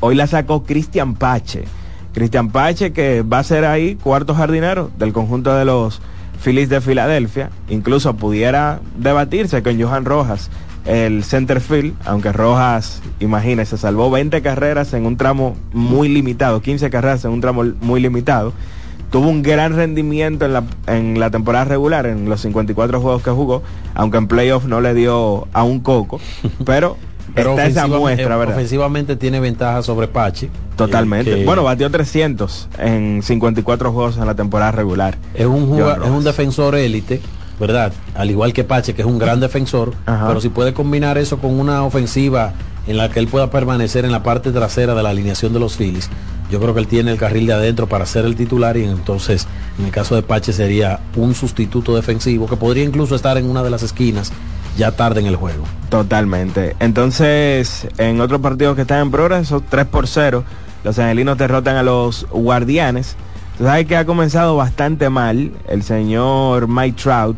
hoy 0.00 0.14
la 0.14 0.26
sacó 0.26 0.64
Cristian 0.64 1.14
Pache. 1.14 1.64
Cristian 2.12 2.50
Pache 2.50 2.92
que 2.92 3.22
va 3.22 3.38
a 3.38 3.44
ser 3.44 3.64
ahí 3.64 3.96
cuarto 3.96 4.34
jardinero 4.34 4.90
del 4.98 5.12
conjunto 5.12 5.54
de 5.54 5.64
los 5.64 6.00
Phillies 6.42 6.68
de 6.68 6.80
Filadelfia. 6.80 7.50
Incluso 7.68 8.16
pudiera 8.16 8.80
debatirse 8.96 9.62
con 9.62 9.80
Johan 9.80 10.04
Rojas, 10.04 10.50
el 10.84 11.22
center 11.24 11.60
field, 11.60 11.94
aunque 12.04 12.32
Rojas, 12.32 13.02
imagínese, 13.20 13.76
salvó 13.76 14.10
20 14.10 14.40
carreras 14.42 14.94
en 14.94 15.04
un 15.06 15.16
tramo 15.16 15.56
muy 15.72 16.08
limitado, 16.08 16.62
15 16.62 16.90
carreras 16.90 17.24
en 17.24 17.32
un 17.32 17.40
tramo 17.40 17.64
muy 17.80 18.00
limitado. 18.00 18.52
Tuvo 19.10 19.28
un 19.28 19.42
gran 19.42 19.74
rendimiento 19.74 20.44
en 20.44 20.52
la, 20.52 20.64
en 20.86 21.18
la 21.18 21.30
temporada 21.30 21.64
regular, 21.64 22.06
en 22.06 22.28
los 22.28 22.40
54 22.42 23.00
juegos 23.00 23.22
que 23.22 23.30
jugó, 23.30 23.62
aunque 23.94 24.18
en 24.18 24.28
playoff 24.28 24.64
no 24.66 24.80
le 24.80 24.92
dio 24.94 25.48
a 25.52 25.62
un 25.62 25.80
coco, 25.80 26.20
pero, 26.64 26.96
Pero 27.38 27.50
está 27.52 27.66
esa 27.66 27.80
ofensiva- 27.86 27.98
muestra, 27.98 28.34
eh, 28.34 28.38
¿verdad? 28.38 28.54
Ofensivamente 28.56 29.16
tiene 29.16 29.40
ventaja 29.40 29.82
sobre 29.82 30.08
Pache. 30.08 30.50
Totalmente. 30.76 31.34
que- 31.34 31.44
Bueno, 31.44 31.64
batió 31.64 31.90
300 31.90 32.68
en 32.78 33.22
54 33.22 33.92
juegos 33.92 34.16
en 34.16 34.26
la 34.26 34.34
temporada 34.34 34.70
regular. 34.72 35.16
Es 35.34 35.46
un, 35.46 35.78
es 35.78 36.10
un 36.10 36.22
defensor 36.24 36.74
élite, 36.76 37.20
¿verdad? 37.58 37.92
Al 38.14 38.30
igual 38.30 38.52
que 38.52 38.62
Pache, 38.64 38.94
que 38.94 39.02
es 39.02 39.08
un 39.08 39.18
gran 39.18 39.40
defensor, 39.40 39.94
Ajá. 40.06 40.28
pero 40.28 40.40
si 40.40 40.48
puede 40.50 40.72
combinar 40.74 41.18
eso 41.18 41.38
con 41.38 41.58
una 41.58 41.82
ofensiva 41.84 42.52
en 42.86 42.96
la 42.96 43.10
que 43.10 43.18
él 43.20 43.28
pueda 43.28 43.50
permanecer 43.50 44.04
en 44.04 44.12
la 44.12 44.22
parte 44.22 44.50
trasera 44.52 44.94
de 44.94 45.02
la 45.02 45.10
alineación 45.10 45.52
de 45.52 45.58
los 45.60 45.76
Phillies, 45.76 46.08
yo 46.50 46.58
creo 46.60 46.72
que 46.72 46.80
él 46.80 46.86
tiene 46.86 47.10
el 47.10 47.18
carril 47.18 47.46
de 47.46 47.52
adentro 47.52 47.86
para 47.88 48.06
ser 48.06 48.24
el 48.24 48.34
titular 48.36 48.76
y 48.78 48.84
entonces 48.84 49.46
en 49.78 49.84
el 49.84 49.90
caso 49.90 50.14
de 50.14 50.22
Pache 50.22 50.52
sería 50.54 51.00
un 51.16 51.34
sustituto 51.34 51.94
defensivo 51.94 52.46
que 52.46 52.56
podría 52.56 52.84
incluso 52.84 53.14
estar 53.14 53.36
en 53.36 53.50
una 53.50 53.62
de 53.62 53.68
las 53.70 53.82
esquinas 53.82 54.32
ya 54.78 54.92
tarde 54.92 55.20
en 55.20 55.26
el 55.26 55.36
juego. 55.36 55.64
Totalmente. 55.90 56.74
Entonces, 56.80 57.86
en 57.98 58.20
otro 58.22 58.40
partido 58.40 58.74
que 58.74 58.82
está 58.82 59.00
en 59.00 59.10
progreso, 59.10 59.62
3 59.68 59.84
por 59.86 60.06
0, 60.06 60.44
los 60.84 60.98
angelinos 60.98 61.36
derrotan 61.36 61.76
a 61.76 61.82
los 61.82 62.26
guardianes. 62.30 63.16
Tú 63.58 63.64
sabes 63.64 63.86
que 63.86 63.96
ha 63.96 64.06
comenzado 64.06 64.56
bastante 64.56 65.10
mal 65.10 65.52
el 65.68 65.82
señor 65.82 66.68
Mike 66.68 67.02
Trout. 67.02 67.36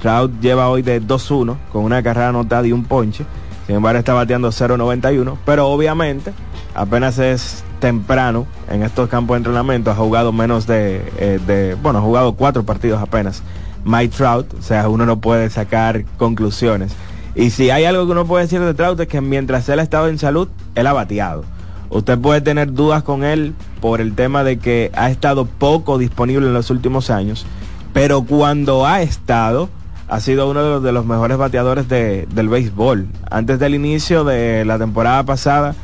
Trout 0.00 0.32
lleva 0.40 0.68
hoy 0.68 0.82
de 0.82 1.00
2-1 1.00 1.56
con 1.72 1.84
una 1.84 2.02
carrera 2.02 2.30
anotada 2.30 2.66
y 2.66 2.72
un 2.72 2.84
ponche. 2.84 3.24
Sin 3.66 3.76
embargo, 3.76 3.98
está 4.00 4.12
bateando 4.14 4.50
0.91. 4.50 5.36
Pero 5.46 5.68
obviamente, 5.68 6.32
apenas 6.74 7.18
es 7.18 7.62
temprano 7.78 8.46
en 8.68 8.82
estos 8.82 9.08
campos 9.08 9.34
de 9.34 9.38
entrenamiento. 9.38 9.90
Ha 9.90 9.94
jugado 9.94 10.32
menos 10.32 10.66
de, 10.66 11.02
eh, 11.18 11.38
de- 11.46 11.74
bueno, 11.80 12.00
ha 12.00 12.02
jugado 12.02 12.32
cuatro 12.32 12.64
partidos 12.64 13.00
apenas. 13.00 13.42
Mike 13.84 14.14
Trout, 14.16 14.52
o 14.58 14.62
sea, 14.62 14.88
uno 14.88 15.06
no 15.06 15.20
puede 15.20 15.48
sacar 15.50 16.04
conclusiones. 16.18 16.92
Y 17.34 17.50
si 17.50 17.70
hay 17.70 17.84
algo 17.84 18.06
que 18.06 18.12
uno 18.12 18.26
puede 18.26 18.44
decir 18.44 18.60
de 18.60 18.74
Trout 18.74 18.98
es 19.00 19.06
que 19.08 19.20
mientras 19.20 19.68
él 19.68 19.78
ha 19.78 19.82
estado 19.82 20.08
en 20.08 20.18
salud, 20.18 20.48
él 20.74 20.86
ha 20.86 20.92
bateado. 20.92 21.44
Usted 21.88 22.18
puede 22.18 22.40
tener 22.40 22.72
dudas 22.72 23.02
con 23.02 23.24
él 23.24 23.54
por 23.80 24.00
el 24.00 24.14
tema 24.14 24.44
de 24.44 24.58
que 24.58 24.90
ha 24.94 25.10
estado 25.10 25.46
poco 25.46 25.98
disponible 25.98 26.46
en 26.46 26.54
los 26.54 26.70
últimos 26.70 27.10
años, 27.10 27.46
pero 27.92 28.22
cuando 28.22 28.86
ha 28.86 29.02
estado, 29.02 29.68
ha 30.08 30.20
sido 30.20 30.50
uno 30.50 30.80
de 30.80 30.92
los, 30.92 31.06
mejores 31.06 31.36
bateadores 31.38 31.88
de- 31.88 32.26
del 32.34 32.48
béisbol. 32.48 33.08
Antes 33.30 33.58
del 33.58 33.74
inicio 33.74 34.24
de 34.24 34.64
la 34.64 34.78
temporada 34.78 35.24
pasada, 35.24 35.74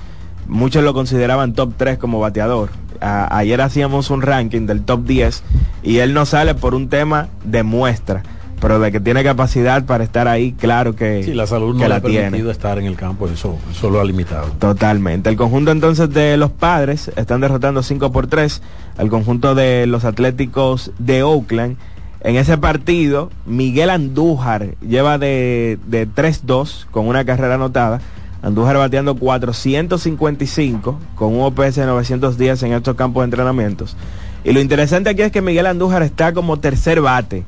muchos 0.46 0.84
lo 0.84 0.94
consideraban 0.94 1.54
top 1.54 1.72
3 1.76 1.98
como 1.98 2.20
bateador. 2.20 2.70
A- 3.00 3.36
ayer 3.38 3.60
hacíamos 3.60 4.10
un 4.10 4.22
ranking 4.22 4.66
del 4.66 4.82
top 4.82 5.04
10 5.04 5.42
y 5.82 5.98
él 5.98 6.14
no 6.14 6.26
sale 6.26 6.54
por 6.54 6.74
un 6.74 6.88
tema 6.88 7.28
de 7.44 7.62
muestra, 7.62 8.22
pero 8.60 8.78
de 8.80 8.90
que 8.90 9.00
tiene 9.00 9.22
capacidad 9.22 9.84
para 9.84 10.02
estar 10.04 10.28
ahí, 10.28 10.52
claro 10.52 10.96
que, 10.96 11.22
Sí, 11.24 11.34
la 11.34 11.46
salud 11.46 11.74
no 11.74 11.78
que 11.78 11.84
le 11.84 11.88
la 11.90 11.96
ha 11.96 12.00
permitido 12.00 12.50
estar 12.50 12.78
en 12.78 12.86
el 12.86 12.96
campo, 12.96 13.28
eso, 13.28 13.58
eso 13.70 13.90
lo 13.90 14.00
ha 14.00 14.04
limitado. 14.04 14.46
Totalmente. 14.58 15.28
El 15.28 15.36
conjunto 15.36 15.70
entonces 15.70 16.08
de 16.12 16.36
los 16.36 16.50
padres 16.50 17.10
están 17.16 17.40
derrotando 17.40 17.82
5 17.82 18.10
por 18.12 18.26
3 18.26 18.62
al 18.96 19.08
conjunto 19.08 19.54
de 19.54 19.86
los 19.86 20.04
Atléticos 20.04 20.90
de 20.98 21.22
Oakland. 21.22 21.76
En 22.22 22.34
ese 22.36 22.56
partido, 22.58 23.30
Miguel 23.44 23.90
Andújar 23.90 24.74
lleva 24.80 25.16
de, 25.18 25.78
de 25.86 26.08
3-2 26.08 26.86
con 26.90 27.06
una 27.06 27.24
carrera 27.24 27.54
anotada. 27.54 28.00
Andújar 28.42 28.76
bateando 28.76 29.14
455 29.16 30.98
con 31.14 31.34
un 31.34 31.42
OPS 31.42 31.76
de 31.76 31.86
910 31.86 32.62
en 32.62 32.72
estos 32.72 32.94
campos 32.94 33.22
de 33.22 33.24
entrenamientos. 33.24 33.96
Y 34.44 34.52
lo 34.52 34.60
interesante 34.60 35.10
aquí 35.10 35.22
es 35.22 35.32
que 35.32 35.42
Miguel 35.42 35.66
Andújar 35.66 36.02
está 36.02 36.32
como 36.32 36.58
tercer 36.58 37.00
bate. 37.00 37.44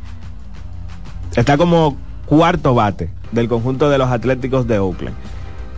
Está 1.36 1.56
como 1.56 1.96
cuarto 2.26 2.74
bate 2.74 3.10
del 3.32 3.48
conjunto 3.48 3.90
de 3.90 3.98
los 3.98 4.10
Atléticos 4.10 4.66
de 4.66 4.78
Oakland. 4.78 5.14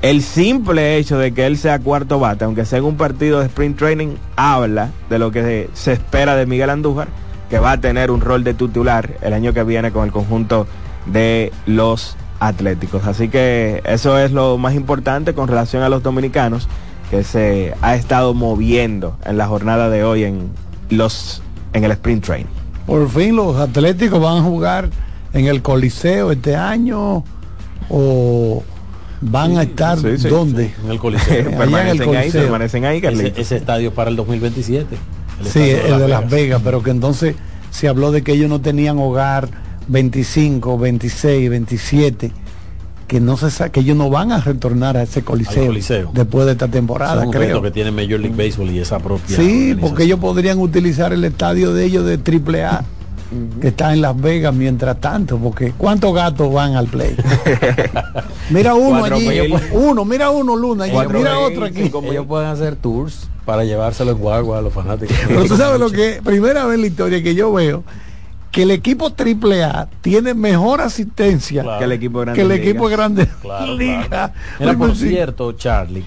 El 0.02 0.22
simple 0.22 0.96
hecho 0.96 1.18
de 1.18 1.32
que 1.32 1.44
él 1.44 1.58
sea 1.58 1.78
cuarto 1.78 2.18
bate, 2.18 2.44
aunque 2.44 2.64
sea 2.64 2.78
en 2.78 2.86
un 2.86 2.96
partido 2.96 3.40
de 3.40 3.46
sprint 3.46 3.78
training, 3.78 4.14
habla 4.34 4.88
de 5.10 5.18
lo 5.18 5.30
que 5.30 5.68
se 5.74 5.92
espera 5.92 6.36
de 6.36 6.46
Miguel 6.46 6.70
Andújar, 6.70 7.08
que 7.50 7.58
va 7.58 7.72
a 7.72 7.80
tener 7.80 8.10
un 8.10 8.22
rol 8.22 8.42
de 8.42 8.54
titular 8.54 9.10
el 9.20 9.34
año 9.34 9.52
que 9.52 9.62
viene 9.62 9.92
con 9.92 10.06
el 10.06 10.12
conjunto 10.12 10.66
de 11.04 11.52
los 11.66 12.16
Atléticos. 12.40 13.06
Así 13.06 13.28
que 13.28 13.82
eso 13.84 14.18
es 14.18 14.32
lo 14.32 14.58
más 14.58 14.74
importante 14.74 15.34
con 15.34 15.46
relación 15.46 15.82
a 15.82 15.88
los 15.88 16.02
dominicanos 16.02 16.68
que 17.10 17.22
se 17.22 17.74
ha 17.82 17.94
estado 17.94 18.34
moviendo 18.34 19.16
en 19.24 19.36
la 19.36 19.46
jornada 19.46 19.90
de 19.90 20.04
hoy 20.04 20.24
en 20.24 20.50
los 20.88 21.42
en 21.72 21.84
el 21.84 21.92
sprint 21.92 22.24
training. 22.24 22.46
Por 22.86 23.08
fin 23.08 23.36
los 23.36 23.56
Atléticos 23.56 24.20
van 24.20 24.38
a 24.38 24.42
jugar 24.42 24.88
en 25.32 25.46
el 25.46 25.62
Coliseo 25.62 26.32
este 26.32 26.56
año 26.56 27.22
o 27.88 28.62
van 29.20 29.58
a 29.58 29.62
estar 29.62 29.98
Sí, 29.98 30.16
sí, 30.18 30.28
dónde? 30.28 30.68
sí, 30.68 30.74
en 30.84 30.90
el 30.90 30.98
Coliseo. 30.98 31.48
Allá 31.60 31.82
en 31.82 31.88
el 31.88 31.98
Permanecen 31.98 32.16
ahí, 32.16 32.30
permanecen 32.30 32.84
ahí, 32.84 33.00
Ese, 33.02 33.34
ese 33.36 33.56
estadio 33.56 33.90
es 33.90 33.94
para 33.94 34.10
el 34.10 34.16
2027. 34.16 34.96
el 35.40 35.46
Sí, 35.46 35.70
el 35.70 35.98
de 35.98 36.08
Las 36.08 36.28
Vegas, 36.28 36.62
pero 36.64 36.82
que 36.82 36.90
entonces 36.90 37.36
se 37.70 37.88
habló 37.88 38.12
de 38.12 38.22
que 38.22 38.32
ellos 38.32 38.48
no 38.48 38.60
tenían 38.60 38.98
hogar 38.98 39.48
25, 39.90 40.78
26, 40.78 41.50
27, 41.50 42.32
que 43.08 43.20
no 43.20 43.36
se 43.36 43.50
sa- 43.50 43.70
que 43.70 43.80
ellos 43.80 43.96
no 43.96 44.08
van 44.08 44.30
a 44.30 44.40
retornar 44.40 44.96
a 44.96 45.02
ese 45.02 45.22
coliseo, 45.22 45.72
después 46.14 46.46
de 46.46 46.52
esta 46.52 46.68
temporada, 46.68 47.22
es 47.22 47.26
un 47.26 47.32
creo. 47.32 47.60
que 47.60 47.72
tiene 47.72 47.90
Major 47.90 48.20
League 48.20 48.36
Baseball 48.36 48.70
y 48.70 48.78
esa 48.78 49.00
propia 49.00 49.36
Sí, 49.36 49.76
porque 49.80 50.04
ellos 50.04 50.20
podrían 50.20 50.58
utilizar 50.60 51.12
el 51.12 51.24
estadio 51.24 51.74
de 51.74 51.84
ellos 51.86 52.06
de 52.06 52.18
Triple 52.18 52.64
A 52.64 52.84
que 53.60 53.68
está 53.68 53.92
en 53.92 54.00
Las 54.00 54.20
Vegas 54.20 54.52
mientras 54.54 55.00
tanto, 55.00 55.38
porque 55.38 55.72
¿cuántos 55.76 56.12
gatos 56.14 56.52
van 56.52 56.74
al 56.74 56.86
play? 56.88 57.14
mira 58.50 58.74
uno 58.74 59.04
allí, 59.04 59.28
mil. 59.28 59.54
uno, 59.72 60.04
mira 60.04 60.30
uno 60.30 60.56
Luna, 60.56 60.84
allí, 60.84 60.92
mira 60.96 61.08
mil, 61.08 61.26
otro 61.52 61.64
aquí. 61.64 61.82
mil. 61.82 61.92
Ellos 62.12 62.26
pueden 62.26 62.48
hacer 62.48 62.76
tours 62.76 63.28
para 63.44 63.64
llevárselo 63.64 64.12
en 64.12 64.18
guagua 64.18 64.58
a 64.58 64.62
los 64.62 64.72
fanáticos. 64.72 65.16
Pero 65.28 65.44
tú 65.46 65.56
sabes 65.56 65.78
lo 65.80 65.90
que 65.92 66.20
primera 66.24 66.64
vez 66.66 66.74
en 66.76 66.80
la 66.82 66.86
historia 66.88 67.22
que 67.22 67.34
yo 67.36 67.52
veo 67.52 67.84
que 68.50 68.62
el 68.64 68.70
equipo 68.72 69.10
triple 69.12 69.62
A 69.64 69.88
tiene 70.00 70.34
mejor 70.34 70.80
asistencia 70.80 71.64
Que 71.78 71.84
el 71.84 71.92
equipo 71.92 72.24
de 72.24 72.32
que 72.32 72.40
el 72.42 72.50
equipo 72.52 72.88
de 72.88 72.96
grande 72.96 73.28
Claro, 73.40 73.74
liga. 73.76 74.06
claro. 74.08 74.32
Mira, 74.58 74.74
por 74.78 74.96
sí. 74.96 75.08
cierto, 75.08 75.52
Charlie, 75.52 76.04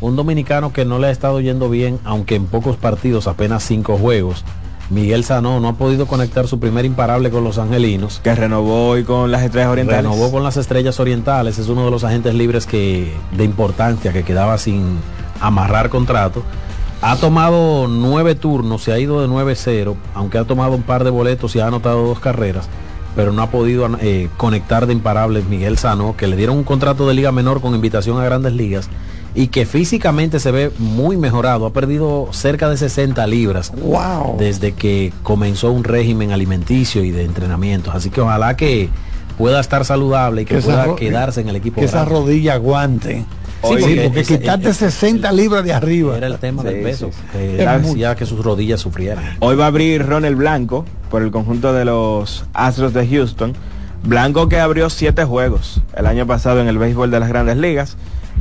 un 0.00 0.16
dominicano 0.16 0.72
que 0.72 0.84
no 0.84 0.98
le 0.98 1.08
ha 1.08 1.10
estado 1.10 1.40
yendo 1.40 1.68
bien, 1.68 1.98
aunque 2.04 2.34
en 2.36 2.46
pocos 2.46 2.76
partidos, 2.76 3.26
apenas 3.26 3.62
cinco 3.64 3.98
juegos, 3.98 4.44
Miguel 4.90 5.24
Sanó 5.24 5.60
no 5.60 5.68
ha 5.68 5.72
podido 5.74 6.06
conectar 6.06 6.46
su 6.46 6.60
primer 6.60 6.84
imparable 6.84 7.30
con 7.30 7.42
los 7.44 7.56
angelinos. 7.58 8.20
Que 8.22 8.34
renovó 8.34 8.88
hoy 8.90 9.02
con 9.04 9.30
las 9.30 9.42
estrellas 9.42 9.70
orientales. 9.70 10.02
Renovó 10.04 10.30
con 10.30 10.42
las 10.42 10.56
estrellas 10.58 11.00
orientales, 11.00 11.58
es 11.58 11.68
uno 11.68 11.84
de 11.86 11.90
los 11.90 12.04
agentes 12.04 12.34
libres 12.34 12.66
que 12.66 13.12
de 13.36 13.44
importancia 13.44 14.12
que 14.12 14.24
quedaba 14.24 14.58
sin 14.58 14.98
amarrar 15.40 15.88
contrato. 15.88 16.42
Ha 17.06 17.16
tomado 17.16 17.86
nueve 17.86 18.34
turnos, 18.34 18.82
se 18.82 18.90
ha 18.90 18.98
ido 18.98 19.20
de 19.20 19.28
9-0, 19.28 19.94
aunque 20.14 20.38
ha 20.38 20.44
tomado 20.44 20.74
un 20.74 20.82
par 20.82 21.04
de 21.04 21.10
boletos 21.10 21.54
y 21.54 21.60
ha 21.60 21.66
anotado 21.66 22.06
dos 22.06 22.18
carreras, 22.18 22.66
pero 23.14 23.30
no 23.30 23.42
ha 23.42 23.50
podido 23.50 23.86
eh, 24.00 24.30
conectar 24.38 24.86
de 24.86 24.94
imparables 24.94 25.44
Miguel 25.44 25.76
Sano, 25.76 26.16
que 26.16 26.26
le 26.26 26.36
dieron 26.36 26.56
un 26.56 26.64
contrato 26.64 27.06
de 27.06 27.12
liga 27.12 27.30
menor 27.30 27.60
con 27.60 27.74
invitación 27.74 28.18
a 28.18 28.24
grandes 28.24 28.54
ligas 28.54 28.88
y 29.34 29.48
que 29.48 29.66
físicamente 29.66 30.40
se 30.40 30.50
ve 30.50 30.70
muy 30.78 31.18
mejorado, 31.18 31.66
ha 31.66 31.74
perdido 31.74 32.28
cerca 32.32 32.70
de 32.70 32.78
60 32.78 33.26
libras 33.26 33.70
Wow. 33.82 34.36
desde 34.38 34.72
que 34.72 35.12
comenzó 35.22 35.72
un 35.72 35.84
régimen 35.84 36.32
alimenticio 36.32 37.04
y 37.04 37.10
de 37.10 37.24
entrenamientos. 37.24 37.94
Así 37.94 38.08
que 38.08 38.22
ojalá 38.22 38.56
que 38.56 38.88
pueda 39.36 39.60
estar 39.60 39.84
saludable 39.84 40.42
y 40.42 40.44
que, 40.46 40.56
pueda 40.56 40.96
quedarse 40.96 41.42
en 41.42 41.50
el 41.50 41.56
equipo. 41.56 41.80
que 41.80 41.86
esa 41.86 42.06
rodilla 42.06 42.54
aguante. 42.54 43.26
Sí, 43.68 43.74
Sí, 43.76 43.80
porque 43.80 44.02
porque 44.04 44.20
ese- 44.20 44.38
quitarte 44.38 44.68
ese- 44.70 44.90
60 44.90 45.32
libras 45.32 45.64
de 45.64 45.72
arriba. 45.72 46.16
Era 46.16 46.26
el 46.26 46.38
tema 46.38 46.62
Sí, 46.62 46.68
del 46.68 46.82
peso. 46.82 47.10
sí, 47.12 47.18
que 47.32 48.14
que 48.16 48.26
sus 48.26 48.44
rodillas 48.44 48.80
sufrieran. 48.80 49.24
Hoy 49.40 49.56
va 49.56 49.64
a 49.64 49.68
abrir 49.68 50.04
Ronald 50.06 50.36
Blanco 50.36 50.84
por 51.10 51.22
el 51.22 51.30
conjunto 51.30 51.72
de 51.72 51.84
los 51.84 52.44
Astros 52.52 52.92
de 52.94 53.06
Houston. 53.08 53.54
Blanco 54.02 54.48
que 54.48 54.60
abrió 54.60 54.90
siete 54.90 55.24
juegos 55.24 55.80
el 55.96 56.06
año 56.06 56.26
pasado 56.26 56.60
en 56.60 56.68
el 56.68 56.76
béisbol 56.78 57.10
de 57.10 57.20
las 57.20 57.28
grandes 57.28 57.56
ligas. 57.56 57.96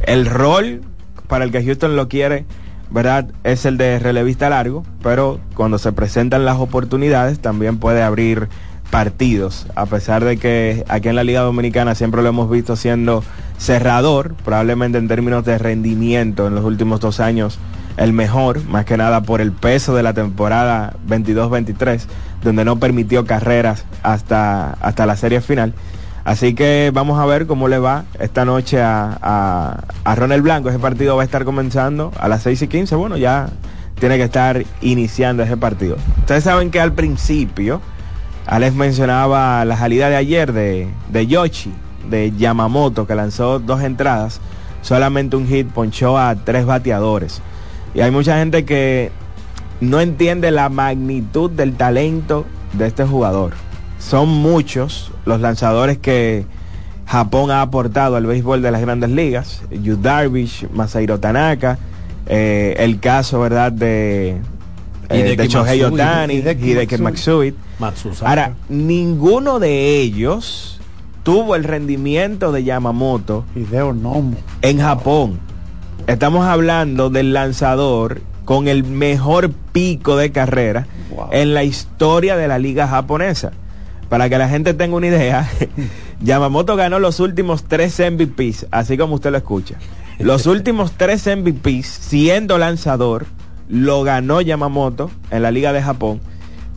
El 0.05 0.25
rol 0.25 0.81
para 1.27 1.45
el 1.45 1.51
que 1.51 1.63
Houston 1.63 1.95
lo 1.95 2.09
quiere, 2.09 2.45
¿verdad? 2.91 3.27
Es 3.43 3.65
el 3.65 3.77
de 3.77 3.97
relevista 3.99 4.49
largo, 4.49 4.83
pero 5.01 5.39
cuando 5.55 5.77
se 5.77 5.93
presentan 5.93 6.43
las 6.45 6.57
oportunidades 6.57 7.39
también 7.39 7.77
puede 7.77 8.03
abrir 8.03 8.49
partidos, 8.93 9.65
a 9.73 9.87
pesar 9.87 10.23
de 10.23 10.37
que 10.37 10.85
aquí 10.87 11.09
en 11.09 11.15
la 11.15 11.23
Liga 11.23 11.41
Dominicana 11.41 11.95
siempre 11.95 12.21
lo 12.21 12.29
hemos 12.29 12.47
visto 12.47 12.75
siendo 12.75 13.23
cerrador, 13.57 14.35
probablemente 14.45 14.99
en 14.99 15.07
términos 15.07 15.43
de 15.43 15.57
rendimiento 15.57 16.45
en 16.45 16.53
los 16.53 16.63
últimos 16.63 16.99
dos 16.99 17.19
años 17.19 17.57
el 17.97 18.13
mejor, 18.13 18.63
más 18.65 18.85
que 18.85 18.95
nada 18.95 19.23
por 19.23 19.41
el 19.41 19.51
peso 19.51 19.95
de 19.95 20.03
la 20.03 20.13
temporada 20.13 20.93
22-23, 21.09 22.01
donde 22.43 22.65
no 22.65 22.77
permitió 22.77 23.25
carreras 23.25 23.83
hasta, 24.03 24.73
hasta 24.73 25.07
la 25.07 25.15
serie 25.15 25.41
final. 25.41 25.73
Así 26.23 26.53
que 26.53 26.91
vamos 26.93 27.19
a 27.19 27.25
ver 27.25 27.47
cómo 27.47 27.67
le 27.67 27.79
va 27.79 28.05
esta 28.19 28.45
noche 28.45 28.79
a, 28.79 29.17
a, 29.19 29.85
a 30.03 30.15
Ronald 30.15 30.43
Blanco. 30.43 30.69
Ese 30.69 30.77
partido 30.77 31.15
va 31.15 31.23
a 31.23 31.25
estar 31.25 31.45
comenzando 31.45 32.11
a 32.19 32.27
las 32.27 32.43
6 32.43 32.61
y 32.61 32.67
15. 32.67 32.93
Bueno, 32.93 33.17
ya 33.17 33.49
tiene 33.99 34.17
que 34.17 34.23
estar 34.25 34.63
iniciando 34.81 35.41
ese 35.41 35.57
partido. 35.57 35.97
Ustedes 36.19 36.43
saben 36.43 36.69
que 36.69 36.79
al 36.79 36.93
principio, 36.93 37.81
Alex 38.45 38.75
mencionaba 38.75 39.63
la 39.65 39.77
salida 39.77 40.09
de 40.09 40.15
ayer 40.15 40.51
de, 40.51 40.87
de 41.09 41.27
Yoshi, 41.27 41.73
de 42.09 42.31
Yamamoto, 42.37 43.07
que 43.07 43.15
lanzó 43.15 43.59
dos 43.59 43.81
entradas, 43.81 44.41
solamente 44.81 45.35
un 45.35 45.47
hit, 45.47 45.67
ponchó 45.67 46.17
a 46.17 46.35
tres 46.35 46.65
bateadores. 46.65 47.41
Y 47.93 48.01
hay 48.01 48.11
mucha 48.11 48.37
gente 48.37 48.65
que 48.65 49.11
no 49.79 49.99
entiende 50.01 50.51
la 50.51 50.69
magnitud 50.69 51.49
del 51.51 51.75
talento 51.75 52.45
de 52.73 52.87
este 52.87 53.05
jugador. 53.05 53.53
Son 53.99 54.27
muchos 54.27 55.11
los 55.25 55.39
lanzadores 55.39 55.97
que 55.97 56.45
Japón 57.05 57.51
ha 57.51 57.61
aportado 57.61 58.15
al 58.15 58.25
béisbol 58.25 58.61
de 58.61 58.71
las 58.71 58.81
grandes 58.81 59.09
ligas. 59.09 59.61
Yu 59.71 59.97
Darvish, 59.97 60.67
Masahiro 60.73 61.19
Tanaka, 61.19 61.77
eh, 62.25 62.75
el 62.79 62.99
caso, 62.99 63.39
¿verdad?, 63.39 63.71
de, 63.71 64.37
eh, 65.09 65.19
Hideki 65.19 65.35
de 65.37 65.47
Shohei 65.47 65.79
Matsui, 65.81 65.93
Otani, 65.99 66.33
Hideki 66.35 66.71
Hideki 66.71 66.97
Matsui. 66.97 67.53
Matsusaka. 67.79 68.29
Ahora, 68.29 68.53
ninguno 68.69 69.59
de 69.59 69.99
ellos 70.01 70.79
tuvo 71.23 71.55
el 71.55 71.63
rendimiento 71.63 72.51
de 72.51 72.63
Yamamoto 72.63 73.45
Hideo 73.55 73.93
Nomo. 73.93 74.35
en 74.61 74.79
Japón. 74.79 75.39
Estamos 76.07 76.45
hablando 76.45 77.09
del 77.09 77.33
lanzador 77.33 78.21
con 78.45 78.67
el 78.67 78.83
mejor 78.83 79.51
pico 79.71 80.17
de 80.17 80.31
carrera 80.31 80.87
Wow. 81.11 81.29
en 81.31 81.53
la 81.53 81.63
historia 81.63 82.35
de 82.35 82.47
la 82.47 82.57
liga 82.59 82.87
japonesa. 82.87 83.51
Para 84.09 84.29
que 84.29 84.37
la 84.37 84.49
gente 84.49 84.73
tenga 84.73 84.95
una 84.95 85.07
idea, 85.07 85.47
Yamamoto 86.21 86.75
ganó 86.75 86.99
los 86.99 87.19
últimos 87.19 87.63
tres 87.63 87.99
MVPs, 87.99 88.67
así 88.71 88.97
como 88.97 89.15
usted 89.15 89.31
lo 89.31 89.37
escucha. 89.37 89.75
Los 90.19 90.45
últimos 90.47 90.91
tres 90.93 91.25
MVPs, 91.27 91.85
siendo 91.87 92.57
lanzador, 92.57 93.25
lo 93.73 94.03
ganó 94.03 94.39
Yamamoto 94.39 95.09
en 95.31 95.41
la 95.41 95.49
liga 95.51 95.73
de 95.73 95.81
Japón. 95.81 96.21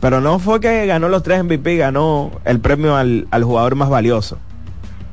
Pero 0.00 0.20
no 0.20 0.38
fue 0.38 0.60
que 0.60 0.86
ganó 0.86 1.08
los 1.08 1.22
tres 1.22 1.44
MVP, 1.44 1.76
ganó 1.76 2.30
el 2.44 2.58
premio 2.60 2.96
al, 2.96 3.26
al 3.30 3.44
jugador 3.44 3.74
más 3.74 3.90
valioso, 3.90 4.38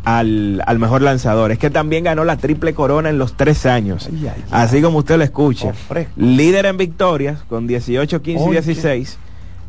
al, 0.05 0.64
al 0.65 0.80
mejor 0.80 1.01
lanzador. 1.01 1.51
Es 1.51 1.60
que 1.60 1.69
también 1.69 2.05
ganó 2.05 2.23
la 2.23 2.38
triple 2.38 2.73
corona 2.73 3.10
en 3.10 3.18
los 3.18 3.35
tres 3.35 3.65
años. 3.65 4.07
Ay, 4.11 4.27
ay, 4.27 4.34
ay. 4.38 4.43
Así 4.51 4.81
como 4.81 4.99
usted 4.99 5.18
lo 5.18 5.23
escucha. 5.26 5.73
Oh. 5.89 5.95
Líder 6.15 6.65
en 6.68 6.77
victorias 6.77 7.43
con 7.49 7.68
18, 7.68 8.22
15 8.22 8.43
y 8.43 8.47
Oye. 8.47 8.61
16. 8.61 9.18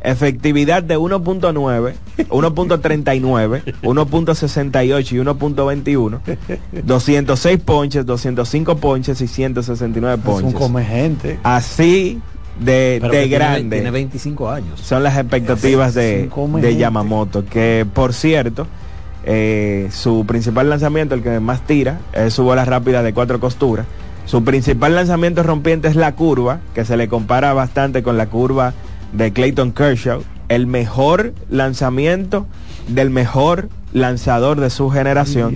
Efectividad 0.05 0.83
de 0.83 0.99
1.9, 0.99 1.95
1.39, 2.29 3.63
1.68 3.83 5.13
y 5.13 5.17
1.21, 5.17 6.21
206 6.85 7.59
ponches, 7.61 8.07
205 8.07 8.77
ponches 8.77 9.21
y 9.21 9.27
169 9.27 10.15
Es 10.23 10.27
un 10.29 10.33
ponches. 10.43 10.55
come 10.55 10.85
gente. 10.85 11.39
Así 11.43 12.21
de, 12.61 13.01
de 13.01 13.01
que 13.01 13.09
tiene- 13.11 13.29
grande 13.29 13.77
Tiene 13.77 13.91
25 13.91 14.51
años. 14.51 14.81
son 14.81 15.03
las 15.03 15.17
expectativas 15.17 15.95
de, 15.95 16.31
de. 16.61 16.77
Yamamoto, 16.77 17.45
que 17.47 17.87
por 17.93 18.13
cierto, 18.13 18.67
eh, 19.25 19.89
su 19.91 20.25
principal 20.27 20.69
lanzamiento, 20.69 21.15
el 21.15 21.23
que 21.23 21.41
más 21.41 21.63
tira, 21.67 21.99
es 22.13 22.35
su 22.35 22.45
bola 22.45 22.65
rápida 22.65 23.03
de 23.03 23.13
cuatro 23.15 23.41
costuras. 23.41 23.87
Su 24.27 24.43
principal 24.45 24.95
lanzamiento 24.95 25.43
rompiente 25.43 25.89
es 25.89 25.97
la 25.97 26.13
curva, 26.15 26.61
que 26.75 26.85
se 26.85 26.97
le 26.97 27.09
compara 27.09 27.53
bastante 27.53 28.03
con 28.03 28.17
la 28.17 28.27
curva 28.27 28.73
de 29.15 29.33
Clayton 29.33 29.73
Kershaw. 29.73 30.23
El 30.49 30.67
mejor 30.67 31.33
lanzamiento 31.49 32.47
del 32.89 33.11
mejor 33.11 33.71
lanzador 33.93 34.61
de 34.61 34.69
su 34.69 34.91
generación. 34.91 35.55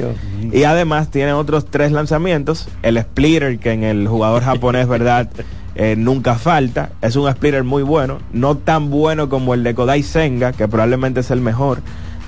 Y 0.53 0.63
además 0.63 1.11
tiene 1.11 1.35
otros 1.35 1.67
tres 1.67 1.93
lanzamientos. 1.93 2.69
El 2.83 2.99
splitter, 2.99 3.59
que 3.59 3.73
en 3.73 3.85
el 3.85 4.09
jugador 4.09 4.43
japonés, 4.43 4.89
¿verdad? 4.89 5.29
Eh, 5.75 5.95
nunca 5.97 6.37
falta. 6.37 6.91
Es 7.03 7.17
un 7.17 7.31
splitter 7.31 7.65
muy 7.65 7.83
bueno. 7.83 8.19
No 8.33 8.57
tan 8.57 8.91
bueno 8.91 9.29
como 9.29 9.55
el 9.55 9.63
de 9.63 9.75
Kodai 9.75 10.03
Senga, 10.03 10.53
que 10.53 10.69
probablemente 10.69 11.21
es 11.21 11.31
el 11.31 11.41
mejor 11.41 11.81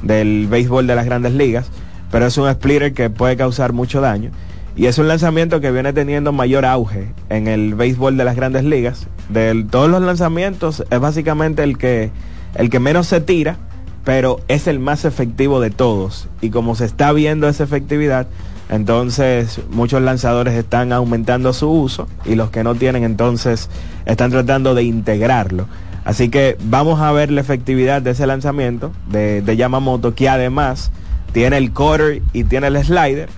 del 0.02 0.46
béisbol 0.48 0.86
de 0.86 0.96
las 0.96 1.06
grandes 1.06 1.32
ligas. 1.32 1.70
Pero 2.10 2.26
es 2.26 2.36
un 2.36 2.50
splitter 2.52 2.92
que 2.92 3.08
puede 3.08 3.36
causar 3.36 3.72
mucho 3.72 4.00
daño. 4.00 4.30
Y 4.76 4.86
es 4.86 4.98
un 4.98 5.08
lanzamiento 5.08 5.60
que 5.60 5.70
viene 5.70 5.92
teniendo 5.92 6.32
mayor 6.32 6.64
auge 6.64 7.12
en 7.28 7.48
el 7.48 7.74
béisbol 7.74 8.16
de 8.16 8.24
las 8.24 8.36
grandes 8.36 8.64
ligas. 8.64 9.08
De 9.28 9.66
todos 9.70 9.90
los 9.90 10.02
lanzamientos 10.02 10.84
es 10.90 11.00
básicamente 11.00 11.62
el 11.62 11.76
que, 11.76 12.10
el 12.54 12.70
que 12.70 12.80
menos 12.80 13.06
se 13.06 13.20
tira, 13.20 13.56
pero 14.04 14.40
es 14.48 14.66
el 14.66 14.78
más 14.78 15.04
efectivo 15.04 15.60
de 15.60 15.70
todos. 15.70 16.28
Y 16.40 16.50
como 16.50 16.74
se 16.74 16.84
está 16.84 17.12
viendo 17.12 17.48
esa 17.48 17.64
efectividad, 17.64 18.26
entonces 18.70 19.60
muchos 19.70 20.00
lanzadores 20.00 20.54
están 20.54 20.92
aumentando 20.92 21.52
su 21.52 21.68
uso 21.68 22.06
y 22.24 22.36
los 22.36 22.50
que 22.50 22.62
no 22.62 22.76
tienen 22.76 23.02
entonces 23.02 23.68
están 24.06 24.30
tratando 24.30 24.74
de 24.74 24.84
integrarlo. 24.84 25.66
Así 26.04 26.28
que 26.28 26.56
vamos 26.62 27.00
a 27.00 27.12
ver 27.12 27.30
la 27.30 27.40
efectividad 27.40 28.00
de 28.00 28.12
ese 28.12 28.26
lanzamiento 28.26 28.92
de, 29.10 29.42
de 29.42 29.56
Yamamoto, 29.56 30.14
que 30.14 30.28
además 30.28 30.90
tiene 31.32 31.58
el 31.58 31.72
cutter 31.72 32.22
y 32.32 32.44
tiene 32.44 32.68
el 32.68 32.82
slider, 32.82 33.28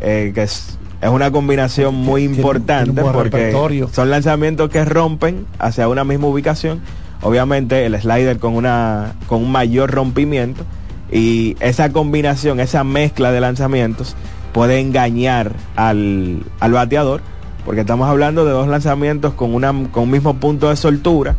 eh, 0.00 0.32
que 0.34 0.42
es, 0.42 0.78
es 1.02 1.10
una 1.10 1.32
combinación 1.32 1.96
muy 1.96 2.22
importante 2.22 3.02
porque 3.02 3.38
repertorio. 3.38 3.88
son 3.92 4.08
lanzamientos 4.08 4.70
que 4.70 4.84
rompen 4.84 5.46
hacia 5.58 5.88
una 5.88 6.04
misma 6.04 6.28
ubicación. 6.28 6.80
Obviamente 7.22 7.84
el 7.84 8.00
slider 8.00 8.38
con, 8.38 8.54
una, 8.54 9.14
con 9.26 9.42
un 9.42 9.50
mayor 9.50 9.90
rompimiento 9.90 10.64
y 11.10 11.56
esa 11.58 11.92
combinación, 11.92 12.60
esa 12.60 12.84
mezcla 12.84 13.32
de 13.32 13.40
lanzamientos 13.40 14.14
puede 14.52 14.78
engañar 14.78 15.52
al, 15.74 16.44
al 16.60 16.72
bateador 16.72 17.20
porque 17.64 17.80
estamos 17.80 18.08
hablando 18.08 18.44
de 18.44 18.52
dos 18.52 18.68
lanzamientos 18.68 19.34
con, 19.34 19.54
una, 19.54 19.72
con 19.90 20.04
un 20.04 20.10
mismo 20.10 20.34
punto 20.34 20.68
de 20.68 20.76
soltura, 20.76 21.34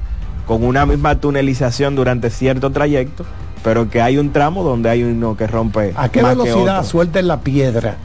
con 0.46 0.64
una 0.64 0.86
misma 0.86 1.20
tunelización 1.20 1.96
durante 1.96 2.30
cierto 2.30 2.70
trayecto, 2.72 3.26
pero 3.64 3.90
que 3.90 4.02
hay 4.02 4.18
un 4.18 4.32
tramo 4.32 4.64
donde 4.64 4.90
hay 4.90 5.04
uno 5.04 5.38
que 5.38 5.48
rompe. 5.48 5.94
¿A 5.96 6.10
qué 6.10 6.22
más 6.22 6.36
que 6.36 6.44
velocidad 6.44 6.80
otro. 6.80 6.90
suelta 6.90 7.20
en 7.20 7.28
la 7.28 7.42
piedra? 7.42 7.96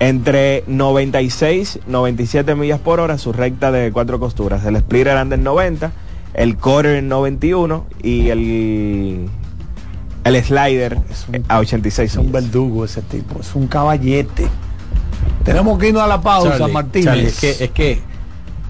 Entre 0.00 0.64
96, 0.66 1.80
97 1.86 2.54
millas 2.54 2.80
por 2.80 3.00
hora, 3.00 3.18
su 3.18 3.34
recta 3.34 3.70
de 3.70 3.92
cuatro 3.92 4.18
costuras. 4.18 4.64
El 4.64 4.78
splitter 4.78 5.16
anda 5.16 5.34
en 5.36 5.44
90, 5.44 5.92
el 6.32 6.56
quarter 6.56 6.96
en 6.96 7.08
91 7.08 7.84
y 8.02 8.30
el, 8.30 9.28
el 10.24 10.44
slider 10.44 10.98
a 11.48 11.58
86 11.58 12.12
Es 12.12 12.16
un 12.16 12.32
verdugo 12.32 12.86
ese 12.86 13.02
tipo, 13.02 13.40
es 13.40 13.54
un 13.54 13.66
caballete. 13.66 14.48
Tenemos 15.44 15.78
que 15.78 15.88
irnos 15.88 16.02
a 16.02 16.06
la 16.06 16.22
pausa, 16.22 16.56
Charlie, 16.56 16.72
Martínez. 16.72 17.04
Charlie, 17.04 17.26
es, 17.26 17.38
que, 17.38 17.64
es 17.64 17.70
que 17.70 18.00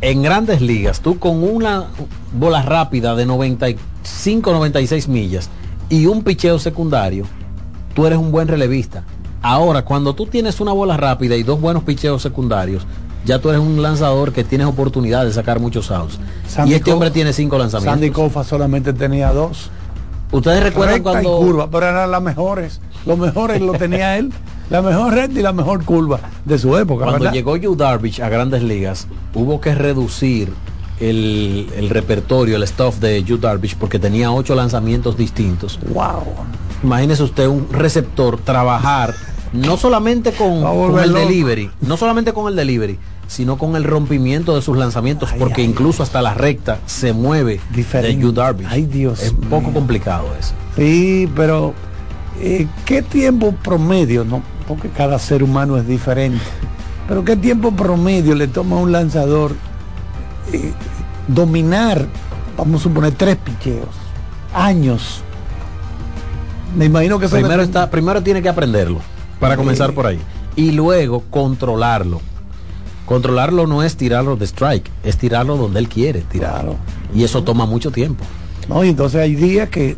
en 0.01 0.23
grandes 0.23 0.61
ligas, 0.61 1.01
tú 1.01 1.21
con 1.21 1.45
una 1.45 1.87
bola 2.33 2.63
rápida 2.63 3.15
de 3.15 3.27
95, 3.27 4.53
96 4.53 5.07
millas 5.07 5.49
y 5.89 6.07
un 6.07 6.25
picheo 6.25 6.59
secundario, 6.59 7.25
tú 7.95 8.07
eres 8.07 8.19
un 8.19 8.33
buen 8.33 8.49
relevista. 8.49 9.05
Ahora, 9.43 9.85
cuando 9.85 10.15
tú 10.15 10.27
tienes 10.27 10.61
una 10.61 10.73
bola 10.73 10.97
rápida 10.97 11.37
y 11.37 11.43
dos 11.43 11.61
buenos 11.61 11.83
picheos 11.85 12.23
secundarios, 12.23 12.87
ya 13.25 13.39
tú 13.39 13.51
eres 13.51 13.61
un 13.61 13.83
lanzador 13.83 14.33
que 14.33 14.45
tienes 14.45 14.67
oportunidad 14.67 15.25
de 15.25 15.33
sacar 15.33 15.61
muchos 15.61 15.91
outs. 15.91 16.19
Sandy 16.47 16.73
y 16.73 16.75
este 16.75 16.93
hombre 16.93 17.11
tiene 17.11 17.33
cinco 17.33 17.59
lanzamientos. 17.59 17.95
Sandy 17.95 18.11
Koufax 18.11 18.47
solamente 18.47 18.93
tenía 18.93 19.33
dos. 19.33 19.71
Ustedes 20.33 20.63
recuerdan 20.63 20.97
Recta 20.97 21.11
cuando 21.11 21.41
y 21.41 21.45
curva, 21.45 21.71
pero 21.71 21.89
eran 21.89 22.11
las 22.11 22.23
mejores. 22.23 22.81
Los 23.05 23.19
mejores 23.19 23.61
lo 23.61 23.73
tenía 23.73 24.17
él. 24.19 24.33
La 24.71 24.83
mejor 24.83 25.13
recta 25.15 25.41
y 25.41 25.43
la 25.43 25.53
mejor 25.53 25.85
curva 25.85 26.21
de 26.45 26.57
su 26.57 26.77
época. 26.77 27.05
Cuando 27.05 27.25
¿verdad? 27.25 27.33
llegó 27.33 27.57
Yu 27.57 27.75
Darvish 27.75 28.23
a 28.23 28.29
grandes 28.29 28.63
ligas, 28.63 29.09
hubo 29.35 29.61
que 29.61 29.75
reducir 29.75 30.53
el, 31.01 31.69
el 31.77 31.91
repertorio, 31.91 32.57
el 32.57 32.67
stuff 32.69 32.99
de 32.99 33.25
Yu 33.25 33.39
Darvish 33.39 33.77
porque 33.77 33.99
tenía 33.99 34.31
ocho 34.31 34.55
lanzamientos 34.55 35.17
distintos. 35.17 35.81
Wow. 35.93 36.23
Imagínese 36.85 37.25
usted 37.25 37.49
un 37.49 37.69
receptor 37.73 38.39
trabajar 38.39 39.15
no 39.53 39.77
solamente 39.77 40.33
con, 40.33 40.59
el 40.59 40.63
loco. 41.13 41.27
delivery, 41.27 41.71
no 41.81 41.97
solamente 41.97 42.33
con 42.33 42.49
el 42.49 42.57
delivery, 42.57 42.99
sino 43.27 43.59
con 43.59 43.77
el 43.77 43.85
rompimiento 43.85 44.55
de 44.55 44.63
sus 44.63 44.77
lanzamientos, 44.77 45.31
porque 45.39 45.63
incluso 45.63 46.03
hasta 46.03 46.23
la 46.23 46.35
recta 46.35 46.79
se 46.87 47.13
mueve 47.13 47.61
de 47.71 48.17
Yu 48.17 48.33
Darvish. 48.33 48.67
Ay, 48.69 48.87
Dios 48.87 49.23
es 49.23 49.33
poco 49.49 49.73
complicado 49.73 50.27
eso. 50.39 50.53
Sí, 50.77 51.31
pero 51.35 51.75
eh, 52.41 52.67
¿qué 52.85 53.03
tiempo 53.03 53.53
promedio? 53.53 54.25
No, 54.25 54.43
porque 54.67 54.89
cada 54.89 55.19
ser 55.19 55.43
humano 55.43 55.77
es 55.77 55.87
diferente. 55.87 56.43
Pero 57.09 57.25
¿qué 57.25 57.37
tiempo 57.37 57.73
promedio 57.73 58.35
le 58.35 58.47
toma 58.47 58.77
a 58.77 58.79
un 58.79 58.93
lanzador 58.93 59.55
eh, 60.53 60.73
dominar, 61.27 62.07
vamos 62.57 62.81
a 62.81 62.85
suponer, 62.85 63.13
tres 63.15 63.37
picheos? 63.37 63.89
Años. 64.55 65.23
Me 66.77 66.85
imagino 66.85 67.19
que 67.19 67.29
Primero, 67.29 67.63
está, 67.63 67.91
primero 67.91 68.23
tiene 68.23 68.43
que 68.43 68.49
aprenderlo, 68.49 69.01
para 69.41 69.57
comenzar 69.57 69.93
por 69.93 70.07
ahí. 70.07 70.21
Y 70.55 70.73
luego 70.73 71.25
controlarlo. 71.31 72.21
Controlarlo 73.07 73.67
no 73.67 73.83
es 73.83 73.97
tirarlo 73.97 74.37
de 74.37 74.45
strike, 74.45 74.89
es 75.03 75.17
tirarlo 75.17 75.57
donde 75.57 75.81
él 75.81 75.89
quiere 75.89 76.21
tirarlo. 76.21 76.77
Y 77.15 77.25
eso 77.25 77.43
toma 77.43 77.67
mucho 77.67 77.91
tiempo. 77.91 78.25
¿no? 78.69 78.85
Y 78.85 78.91
entonces 78.91 79.21
hay 79.21 79.35
días 79.35 79.69
que, 79.69 79.97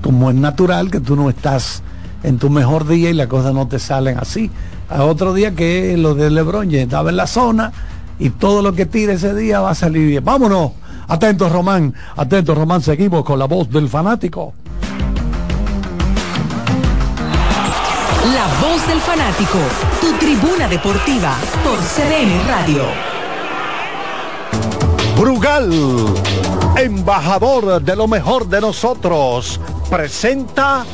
como 0.00 0.30
es 0.30 0.36
natural, 0.36 0.90
que 0.90 1.00
tú 1.00 1.16
no 1.16 1.28
estás 1.28 1.82
en 2.22 2.38
tu 2.38 2.48
mejor 2.48 2.88
día 2.88 3.10
y 3.10 3.12
las 3.12 3.26
cosas 3.26 3.52
no 3.52 3.68
te 3.68 3.78
salen 3.78 4.18
así. 4.18 4.50
A 4.88 5.04
otro 5.04 5.34
día 5.34 5.54
que 5.54 5.96
lo 5.96 6.14
de 6.14 6.30
Lebron 6.30 6.70
ya 6.70 6.80
estaba 6.80 7.10
en 7.10 7.16
la 7.16 7.26
zona 7.26 7.72
y 8.18 8.30
todo 8.30 8.62
lo 8.62 8.72
que 8.72 8.86
tire 8.86 9.14
ese 9.14 9.34
día 9.34 9.60
va 9.60 9.70
a 9.70 9.74
salir 9.74 10.06
bien. 10.08 10.24
Vámonos. 10.24 10.72
Atento 11.06 11.50
Román, 11.50 11.92
atento 12.16 12.54
Román, 12.54 12.80
seguimos 12.80 13.24
con 13.24 13.38
la 13.38 13.44
voz 13.44 13.68
del 13.68 13.90
fanático. 13.90 14.54
La 18.32 18.46
voz 18.66 18.86
del 18.88 19.00
fanático, 19.00 19.58
tu 20.00 20.10
tribuna 20.14 20.66
deportiva 20.66 21.36
por 21.62 21.78
CDN 21.78 22.48
Radio. 22.48 22.82
Brugal, 25.18 25.70
embajador 26.78 27.82
de 27.82 27.94
lo 27.94 28.08
mejor 28.08 28.48
de 28.48 28.62
nosotros, 28.62 29.60
presenta 29.90 30.86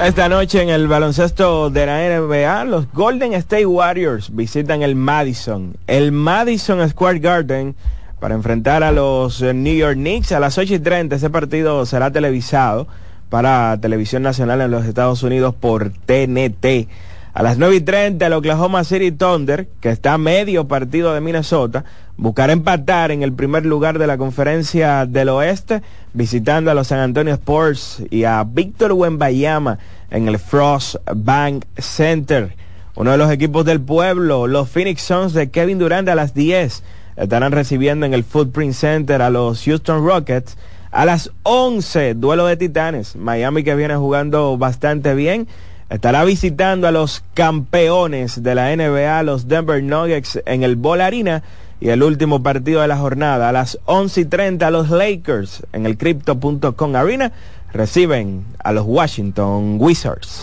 Esta 0.00 0.28
noche 0.28 0.62
en 0.62 0.68
el 0.68 0.86
baloncesto 0.86 1.70
de 1.70 1.86
la 1.86 2.20
NBA, 2.20 2.64
los 2.66 2.92
Golden 2.92 3.32
State 3.34 3.66
Warriors 3.66 4.32
visitan 4.32 4.82
el 4.82 4.94
Madison, 4.94 5.76
el 5.88 6.12
Madison 6.12 6.88
Square 6.88 7.18
Garden, 7.18 7.74
para 8.20 8.36
enfrentar 8.36 8.84
a 8.84 8.92
los 8.92 9.42
New 9.42 9.74
York 9.74 9.96
Knicks 9.96 10.30
a 10.30 10.38
las 10.38 10.56
8 10.56 10.74
y 10.74 10.78
30. 10.78 11.16
Ese 11.16 11.30
partido 11.30 11.84
será 11.84 12.12
televisado 12.12 12.86
para 13.28 13.78
televisión 13.80 14.22
nacional 14.22 14.60
en 14.60 14.70
los 14.70 14.84
Estados 14.86 15.22
Unidos 15.22 15.54
por 15.54 15.90
TNT. 15.90 16.88
A 17.34 17.42
las 17.42 17.58
9 17.58 17.76
y 17.76 17.80
30 17.80 18.24
el 18.24 18.32
Oklahoma 18.32 18.84
City 18.84 19.10
Thunder, 19.10 19.68
que 19.80 19.90
está 19.90 20.14
a 20.14 20.18
medio 20.18 20.68
partido 20.68 21.12
de 21.14 21.20
Minnesota, 21.20 21.84
buscará 22.16 22.52
empatar 22.52 23.10
en 23.10 23.24
el 23.24 23.32
primer 23.32 23.66
lugar 23.66 23.98
de 23.98 24.06
la 24.06 24.18
conferencia 24.18 25.04
del 25.04 25.30
oeste, 25.30 25.82
visitando 26.12 26.70
a 26.70 26.74
los 26.74 26.86
San 26.86 27.00
Antonio 27.00 27.34
Spurs 27.34 28.04
y 28.08 28.22
a 28.22 28.44
Víctor 28.44 28.92
Wembayama 28.92 29.78
en 30.10 30.28
el 30.28 30.38
Frost 30.38 30.94
Bank 31.12 31.64
Center. 31.76 32.54
Uno 32.94 33.10
de 33.10 33.18
los 33.18 33.32
equipos 33.32 33.64
del 33.64 33.80
pueblo, 33.80 34.46
los 34.46 34.68
Phoenix 34.68 35.02
Suns 35.02 35.32
de 35.32 35.50
Kevin 35.50 35.80
Durant 35.80 36.08
a 36.08 36.14
las 36.14 36.34
10, 36.34 36.84
estarán 37.16 37.50
recibiendo 37.50 38.06
en 38.06 38.14
el 38.14 38.22
Footprint 38.22 38.74
Center 38.74 39.20
a 39.22 39.30
los 39.30 39.64
Houston 39.64 40.06
Rockets. 40.06 40.56
A 40.94 41.04
las 41.06 41.32
11, 41.42 42.14
duelo 42.14 42.46
de 42.46 42.56
titanes. 42.56 43.16
Miami 43.16 43.64
que 43.64 43.74
viene 43.74 43.96
jugando 43.96 44.56
bastante 44.56 45.16
bien 45.16 45.48
estará 45.90 46.22
visitando 46.22 46.86
a 46.86 46.92
los 46.92 47.24
campeones 47.34 48.44
de 48.44 48.54
la 48.54 48.74
NBA, 48.76 49.24
los 49.24 49.48
Denver 49.48 49.82
Nuggets, 49.82 50.40
en 50.46 50.62
el 50.62 50.76
Ball 50.76 51.00
Arena. 51.00 51.42
Y 51.80 51.88
el 51.88 52.04
último 52.04 52.44
partido 52.44 52.80
de 52.80 52.86
la 52.86 52.96
jornada, 52.96 53.48
a 53.48 53.52
las 53.52 53.80
11 53.86 54.20
y 54.20 54.24
30, 54.26 54.70
los 54.70 54.88
Lakers 54.88 55.66
en 55.72 55.84
el 55.84 55.98
Crypto.com 55.98 56.94
Arena 56.94 57.32
reciben 57.72 58.44
a 58.62 58.70
los 58.70 58.84
Washington 58.86 59.78
Wizards. 59.80 60.42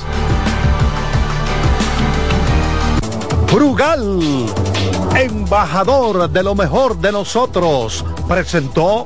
Brugal, 3.53 4.19
embajador 5.15 6.29
de 6.29 6.43
lo 6.43 6.55
mejor 6.55 6.99
de 6.99 7.13
nosotros, 7.13 8.03
presentó 8.27 9.05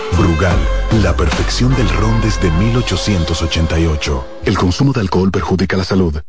Brugal, 0.17 0.57
la 1.01 1.15
perfección 1.15 1.73
del 1.75 1.89
ron 1.89 2.21
desde 2.21 2.49
1888. 2.51 4.27
El 4.45 4.57
consumo 4.57 4.93
de 4.93 5.01
alcohol 5.01 5.31
perjudica 5.31 5.77
la 5.77 5.83
salud. 5.83 6.21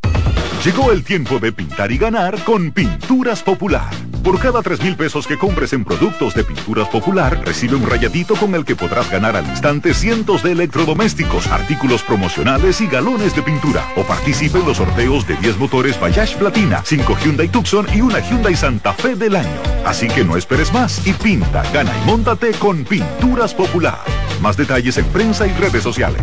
Llegó 0.64 0.92
el 0.92 1.02
tiempo 1.02 1.40
de 1.40 1.50
pintar 1.50 1.90
y 1.90 1.98
ganar 1.98 2.38
con 2.44 2.70
Pinturas 2.70 3.42
Popular. 3.42 3.90
Por 4.22 4.38
cada 4.38 4.62
3 4.62 4.80
mil 4.82 4.94
pesos 4.94 5.26
que 5.26 5.36
compres 5.36 5.72
en 5.72 5.84
productos 5.84 6.34
de 6.34 6.44
Pinturas 6.44 6.86
Popular, 6.88 7.42
recibe 7.44 7.74
un 7.74 7.84
rayadito 7.84 8.36
con 8.36 8.54
el 8.54 8.64
que 8.64 8.76
podrás 8.76 9.10
ganar 9.10 9.36
al 9.36 9.44
instante 9.48 9.92
cientos 9.92 10.44
de 10.44 10.52
electrodomésticos, 10.52 11.48
artículos 11.48 12.04
promocionales 12.04 12.80
y 12.80 12.86
galones 12.86 13.34
de 13.34 13.42
pintura. 13.42 13.84
O 13.96 14.04
participe 14.04 14.60
en 14.60 14.66
los 14.66 14.76
sorteos 14.76 15.26
de 15.26 15.34
10 15.34 15.58
motores 15.58 15.98
Bayash 15.98 16.36
Platina, 16.36 16.82
5 16.84 17.16
Hyundai 17.24 17.48
Tucson 17.48 17.86
y 17.92 18.00
una 18.00 18.20
Hyundai 18.20 18.54
Santa 18.54 18.92
Fe 18.92 19.16
del 19.16 19.34
año. 19.34 19.60
Así 19.84 20.06
que 20.06 20.22
no 20.22 20.36
esperes 20.36 20.72
más 20.72 21.04
y 21.04 21.12
pinta, 21.12 21.64
gana 21.72 21.92
y 21.98 22.06
móntate 22.06 22.52
con 22.52 22.84
Pinturas 22.84 23.52
Popular. 23.52 23.71
Más 24.42 24.56
detalles 24.56 24.98
en 24.98 25.06
prensa 25.06 25.46
y 25.46 25.52
redes 25.54 25.82
sociales. 25.82 26.22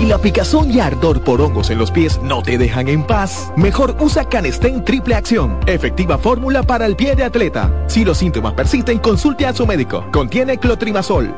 Si 0.00 0.06
la 0.06 0.16
picazón 0.16 0.70
y 0.70 0.80
ardor 0.80 1.22
por 1.22 1.42
hongos 1.42 1.68
en 1.68 1.76
los 1.76 1.90
pies 1.90 2.18
no 2.22 2.42
te 2.42 2.56
dejan 2.56 2.88
en 2.88 3.04
paz, 3.04 3.52
mejor 3.54 3.94
usa 4.00 4.24
Canestén 4.24 4.82
Triple 4.82 5.14
Acción, 5.14 5.58
efectiva 5.66 6.16
fórmula 6.16 6.62
para 6.62 6.86
el 6.86 6.96
pie 6.96 7.14
de 7.14 7.24
atleta. 7.24 7.84
Si 7.86 8.02
los 8.02 8.16
síntomas 8.16 8.54
persisten, 8.54 8.98
consulte 8.98 9.44
a 9.44 9.52
su 9.52 9.66
médico. 9.66 10.06
Contiene 10.10 10.56
clotrimazol. 10.56 11.34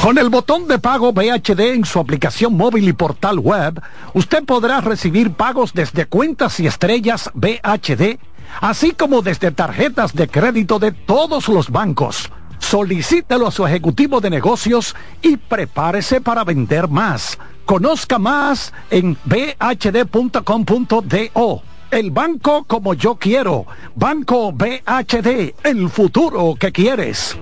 Con 0.00 0.18
el 0.18 0.28
botón 0.28 0.68
de 0.68 0.78
pago 0.78 1.12
BHD 1.12 1.74
en 1.74 1.84
su 1.84 1.98
aplicación 1.98 2.56
móvil 2.56 2.86
y 2.86 2.92
portal 2.92 3.40
web, 3.40 3.82
usted 4.14 4.44
podrá 4.44 4.80
recibir 4.80 5.32
pagos 5.32 5.72
desde 5.74 6.06
cuentas 6.06 6.60
y 6.60 6.68
estrellas 6.68 7.28
BHD, 7.34 8.20
así 8.60 8.92
como 8.92 9.20
desde 9.20 9.50
tarjetas 9.50 10.14
de 10.14 10.28
crédito 10.28 10.78
de 10.78 10.92
todos 10.92 11.48
los 11.48 11.70
bancos. 11.70 12.30
Solicítelo 12.60 13.48
a 13.48 13.50
su 13.50 13.66
ejecutivo 13.66 14.20
de 14.20 14.30
negocios 14.30 14.94
y 15.22 15.36
prepárese 15.36 16.20
para 16.20 16.44
vender 16.44 16.86
más. 16.88 17.36
Conozca 17.66 18.20
más 18.20 18.72
en 18.90 19.16
bhd.com.do. 19.24 20.42
El 21.90 22.12
banco 22.12 22.64
como 22.64 22.94
yo 22.94 23.16
quiero. 23.16 23.66
Banco 23.96 24.52
BHD, 24.52 25.54
el 25.64 25.90
futuro 25.90 26.54
que 26.58 26.70
quieres. 26.70 27.36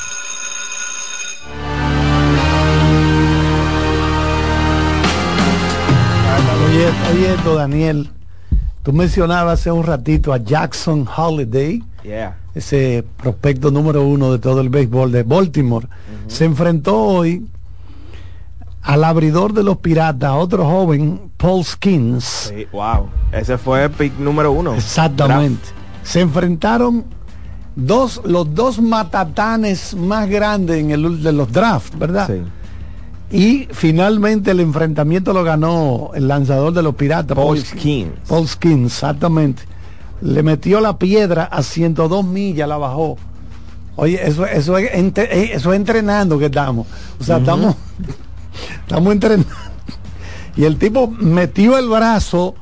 Oye, 6.68 6.90
oye 7.14 7.34
esto, 7.34 7.56
Daniel. 7.56 8.10
Tú 8.84 8.92
mencionabas 8.94 9.60
hace 9.62 9.72
un 9.72 9.84
ratito 9.86 10.34
a 10.34 10.38
Jackson 10.38 11.08
Holiday, 11.16 11.82
Yeah. 12.04 12.38
Ese 12.58 13.04
prospecto 13.18 13.72
número 13.72 14.06
uno 14.06 14.32
de 14.32 14.40
todo 14.40 14.62
el 14.62 14.70
béisbol 14.70 15.12
de 15.12 15.24
Baltimore. 15.24 15.88
Se 16.28 16.46
enfrentó 16.46 16.98
hoy 16.98 17.46
al 18.82 19.04
abridor 19.04 19.54
de 19.54 19.64
los 19.64 19.78
piratas, 19.78 20.32
otro 20.34 20.66
joven, 20.66 21.32
Paul 21.38 21.64
Skins. 21.64 22.24
Sí, 22.24 22.66
wow. 22.72 23.08
Ese 23.32 23.58
fue 23.58 23.84
el 23.84 23.92
pick 23.92 24.18
número 24.18 24.52
uno. 24.52 24.74
Exactamente. 24.74 25.70
Se 26.04 26.22
enfrentaron 26.22 27.06
dos, 27.76 28.22
los 28.24 28.54
dos 28.56 28.82
matatanes 28.82 29.94
más 29.94 30.30
grandes 30.30 30.78
en 30.78 30.92
el 30.92 31.22
de 31.22 31.32
los 31.32 31.52
drafts, 31.52 31.98
¿verdad? 32.00 32.28
Sí. 32.28 32.42
Y 33.30 33.68
finalmente 33.72 34.52
el 34.52 34.62
enfrentamiento 34.62 35.34
lo 35.34 35.44
ganó 35.44 36.12
el 36.16 36.28
lanzador 36.30 36.72
de 36.74 36.82
los 36.82 36.96
piratas, 36.96 37.36
Paul 37.36 37.60
Skins. 37.60 38.14
Paul 38.28 38.48
Skins, 38.48 38.94
exactamente. 38.94 39.64
Le 40.22 40.44
metió 40.44 40.80
la 40.82 40.98
piedra 40.98 41.44
a 41.46 41.62
102 41.64 42.26
millas, 42.26 42.68
la 42.68 42.78
bajó. 42.78 43.18
Oye, 43.96 44.20
eso, 44.28 44.46
eso, 44.46 44.78
es, 44.78 44.90
entre- 44.94 45.36
eh, 45.44 45.52
eso 45.54 45.74
es 45.74 45.78
entrenando 45.78 46.38
que 46.40 46.46
estamos. 46.46 46.88
O 47.20 47.24
sea, 47.24 47.38
estamos, 47.38 47.76
estamos 48.82 49.14
entrenando. 49.14 49.50
Y 50.56 50.66
el 50.66 50.78
tipo 50.78 51.08
metió 51.08 51.78
el 51.78 51.88
brazo 51.90 52.56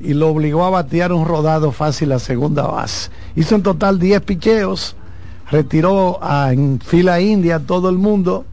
y 0.00 0.14
lo 0.14 0.28
obligó 0.28 0.64
a 0.64 0.70
batear 0.70 1.12
un 1.12 1.24
rodado 1.26 1.72
fácil 1.72 2.12
a 2.12 2.18
segunda 2.18 2.62
base. 2.66 3.10
Hizo 3.36 3.54
en 3.54 3.62
total 3.62 3.98
10 3.98 4.20
picheos, 4.22 4.96
retiró 5.50 6.18
a- 6.22 6.52
en 6.52 6.80
fila 6.80 7.20
india 7.20 7.56
a 7.56 7.60
todo 7.60 7.88
el 7.88 7.98
mundo. 7.98 8.44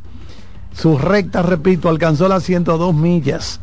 Su 0.74 0.98
recta, 0.98 1.42
repito, 1.42 1.90
alcanzó 1.90 2.28
las 2.28 2.44
102 2.44 2.94
millas 2.94 3.60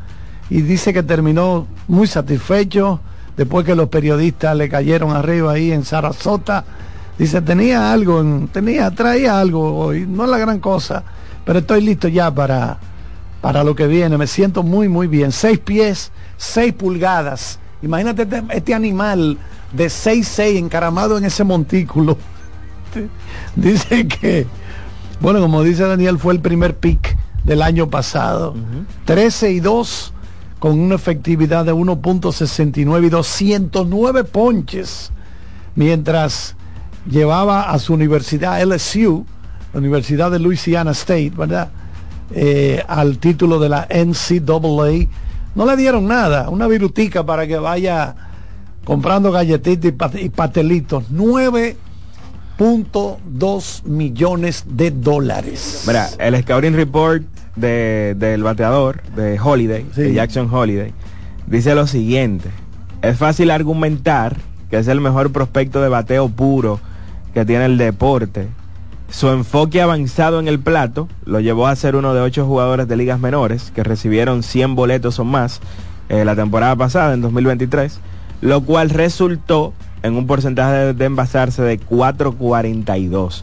y 0.50 0.62
dice 0.62 0.92
que 0.92 1.02
terminó 1.02 1.66
muy 1.88 2.06
satisfecho 2.06 3.00
después 3.36 3.64
que 3.66 3.74
los 3.74 3.88
periodistas 3.88 4.56
le 4.56 4.68
cayeron 4.68 5.10
arriba 5.16 5.52
ahí 5.52 5.72
en 5.72 5.84
Sarasota. 5.84 6.64
Dice, 7.18 7.40
tenía 7.42 7.92
algo, 7.92 8.20
en- 8.20 8.48
tenía, 8.48 8.90
traía 8.90 9.38
algo 9.38 9.76
hoy, 9.76 10.06
no 10.06 10.24
es 10.24 10.30
la 10.30 10.38
gran 10.38 10.60
cosa, 10.60 11.02
pero 11.44 11.58
estoy 11.60 11.82
listo 11.82 12.08
ya 12.08 12.30
para, 12.32 12.78
para 13.40 13.62
lo 13.64 13.74
que 13.74 13.86
viene. 13.86 14.16
Me 14.18 14.26
siento 14.26 14.62
muy, 14.62 14.88
muy 14.88 15.06
bien. 15.06 15.30
Seis 15.32 15.58
pies, 15.58 16.10
seis 16.36 16.72
pulgadas. 16.72 17.58
Imagínate 17.82 18.22
este, 18.22 18.42
este 18.50 18.74
animal 18.74 19.38
de 19.72 19.86
6'6 19.86 20.56
encaramado 20.58 21.18
en 21.18 21.24
ese 21.24 21.42
montículo. 21.44 22.16
Dice 23.56 24.06
que, 24.06 24.46
bueno, 25.20 25.40
como 25.40 25.62
dice 25.62 25.82
Daniel, 25.84 26.18
fue 26.18 26.34
el 26.34 26.40
primer 26.40 26.76
pick 26.76 27.16
del 27.44 27.62
año 27.62 27.88
pasado. 27.88 28.54
13 29.04 29.50
y 29.52 29.60
2 29.60 30.11
con 30.62 30.78
una 30.78 30.94
efectividad 30.94 31.64
de 31.64 31.74
1.69 31.74 33.06
y 33.06 33.08
209 33.08 34.22
ponches. 34.22 35.10
Mientras 35.74 36.54
llevaba 37.10 37.62
a 37.72 37.80
su 37.80 37.94
universidad 37.94 38.62
LSU, 38.62 39.26
la 39.72 39.80
Universidad 39.80 40.30
de 40.30 40.38
Louisiana 40.38 40.92
State, 40.92 41.32
¿verdad? 41.36 41.72
Eh, 42.32 42.80
al 42.86 43.18
título 43.18 43.58
de 43.58 43.70
la 43.70 43.88
NCAA. 43.90 45.08
No 45.56 45.66
le 45.66 45.76
dieron 45.76 46.06
nada, 46.06 46.48
una 46.48 46.68
virutica 46.68 47.26
para 47.26 47.44
que 47.48 47.58
vaya 47.58 48.14
comprando 48.84 49.32
galletitas 49.32 50.14
y, 50.14 50.28
pa- 50.30 50.52
y. 50.52 50.86
Nueve 51.10 51.76
2.2 52.58 53.84
millones 53.84 54.64
de 54.68 54.90
dólares. 54.90 55.84
Mira, 55.86 56.08
el 56.18 56.40
scouting 56.42 56.74
report 56.74 57.22
de- 57.56 58.14
del 58.18 58.42
bateador 58.42 59.02
de 59.16 59.38
Holiday, 59.38 59.84
de 59.96 60.14
Jackson 60.14 60.48
Holiday, 60.52 60.92
dice 61.46 61.74
lo 61.74 61.86
siguiente. 61.86 62.48
Es 63.02 63.16
fácil 63.18 63.50
argumentar 63.50 64.36
que 64.70 64.78
es 64.78 64.88
el 64.88 65.00
mejor 65.00 65.32
prospecto 65.32 65.82
de 65.82 65.88
bateo 65.88 66.28
puro 66.28 66.80
que 67.34 67.44
tiene 67.44 67.66
el 67.66 67.78
deporte. 67.78 68.48
Su 69.10 69.28
enfoque 69.28 69.82
avanzado 69.82 70.40
en 70.40 70.48
el 70.48 70.58
plato 70.58 71.08
lo 71.26 71.40
llevó 71.40 71.66
a 71.66 71.76
ser 71.76 71.96
uno 71.96 72.14
de 72.14 72.20
ocho 72.22 72.46
jugadores 72.46 72.88
de 72.88 72.96
ligas 72.96 73.20
menores 73.20 73.70
que 73.74 73.82
recibieron 73.82 74.42
100 74.42 74.74
boletos 74.74 75.18
o 75.18 75.24
más 75.24 75.60
eh, 76.08 76.24
la 76.24 76.34
temporada 76.34 76.74
pasada, 76.76 77.12
en 77.14 77.20
2023, 77.20 77.98
lo 78.40 78.62
cual 78.62 78.88
resultó 78.90 79.72
en 80.02 80.16
un 80.16 80.26
porcentaje 80.26 80.94
de, 80.94 81.04
envasarse 81.04 81.62
de 81.62 81.80
4.42. 81.80 83.42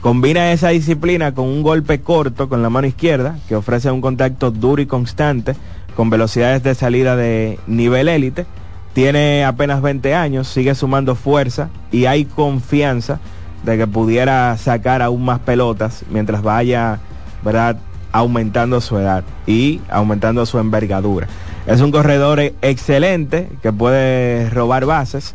Combina 0.00 0.52
esa 0.52 0.68
disciplina 0.68 1.34
con 1.34 1.46
un 1.46 1.62
golpe 1.62 2.00
corto 2.00 2.48
con 2.48 2.62
la 2.62 2.70
mano 2.70 2.86
izquierda, 2.86 3.38
que 3.48 3.56
ofrece 3.56 3.90
un 3.90 4.00
contacto 4.00 4.50
duro 4.50 4.80
y 4.80 4.86
constante, 4.86 5.56
con 5.96 6.10
velocidades 6.10 6.62
de 6.62 6.74
salida 6.74 7.16
de 7.16 7.58
nivel 7.66 8.08
élite. 8.08 8.46
Tiene 8.92 9.44
apenas 9.44 9.82
20 9.82 10.14
años, 10.14 10.48
sigue 10.48 10.74
sumando 10.74 11.14
fuerza 11.14 11.68
y 11.90 12.06
hay 12.06 12.24
confianza 12.24 13.20
de 13.64 13.76
que 13.76 13.86
pudiera 13.86 14.56
sacar 14.56 15.02
aún 15.02 15.24
más 15.24 15.40
pelotas 15.40 16.04
mientras 16.10 16.42
vaya, 16.42 17.00
¿verdad? 17.42 17.76
aumentando 18.12 18.80
su 18.80 18.98
edad 18.98 19.24
y 19.46 19.80
aumentando 19.90 20.46
su 20.46 20.58
envergadura. 20.58 21.26
Es 21.66 21.80
un 21.80 21.90
corredor 21.90 22.40
e- 22.40 22.54
excelente 22.62 23.48
que 23.62 23.72
puede 23.72 24.48
robar 24.50 24.86
bases 24.86 25.34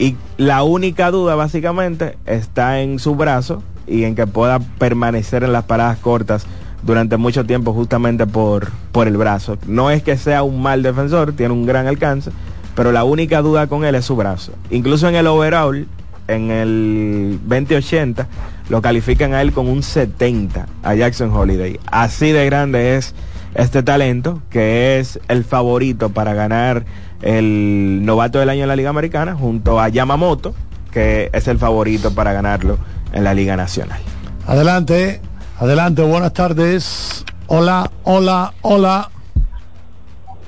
y 0.00 0.16
la 0.38 0.62
única 0.62 1.10
duda 1.10 1.34
básicamente 1.34 2.16
está 2.24 2.80
en 2.80 2.98
su 2.98 3.16
brazo 3.16 3.62
y 3.86 4.04
en 4.04 4.14
que 4.14 4.26
pueda 4.26 4.58
permanecer 4.58 5.44
en 5.44 5.52
las 5.52 5.64
paradas 5.64 5.98
cortas 5.98 6.46
durante 6.82 7.18
mucho 7.18 7.44
tiempo 7.44 7.74
justamente 7.74 8.26
por, 8.26 8.70
por 8.92 9.08
el 9.08 9.18
brazo. 9.18 9.58
No 9.66 9.90
es 9.90 10.02
que 10.02 10.16
sea 10.16 10.42
un 10.42 10.62
mal 10.62 10.82
defensor, 10.82 11.34
tiene 11.34 11.52
un 11.52 11.66
gran 11.66 11.86
alcance, 11.86 12.30
pero 12.74 12.92
la 12.92 13.04
única 13.04 13.42
duda 13.42 13.66
con 13.66 13.84
él 13.84 13.94
es 13.94 14.06
su 14.06 14.16
brazo. 14.16 14.52
Incluso 14.70 15.06
en 15.06 15.16
el 15.16 15.26
overall, 15.26 15.86
en 16.28 16.50
el 16.50 17.38
2080, 17.44 18.26
lo 18.70 18.80
califican 18.80 19.34
a 19.34 19.42
él 19.42 19.52
con 19.52 19.68
un 19.68 19.82
70 19.82 20.66
a 20.82 20.94
Jackson 20.94 21.30
Holiday. 21.30 21.78
Así 21.90 22.32
de 22.32 22.46
grande 22.46 22.96
es 22.96 23.14
este 23.54 23.82
talento, 23.82 24.40
que 24.48 24.98
es 24.98 25.20
el 25.28 25.44
favorito 25.44 26.08
para 26.08 26.32
ganar 26.32 26.86
el 27.22 28.04
novato 28.04 28.38
del 28.38 28.48
año 28.48 28.62
en 28.62 28.68
la 28.68 28.76
Liga 28.76 28.90
Americana, 28.90 29.34
junto 29.34 29.80
a 29.80 29.88
Yamamoto, 29.88 30.54
que 30.90 31.30
es 31.32 31.48
el 31.48 31.58
favorito 31.58 32.14
para 32.14 32.32
ganarlo 32.32 32.78
en 33.12 33.24
la 33.24 33.34
Liga 33.34 33.56
Nacional. 33.56 34.00
Adelante, 34.46 35.20
adelante, 35.58 36.02
buenas 36.02 36.32
tardes. 36.32 37.24
Hola, 37.46 37.90
hola, 38.04 38.54
hola. 38.62 39.10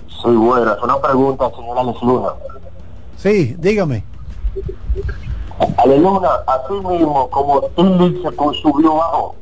Soy 0.07 0.37
buena. 0.37 0.77
Una 0.83 1.01
pregunta, 1.01 1.51
señora 1.57 1.83
Luna. 1.83 2.29
Sí, 3.17 3.57
dígame. 3.59 4.05
Ale 5.77 5.99
Luna, 5.99 6.29
así 6.47 6.75
mismo 6.75 7.29
como 7.31 7.61
Tilly 7.63 8.23
se 8.23 8.37
consumió 8.37 8.95
bajo. 8.95 9.37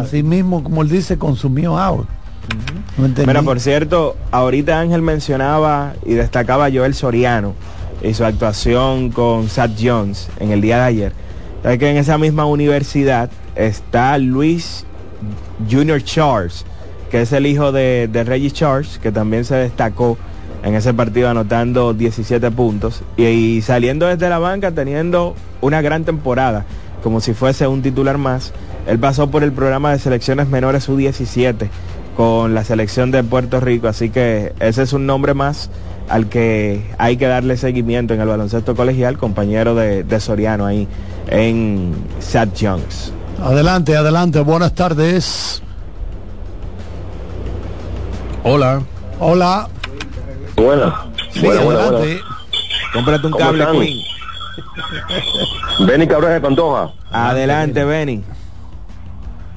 Así 0.00 0.22
mismo, 0.22 0.62
como 0.62 0.82
él 0.82 0.88
dice, 0.88 1.18
consumió 1.18 1.78
out. 1.78 2.06
Entendí. 2.98 3.26
Mira, 3.26 3.42
por 3.42 3.60
cierto, 3.60 4.16
ahorita 4.30 4.80
Ángel 4.80 5.02
mencionaba 5.02 5.94
y 6.04 6.14
destacaba 6.14 6.66
a 6.66 6.70
Joel 6.70 6.94
Soriano 6.94 7.54
y 8.02 8.14
su 8.14 8.24
actuación 8.24 9.10
con 9.10 9.48
Sat 9.48 9.72
Jones 9.80 10.28
en 10.38 10.50
el 10.50 10.60
día 10.60 10.76
de 10.78 10.82
ayer. 10.82 11.12
Sabes 11.62 11.78
que 11.78 11.90
en 11.90 11.96
esa 11.96 12.18
misma 12.18 12.46
universidad 12.46 13.30
está 13.54 14.16
Luis 14.18 14.86
Junior 15.70 16.02
Charles, 16.02 16.64
que 17.10 17.22
es 17.22 17.32
el 17.32 17.46
hijo 17.46 17.72
de, 17.72 18.08
de 18.10 18.24
Reggie 18.24 18.50
Charles, 18.50 18.98
que 18.98 19.12
también 19.12 19.44
se 19.44 19.56
destacó 19.56 20.16
en 20.62 20.74
ese 20.74 20.94
partido 20.94 21.28
anotando 21.28 21.94
17 21.94 22.50
puntos 22.50 23.02
y, 23.16 23.24
y 23.24 23.62
saliendo 23.62 24.06
desde 24.06 24.28
la 24.28 24.38
banca 24.38 24.72
teniendo 24.72 25.34
una 25.60 25.82
gran 25.82 26.04
temporada, 26.04 26.64
como 27.02 27.20
si 27.20 27.34
fuese 27.34 27.66
un 27.66 27.82
titular 27.82 28.18
más. 28.18 28.52
Él 28.86 28.98
pasó 28.98 29.30
por 29.30 29.42
el 29.42 29.52
programa 29.52 29.92
de 29.92 29.98
selecciones 29.98 30.48
menores 30.48 30.88
U17 30.88 31.68
con 32.16 32.54
la 32.54 32.64
selección 32.64 33.10
de 33.10 33.22
Puerto 33.22 33.60
Rico, 33.60 33.88
así 33.88 34.10
que 34.10 34.52
ese 34.60 34.82
es 34.82 34.92
un 34.92 35.06
nombre 35.06 35.34
más 35.34 35.70
al 36.08 36.28
que 36.28 36.84
hay 36.98 37.16
que 37.16 37.26
darle 37.26 37.56
seguimiento 37.56 38.14
en 38.14 38.20
el 38.20 38.28
baloncesto 38.28 38.74
colegial, 38.74 39.16
compañero 39.16 39.74
de, 39.74 40.02
de 40.02 40.20
Soriano 40.20 40.66
ahí 40.66 40.88
en 41.28 41.94
Sat 42.18 42.50
Jones. 42.60 43.12
Adelante, 43.42 43.96
adelante, 43.96 44.40
buenas 44.40 44.74
tardes. 44.74 45.62
Hola. 48.42 48.82
Hola. 49.18 49.68
Buena. 50.56 51.06
Sí, 51.32 51.40
Buena, 51.40 51.62
buena, 51.62 51.80
adelante. 51.80 52.20
Cómprate 52.92 53.26
un 53.26 53.32
¿Cómo 53.32 53.44
cable 53.44 53.62
están? 53.62 53.80
Queen. 53.80 53.98
Benny 55.86 56.06
Cabrera 56.06 56.34
de 56.34 56.40
Pantoja. 56.40 56.90
Adelante, 57.12 57.84
Benny. 57.84 58.24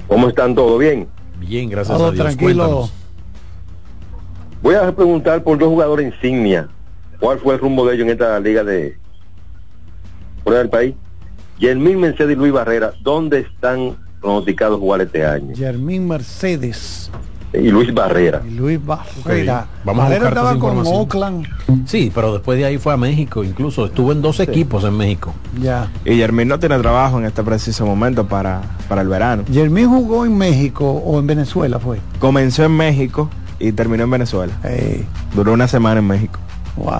¿Cómo 0.06 0.28
están? 0.28 0.54
¿Todo 0.54 0.78
bien? 0.78 1.08
Bien, 1.38 1.68
gracias 1.68 1.96
Todo 1.96 2.08
a 2.08 2.12
Dios. 2.12 2.24
tranquilo. 2.24 2.64
Cuéntanos. 2.64 2.92
Voy 4.62 4.74
a 4.76 4.94
preguntar 4.94 5.42
por 5.42 5.58
dos 5.58 5.68
jugadores 5.68 6.12
insignia. 6.14 6.68
¿Cuál 7.20 7.38
fue 7.38 7.54
el 7.54 7.60
rumbo 7.60 7.86
de 7.86 7.94
ellos 7.94 8.06
en 8.06 8.12
esta 8.12 8.40
liga 8.40 8.64
de 8.64 8.96
fuera 10.42 10.58
del 10.60 10.70
país? 10.70 10.94
Yermín 11.58 12.00
Mercedes 12.00 12.32
y 12.32 12.36
Luis 12.36 12.52
Barrera, 12.52 12.92
¿dónde 13.02 13.40
están 13.40 13.96
pronosticados 14.20 14.80
jugar 14.80 15.02
este 15.02 15.24
año? 15.24 15.54
Germín 15.54 16.08
Mercedes 16.08 17.10
Y 17.62 17.70
Luis 17.70 17.92
Barrera. 17.94 18.42
y 18.46 18.50
Luis 18.50 18.84
Barrera. 18.84 19.60
Ok, 19.60 19.84
Vamos 19.84 20.04
a 20.04 20.08
Barrera 20.08 20.30
buscar 20.30 20.54
estaba 20.54 20.58
con. 20.58 20.86
Oakland. 20.86 21.46
Sí, 21.86 22.10
pero 22.14 22.32
después 22.32 22.58
de 22.58 22.64
ahí 22.64 22.78
fue 22.78 22.92
a 22.92 22.96
México, 22.96 23.44
incluso 23.44 23.86
estuvo 23.86 24.12
en 24.12 24.22
dos 24.22 24.40
equipos 24.40 24.84
en 24.84 24.96
México. 24.96 25.32
Ya. 25.60 25.88
Y 26.04 26.16
Yermín 26.16 26.48
no 26.48 26.58
tiene 26.58 26.78
trabajo 26.78 27.18
en 27.18 27.26
este 27.26 27.42
preciso 27.42 27.86
momento 27.86 28.26
para, 28.26 28.62
para 28.88 29.02
el 29.02 29.08
verano. 29.08 29.44
Germín 29.52 29.88
jugó 29.88 30.24
en 30.26 30.36
México 30.36 30.90
o 30.90 31.18
en 31.18 31.26
Venezuela 31.26 31.78
fue. 31.78 31.98
Comenzó 32.18 32.64
en 32.64 32.76
México 32.76 33.30
y 33.58 33.72
terminó 33.72 34.04
en 34.04 34.10
Venezuela. 34.10 34.52
Ey, 34.64 35.06
Duró 35.34 35.52
una 35.52 35.68
semana 35.68 36.00
en 36.00 36.06
México. 36.06 36.38
wow. 36.76 36.92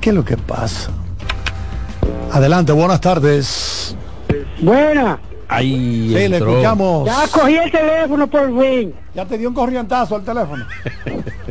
¿Qué 0.00 0.10
es 0.10 0.16
lo 0.16 0.24
que 0.24 0.36
pasa? 0.36 0.90
Adelante, 2.32 2.72
buenas 2.72 3.00
tardes. 3.00 3.94
Buena. 4.60 5.18
Ahí 5.54 6.08
Sí, 6.08 6.28
le 6.28 6.36
escuchamos. 6.38 7.04
Ya 7.06 7.28
cogí 7.28 7.56
el 7.56 7.70
teléfono 7.70 8.26
por 8.26 8.60
fin. 8.62 8.94
Ya 9.14 9.24
te 9.26 9.36
dio 9.38 9.48
un 9.48 9.54
corrientazo 9.54 10.16
al 10.16 10.24
teléfono. 10.24 10.64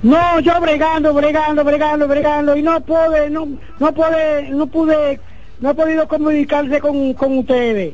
No, 0.03 0.40
yo 0.40 0.60
bregando, 0.60 1.14
bregando, 1.14 1.64
bregando, 1.64 2.07
bregando 2.07 2.56
y 2.57 2.64
no 2.64 2.82
pude, 2.82 3.30
no, 3.30 3.48
no 3.78 3.91
pude, 3.94 4.49
no 4.49 4.65
pude, 4.65 5.19
no 5.60 5.69
he 5.69 5.73
podido 5.76 6.07
comunicarse 6.07 6.80
con, 6.80 7.14
con 7.14 7.38
ustedes. 7.38 7.94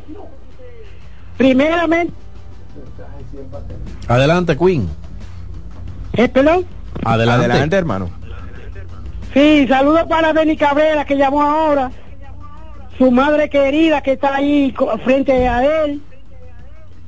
Primeramente, 1.35 2.13
Adelante, 4.07 4.57
Queen. 4.57 4.87
¿eh, 6.13 6.29
perdón? 6.29 6.65
Adelante. 7.03 7.45
Adelante, 7.45 7.75
hermano. 7.75 8.09
Sí, 9.33 9.65
saludos 9.67 10.03
para 10.07 10.31
Benny 10.31 10.55
Cabrera 10.55 11.03
que 11.03 11.17
llamó 11.17 11.41
ahora, 11.41 11.91
su 12.97 13.11
madre 13.11 13.49
querida 13.49 14.01
que 14.01 14.13
está 14.13 14.35
ahí 14.35 14.73
frente 15.03 15.47
a 15.47 15.83
él. 15.83 16.01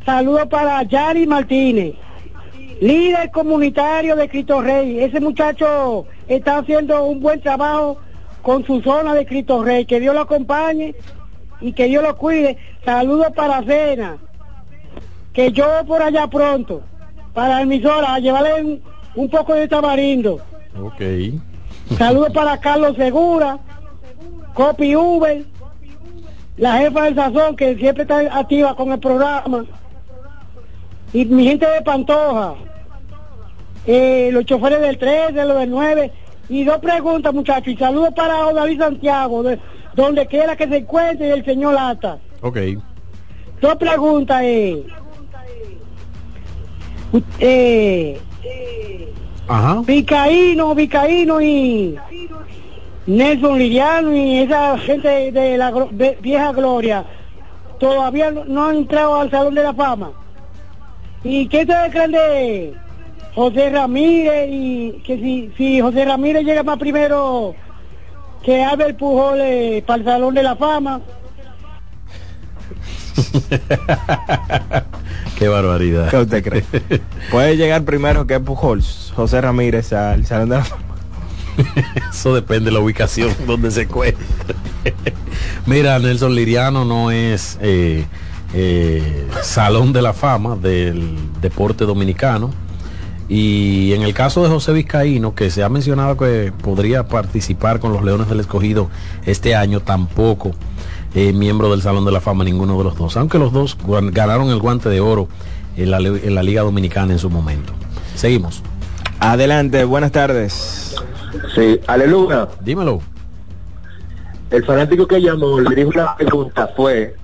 Saludos 0.06 0.48
para 0.48 0.84
Yari 0.84 1.28
Martínez, 1.28 1.96
líder 2.80 3.32
comunitario 3.32 4.16
de 4.16 4.30
Cristo 4.30 4.62
Rey. 4.62 5.00
Ese 5.00 5.20
muchacho 5.20 6.06
está 6.28 6.60
haciendo 6.60 7.04
un 7.04 7.20
buen 7.20 7.42
trabajo 7.42 7.98
con 8.42 8.66
su 8.66 8.82
zona 8.82 9.14
de 9.14 9.26
Cristo 9.26 9.64
Rey. 9.64 9.86
Que 9.86 10.00
Dios 10.00 10.16
lo 10.16 10.22
acompañe 10.22 10.96
y 11.62 11.74
que 11.74 11.86
Dios 11.86 12.04
lo 12.04 12.16
cuide. 12.18 12.58
Saludos 12.86 13.28
para 13.36 13.64
Cena, 13.64 14.18
que 15.34 15.52
yo 15.52 15.66
por 15.86 16.02
allá 16.02 16.28
pronto, 16.28 16.82
para 17.34 17.56
la 17.56 17.62
emisora, 17.62 18.14
a 18.14 18.20
llevarle 18.20 18.64
un, 18.64 18.82
un 19.16 19.30
poco 19.30 19.54
de 19.54 19.68
tamarindo. 19.68 20.40
Ok. 20.82 21.02
Saludos 21.98 22.32
para 22.34 22.60
Carlos 22.60 22.96
Segura, 22.96 23.60
Copy 24.54 24.96
Uber, 24.96 25.44
la 26.60 26.78
jefa 26.78 27.04
del 27.04 27.16
Sazón 27.16 27.56
que 27.56 27.76
siempre 27.76 28.04
está 28.04 28.20
activa 28.38 28.76
con 28.76 28.92
el 28.92 29.00
programa. 29.00 29.66
Y 31.14 31.26
mi 31.26 31.46
gente 31.46 31.66
de 31.66 31.82
Pantoja, 31.82 32.56
eh, 33.88 34.30
los 34.32 34.46
choferes 34.46 34.82
del 34.82 34.98
3, 34.98 35.34
de 35.34 35.46
los 35.46 35.58
del 35.58 35.70
9. 35.70 36.12
Y 36.50 36.64
dos 36.66 36.80
preguntas, 36.80 37.34
muchachos. 37.34 37.74
Y 37.74 37.78
saludos 37.78 38.14
para 38.14 38.52
David 38.52 38.80
Santiago, 38.80 39.44
de 39.44 39.60
donde 39.96 40.28
quiera 40.28 40.56
que 40.56 40.68
se 40.68 40.78
encuentre, 40.78 41.28
y 41.28 41.32
el 41.32 41.46
señor 41.46 41.76
Lata. 41.76 42.18
Ok. 42.42 42.58
Dos 43.62 43.76
preguntas. 43.76 44.42
Eh, 44.44 44.84
eh, 47.40 48.20
Ajá. 49.48 49.82
Vicaíno, 49.86 50.76
Vicaíno 50.76 51.42
y 51.42 51.98
Nelson 53.10 53.58
Liriano 53.58 54.16
y 54.16 54.40
esa 54.40 54.78
gente 54.78 55.32
de 55.32 55.58
la 55.58 55.72
de 55.72 56.18
vieja 56.22 56.52
gloria 56.52 57.04
todavía 57.80 58.30
no, 58.30 58.46
no 58.46 58.68
han 58.68 58.76
entrado 58.78 59.20
al 59.20 59.32
Salón 59.32 59.56
de 59.56 59.64
la 59.64 59.74
Fama. 59.74 60.12
¿Y 61.24 61.48
qué 61.48 61.62
ustedes 61.62 61.92
creen 61.92 62.12
de 62.12 62.76
José 63.34 63.72
Ramírez? 63.72 64.50
Y 64.52 65.02
que 65.04 65.18
si, 65.18 65.52
si 65.58 65.82
José 65.82 66.06
Ramírez 66.06 66.44
llega 66.44 66.62
más 66.62 66.78
primero 66.78 67.56
que 68.44 68.64
Albert 68.64 69.00
Pujol 69.00 69.40
eh, 69.42 69.84
para 69.86 70.00
el 70.00 70.06
Salón 70.06 70.36
de 70.36 70.44
la 70.44 70.56
Fama, 70.56 71.02
Qué 75.38 75.48
barbaridad. 75.48 76.10
¿Qué 76.10 76.18
usted 76.18 76.44
cree? 76.44 76.64
Puede 77.32 77.58
llegar 77.58 77.84
primero 77.84 78.28
que 78.28 78.40
Pujols, 78.40 79.12
José 79.16 79.42
Ramírez 79.42 79.94
al 79.94 80.26
Salón 80.26 80.50
de 80.50 80.58
la 80.58 80.64
Fama. 80.64 80.89
Eso 82.12 82.34
depende 82.34 82.66
de 82.66 82.72
la 82.72 82.80
ubicación 82.80 83.34
donde 83.48 83.72
se 83.72 83.84
encuentre. 83.84 84.26
Mira, 85.66 86.00
Nelson 86.00 86.36
Liriano 86.36 86.86
no 86.86 87.12
es 87.12 87.58
eh, 87.62 88.06
eh, 88.54 89.28
salón 89.42 89.94
de 89.94 90.02
la 90.02 90.14
fama 90.14 90.56
del 90.56 91.16
deporte 91.42 91.86
dominicano. 91.86 92.52
Y 93.28 93.94
en 93.94 94.02
el 94.02 94.16
caso 94.16 94.42
de 94.42 94.50
José 94.50 94.74
Vizcaíno, 94.74 95.36
que 95.36 95.52
se 95.52 95.62
ha 95.62 95.70
mencionado 95.70 96.18
que 96.18 96.52
podría 96.64 97.08
participar 97.08 97.80
con 97.80 97.94
los 97.94 98.04
Leones 98.04 98.28
del 98.28 98.40
Escogido 98.40 98.90
este 99.28 99.56
año, 99.56 99.82
tampoco 99.82 100.54
eh, 101.14 101.32
miembro 101.32 101.70
del 101.70 101.84
Salón 101.84 102.06
de 102.06 102.12
la 102.12 102.22
Fama 102.22 102.44
ninguno 102.44 102.76
de 102.80 102.84
los 102.86 102.98
dos. 102.98 103.18
Aunque 103.18 103.38
los 103.38 103.54
dos 103.54 103.78
ganaron 104.12 104.50
el 104.50 104.58
guante 104.58 104.90
de 104.90 105.00
oro 105.00 105.28
en 105.78 105.92
la 106.36 106.44
Liga 106.44 106.64
Dominicana 106.64 107.14
en 107.14 107.20
su 107.20 107.30
momento. 107.30 107.72
Seguimos. 108.16 108.64
Adelante, 109.20 109.84
buenas 109.84 110.12
tardes. 110.12 110.96
Sí, 111.54 111.80
aleluya. 111.88 112.48
Dímelo. 112.62 113.02
El 114.50 114.66
fanático 114.66 115.08
que 115.08 115.22
llamó 115.22 115.60
le 115.60 115.76
dijo 115.76 115.90
una 115.94 116.16
pregunta 116.16 116.70
fue 116.76 117.16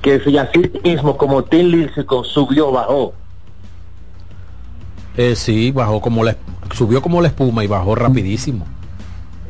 que 0.00 0.20
si 0.20 0.38
así 0.38 0.70
mismo 0.84 1.16
como 1.16 1.42
Tim 1.44 1.66
Lincecum 1.66 2.24
subió 2.24 2.70
bajó. 2.72 3.12
Eh, 5.16 5.34
sí, 5.36 5.70
bajó 5.70 6.00
como 6.00 6.24
la, 6.24 6.36
subió 6.74 7.02
como 7.02 7.20
la 7.20 7.28
espuma 7.28 7.62
y 7.62 7.66
bajó 7.66 7.94
rapidísimo. 7.94 8.66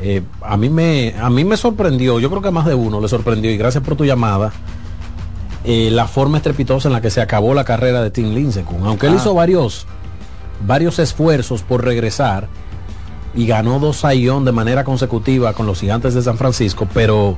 Eh, 0.00 0.22
a 0.42 0.56
mí 0.56 0.68
me 0.68 1.14
a 1.20 1.30
mí 1.30 1.44
me 1.44 1.56
sorprendió, 1.56 2.18
yo 2.18 2.28
creo 2.28 2.42
que 2.42 2.48
a 2.48 2.52
más 2.52 2.66
de 2.66 2.74
uno 2.74 3.00
le 3.00 3.06
sorprendió 3.08 3.50
y 3.52 3.56
gracias 3.56 3.84
por 3.84 3.96
tu 3.96 4.04
llamada. 4.04 4.52
eh, 5.64 5.90
la 5.92 6.08
forma 6.08 6.38
estrepitosa 6.38 6.88
en 6.88 6.92
la 6.94 7.00
que 7.00 7.08
se 7.08 7.20
acabó 7.20 7.54
la 7.54 7.62
carrera 7.64 8.02
de 8.02 8.10
Tim 8.10 8.34
Lincecum, 8.34 8.82
aunque 8.84 9.06
él 9.06 9.12
Ah. 9.12 9.16
hizo 9.18 9.32
varios 9.32 9.86
varios 10.66 10.98
esfuerzos 10.98 11.62
por 11.62 11.84
regresar 11.84 12.48
y 13.34 13.46
ganó 13.46 13.78
dos 13.78 13.98
sayón 13.98 14.44
de 14.44 14.52
manera 14.52 14.84
consecutiva 14.84 15.54
con 15.54 15.66
los 15.66 15.80
Gigantes 15.80 16.14
de 16.14 16.22
San 16.22 16.36
Francisco, 16.36 16.86
pero 16.92 17.36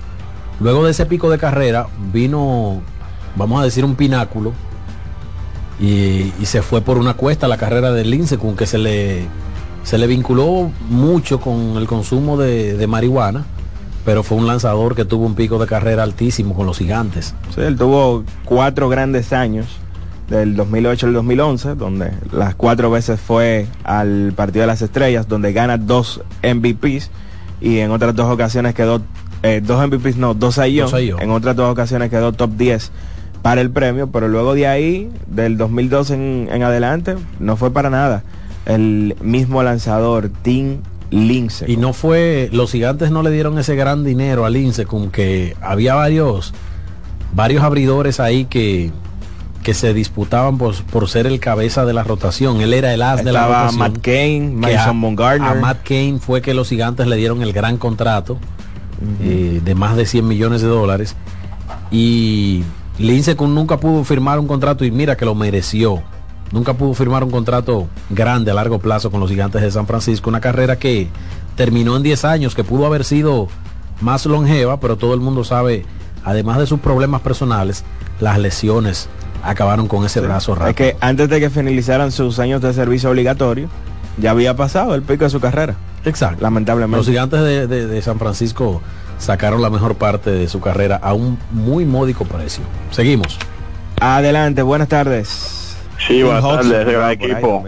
luego 0.61 0.85
de 0.85 0.91
ese 0.91 1.07
pico 1.07 1.31
de 1.31 1.39
carrera 1.39 1.87
vino, 2.13 2.81
vamos 3.37 3.61
a 3.61 3.65
decir, 3.65 3.85
un 3.85 3.95
pináculo 3.95 4.53
y, 5.81 6.33
se 6.45 6.63
fue 6.63 6.81
por 6.81 6.99
una 6.99 7.15
cuesta 7.15 7.49
la 7.49 7.57
carrera 7.57 7.93
de 7.93 8.05
Lincecum 8.05 8.55
que 8.55 8.67
se 8.67 8.79
le 8.79 9.27
se 9.83 9.99
le 9.99 10.07
vinculó 10.07 10.71
mucho 10.89 11.41
con 11.41 11.77
el 11.77 11.87
consumo 11.87 12.39
de, 12.39 12.75
de 12.75 12.87
marihuana 12.87 13.45
pero 14.05 14.23
fue 14.23 14.39
un 14.39 14.47
lanzador 14.47 14.95
que 14.95 15.05
tuvo 15.05 15.25
un 15.27 15.35
pico 15.35 15.59
de 15.59 15.67
carrera 15.67 16.03
altísimo 16.03 16.55
con 16.55 16.67
los 16.67 16.79
gigantes. 16.79 17.35
Sí, 17.55 17.63
él 17.63 17.77
tuvo 17.77 18.25
cuatro 18.45 18.89
grandes 18.89 19.33
años, 19.33 19.67
del 20.29 20.57
2008 20.57 21.07
al 21.07 21.13
2011, 21.13 21.75
donde 21.75 22.13
las 22.33 22.55
cuatro 22.55 22.91
veces 22.91 23.21
fue 23.21 23.67
al 23.85 24.33
Partido 24.35 24.63
de 24.63 24.67
las 24.67 24.83
Estrellas, 24.83 25.29
donde 25.29 25.53
gana 25.53 25.77
dos 25.77 26.23
MVPs 26.43 27.11
y 27.61 27.79
en 27.79 27.91
otras 27.91 28.15
dos 28.15 28.31
ocasiones 28.31 28.75
quedó, 28.75 29.03
eh, 29.43 29.61
dos 29.65 29.87
MVPs 29.87 30.17
no, 30.17 30.35
dos 30.35 30.57
Sayón, 30.57 30.91
en 31.21 31.31
otras 31.31 31.57
dos 31.57 31.71
ocasiones 31.71 32.11
quedó 32.11 32.33
top 32.33 32.51
10 32.57 32.91
para 33.43 33.61
el 33.61 33.71
premio, 33.71 34.11
pero 34.11 34.29
luego 34.29 34.55
de 34.55 34.67
ahí, 34.67 35.11
del 35.27 35.59
2012 35.59 36.15
en, 36.15 36.49
en 36.51 36.63
adelante, 36.63 37.17
no 37.39 37.57
fue 37.57 37.71
para 37.71 37.91
nada. 37.91 38.23
El 38.65 39.17
mismo 39.21 39.63
lanzador, 39.63 40.31
Tim 40.43 40.79
Lince. 41.11 41.71
y 41.71 41.77
no 41.77 41.93
fue 41.93 42.49
los 42.53 42.73
gigantes 42.73 43.11
no 43.11 43.23
le 43.23 43.31
dieron 43.31 43.59
ese 43.59 43.77
gran 43.77 44.05
dinero 44.05 44.45
a 44.45 44.51
Lincecum 44.51 45.11
que 45.11 45.57
había 45.61 45.95
varios 45.95 46.53
varios 47.35 47.63
abridores 47.63 48.19
ahí 48.21 48.47
que 48.47 48.91
que 49.65 49.75
se 49.75 49.95
disputaban 49.95 50.59
por, 50.59 50.81
por 50.85 51.09
ser 51.09 51.27
el 51.27 51.41
cabeza 51.41 51.85
de 51.85 51.95
la 51.95 52.05
rotación 52.05 52.61
él 52.61 52.75
era 52.75 52.93
el 52.95 53.03
as 53.03 53.25
de 53.25 53.33
la 53.33 53.47
rotación 53.47 53.79
Matt 53.79 53.99
Cain, 54.03 54.61
que 54.61 54.77
Mason 54.77 55.01
Bumgarner. 55.01 55.49
A 55.49 55.55
Matt 55.55 55.83
Cain 55.83 56.21
fue 56.21 56.43
que 56.43 56.55
los 56.55 56.69
gigantes 56.69 57.09
le 57.09 57.17
dieron 57.17 57.43
el 57.43 57.53
gran 57.53 57.79
contrato 57.79 58.39
eh, 59.21 59.61
de 59.65 59.75
más 59.75 59.97
de 59.97 60.07
100 60.07 60.29
millones 60.29 60.63
de 60.63 60.69
dólares. 60.69 61.17
Y 61.91 62.63
Lincecum 62.99 63.53
nunca 63.53 63.79
pudo 63.79 64.05
firmar 64.05 64.39
un 64.39 64.47
contrato 64.47 64.85
y 64.85 64.91
mira 64.91 65.17
que 65.17 65.25
lo 65.25 65.35
mereció. 65.35 66.03
Nunca 66.53 66.75
pudo 66.75 66.95
firmar 66.95 67.25
un 67.25 67.31
contrato 67.31 67.89
grande 68.11 68.51
a 68.51 68.55
largo 68.55 68.79
plazo 68.79 69.11
con 69.11 69.19
los 69.19 69.31
gigantes 69.31 69.63
de 69.63 69.71
San 69.71 69.87
Francisco. 69.87 70.29
Una 70.29 70.41
carrera 70.41 70.79
que 70.79 71.09
terminó 71.57 71.97
en 71.97 72.03
10 72.03 72.25
años, 72.27 72.55
que 72.55 72.65
pudo 72.65 72.85
haber 72.87 73.05
sido 73.05 73.49
más 74.03 74.27
longeva, 74.27 74.79
pero 74.79 74.97
todo 74.97 75.15
el 75.15 75.21
mundo 75.21 75.43
sabe, 75.43 75.87
además 76.23 76.59
de 76.59 76.67
sus 76.67 76.81
problemas 76.81 77.23
personales, 77.23 77.83
las 78.21 78.39
lesiones 78.39 79.09
acabaron 79.45 79.89
con 79.89 80.05
ese 80.05 80.21
brazo 80.21 80.53
Es 80.53 80.59
rápido. 80.59 80.75
que 80.77 80.97
antes 81.01 81.29
de 81.29 81.41
que 81.41 81.51
finalizaran 81.51 82.11
sus 82.13 82.39
años 82.39 82.61
de 82.63 82.73
servicio 82.73 83.11
obligatorio, 83.11 83.69
ya 84.19 84.31
había 84.31 84.55
pasado 84.57 84.95
el 84.95 85.03
pico 85.03 85.25
de 85.25 85.31
su 85.31 85.41
carrera. 85.41 85.75
Exacto. 86.05 86.43
Lamentablemente. 86.43 86.97
Los 86.99 87.07
gigantes 87.07 87.41
de, 87.41 87.67
de- 87.67 87.87
de 87.87 88.03
San 88.03 88.19
Francisco 88.19 88.81
sacaron 89.19 89.63
la 89.63 89.71
mejor 89.71 89.95
parte 89.97 90.31
de 90.31 90.49
su 90.49 90.61
carrera 90.61 90.97
a 91.03 91.15
un 91.15 91.39
muy 91.51 91.85
módico 91.85 92.25
precio. 92.25 92.63
Seguimos. 92.91 93.39
Adelante, 94.01 94.63
buenas 94.63 94.89
tardes. 94.89 95.77
Sí, 96.07 96.23
buenas 96.23 96.43
tardes, 96.43 96.87
gran 96.87 97.03
ahí 97.09 97.15
equipo. 97.15 97.65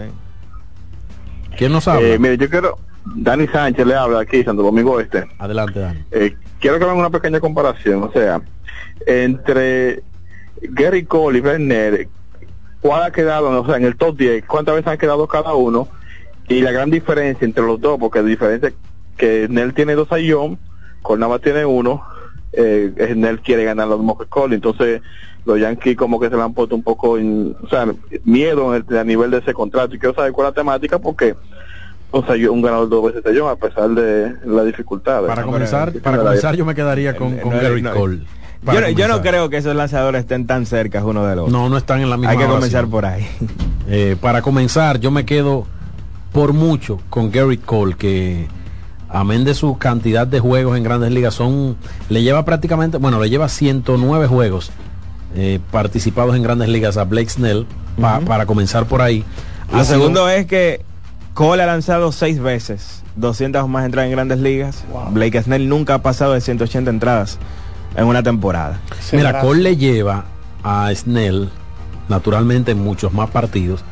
¿Quién 1.57 1.71
nos 1.71 1.87
habla? 1.87 2.07
Eh, 2.07 2.19
mire, 2.19 2.37
yo 2.37 2.49
quiero. 2.49 2.77
Dani 3.15 3.47
Sánchez 3.47 3.85
le 3.87 3.95
habla 3.95 4.19
aquí, 4.19 4.43
Santo 4.43 4.61
Domingo 4.61 4.99
Este. 4.99 5.25
Adelante, 5.39 5.79
Dani. 5.79 6.03
Eh, 6.11 6.35
quiero 6.59 6.77
que 6.77 6.83
hagan 6.83 6.97
una 6.97 7.09
pequeña 7.09 7.39
comparación, 7.39 8.03
o 8.03 8.11
sea, 8.11 8.41
entre 9.05 10.03
Gary 10.61 11.05
Cole 11.05 11.39
y 11.39 11.41
Werner, 11.41 12.09
¿cuál 12.81 13.03
ha 13.03 13.11
quedado, 13.11 13.61
o 13.61 13.65
sea, 13.65 13.77
en 13.77 13.85
el 13.85 13.95
top 13.97 14.17
10, 14.17 14.45
cuántas 14.45 14.75
veces 14.75 14.87
han 14.87 14.97
quedado 14.97 15.27
cada 15.27 15.53
uno? 15.53 15.89
Y 16.47 16.61
la 16.61 16.71
gran 16.71 16.89
diferencia 16.89 17.45
entre 17.45 17.63
los 17.63 17.79
dos, 17.79 17.97
porque 17.99 18.21
la 18.21 18.27
diferencia 18.27 18.69
es 18.69 18.75
que 19.17 19.47
Nel 19.49 19.73
tiene 19.73 19.95
dos 19.95 20.11
ayón, 20.11 20.59
Cole 21.01 21.19
nada 21.19 21.33
más 21.33 21.41
tiene 21.41 21.65
uno, 21.65 22.05
eh, 22.53 23.13
Nel 23.15 23.41
quiere 23.41 23.63
ganar 23.65 23.87
lo 23.87 23.97
mismo 23.97 24.17
que 24.17 24.25
Cole, 24.25 24.55
entonces 24.55 25.01
los 25.45 25.59
Yankees 25.59 25.95
como 25.97 26.19
que 26.19 26.29
se 26.29 26.35
le 26.35 26.41
han 26.41 26.53
puesto 26.53 26.75
un 26.75 26.83
poco, 26.83 27.17
en, 27.17 27.55
o 27.61 27.67
sea, 27.69 27.87
miedo 28.23 28.75
en 28.75 28.85
el- 28.87 28.97
a 28.97 29.03
nivel 29.03 29.31
de 29.31 29.37
ese 29.37 29.53
contrato. 29.53 29.95
Y 29.95 29.99
quiero 29.99 30.13
saber 30.13 30.33
cuál 30.33 30.47
es 30.47 30.51
la 30.51 30.61
temática 30.61 30.99
porque 30.99 31.35
o 32.09 32.25
sea, 32.25 32.35
yo, 32.35 32.53
un 32.53 32.61
ganador 32.61 32.87
dos 32.89 33.13
veces 33.13 33.35
yo 33.35 33.49
a 33.49 33.55
pesar 33.57 33.89
de 33.89 34.33
las 34.45 34.65
dificultades. 34.65 35.27
Para 35.27 35.43
comenzar, 35.43 35.91
para 36.01 36.17
comenzar 36.17 36.55
yo 36.55 36.65
me 36.65 36.73
quedaría 36.73 37.15
con, 37.17 37.37
con 37.37 37.53
no, 37.53 37.61
Gary 37.61 37.81
no. 37.81 37.91
Cole. 37.91 38.19
Yo, 38.65 38.73
no- 38.73 38.89
yo 38.89 39.07
no 39.07 39.13
comenzar. 39.15 39.21
creo 39.21 39.49
que 39.49 39.57
esos 39.57 39.75
lanzadores 39.75 40.21
estén 40.21 40.45
tan 40.47 40.65
cerca 40.65 41.03
uno 41.05 41.25
del 41.25 41.39
otro. 41.39 41.51
No, 41.51 41.69
no 41.69 41.77
están 41.77 42.01
en 42.01 42.09
la 42.09 42.17
misma 42.17 42.31
Hay 42.31 42.37
que 42.37 42.45
comenzar 42.45 42.85
oración. 42.85 42.91
por 42.91 43.05
ahí. 43.05 43.27
Eh, 43.89 44.17
para 44.19 44.41
comenzar, 44.41 44.99
yo 44.99 45.11
me 45.11 45.25
quedo 45.25 45.65
por 46.33 46.51
mucho 46.51 46.99
con 47.09 47.31
Gary 47.31 47.57
Cole, 47.57 47.95
que 47.95 48.47
amén 49.07 49.45
de 49.45 49.53
su 49.53 49.77
cantidad 49.77 50.27
de 50.27 50.41
juegos 50.41 50.75
en 50.75 50.83
grandes 50.83 51.09
ligas, 51.13 51.33
son 51.35 51.77
le 52.09 52.21
lleva 52.21 52.43
prácticamente, 52.43 52.97
bueno, 52.97 53.17
le 53.21 53.29
lleva 53.29 53.47
109 53.47 54.27
juegos 54.27 54.71
eh, 55.37 55.59
participados 55.71 56.35
en 56.35 56.43
grandes 56.43 56.67
ligas 56.67 56.97
a 56.97 57.05
Blake 57.05 57.29
Snell, 57.29 57.65
pa- 58.01 58.19
para 58.19 58.45
comenzar 58.45 58.87
por 58.87 59.01
ahí. 59.01 59.23
Lo 59.71 59.85
segundo 59.85 60.27
es 60.27 60.45
que 60.47 60.81
Cole 61.33 61.63
ha 61.63 61.67
lanzado 61.67 62.11
seis 62.11 62.39
veces, 62.41 63.03
200 63.15 63.63
o 63.63 63.67
más 63.69 63.85
entradas 63.85 64.07
en 64.09 64.11
grandes 64.11 64.39
ligas. 64.39 64.83
Blake 65.11 65.41
Snell 65.41 65.69
nunca 65.69 65.93
ha 65.93 66.01
pasado 66.01 66.33
de 66.33 66.41
180 66.41 66.89
entradas 66.91 67.37
en 67.97 68.05
una 68.05 68.23
temporada. 68.23 68.79
Mira, 69.11 69.39
Cole 69.41 69.61
le 69.63 69.75
lleva 69.77 70.23
a 70.63 70.89
Snell, 70.95 71.49
naturalmente 72.07 72.71
en 72.71 72.79
muchos 72.81 73.11
más 73.13 73.29
partidos, 73.29 73.83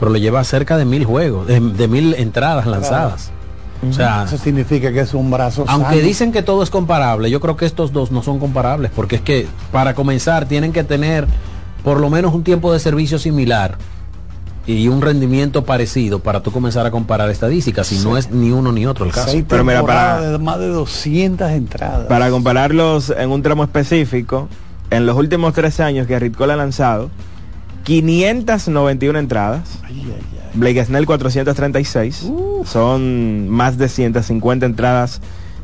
pero 0.00 0.10
le 0.10 0.20
lleva 0.20 0.42
cerca 0.42 0.76
de 0.76 0.84
mil 0.84 1.04
juegos, 1.04 1.46
de, 1.46 1.60
de 1.60 1.86
mil 1.88 2.14
entradas 2.14 2.66
lanzadas. 2.66 3.30
O 3.88 3.92
sea, 3.92 4.24
Eso 4.26 4.36
significa 4.36 4.92
que 4.92 5.00
es 5.00 5.14
un 5.14 5.30
brazo 5.30 5.64
aunque 5.68 5.94
sano. 5.96 6.02
dicen 6.06 6.32
que 6.32 6.42
todo 6.42 6.62
es 6.62 6.68
comparable, 6.70 7.30
yo 7.30 7.40
creo 7.40 7.56
que 7.56 7.64
estos 7.64 7.92
dos 7.92 8.10
no 8.10 8.22
son 8.22 8.38
comparables, 8.38 8.90
porque 8.94 9.16
es 9.16 9.22
que 9.22 9.46
para 9.72 9.94
comenzar 9.94 10.46
tienen 10.46 10.72
que 10.72 10.84
tener 10.84 11.26
por 11.82 11.98
lo 12.00 12.10
menos 12.10 12.34
un 12.34 12.42
tiempo 12.44 12.72
de 12.72 12.78
servicio 12.80 13.18
similar 13.18 13.76
y 14.66 14.88
un 14.88 15.00
rendimiento 15.02 15.64
parecido 15.64 16.18
para 16.20 16.42
tú 16.42 16.52
comenzar 16.52 16.86
a 16.86 16.90
comparar 16.90 17.30
estadísticas, 17.30 17.86
si 17.86 17.98
no 17.98 18.16
es 18.16 18.30
ni 18.30 18.50
uno 18.50 18.72
ni 18.72 18.86
otro 18.86 19.04
el 19.06 19.12
caso. 19.12 19.30
Seis 19.30 19.44
Pero 19.48 19.64
mira, 19.64 19.82
para- 19.84 20.20
de 20.20 20.38
más 20.38 20.58
de 20.58 20.68
200 20.68 21.50
entradas. 21.50 22.06
Para 22.06 22.30
compararlos 22.30 23.10
en 23.16 23.30
un 23.30 23.42
tramo 23.42 23.64
específico, 23.64 24.48
en 24.90 25.06
los 25.06 25.16
últimos 25.16 25.54
tres 25.54 25.80
años 25.80 26.06
que 26.06 26.18
Rit 26.18 26.36
Cole 26.36 26.52
ha 26.52 26.56
lanzado, 26.56 27.10
591 27.84 29.18
entradas. 29.18 29.78
Blake 30.54 30.84
Snell 30.84 31.06
436. 31.06 32.30
Son 32.64 33.48
más 33.48 33.78
de 33.78 33.88
150 33.88 34.66
entradas 34.66 35.20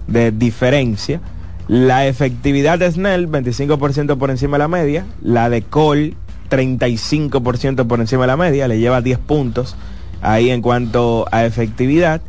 de 0.07 0.31
diferencia. 0.33 1.21
La 1.69 2.07
efectividad 2.07 2.79
de 2.79 2.91
Snell, 2.91 3.29
25% 3.29 4.17
por 4.17 4.31
encima 4.31 4.57
de 4.57 4.59
la 4.61 4.69
media. 4.69 5.05
La 5.21 5.51
de 5.51 5.63
Cole, 5.63 6.15
35% 6.49 7.87
por 7.87 8.01
encima 8.01 8.23
de 8.23 8.27
la 8.27 8.37
media. 8.37 8.69
Le 8.69 8.79
lleva 8.79 9.01
10 9.01 9.19
puntos 9.19 9.77
ahí 10.23 10.51
en 10.51 10.63
cuanto 10.63 11.27
a 11.31 11.45
efectividad. 11.45 12.21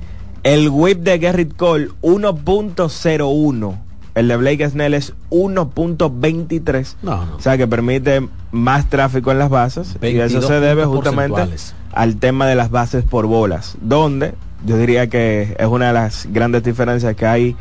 El 0.43 0.69
whip 0.69 0.99
de 0.99 1.19
Gerrit 1.19 1.55
Cole, 1.55 1.89
1.01. 2.01 3.77
El 4.15 4.27
de 4.29 4.37
Blake 4.37 4.69
Snell 4.69 4.93
es 4.93 5.13
1.23. 5.29 6.95
O 7.35 7.39
sea 7.39 7.57
que 7.57 7.67
permite 7.67 8.27
más 8.51 8.89
tráfico 8.89 9.31
en 9.31 9.39
las 9.39 9.49
bases. 9.49 9.97
Y 10.01 10.07
eso 10.07 10.17
22 10.17 10.47
se 10.47 10.59
debe 10.59 10.85
justamente 10.85 11.47
al 11.91 12.15
tema 12.15 12.47
de 12.47 12.55
las 12.55 12.71
bases 12.71 13.03
por 13.03 13.27
bolas. 13.27 13.75
Donde 13.81 14.33
yo 14.65 14.77
diría 14.77 15.07
que 15.07 15.55
es 15.59 15.67
una 15.67 15.87
de 15.87 15.93
las 15.93 16.27
grandes 16.31 16.63
diferencias 16.63 17.15
que 17.15 17.27
hay 17.27 17.55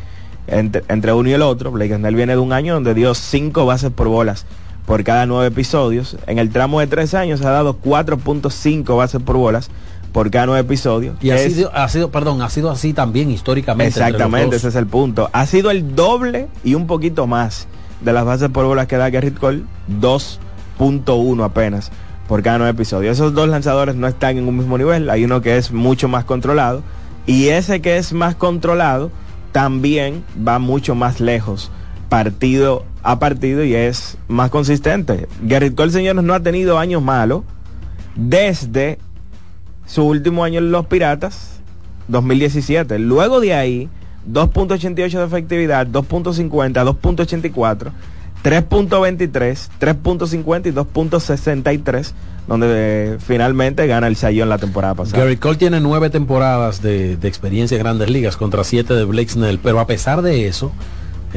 entre, 0.46 0.82
entre 0.88 1.12
uno 1.12 1.28
y 1.28 1.32
el 1.32 1.42
otro. 1.42 1.70
Blake 1.72 1.96
Snell 1.96 2.14
viene 2.14 2.32
de 2.32 2.38
un 2.38 2.52
año 2.52 2.74
donde 2.74 2.94
dio 2.94 3.14
5 3.14 3.66
bases 3.66 3.90
por 3.90 4.08
bolas 4.08 4.46
por 4.86 5.04
cada 5.04 5.26
nueve 5.26 5.48
episodios. 5.48 6.16
En 6.26 6.38
el 6.38 6.50
tramo 6.50 6.80
de 6.80 6.86
tres 6.86 7.12
años 7.14 7.42
ha 7.42 7.50
dado 7.50 7.78
4.5 7.80 8.96
bases 8.96 9.20
por 9.22 9.36
bolas 9.36 9.68
por 10.12 10.30
cada 10.30 10.46
nueve 10.46 10.60
episodios. 10.62 11.16
Y 11.20 11.30
ha 11.30 11.36
Es- 11.36 11.52
sido, 11.54 11.70
ha 11.74 11.88
sido, 11.88 12.10
perdón, 12.10 12.40
ha 12.40 12.48
sido 12.48 12.70
así 12.70 12.92
también 12.94 13.30
históricamente. 13.30 13.88
Exactamente, 13.88 14.56
ese 14.56 14.68
es 14.68 14.74
el 14.76 14.86
punto. 14.86 15.28
Ha 15.32 15.44
sido 15.44 15.70
el 15.70 15.94
doble 15.94 16.48
y 16.64 16.74
un 16.74 16.86
poquito 16.86 17.26
más 17.26 17.66
de 18.00 18.12
las 18.14 18.24
bases 18.24 18.48
por 18.48 18.64
bolas 18.64 18.86
que 18.86 18.96
da 18.96 19.10
Gerrit 19.10 19.38
Cole, 19.38 19.64
2.1 20.00 21.44
apenas 21.44 21.90
por 22.28 22.42
cada 22.42 22.58
nueve 22.58 22.72
episodios. 22.72 23.12
Esos 23.16 23.34
dos 23.34 23.48
lanzadores 23.48 23.94
no 23.94 24.06
están 24.06 24.36
en 24.38 24.48
un 24.48 24.56
mismo 24.56 24.78
nivel, 24.78 25.10
hay 25.10 25.24
uno 25.24 25.40
que 25.42 25.56
es 25.56 25.70
mucho 25.72 26.08
más 26.08 26.24
controlado 26.24 26.82
y 27.26 27.48
ese 27.48 27.80
que 27.80 27.96
es 27.98 28.12
más 28.12 28.34
controlado 28.34 29.10
también 29.52 30.24
va 30.46 30.58
mucho 30.58 30.94
más 30.94 31.20
lejos 31.20 31.70
partido 32.08 32.84
a 33.02 33.18
partido 33.18 33.64
y 33.64 33.74
es 33.74 34.18
más 34.28 34.50
consistente. 34.50 35.28
Gerrit 35.46 35.74
Cole, 35.74 35.92
señores, 35.92 36.24
no 36.24 36.34
ha 36.34 36.40
tenido 36.40 36.78
años 36.78 37.02
malos 37.02 37.42
desde 38.16 38.98
su 39.86 40.04
último 40.04 40.44
año 40.44 40.58
en 40.58 40.72
los 40.72 40.86
Piratas, 40.86 41.60
2017. 42.08 42.98
Luego 42.98 43.40
de 43.40 43.54
ahí, 43.54 43.88
2.88 44.28 45.18
de 45.18 45.24
efectividad, 45.24 45.86
2.50, 45.86 46.50
2.84, 46.84 47.92
3.23, 48.42 49.68
3.50 49.80 50.66
y 50.66 50.72
2.63, 50.72 52.12
donde 52.48 52.66
eh, 52.68 53.18
finalmente 53.20 53.86
gana 53.86 54.08
el 54.08 54.16
Sayón 54.16 54.48
la 54.48 54.58
temporada 54.58 54.94
pasada. 54.94 55.22
Gary 55.22 55.36
Cole 55.36 55.56
tiene 55.56 55.80
nueve 55.80 56.10
temporadas 56.10 56.82
de, 56.82 57.16
de 57.16 57.28
experiencia 57.28 57.76
en 57.76 57.82
grandes 57.82 58.10
ligas 58.10 58.36
contra 58.36 58.64
siete 58.64 58.94
de 58.94 59.04
Blake 59.04 59.28
Snell, 59.28 59.60
pero 59.62 59.78
a 59.80 59.86
pesar 59.86 60.22
de 60.22 60.48
eso, 60.48 60.72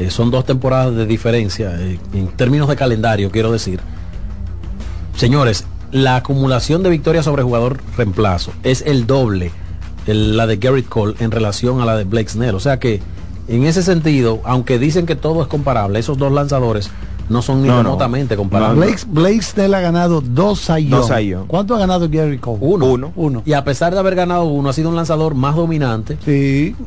eh, 0.00 0.10
son 0.10 0.30
dos 0.30 0.44
temporadas 0.44 0.94
de 0.96 1.06
diferencia 1.06 1.72
eh, 1.78 1.98
en 2.14 2.28
términos 2.28 2.68
de 2.68 2.76
calendario, 2.76 3.30
quiero 3.30 3.52
decir. 3.52 3.80
Señores, 5.16 5.64
la 5.92 6.16
acumulación 6.16 6.82
de 6.82 6.90
victorias 6.90 7.24
sobre 7.24 7.42
jugador 7.42 7.80
reemplazo 7.96 8.52
es 8.62 8.82
el 8.82 9.06
doble, 9.06 9.50
el- 10.06 10.36
la 10.36 10.46
de 10.46 10.56
Garrett 10.56 10.88
Cole 10.88 11.14
en 11.20 11.30
relación 11.30 11.80
a 11.80 11.84
la 11.84 11.96
de 11.96 12.04
Blake 12.04 12.28
Snell. 12.30 12.54
O 12.54 12.60
sea 12.60 12.78
que 12.78 13.00
en 13.48 13.64
ese 13.64 13.82
sentido, 13.82 14.40
aunque 14.44 14.78
dicen 14.78 15.06
que 15.06 15.16
todo 15.16 15.42
es 15.42 15.48
comparable, 15.48 15.98
esos 15.98 16.16
dos 16.18 16.32
lanzadores 16.32 16.90
no 17.30 17.40
son 17.42 17.62
ni 17.62 17.68
No, 17.68 17.76
no. 17.76 17.82
remotamente 17.84 18.36
comparables. 18.36 19.06
Blake, 19.06 19.30
Blake 19.30 19.42
Snell 19.42 19.72
ha 19.74 19.80
ganado 19.80 20.20
dos 20.20 20.66
Young. 20.66 21.46
¿Cuánto 21.46 21.74
ha 21.74 21.78
ganado 21.78 22.08
Gary 22.10 22.36
Cole? 22.38 22.58
Uno. 22.60 23.12
Uno. 23.16 23.42
Y 23.46 23.52
a 23.54 23.64
pesar 23.64 23.92
de 23.94 23.98
haber 24.00 24.14
ganado 24.16 24.44
uno, 24.44 24.68
ha 24.68 24.72
sido 24.72 24.88
un 24.90 24.96
lanzador 24.96 25.34
más 25.34 25.54
dominante, 25.56 26.18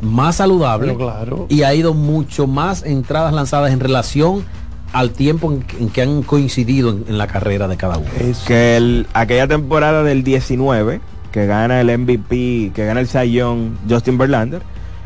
más 0.01 0.35
saludable. 0.35 0.93
Pero 0.93 0.99
claro. 1.09 1.45
Y 1.49 1.63
ha 1.63 1.73
ido 1.73 1.93
mucho 1.93 2.45
más 2.45 2.83
entradas 2.83 3.33
lanzadas 3.33 3.71
en 3.71 3.79
relación 3.79 4.43
al 4.91 5.09
tiempo 5.09 5.51
en, 5.51 5.63
que- 5.63 5.77
en 5.79 5.89
que 5.89 6.01
han 6.03 6.21
coincidido 6.21 6.91
en, 6.91 7.05
en 7.07 7.17
la 7.17 7.25
carrera 7.27 7.67
de 7.67 7.77
cada 7.77 7.97
uno. 7.97 8.07
Que 8.45 8.77
el- 8.77 9.07
aquella 9.13 9.47
temporada 9.47 10.03
del 10.03 10.23
19, 10.23 11.01
que 11.31 11.45
gana 11.47 11.81
el 11.81 11.89
MVP, 11.97 12.71
que 12.75 12.85
gana 12.85 12.99
el 12.99 13.07
Sayón 13.07 13.77
Justin 13.89 14.17
Verlander, 14.19 14.61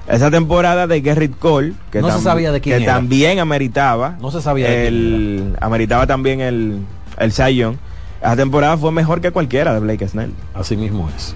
esa 0.07 0.31
temporada 0.31 0.87
de 0.87 1.01
Gerrit 1.01 1.37
Cole, 1.37 1.73
que, 1.91 2.01
No 2.01 2.11
se 2.11 2.23
sabía 2.23 2.51
de 2.51 2.61
quién 2.61 2.77
que 2.77 2.83
era. 2.83 2.93
también 2.93 3.39
ameritaba, 3.39 4.17
No 4.21 4.31
se 4.31 4.41
sabía 4.41 4.69
de 4.69 4.87
el, 4.87 5.55
ameritaba 5.59 6.07
también 6.07 6.41
el, 6.41 6.79
el 7.17 7.31
Sayón, 7.31 7.77
esa 8.21 8.35
temporada 8.35 8.77
fue 8.77 8.91
mejor 8.91 9.21
que 9.21 9.31
cualquiera 9.31 9.73
de 9.73 9.79
Blake 9.79 10.07
Snell. 10.07 10.31
Así 10.53 10.75
mismo 10.75 11.09
es. 11.15 11.35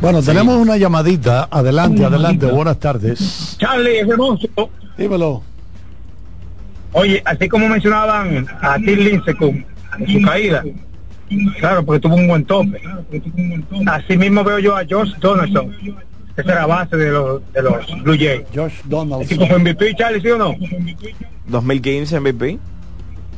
Bueno, 0.00 0.22
tenemos 0.22 0.56
una 0.56 0.76
llamadita. 0.76 1.48
Adelante, 1.50 2.04
adelante. 2.04 2.46
Buenas 2.46 2.78
tardes. 2.78 3.56
Charlie, 3.58 4.00
ese 4.00 4.16
monstruo. 4.16 4.70
Dímelo. 4.96 5.42
Oye, 6.92 7.20
así 7.24 7.48
como 7.48 7.68
mencionaban 7.68 8.46
a 8.60 8.76
Tim 8.76 8.98
Lincecum 8.98 9.64
en 9.98 10.12
su 10.12 10.22
caída, 10.22 10.62
claro, 11.58 11.84
porque 11.84 12.00
tuvo 12.00 12.14
un 12.14 12.28
buen 12.28 12.44
tope. 12.44 12.80
Así 13.86 14.16
mismo 14.16 14.44
veo 14.44 14.60
yo 14.60 14.76
a 14.76 14.84
Josh 14.88 15.12
Donaldson, 15.18 15.74
que 16.36 16.42
será 16.42 16.66
base 16.66 16.96
de 16.96 17.10
los, 17.10 17.40
de 17.52 17.62
los 17.62 18.02
Blue 18.02 18.16
Jays. 18.18 18.42
Josh 18.54 18.74
Donaldson. 18.84 19.22
El 19.22 19.28
tipo 19.28 19.46
fue 19.46 19.58
MVP, 19.58 19.94
Charlie, 19.96 20.20
¿sí 20.20 20.28
o 20.30 20.38
no? 20.38 20.54
2015 21.46 22.20
MVP. 22.20 22.58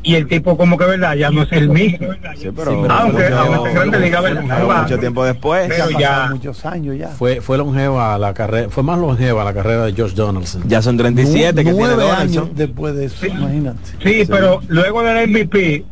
Y 0.03 0.15
el 0.15 0.29
tipo 0.29 0.57
como 0.57 0.79
que 0.79 0.85
verdad 0.85 1.17
ya 1.17 1.31
no 1.31 1.43
es 1.43 1.51
el 1.51 1.69
mismo. 1.69 2.07
pero- 2.55 2.71
aunque, 2.93 3.23
pero- 3.25 3.39
aunque 3.41 3.69
en 3.71 3.75
grande 3.75 3.99
liga 3.99 4.21
pero 4.23 4.37
¿verdad? 4.41 4.83
mucho 4.83 4.99
tiempo 5.01 5.25
después. 5.25 5.67
Pero 5.69 5.91
ya 5.99 6.29
muchos 6.31 6.65
años 6.65 6.97
ya. 6.97 7.09
Fue, 7.09 7.41
fue 7.41 7.59
longeva 7.59 8.17
la 8.17 8.33
carrera, 8.33 8.69
fue 8.71 8.85
más 8.85 9.01
longeva 9.01 9.43
la 9.43 9.53
carrera 9.53 9.85
de 9.87 10.01
Josh 10.01 10.13
Donaldson. 10.15 10.63
Ya 10.69 10.81
son 10.81 10.97
37 10.97 11.65
que 11.65 11.73
tiene 11.75 12.03
años 12.13 12.51
después 12.55 12.95
de 12.95 13.07
eso, 13.07 13.27
imagínate. 13.27 13.81
Sí, 14.01 14.23
pero 14.29 14.61
luego 14.69 15.03
del 15.03 15.29
MVP, 15.29 15.85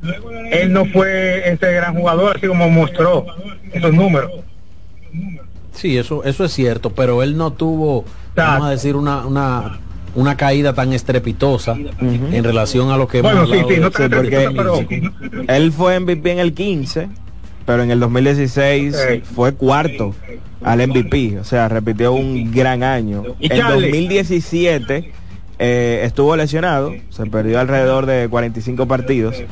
él 0.52 0.72
no 0.72 0.85
fue 0.86 1.48
ese 1.52 1.72
gran 1.72 1.94
jugador, 1.97 2.36
así 2.36 2.47
como 2.47 2.70
mostró 2.70 3.26
esos 3.72 3.93
números. 3.93 4.31
Sí, 5.74 5.96
eso, 5.98 6.24
eso 6.24 6.44
es 6.44 6.52
cierto, 6.52 6.90
pero 6.90 7.22
él 7.22 7.36
no 7.36 7.52
tuvo, 7.52 8.05
vamos 8.36 8.66
a 8.68 8.70
decir, 8.70 8.96
una, 8.96 9.26
una, 9.26 9.78
una 10.14 10.36
caída 10.36 10.72
tan 10.72 10.92
estrepitosa 10.92 11.76
en 12.01 12.44
relación 12.44 12.90
a 12.90 12.96
lo 12.96 13.09
que 13.09 13.20
Bueno, 13.22 13.44
hemos 13.44 13.68
sí, 13.68 13.74
sí, 13.74 13.80
no 13.80 13.90
Berkeley. 14.09 14.55
pero- 14.56 14.78
Él 15.48 15.72
fue 15.72 15.98
MVP 16.01 16.32
en 16.32 16.38
el 16.38 16.55
15, 16.55 17.09
pero 17.66 17.82
en 17.82 17.90
el 17.90 18.01
2016 18.01 18.96
fue 19.34 19.52
cuarto 19.55 20.14
al 20.62 20.80
MVP, 20.86 21.38
o 21.40 21.44
sea, 21.44 21.68
repitió 21.68 22.12
un 22.12 22.51
gran 22.52 22.82
año. 22.82 23.22
En 23.40 23.59
Charlie. 23.59 23.88
2017 23.88 25.12
eh, 25.59 26.02
estuvo 26.05 26.34
lesionado, 26.36 26.92
se 27.10 27.26
perdió 27.26 27.60
alrededor 27.60 28.06
de 28.06 28.28
45 28.28 28.86
partidos, 28.86 29.42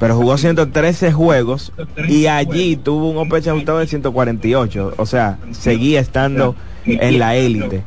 pero 0.00 0.16
jugó 0.16 0.38
113 0.38 1.12
juegos 1.12 1.72
y 2.08 2.26
allí 2.26 2.76
tuvo 2.76 3.10
un 3.10 3.18
OPS 3.18 3.48
ajustado 3.48 3.78
de 3.80 3.86
148, 3.86 4.94
o 4.96 5.06
sea, 5.06 5.38
seguía 5.52 6.00
estando 6.00 6.56
en 6.86 7.18
la 7.18 7.36
élite. 7.36 7.82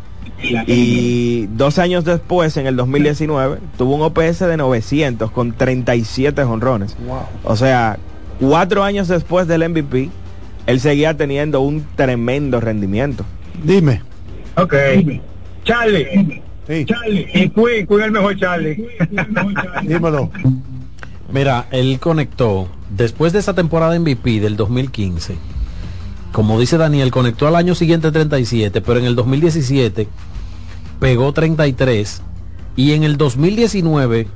Y 0.68 1.48
dos 1.48 1.80
años 1.80 2.06
después, 2.06 2.56
en 2.57 2.68
el 2.68 2.76
2019, 2.76 3.57
tuvo 3.77 3.95
un 3.95 4.03
OPS 4.03 4.40
de 4.40 4.57
900 4.57 5.31
con 5.31 5.53
37 5.53 6.44
jonrones. 6.44 6.95
O 7.44 7.56
sea, 7.56 7.98
cuatro 8.40 8.84
años 8.84 9.07
después 9.07 9.48
del 9.48 9.68
MVP, 9.68 10.10
él 10.68 10.80
seguía 10.80 11.18
teniendo 11.18 11.61
un 11.61 11.84
tremendo 11.95 12.60
rendimiento. 12.60 13.26
Dime. 13.64 14.03
Ok. 14.56 14.76
Charlie. 15.64 16.41
Charlie. 16.85 17.27
Y 17.34 18.02
el 18.02 18.11
mejor 18.11 18.38
Charlie. 18.38 18.85
Dímelo. 19.84 20.30
Mira, 21.34 21.68
él 21.72 21.99
conectó, 21.99 22.68
después 22.95 23.34
de 23.34 23.39
esa 23.39 23.55
temporada 23.55 23.99
MVP 23.99 24.39
del 24.39 24.55
2015, 24.55 25.35
como 26.31 26.60
dice 26.60 26.77
Daniel, 26.77 27.10
conectó 27.10 27.47
al 27.47 27.55
año 27.55 27.73
siguiente 27.73 28.11
37, 28.11 28.81
pero 28.81 28.99
en 28.99 29.05
el 29.05 29.15
2017 29.15 30.07
pegó 30.99 31.34
33 31.34 32.22
y 32.76 32.91
en 32.93 33.03
el 33.03 33.18
2019 33.18 34.27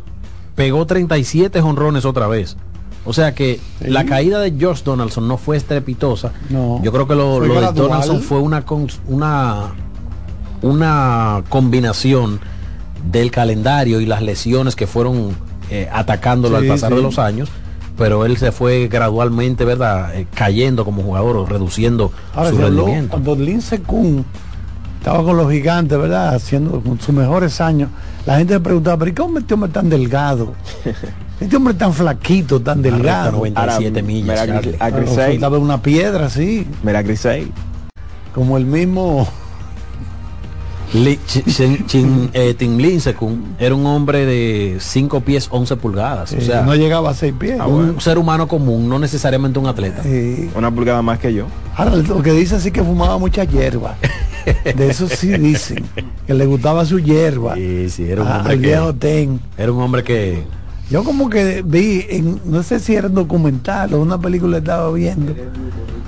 pegó 0.56 0.88
37 0.88 1.62
jonrones 1.62 2.04
otra 2.04 2.26
vez. 2.28 2.58
O 3.06 3.14
sea 3.14 3.36
que 3.36 3.60
la 3.80 4.06
caída 4.06 4.40
de 4.40 4.54
Josh 4.60 4.82
Donaldson 4.82 5.28
no 5.28 5.38
fue 5.38 5.56
estrepitosa. 5.56 6.34
No. 6.50 6.82
Yo 6.84 6.92
creo 6.92 7.08
que 7.08 7.16
lo, 7.16 7.40
lo 7.40 7.62
de. 7.62 7.72
Donaldson 7.74 8.22
fue 8.22 8.40
una, 8.40 8.66
una, 9.08 9.76
una 10.64 11.44
combinación 11.48 12.40
del 13.12 13.30
calendario 13.30 14.02
y 14.02 14.08
las 14.08 14.24
lesiones 14.24 14.76
que 14.76 14.88
fueron 14.88 15.36
eh, 15.70 15.90
atacándolo 15.92 16.60
Sí, 16.60 16.64
al 16.66 16.70
pasar 16.70 16.90
sí. 16.90 16.96
de 16.96 17.02
los 17.02 17.20
años, 17.20 17.50
pero 17.98 18.26
él 18.26 18.38
se 18.38 18.52
fue 18.52 18.88
gradualmente, 18.88 19.66
¿verdad? 19.66 20.16
Eh, 20.16 20.28
cayendo 20.34 20.86
como 20.86 21.02
jugador 21.04 21.38
o 21.38 21.46
reduciendo 21.46 22.12
Ahora, 22.36 22.50
su 22.52 22.58
se 22.58 22.64
habló 22.64 22.78
rendimiento. 22.86 23.12
cuando 23.12 23.36
Lince 23.36 23.82
Kuhn 23.82 24.26
estaba 25.00 25.24
con 25.24 25.38
los 25.38 25.52
gigantes, 25.52 25.98
¿verdad? 25.98 26.36
Haciendo 26.36 26.82
con 26.82 27.00
sus 27.00 27.14
mejores 27.16 27.62
años. 27.62 27.90
La 28.26 28.38
gente 28.38 28.54
me 28.56 28.60
preguntaba, 28.60 28.98
¿pero 28.98 29.12
¿y 29.12 29.14
cómo 29.14 29.40
este 29.40 29.54
hombre 29.54 29.72
tan 29.72 29.90
delgado? 29.90 30.54
Este 31.40 31.56
hombre 31.56 31.76
tan 31.76 31.94
flaquito, 31.94 32.60
tan 32.60 32.82
delgado. 32.82 33.34
97 33.34 34.02
millas, 34.02 34.48
Mira, 34.48 35.46
a 35.46 35.50
una 35.50 35.80
piedra, 35.82 36.32
sí. 36.32 36.66
Mira, 36.82 37.04
Sale. 37.16 37.52
Como 38.34 38.58
el 38.58 38.66
mismo. 38.66 39.28
Tim 42.58 42.78
Lincecum 42.78 43.42
era 43.60 43.76
un 43.76 43.86
hombre 43.86 44.26
de 44.26 44.78
5 44.80 45.22
pies 45.22 45.48
11 45.52 45.76
pulgadas. 45.76 46.32
o 46.34 46.38
Eh, 46.38 46.42
sea, 46.42 46.62
no 46.64 46.76
llegaba 46.76 47.10
a 47.12 47.14
seis 47.14 47.34
pies. 47.38 47.60
un 47.66 48.00
ser 48.02 48.18
humano 48.18 48.48
común, 48.48 48.88
no 48.90 49.00
necesariamente 49.00 49.60
un 49.60 49.68
atleta. 49.68 50.02
Una 50.56 50.72
pulgada 50.72 51.02
más 51.02 51.20
que 51.20 51.34
yo. 51.34 51.46
Ahora, 51.76 51.96
lo 51.98 52.22
que 52.22 52.32
dice 52.32 52.60
sí 52.60 52.72
que 52.72 52.84
fumaba 52.84 53.18
mucha 53.18 53.44
hierba. 53.44 53.96
De 54.76 54.90
eso 54.90 55.08
sí 55.10 55.28
dicen. 55.38 55.84
Que 56.26 56.34
le 56.34 56.46
gustaba 56.46 56.86
su 56.86 57.00
hierba. 57.00 57.56
Sí, 57.56 57.90
sí, 57.90 58.04
era 58.10 58.22
un 58.22 58.28
Ah, 58.30 58.38
hombre 58.40 58.54
que- 58.56 58.68
viejo 58.68 58.94
Ten. 58.96 59.40
Era 59.58 59.72
un 59.72 59.82
hombre 59.82 60.04
que 60.04 60.44
Yo 60.90 61.04
como 61.04 61.30
que 61.30 61.64
vi, 61.66 62.06
en, 62.10 62.40
no 62.46 62.64
sé 62.64 62.80
si 62.80 62.96
era 62.96 63.08
un 63.08 63.14
documental 63.16 63.94
o 63.94 64.00
una 64.02 64.18
película 64.18 64.60
estaba 64.60 64.90
viendo, 64.94 65.34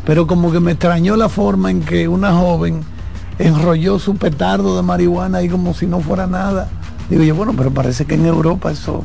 pero 0.05 0.25
como 0.25 0.53
que 0.53 0.61
me 0.61 0.71
extrañó 0.71 1.17
la 1.17 1.27
forma 1.27 1.69
en 1.69 1.81
que 1.81 2.07
una 2.07 2.31
joven 2.31 2.79
enrolló 3.39 3.97
su 3.99 4.15
petardo 4.15 4.75
de 4.75 4.83
marihuana 4.83 5.39
ahí 5.39 5.49
como 5.49 5.73
si 5.73 5.87
no 5.87 5.99
fuera 6.01 6.27
nada. 6.27 6.67
Digo 7.09 7.23
yo, 7.23 7.33
bueno, 7.35 7.53
pero 7.57 7.71
parece 7.71 8.05
que 8.05 8.15
en 8.15 8.25
Europa 8.27 8.71
eso, 8.71 9.03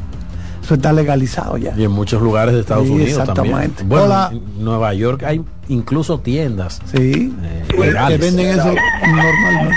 eso 0.62 0.74
está 0.74 0.92
legalizado 0.92 1.56
ya. 1.56 1.72
y 1.76 1.84
en 1.84 1.90
muchos 1.90 2.20
lugares 2.20 2.54
de 2.54 2.60
Estados 2.60 2.86
Sí, 2.86 2.92
Unidos 2.92 3.24
también. 3.24 3.46
exactamente. 3.56 3.84
Bueno, 3.84 4.04
Hola. 4.04 4.30
en 4.32 4.64
Nueva 4.64 4.92
York 4.94 5.22
hay 5.24 5.42
incluso 5.68 6.20
tiendas 6.20 6.80
Sí. 6.86 7.32
eh, 7.42 7.64
que 7.68 7.78
legales. 7.78 8.20
venden 8.20 8.46
eso 8.58 8.66
normalmente. 9.06 9.74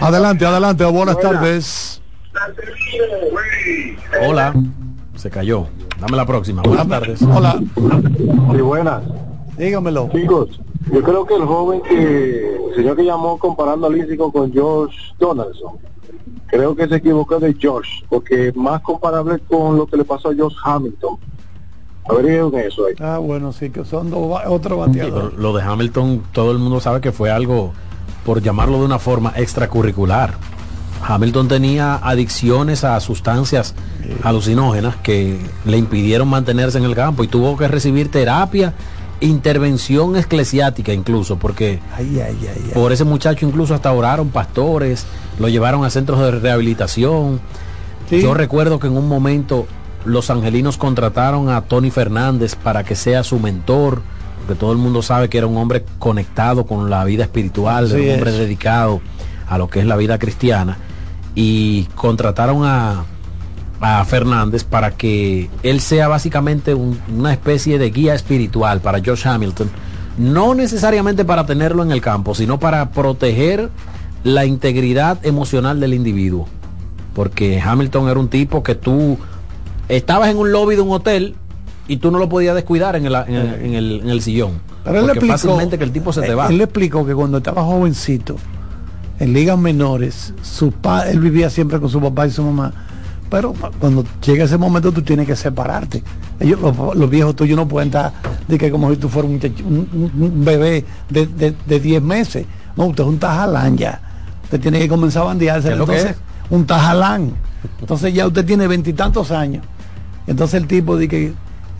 Adelante, 0.00 0.46
adelante, 0.46 0.84
buenas 0.86 1.20
tardes. 1.20 2.00
Hola, 4.26 4.54
se 5.16 5.30
cayó. 5.30 5.66
Dame 6.00 6.16
la 6.16 6.26
próxima. 6.26 6.62
Buenas 6.62 6.88
tardes. 6.88 7.20
Hola. 7.22 7.58
Sí, 8.54 8.60
buenas. 8.60 9.02
Dígamelo. 9.58 10.08
Chicos, 10.12 10.60
yo 10.92 11.02
creo 11.02 11.26
que 11.26 11.34
el 11.34 11.44
joven 11.44 11.80
que, 11.82 12.56
el 12.68 12.74
señor 12.74 12.96
que 12.96 13.04
llamó 13.04 13.38
comparando 13.38 13.86
a 13.86 13.90
Lísico 13.90 14.32
con 14.32 14.52
George 14.52 14.96
Donaldson, 15.18 15.76
creo 16.46 16.74
que 16.74 16.88
se 16.88 16.96
equivocó 16.96 17.38
de 17.38 17.54
George, 17.54 18.04
porque 18.08 18.52
más 18.54 18.80
comparable 18.82 19.38
con 19.40 19.76
lo 19.76 19.86
que 19.86 19.96
le 19.96 20.04
pasó 20.04 20.30
a 20.30 20.34
George 20.34 20.56
Hamilton. 20.64 21.18
Averigüen 22.08 22.66
eso 22.66 22.86
ahí. 22.86 22.94
Ah, 23.00 23.18
bueno, 23.18 23.52
sí, 23.52 23.68
que 23.68 23.84
son 23.84 24.10
dos, 24.10 24.40
otro 24.46 24.78
bateador. 24.78 25.34
lo 25.34 25.52
de 25.52 25.62
Hamilton, 25.62 26.22
todo 26.32 26.52
el 26.52 26.58
mundo 26.58 26.80
sabe 26.80 27.02
que 27.02 27.12
fue 27.12 27.30
algo, 27.30 27.72
por 28.24 28.40
llamarlo 28.40 28.78
de 28.78 28.86
una 28.86 28.98
forma, 28.98 29.32
extracurricular. 29.36 30.34
Hamilton 31.06 31.48
tenía 31.48 31.96
adicciones 31.96 32.82
a 32.82 32.98
sustancias 33.00 33.74
alucinógenas 34.22 34.96
que 34.96 35.38
le 35.64 35.76
impidieron 35.76 36.28
mantenerse 36.28 36.78
en 36.78 36.84
el 36.84 36.94
campo 36.94 37.22
y 37.22 37.28
tuvo 37.28 37.56
que 37.56 37.68
recibir 37.68 38.10
terapia, 38.10 38.74
intervención 39.20 40.16
eclesiástica 40.16 40.92
incluso, 40.92 41.38
porque 41.38 41.80
Ay, 41.96 42.20
ay, 42.20 42.38
ay, 42.40 42.48
ay. 42.66 42.70
por 42.74 42.92
ese 42.92 43.04
muchacho 43.04 43.46
incluso 43.46 43.74
hasta 43.74 43.92
oraron 43.92 44.28
pastores, 44.28 45.06
lo 45.38 45.48
llevaron 45.48 45.84
a 45.84 45.90
centros 45.90 46.20
de 46.20 46.30
rehabilitación. 46.32 47.40
Sí. 48.08 48.22
Yo 48.22 48.34
recuerdo 48.34 48.78
que 48.78 48.86
en 48.86 48.96
un 48.96 49.08
momento 49.08 49.66
los 50.04 50.30
angelinos 50.30 50.76
contrataron 50.78 51.50
a 51.50 51.62
Tony 51.62 51.90
Fernández 51.90 52.54
para 52.54 52.84
que 52.84 52.94
sea 52.94 53.22
su 53.24 53.38
mentor, 53.38 54.00
porque 54.38 54.54
todo 54.58 54.72
el 54.72 54.78
mundo 54.78 55.02
sabe 55.02 55.28
que 55.28 55.38
era 55.38 55.46
un 55.46 55.56
hombre 55.56 55.84
conectado 55.98 56.64
con 56.64 56.88
la 56.88 57.04
vida 57.04 57.24
espiritual, 57.24 57.86
Así 57.86 57.94
un 57.96 58.14
hombre 58.14 58.30
es. 58.30 58.38
dedicado 58.38 59.00
a 59.48 59.58
lo 59.58 59.68
que 59.68 59.80
es 59.80 59.86
la 59.86 59.96
vida 59.96 60.18
cristiana, 60.18 60.78
y 61.34 61.84
contrataron 61.94 62.64
a, 62.64 63.04
a 63.80 64.04
Fernández 64.04 64.64
para 64.64 64.90
que 64.92 65.48
él 65.62 65.80
sea 65.80 66.08
básicamente 66.08 66.74
un- 66.74 66.98
una 67.16 67.32
especie 67.32 67.78
de 67.78 67.90
guía 67.90 68.14
espiritual 68.14 68.80
para 68.80 69.00
George 69.00 69.28
Hamilton, 69.28 69.70
no 70.18 70.54
necesariamente 70.54 71.24
para 71.24 71.46
tenerlo 71.46 71.82
en 71.82 71.92
el 71.92 72.00
campo, 72.00 72.34
sino 72.34 72.58
para 72.58 72.90
proteger 72.90 73.70
la 74.24 74.44
integridad 74.46 75.24
emocional 75.24 75.78
del 75.78 75.94
individuo. 75.94 76.48
Porque 77.14 77.60
Hamilton 77.60 78.08
era 78.08 78.18
un 78.18 78.28
tipo 78.28 78.62
que 78.62 78.74
tú 78.74 79.16
estabas 79.88 80.28
en 80.30 80.38
un 80.38 80.50
lobby 80.52 80.74
de 80.74 80.82
un 80.82 80.90
hotel 80.92 81.36
y 81.86 81.98
tú 81.98 82.10
no 82.10 82.18
lo 82.18 82.28
podías 82.28 82.54
descuidar 82.54 82.96
en 82.96 83.06
el, 83.06 83.14
en 83.14 83.34
el, 83.34 83.54
en 83.64 83.74
el- 83.74 84.00
en 84.02 84.08
el 84.10 84.20
sillón. 84.22 84.60
Pero 84.84 85.00
él 85.00 85.06
le 85.06 85.12
explicó, 85.12 85.32
fácilmente 85.34 85.78
que 85.78 85.84
el 85.84 85.92
tipo 85.92 86.12
se 86.12 86.20
te 86.22 86.28
eh, 86.32 86.34
va. 86.34 86.48
Él 86.48 86.58
le 86.58 86.64
explicó 86.64 87.06
que 87.06 87.14
cuando 87.14 87.38
estaba 87.38 87.62
jovencito, 87.62 88.36
en 89.20 89.32
ligas 89.32 89.58
menores, 89.58 90.32
su 90.42 90.70
pa, 90.72 91.08
él 91.08 91.18
vivía 91.20 91.50
siempre 91.50 91.80
con 91.80 91.88
su 91.90 92.00
papá 92.00 92.26
y 92.26 92.30
su 92.30 92.42
mamá. 92.42 92.72
Pero 93.30 93.52
cuando 93.78 94.04
llega 94.24 94.44
ese 94.44 94.56
momento 94.56 94.90
tú 94.92 95.02
tienes 95.02 95.26
que 95.26 95.36
separarte. 95.36 96.02
Ellos, 96.40 96.60
los, 96.60 96.96
los 96.96 97.10
viejos 97.10 97.36
tuyos 97.36 97.56
no 97.56 97.68
pueden 97.68 97.88
estar 97.88 98.12
de 98.46 98.56
que 98.58 98.70
como 98.70 98.90
si 98.90 98.96
tú 98.96 99.08
fueras 99.08 99.30
un, 99.30 99.40
un- 99.66 100.12
un- 100.22 100.44
bebé 100.44 100.84
de, 101.10 101.26
de, 101.26 101.54
de 101.66 101.80
10 101.80 102.02
meses. 102.02 102.46
No, 102.76 102.86
usted 102.86 103.02
es 103.04 103.08
un 103.08 103.18
tajalán 103.18 103.76
ya. 103.76 104.00
Usted 104.44 104.60
tiene 104.60 104.78
que 104.78 104.88
comenzar 104.88 105.22
a 105.22 105.26
bandearse. 105.26 105.68
¿Qué 105.68 105.72
es 105.74 105.78
lo 105.78 105.86
que 105.86 105.92
Entonces, 105.98 106.16
un 106.50 106.66
tajalán. 106.66 107.32
Entonces 107.80 108.14
ya 108.14 108.26
usted 108.26 108.46
tiene 108.46 108.66
veintitantos 108.66 109.30
años. 109.30 109.64
Entonces 110.26 110.60
el 110.60 110.66
tipo 110.66 110.96
de 110.96 111.08
que 111.08 111.32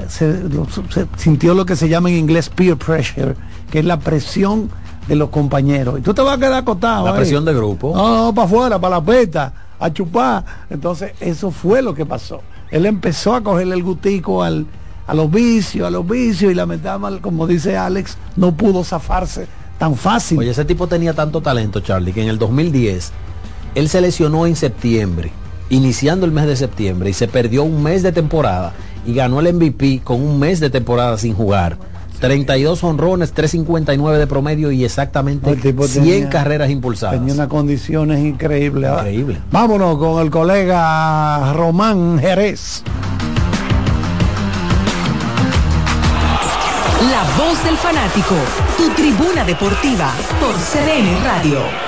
se, 0.09 0.43
lo- 0.45 0.67
se 0.91 1.07
sintió 1.17 1.55
lo 1.55 1.65
que 1.65 1.77
se 1.77 1.89
llama 1.89 2.11
en 2.11 2.17
inglés 2.17 2.51
peer 2.51 2.77
pressure, 2.77 3.35
que 3.71 3.79
es 3.79 3.85
la 3.85 3.99
presión 3.99 4.69
de 5.07 5.17
los 5.17 5.31
compañeros. 5.31 5.99
Y 5.99 6.03
tú 6.03 6.13
te 6.13 6.21
vas 6.21 6.37
a 6.37 6.39
quedar 6.39 6.53
acostado. 6.55 7.07
La 7.07 7.15
presión 7.17 7.45
de 7.45 7.55
grupo. 7.55 7.93
No, 7.97 8.27
no, 8.27 8.35
para 8.35 8.47
afuera, 8.47 8.79
para 8.79 8.97
la 8.97 9.03
peta, 9.05 9.53
a 9.79 9.93
chupar. 9.93 10.45
Entonces, 10.71 11.13
eso 11.21 11.51
fue 11.51 11.83
lo 11.83 11.95
que 11.95 12.07
pasó. 12.07 12.43
Él 12.71 12.87
empezó 12.87 13.35
a 13.35 13.43
cogerle 13.43 13.75
el 13.75 13.83
gustico 13.83 14.43
al, 14.43 14.67
a 15.07 15.15
los 15.15 15.31
vicios, 15.31 15.87
a 15.87 15.91
los 15.91 16.07
vicios, 16.07 16.53
y 16.53 16.55
lamentablemente, 16.55 17.23
como 17.23 17.47
dice 17.47 17.77
Alex, 17.77 18.19
no 18.37 18.55
pudo 18.57 18.85
zafarse 18.85 19.47
tan 19.79 19.95
fácil. 19.95 20.39
Oye, 20.39 20.51
ese 20.51 20.65
tipo 20.65 20.87
tenía 20.87 21.15
tanto 21.15 21.41
talento, 21.41 21.81
Charlie, 21.81 22.13
que 22.13 22.23
en 22.23 22.29
el 22.29 22.39
2010 22.39 23.13
él 23.75 23.89
se 23.89 24.01
lesionó 24.01 24.47
en 24.47 24.57
septiembre, 24.57 25.31
iniciando 25.71 26.27
el 26.27 26.33
mes 26.33 26.47
de 26.47 26.57
septiembre, 26.57 27.11
y 27.11 27.13
se 27.13 27.29
perdió 27.29 27.63
un 27.63 27.83
mes 27.83 28.03
de 28.03 28.13
temporada 28.13 28.73
y 29.07 29.15
ganó 29.15 29.41
el 29.41 29.55
MVP 29.55 30.01
con 30.03 30.21
un 30.21 30.39
mes 30.39 30.61
de 30.61 30.69
temporada 30.69 31.17
sin 31.17 31.35
jugar. 31.35 31.79
32 32.19 32.83
honrones, 32.85 33.33
359 33.33 34.19
de 34.19 34.27
promedio 34.27 34.71
y 34.73 34.85
exactamente 34.85 35.51
El 35.51 35.61
tipo 35.61 35.87
100 35.87 36.05
tenía- 36.05 36.29
carreras 36.29 36.71
impulsadas. 36.71 37.19
Tenía 37.19 37.35
unas 37.35 37.49
condiciones 37.49 38.21
increíbles. 38.25 38.91
Increíble. 38.91 39.39
Vámonos 39.53 39.99
con 39.99 40.23
el 40.23 40.31
colega 40.31 41.53
Román 41.53 42.19
Jerez. 42.19 42.83
La 47.11 47.23
voz 47.45 47.63
del 47.65 47.77
fanático, 47.77 48.35
tu 48.77 48.89
tribuna 48.91 49.45
deportiva 49.45 50.13
por 50.41 50.55
CDN 50.57 51.23
Radio. 51.25 51.88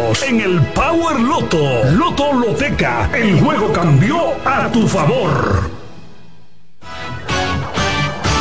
en 0.27 0.41
el 0.41 0.59
Power 0.73 1.19
Loto. 1.19 1.83
Loto 1.91 2.33
Loteca. 2.33 3.09
El 3.13 3.39
juego 3.39 3.71
cambió 3.71 4.17
a 4.45 4.71
tu 4.71 4.87
favor. 4.87 5.69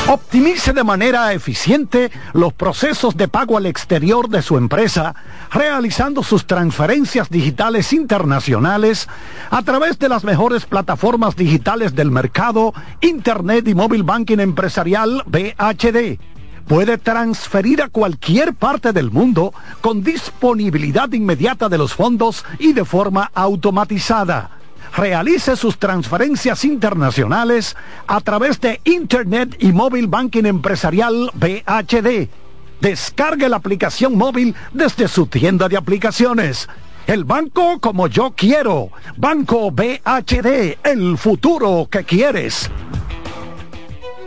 Optimice 0.09 0.73
de 0.73 0.83
manera 0.83 1.33
eficiente 1.33 2.11
los 2.33 2.53
procesos 2.53 3.17
de 3.17 3.29
pago 3.29 3.57
al 3.57 3.67
exterior 3.67 4.29
de 4.29 4.43
su 4.43 4.57
empresa, 4.57 5.15
realizando 5.53 6.23
sus 6.23 6.47
transferencias 6.47 7.31
digitales 7.31 7.93
internacionales 7.93 9.07
a 9.51 9.63
través 9.63 9.99
de 9.99 10.09
las 10.09 10.25
mejores 10.25 10.67
plataformas 10.67 11.37
digitales 11.37 11.95
del 11.95 12.11
mercado, 12.11 12.75
Internet 13.01 13.69
y 13.69 13.75
Móvil 13.75 14.03
Banking 14.03 14.39
Empresarial 14.39 15.23
BHD. 15.27 16.19
Puede 16.71 16.99
transferir 16.99 17.83
a 17.83 17.89
cualquier 17.89 18.55
parte 18.55 18.93
del 18.93 19.11
mundo 19.11 19.53
con 19.81 20.05
disponibilidad 20.05 21.13
inmediata 21.13 21.69
de 21.69 21.77
los 21.77 21.95
fondos 21.95 22.45
y 22.61 22.75
de 22.75 22.85
forma 22.85 23.29
automatizada 23.35 24.51
realice 24.97 25.57
sus 25.57 25.79
transferencias 25.79 26.65
internacionales 26.65 27.77
a 28.07 28.21
través 28.21 28.61
de 28.61 28.81
Internet 28.85 29.57
y 29.59 29.73
Móvil 29.73 30.07
Banking 30.07 30.45
Empresarial 30.45 31.33
BHD. 31.35 32.29
Descargue 32.81 33.49
la 33.49 33.57
aplicación 33.57 34.17
móvil 34.17 34.55
desde 34.73 35.09
su 35.09 35.27
tienda 35.27 35.69
de 35.69 35.77
aplicaciones. 35.77 36.69
El 37.09 37.25
banco 37.25 37.81
como 37.81 38.07
yo 38.07 38.33
quiero. 38.37 38.91
Banco 39.17 39.73
BHD, 39.73 40.79
el 40.85 41.19
futuro 41.19 41.89
que 41.91 42.05
quieres. 42.05 42.71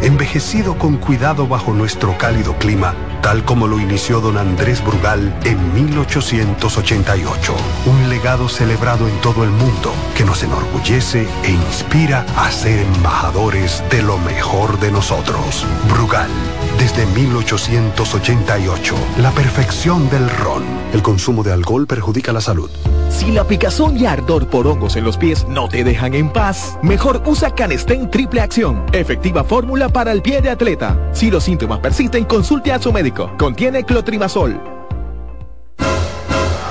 envejecido 0.00 0.78
con 0.78 0.96
cuidado 0.96 1.46
bajo 1.46 1.72
nuestro 1.72 2.16
cálido 2.18 2.56
clima, 2.58 2.94
tal 3.22 3.44
como 3.44 3.66
lo 3.66 3.78
inició 3.80 4.20
don 4.20 4.38
Andrés 4.38 4.84
Brugal 4.84 5.34
en 5.44 5.74
1888. 5.74 7.54
Un 7.86 8.08
legado 8.08 8.48
celebrado 8.48 9.08
en 9.08 9.20
todo 9.20 9.44
el 9.44 9.50
mundo 9.50 9.92
que 10.16 10.24
nos 10.24 10.42
enorgullece 10.42 11.26
e 11.44 11.50
inspira 11.50 12.24
a 12.36 12.50
ser 12.50 12.80
embajadores 12.80 13.82
de 13.90 14.02
lo 14.02 14.18
mejor 14.18 14.78
de 14.80 14.90
nosotros. 14.92 15.66
Brugal, 15.88 16.30
desde 16.78 17.06
1888, 17.06 18.94
la 19.18 19.30
perfección 19.32 20.08
del 20.10 20.28
ron. 20.30 20.64
El 20.92 21.02
consumo 21.02 21.42
de 21.42 21.52
alcohol 21.52 21.86
perjudica 21.86 22.32
la 22.32 22.40
salud. 22.40 22.70
Si 23.10 23.32
la 23.32 23.44
picazón 23.44 23.96
y 23.96 24.06
ardor 24.06 24.48
por 24.48 24.66
hongos 24.66 24.96
en 24.96 25.04
los 25.04 25.16
pies 25.16 25.46
no 25.48 25.68
te 25.68 25.82
dejan 25.82 26.14
en 26.14 26.30
paz, 26.30 26.78
mejor 26.82 27.22
usa 27.26 27.54
Canestén 27.54 28.10
Triple 28.10 28.40
Acción, 28.40 28.84
efectiva 28.92 29.44
fórmula 29.44 29.87
para 29.92 30.12
el 30.12 30.22
pie 30.22 30.40
de 30.40 30.50
atleta. 30.50 30.98
Si 31.12 31.30
los 31.30 31.44
síntomas 31.44 31.80
persisten, 31.80 32.24
consulte 32.24 32.72
a 32.72 32.78
su 32.78 32.92
médico. 32.92 33.32
Contiene 33.38 33.84
clotrimazol. 33.84 34.60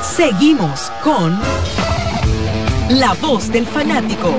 Seguimos 0.01 0.91
con 1.03 1.37
La 2.89 3.13
Voz 3.21 3.51
del 3.51 3.65
Fanático. 3.65 4.37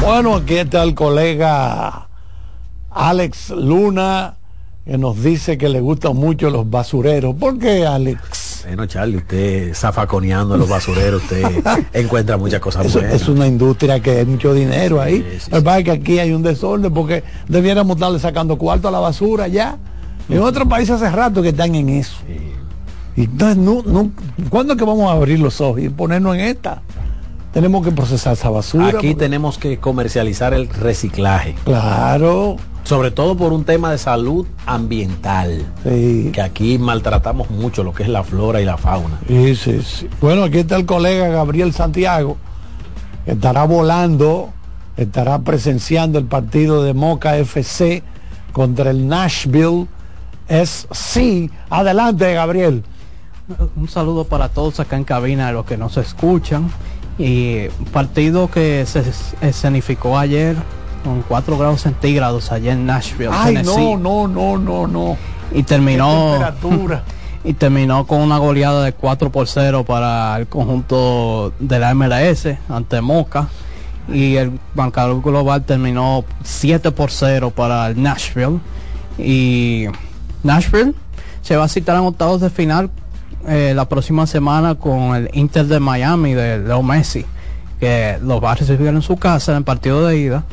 Bueno, 0.00 0.34
aquí 0.36 0.56
está 0.56 0.82
el 0.82 0.94
colega 0.94 2.08
Alex 2.90 3.50
Luna, 3.50 4.36
que 4.84 4.98
nos 4.98 5.22
dice 5.22 5.58
que 5.58 5.68
le 5.68 5.80
gustan 5.80 6.16
mucho 6.16 6.50
los 6.50 6.68
basureros. 6.68 7.34
¿Por 7.36 7.58
qué, 7.58 7.86
Alex? 7.86 8.64
Bueno, 8.66 8.86
Charlie, 8.86 9.16
usted 9.18 9.74
zafaconeando 9.74 10.56
los 10.56 10.68
basureros, 10.68 11.22
usted 11.22 11.44
encuentra 11.92 12.36
muchas 12.36 12.60
cosas 12.60 12.86
Eso 12.86 12.98
buenas. 13.00 13.20
es 13.22 13.28
una 13.28 13.46
industria 13.46 14.00
que 14.00 14.10
hay 14.18 14.26
mucho 14.26 14.52
dinero 14.52 15.00
ahí. 15.00 15.24
El 15.50 15.62
que 15.64 15.84
que 15.84 15.90
aquí 15.90 16.18
hay 16.18 16.32
un 16.32 16.42
desorden 16.42 16.92
porque 16.92 17.22
debiéramos 17.48 17.96
estarle 17.96 18.18
sacando 18.18 18.58
cuarto 18.58 18.88
a 18.88 18.90
la 18.90 18.98
basura 18.98 19.48
ya. 19.48 19.76
En 20.28 20.40
otros 20.40 20.68
países 20.68 20.96
hace 21.00 21.10
rato 21.10 21.42
que 21.42 21.48
están 21.48 21.74
en 21.74 21.88
eso. 21.88 22.16
Y 23.16 23.24
entonces, 23.24 23.56
no, 23.56 23.82
no, 23.84 24.10
¿cuándo 24.48 24.74
es 24.74 24.78
que 24.78 24.84
vamos 24.84 25.10
a 25.10 25.14
abrir 25.14 25.40
los 25.40 25.60
ojos 25.60 25.80
y 25.80 25.88
ponernos 25.88 26.34
en 26.36 26.42
esta? 26.42 26.82
Tenemos 27.52 27.84
que 27.84 27.90
procesar 27.90 28.34
esa 28.34 28.48
basura. 28.50 28.86
Aquí 28.86 28.92
porque- 28.94 29.14
tenemos 29.16 29.58
que 29.58 29.78
comercializar 29.78 30.54
el 30.54 30.68
reciclaje. 30.68 31.56
Claro. 31.64 32.56
Sobre 32.84 33.10
todo 33.10 33.36
por 33.36 33.52
un 33.52 33.64
tema 33.64 33.90
de 33.90 33.98
salud 33.98 34.46
ambiental. 34.66 35.64
Que 35.84 36.40
aquí 36.42 36.78
maltratamos 36.78 37.50
mucho 37.50 37.84
lo 37.84 37.92
que 37.92 38.02
es 38.02 38.08
la 38.08 38.24
flora 38.24 38.60
y 38.60 38.64
la 38.64 38.76
fauna. 38.76 39.20
Sí, 39.28 39.54
sí, 39.54 39.82
sí. 39.82 40.08
Bueno, 40.20 40.44
aquí 40.44 40.58
está 40.58 40.76
el 40.76 40.86
colega 40.86 41.28
Gabriel 41.28 41.72
Santiago, 41.72 42.36
que 43.24 43.32
estará 43.32 43.64
volando, 43.64 44.50
estará 44.96 45.38
presenciando 45.40 46.18
el 46.18 46.24
partido 46.24 46.82
de 46.82 46.94
Moca 46.94 47.36
FC 47.36 48.02
contra 48.52 48.90
el 48.90 49.06
Nashville 49.06 49.86
SC. 50.48 51.50
Adelante, 51.68 52.34
Gabriel. 52.34 52.82
Un 53.76 53.88
saludo 53.88 54.24
para 54.24 54.48
todos 54.48 54.80
acá 54.80 54.96
en 54.96 55.04
cabina, 55.04 55.52
los 55.52 55.64
que 55.64 55.76
nos 55.76 55.96
escuchan. 55.96 56.70
Y 57.18 57.68
partido 57.92 58.50
que 58.50 58.86
se 58.86 59.04
escenificó 59.42 60.18
ayer 60.18 60.56
con 61.04 61.22
4 61.22 61.58
grados 61.58 61.80
centígrados 61.82 62.52
allá 62.52 62.72
en 62.72 62.86
Nashville, 62.86 63.30
Ay, 63.32 63.54
Tennessee. 63.56 63.94
no, 63.96 64.26
no, 64.26 64.28
no, 64.28 64.58
no, 64.58 64.86
no. 64.86 65.16
Y 65.52 65.62
terminó 65.62 66.32
temperatura. 66.32 67.02
y 67.44 67.52
terminó 67.54 68.06
con 68.06 68.20
una 68.20 68.38
goleada 68.38 68.84
de 68.84 68.92
4 68.92 69.30
por 69.30 69.48
0 69.48 69.84
para 69.84 70.36
el 70.38 70.46
conjunto 70.46 71.52
de 71.58 71.78
la 71.78 71.94
MLS 71.94 72.48
ante 72.68 73.00
Moca. 73.00 73.48
Y 74.12 74.36
el 74.36 74.58
marcador 74.74 75.22
global 75.22 75.62
terminó 75.64 76.24
7 76.42 76.90
por 76.92 77.10
0 77.10 77.52
para 77.54 77.86
el 77.88 78.02
Nashville. 78.02 78.58
Y 79.18 79.86
Nashville 80.42 80.94
se 81.42 81.56
va 81.56 81.64
a 81.64 81.68
citar 81.68 81.96
en 81.96 82.02
octavos 82.02 82.40
de 82.40 82.50
final 82.50 82.90
eh, 83.46 83.72
la 83.74 83.88
próxima 83.88 84.26
semana 84.26 84.74
con 84.74 85.14
el 85.16 85.30
Inter 85.32 85.66
de 85.66 85.80
Miami 85.80 86.34
de 86.34 86.58
Leo 86.58 86.82
Messi, 86.82 87.24
que 87.78 88.18
los 88.22 88.42
va 88.42 88.52
a 88.52 88.54
recibir 88.54 88.88
en 88.88 89.02
su 89.02 89.16
casa 89.16 89.52
en 89.52 89.58
el 89.58 89.64
partido 89.64 90.06
de 90.06 90.18
ida. 90.18 90.44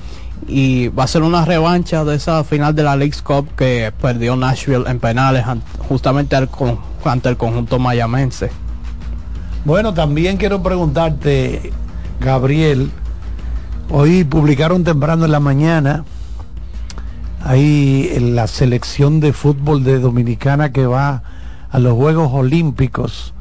Y 0.47 0.89
va 0.89 1.03
a 1.03 1.07
ser 1.07 1.23
una 1.23 1.45
revancha 1.45 2.03
de 2.03 2.15
esa 2.15 2.43
final 2.43 2.75
de 2.75 2.83
la 2.83 2.95
League's 2.95 3.21
Cup 3.21 3.47
que 3.55 3.91
perdió 4.01 4.35
Nashville 4.35 4.85
en 4.87 4.99
penales 4.99 5.45
justamente 5.89 6.37
ante 7.03 7.29
el 7.29 7.37
conjunto 7.37 7.79
mayamense. 7.79 8.51
Bueno, 9.65 9.93
también 9.93 10.37
quiero 10.37 10.63
preguntarte, 10.63 11.73
Gabriel, 12.21 12.91
hoy 13.89 14.23
publicaron 14.23 14.83
temprano 14.83 15.25
en 15.25 15.31
la 15.31 15.41
mañana, 15.41 16.05
ahí 17.43 18.09
la 18.19 18.47
selección 18.47 19.19
de 19.19 19.33
fútbol 19.33 19.83
de 19.83 19.99
Dominicana 19.99 20.71
que 20.71 20.85
va 20.85 21.23
a 21.69 21.79
los 21.79 21.93
Juegos 21.95 22.31
Olímpicos 22.31 23.33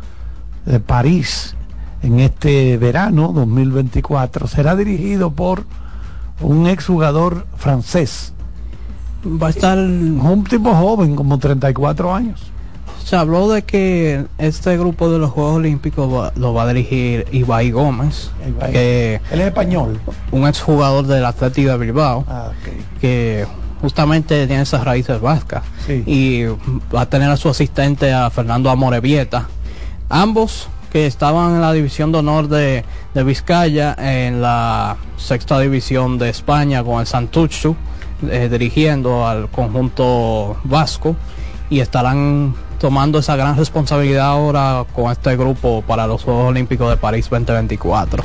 de 0.64 0.81
París 0.81 1.55
en 2.02 2.20
este 2.20 2.77
verano 2.77 3.32
2024. 3.32 4.48
Será 4.48 4.77
dirigido 4.77 5.31
por 5.31 5.64
un 6.40 6.66
exjugador 6.66 7.46
francés. 7.56 8.32
Va 9.24 9.48
a 9.48 9.50
estar 9.50 9.78
un 9.78 10.44
tipo 10.48 10.74
joven, 10.74 11.16
como 11.16 11.38
34 11.38 12.14
años. 12.14 12.40
Se 13.04 13.14
habló 13.16 13.48
de 13.48 13.62
que 13.62 14.26
este 14.38 14.76
grupo 14.76 15.10
de 15.10 15.18
los 15.18 15.30
Juegos 15.30 15.56
Olímpicos 15.56 16.12
va- 16.12 16.32
lo 16.36 16.52
va 16.54 16.64
a 16.64 16.68
dirigir 16.68 17.26
Ibai 17.32 17.70
Gómez, 17.70 18.30
Ibai. 18.46 18.72
que 18.72 19.20
Él 19.30 19.40
es 19.40 19.46
español. 19.48 20.00
un 20.32 20.46
exjugador 20.46 21.06
del 21.06 21.24
Atlético 21.24 21.70
de 21.70 21.78
Bilbao, 21.78 22.24
Ah, 22.28 22.50
que 23.00 23.46
justamente 23.80 24.46
tiene 24.46 24.62
esas 24.62 24.84
raíces 24.84 25.20
vascas. 25.20 25.62
Sí. 25.86 26.02
Y 26.06 26.44
va 26.94 27.02
a 27.02 27.06
tener 27.06 27.30
a 27.30 27.36
su 27.36 27.48
asistente 27.48 28.12
a 28.12 28.28
Fernando 28.30 28.70
Amorebieta. 28.70 29.46
Ambos 30.08 30.68
que 30.97 31.06
estaban 31.06 31.56
en 31.56 31.60
la 31.60 31.74
división 31.74 32.10
de 32.10 32.20
honor 32.20 32.48
de, 32.48 32.82
de 33.12 33.23
Vizcaya, 33.23 33.94
en 33.98 34.40
la 34.40 34.97
sexta 35.18 35.59
división 35.60 36.16
de 36.16 36.31
España 36.31 36.82
con 36.82 37.01
el 37.01 37.06
Santuchu, 37.06 37.77
eh, 38.31 38.48
dirigiendo 38.51 39.27
al 39.27 39.51
conjunto 39.51 40.56
vasco, 40.64 41.14
y 41.68 41.81
estarán 41.81 42.55
tomando 42.81 43.18
esa 43.18 43.36
gran 43.36 43.59
responsabilidad 43.59 44.24
ahora 44.24 44.86
con 44.94 45.12
este 45.12 45.36
grupo 45.36 45.85
para 45.86 46.06
los 46.06 46.24
Juegos 46.24 46.48
Olímpicos 46.48 46.89
de 46.89 46.97
París 46.97 47.28
2024. 47.28 48.24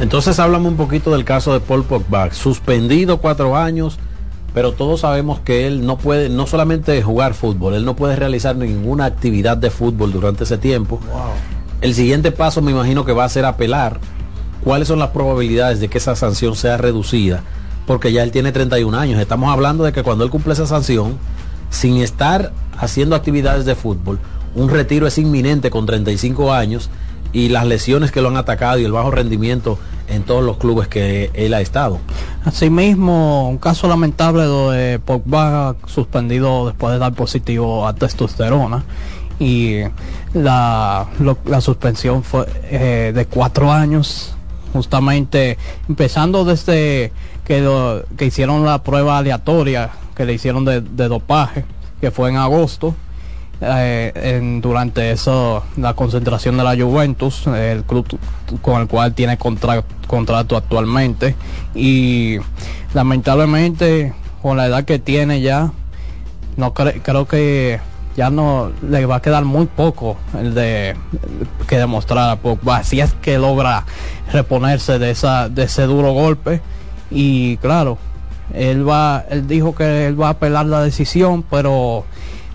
Entonces 0.00 0.40
háblame 0.40 0.66
un 0.66 0.76
poquito 0.76 1.12
del 1.12 1.24
caso 1.24 1.52
de 1.52 1.60
Paul 1.60 1.84
Pogba, 1.84 2.32
suspendido 2.32 3.18
cuatro 3.18 3.56
años, 3.56 4.00
pero 4.52 4.72
todos 4.72 5.02
sabemos 5.02 5.38
que 5.38 5.68
él 5.68 5.86
no 5.86 5.98
puede, 5.98 6.30
no 6.30 6.48
solamente 6.48 7.00
jugar 7.00 7.34
fútbol, 7.34 7.74
él 7.74 7.84
no 7.84 7.94
puede 7.94 8.16
realizar 8.16 8.56
ninguna 8.56 9.04
actividad 9.04 9.56
de 9.56 9.70
fútbol 9.70 10.10
durante 10.10 10.42
ese 10.42 10.58
tiempo. 10.58 10.98
El 11.82 11.94
siguiente 11.94 12.30
paso 12.30 12.62
me 12.62 12.70
imagino 12.70 13.04
que 13.04 13.12
va 13.12 13.24
a 13.24 13.28
ser 13.28 13.44
apelar. 13.44 13.98
¿Cuáles 14.62 14.86
son 14.86 15.00
las 15.00 15.10
probabilidades 15.10 15.80
de 15.80 15.88
que 15.88 15.98
esa 15.98 16.14
sanción 16.14 16.54
sea 16.54 16.76
reducida? 16.76 17.42
Porque 17.88 18.12
ya 18.12 18.22
él 18.22 18.30
tiene 18.30 18.52
31 18.52 18.96
años. 18.96 19.20
Estamos 19.20 19.52
hablando 19.52 19.82
de 19.82 19.92
que 19.92 20.04
cuando 20.04 20.22
él 20.22 20.30
cumple 20.30 20.52
esa 20.52 20.68
sanción, 20.68 21.18
sin 21.70 21.96
estar 21.96 22.52
haciendo 22.78 23.16
actividades 23.16 23.64
de 23.64 23.74
fútbol, 23.74 24.20
un 24.54 24.70
retiro 24.70 25.08
es 25.08 25.18
inminente 25.18 25.70
con 25.70 25.84
35 25.84 26.52
años 26.52 26.88
y 27.32 27.48
las 27.48 27.66
lesiones 27.66 28.12
que 28.12 28.20
lo 28.20 28.28
han 28.28 28.36
atacado 28.36 28.78
y 28.78 28.84
el 28.84 28.92
bajo 28.92 29.10
rendimiento 29.10 29.76
en 30.06 30.22
todos 30.22 30.44
los 30.44 30.58
clubes 30.58 30.86
que 30.86 31.32
él 31.34 31.52
ha 31.52 31.60
estado. 31.60 31.98
Asimismo, 32.44 33.48
un 33.48 33.58
caso 33.58 33.88
lamentable 33.88 34.44
de 34.46 35.00
Pogba 35.00 35.74
suspendido 35.86 36.66
después 36.66 36.92
de 36.92 37.00
dar 37.00 37.14
positivo 37.14 37.88
a 37.88 37.94
testosterona 37.94 38.84
y 39.40 39.80
la, 40.34 41.06
lo- 41.20 41.38
la 41.44 41.60
suspensión 41.60 42.22
fue 42.24 42.46
eh, 42.64 43.12
de 43.14 43.26
cuatro 43.26 43.70
años, 43.72 44.34
justamente 44.72 45.58
empezando 45.88 46.44
desde 46.44 47.12
que, 47.44 47.60
lo- 47.60 48.02
que 48.16 48.26
hicieron 48.26 48.64
la 48.64 48.82
prueba 48.82 49.18
aleatoria 49.18 49.90
que 50.14 50.24
le 50.24 50.32
hicieron 50.34 50.64
de, 50.64 50.80
dopaje, 51.08 51.64
que 52.00 52.10
fue 52.10 52.30
en 52.30 52.36
agosto. 52.36 52.94
eh, 53.64 54.58
durante 54.60 55.12
eso 55.12 55.62
la 55.76 55.94
concentración 55.94 56.56
de 56.56 56.64
la 56.64 56.74
Juventus, 56.76 57.46
el 57.46 57.84
club 57.84 58.06
con 58.60 58.80
el 58.82 58.88
cual 58.88 59.14
tiene 59.14 59.38
contra- 59.38 59.84
contrato 60.08 60.56
actualmente 60.56 61.36
y 61.74 62.38
lamentablemente 62.92 64.12
con 64.42 64.56
la 64.56 64.66
edad 64.66 64.84
que 64.84 64.98
tiene 64.98 65.40
ya 65.40 65.70
no 66.56 66.74
cre- 66.74 67.00
creo 67.02 67.26
que 67.28 67.78
ya 68.16 68.30
no 68.30 68.70
le 68.88 69.06
va 69.06 69.16
a 69.16 69.22
quedar 69.22 69.44
muy 69.44 69.66
poco 69.66 70.16
el 70.38 70.54
de 70.54 70.96
que 71.66 71.78
demostrar 71.78 72.30
a 72.30 72.36
Pogba. 72.36 72.84
Si 72.84 73.00
es 73.00 73.14
que 73.14 73.38
logra 73.38 73.84
reponerse 74.32 74.98
de 74.98 75.10
esa 75.10 75.48
de 75.48 75.64
ese 75.64 75.82
duro 75.84 76.12
golpe. 76.12 76.60
Y 77.10 77.56
claro 77.58 77.98
él 78.54 78.88
va 78.88 79.24
él 79.30 79.46
dijo 79.46 79.74
que 79.74 80.06
él 80.06 80.20
va 80.20 80.28
a 80.28 80.30
apelar 80.30 80.66
la 80.66 80.82
decisión 80.82 81.44
pero 81.48 82.04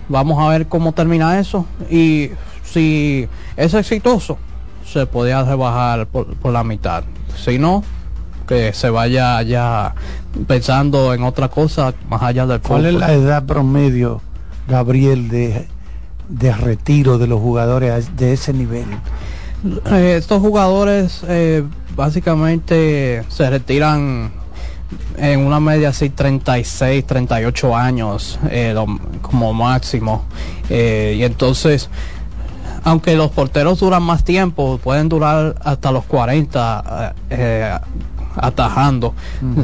vamos 0.08 0.38
a 0.40 0.48
ver 0.48 0.66
cómo 0.66 0.92
termina 0.92 1.38
eso. 1.38 1.66
Y 1.90 2.30
si 2.62 3.28
es 3.56 3.74
exitoso 3.74 4.38
se 4.86 5.06
podía 5.06 5.42
rebajar 5.42 6.06
por, 6.06 6.34
por 6.36 6.52
la 6.52 6.64
mitad. 6.64 7.04
Si 7.36 7.58
no 7.58 7.82
que 8.48 8.72
se 8.72 8.88
vaya 8.88 9.42
ya 9.42 9.94
pensando 10.46 11.12
en 11.12 11.22
otra 11.22 11.48
cosa 11.48 11.92
más 12.08 12.22
allá 12.22 12.46
del 12.46 12.60
¿Cuál 12.60 12.86
es 12.86 12.94
la 12.94 13.12
edad 13.12 13.44
promedio, 13.44 14.22
Gabriel, 14.68 15.28
de, 15.28 15.66
de 16.28 16.52
retiro 16.52 17.18
de 17.18 17.26
los 17.26 17.40
jugadores 17.40 18.16
de 18.16 18.32
ese 18.34 18.52
nivel? 18.52 18.86
Eh, 19.90 20.14
estos 20.16 20.40
jugadores 20.40 21.22
eh, 21.26 21.64
básicamente 21.96 23.24
se 23.28 23.50
retiran 23.50 24.30
en 25.16 25.40
una 25.40 25.58
media 25.58 25.88
así 25.88 26.10
36, 26.10 27.04
38 27.06 27.76
años 27.76 28.38
eh, 28.50 28.72
lo- 28.74 28.86
como 29.22 29.52
máximo. 29.52 30.24
Eh, 30.70 31.16
y 31.18 31.24
entonces, 31.24 31.88
aunque 32.84 33.16
los 33.16 33.30
porteros 33.32 33.80
duran 33.80 34.02
más 34.02 34.22
tiempo, 34.22 34.78
pueden 34.82 35.08
durar 35.08 35.56
hasta 35.64 35.90
los 35.92 36.04
40 36.04 37.14
eh, 37.30 37.76
atajando. 38.36 39.14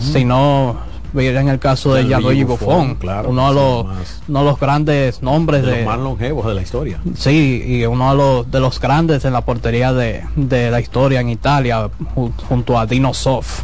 Si 0.00 0.24
no, 0.24 0.76
en 1.16 1.48
el 1.48 1.58
caso 1.58 1.94
de 1.94 2.04
Gianluigi 2.04 2.44
Buffon, 2.44 2.96
claro, 2.96 3.30
uno, 3.30 3.48
de 3.48 3.54
los, 3.54 3.84
más. 3.86 4.22
uno 4.28 4.38
de 4.40 4.44
los 4.46 4.60
grandes 4.60 5.22
nombres 5.22 5.62
de 5.62 5.70
de, 5.70 5.76
los 5.78 5.86
más 5.86 5.98
longevos 5.98 6.46
de 6.46 6.54
la 6.54 6.62
historia. 6.62 7.00
Sí, 7.16 7.62
y 7.66 7.84
uno 7.86 8.10
de 8.10 8.16
los, 8.16 8.50
de 8.50 8.60
los 8.60 8.80
grandes 8.80 9.24
en 9.24 9.32
la 9.32 9.42
portería 9.42 9.92
de, 9.92 10.24
de 10.36 10.70
la 10.70 10.80
historia 10.80 11.20
en 11.20 11.28
Italia, 11.30 11.88
ju- 12.14 12.32
junto 12.48 12.78
a 12.78 12.86
Dino 12.86 13.14
Sof. 13.14 13.62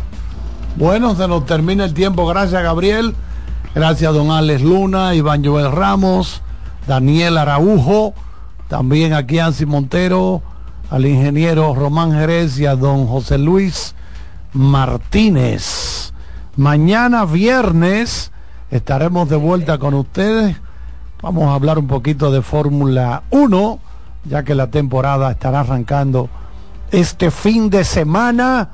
Bueno, 0.77 1.15
se 1.17 1.27
nos 1.27 1.45
termina 1.47 1.85
el 1.85 1.93
tiempo. 1.95 2.27
Gracias, 2.27 2.63
Gabriel. 2.63 3.15
Gracias, 3.75 4.13
don 4.15 4.31
Alex 4.31 4.63
Luna, 4.63 5.15
Iván 5.15 5.45
Joel 5.45 5.71
Ramos, 5.73 6.43
Daniel 6.87 7.39
Araujo, 7.39 8.15
también 8.69 9.13
aquí 9.13 9.39
Ansi 9.39 9.67
Montero, 9.67 10.43
al 10.91 11.07
ingeniero 11.07 11.75
Román 11.75 12.13
Jerez 12.13 12.59
y 12.59 12.67
a 12.67 12.75
don 12.77 13.07
José 13.07 13.39
Luis 13.39 13.95
Martínez. 14.53 16.13
Mañana 16.57 17.25
viernes 17.25 18.33
estaremos 18.71 19.29
de 19.29 19.37
vuelta 19.37 19.79
con 19.79 19.95
ustedes. 19.95 20.57
Vamos 21.23 21.45
a 21.49 21.55
hablar 21.55 21.79
un 21.79 21.87
poquito 21.87 22.31
de 22.31 22.43
Fórmula 22.43 23.23
1, 23.31 23.79
ya 24.25 24.43
que 24.43 24.55
la 24.55 24.69
temporada 24.69 25.31
estará 25.31 25.61
arrancando 25.61 26.29
este 26.91 27.31
fin 27.31 27.71
de 27.71 27.85
semana 27.85 28.71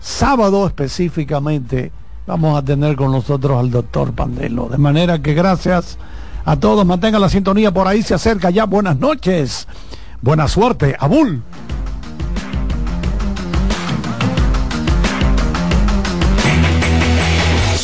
sábado 0.00 0.66
específicamente 0.66 1.92
vamos 2.26 2.58
a 2.58 2.62
tener 2.62 2.96
con 2.96 3.12
nosotros 3.12 3.58
al 3.58 3.70
doctor 3.70 4.12
Pandelo. 4.12 4.68
De 4.68 4.78
manera 4.78 5.20
que 5.20 5.34
gracias 5.34 5.98
a 6.44 6.56
todos, 6.56 6.84
mantengan 6.84 7.20
la 7.20 7.28
sintonía 7.28 7.72
por 7.72 7.86
ahí, 7.86 8.02
se 8.02 8.14
acerca 8.14 8.50
ya. 8.50 8.64
Buenas 8.64 8.98
noches, 8.98 9.68
buena 10.20 10.48
suerte, 10.48 10.96
Abul. 10.98 11.42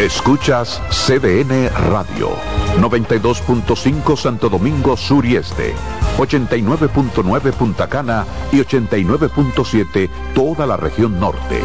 Escuchas 0.00 0.80
CDN 0.90 1.68
Radio, 1.90 2.30
92.5 2.78 4.16
Santo 4.16 4.48
Domingo 4.48 4.96
Sur 4.96 5.26
y 5.26 5.34
Este, 5.34 5.74
89.9 6.18 7.52
Punta 7.52 7.88
Cana 7.88 8.24
y 8.52 8.58
89.7 8.58 10.08
toda 10.36 10.68
la 10.68 10.76
región 10.76 11.18
norte. 11.18 11.60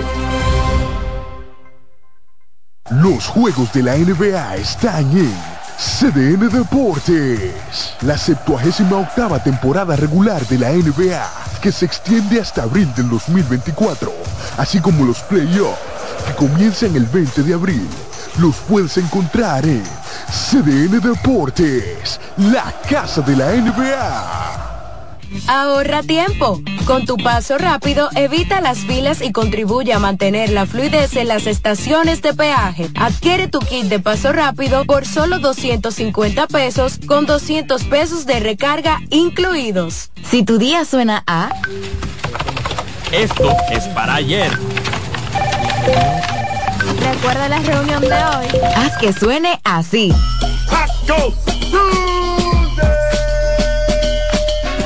Los 2.89 3.27
juegos 3.27 3.71
de 3.71 3.83
la 3.83 3.95
NBA 3.97 4.55
están 4.55 5.15
en 5.15 5.31
CDN 5.77 6.49
Deportes. 6.49 7.93
La 8.01 8.17
78 8.17 8.97
octava 8.97 9.43
temporada 9.43 9.95
regular 9.95 10.43
de 10.47 10.57
la 10.57 10.71
NBA, 10.71 11.29
que 11.61 11.71
se 11.71 11.85
extiende 11.85 12.41
hasta 12.41 12.63
abril 12.63 12.91
del 12.95 13.09
2024, 13.11 14.11
así 14.57 14.79
como 14.79 15.05
los 15.05 15.19
playoffs, 15.21 15.77
que 16.25 16.33
comienzan 16.33 16.95
el 16.95 17.05
20 17.05 17.43
de 17.43 17.53
abril. 17.53 17.87
Los 18.39 18.55
puedes 18.67 18.97
encontrar 18.97 19.63
en 19.65 19.83
CDN 20.27 20.99
Deportes, 20.99 22.19
la 22.37 22.73
casa 22.89 23.21
de 23.21 23.35
la 23.35 23.51
NBA. 23.51 24.73
Ahorra 25.47 26.01
tiempo. 26.01 26.59
Con 26.85 27.05
tu 27.05 27.17
paso 27.17 27.57
rápido, 27.59 28.09
evita 28.15 28.59
las 28.59 28.79
filas 28.79 29.21
y 29.21 29.31
contribuye 29.31 29.93
a 29.93 29.99
mantener 29.99 30.49
la 30.49 30.65
fluidez 30.65 31.15
en 31.15 31.27
las 31.27 31.45
estaciones 31.45 32.23
de 32.23 32.33
peaje. 32.33 32.89
Adquiere 32.95 33.47
tu 33.47 33.59
kit 33.59 33.85
de 33.85 33.99
paso 33.99 34.31
rápido 34.31 34.83
por 34.85 35.05
solo 35.05 35.37
250 35.37 36.47
pesos 36.47 36.99
con 37.05 37.27
200 37.27 37.83
pesos 37.85 38.25
de 38.25 38.39
recarga 38.39 38.99
incluidos. 39.11 40.09
Si 40.23 40.43
tu 40.43 40.57
día 40.57 40.85
suena 40.85 41.23
a... 41.27 41.49
Esto 43.11 43.55
es 43.71 43.85
para 43.89 44.15
ayer. 44.15 44.51
Recuerda 47.03 47.49
la 47.49 47.59
reunión 47.59 48.01
de 48.01 48.07
hoy. 48.07 48.47
Haz 48.75 48.97
que 48.97 49.13
suene 49.13 49.59
así. 49.63 50.13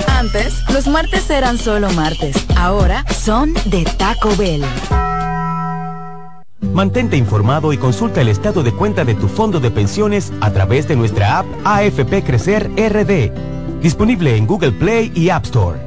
Antes, 0.07 0.64
los 0.73 0.88
martes 0.88 1.30
eran 1.30 1.57
solo 1.57 1.89
martes. 1.91 2.35
Ahora 2.57 3.06
son 3.07 3.53
de 3.65 3.84
Taco 3.98 4.35
Bell. 4.35 4.64
Mantente 6.73 7.18
informado 7.18 7.72
y 7.72 7.77
consulta 7.77 8.22
el 8.22 8.30
estado 8.30 8.64
de 8.64 8.72
cuenta 8.72 9.06
de 9.06 9.15
tu 9.15 9.27
fondo 9.27 9.60
de 9.60 9.72
pensiones 9.72 10.34
a 10.41 10.52
través 10.52 10.88
de 10.88 10.95
nuestra 10.95 11.39
app 11.39 11.45
AFP 11.64 12.23
Crecer 12.23 12.69
RD, 12.76 13.31
disponible 13.81 14.35
en 14.35 14.48
Google 14.48 14.72
Play 14.72 15.11
y 15.15 15.30
App 15.30 15.45
Store. 15.45 15.86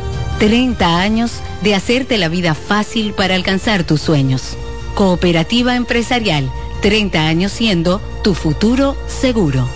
30 0.41 0.99
años 0.99 1.33
de 1.61 1.75
hacerte 1.75 2.17
la 2.17 2.27
vida 2.27 2.55
fácil 2.55 3.13
para 3.13 3.35
alcanzar 3.35 3.83
tus 3.83 4.01
sueños. 4.01 4.57
Cooperativa 4.95 5.75
empresarial, 5.75 6.51
30 6.81 7.27
años 7.27 7.51
siendo 7.51 8.01
tu 8.23 8.33
futuro 8.33 8.97
seguro. 9.05 9.69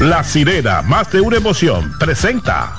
La 0.00 0.22
sirena, 0.22 0.82
más 0.82 1.10
de 1.10 1.22
una 1.22 1.38
emoción, 1.38 1.94
presenta. 1.98 2.74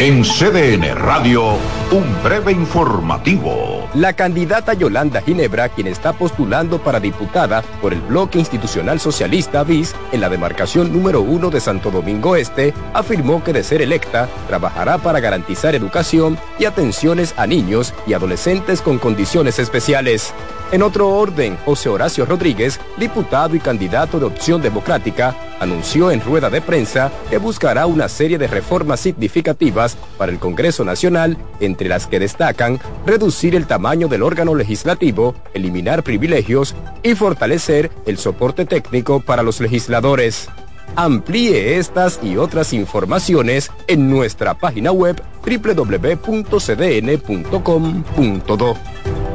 En 0.00 0.24
CDN 0.24 0.96
Radio, 0.96 1.58
un 1.92 2.22
breve 2.22 2.50
informativo. 2.50 3.88
La 3.94 4.12
candidata 4.12 4.74
Yolanda 4.74 5.22
Ginebra, 5.22 5.68
quien 5.68 5.86
está 5.86 6.12
postulando 6.12 6.78
para 6.78 6.98
diputada 6.98 7.62
por 7.80 7.92
el 7.92 8.00
Bloque 8.00 8.38
Institucional 8.38 8.98
Socialista 8.98 9.62
BIS 9.62 9.94
en 10.10 10.20
la 10.20 10.28
demarcación 10.28 10.92
número 10.92 11.20
uno 11.20 11.48
de 11.48 11.60
Santo 11.60 11.90
Domingo 11.90 12.34
Este, 12.34 12.74
afirmó 12.92 13.42
que 13.44 13.52
de 13.52 13.62
ser 13.62 13.82
electa, 13.82 14.28
trabajará 14.48 14.98
para 14.98 15.20
garantizar 15.20 15.74
educación 15.74 16.36
y 16.58 16.64
atenciones 16.64 17.34
a 17.36 17.46
niños 17.46 17.94
y 18.06 18.14
adolescentes 18.14 18.82
con 18.82 18.98
condiciones 18.98 19.58
especiales. 19.60 20.34
En 20.72 20.82
otro 20.82 21.08
orden, 21.10 21.56
José 21.64 21.88
Horacio 21.88 22.26
Rodríguez, 22.26 22.80
diputado 22.96 23.54
y 23.54 23.60
candidato 23.60 24.18
de 24.18 24.26
Opción 24.26 24.60
Democrática, 24.60 25.36
anunció 25.60 26.10
en 26.10 26.20
rueda 26.20 26.50
de 26.50 26.60
prensa 26.60 27.12
que 27.30 27.38
buscará 27.38 27.86
una 27.86 28.08
serie 28.08 28.36
de 28.36 28.48
reformas 28.48 28.98
significativas 28.98 29.96
para 30.18 30.32
el 30.32 30.40
Congreso 30.40 30.84
Nacional, 30.84 31.38
entre 31.76 31.90
las 31.90 32.06
que 32.06 32.18
destacan 32.18 32.80
reducir 33.04 33.54
el 33.54 33.66
tamaño 33.66 34.08
del 34.08 34.22
órgano 34.22 34.54
legislativo, 34.54 35.34
eliminar 35.52 36.02
privilegios 36.02 36.74
y 37.02 37.14
fortalecer 37.14 37.90
el 38.06 38.16
soporte 38.16 38.64
técnico 38.64 39.20
para 39.20 39.42
los 39.42 39.60
legisladores. 39.60 40.48
Amplíe 40.94 41.76
estas 41.76 42.18
y 42.22 42.38
otras 42.38 42.72
informaciones 42.72 43.70
en 43.88 44.08
nuestra 44.08 44.54
página 44.54 44.90
web 44.90 45.22
www.cdn.com.do. 45.44 46.56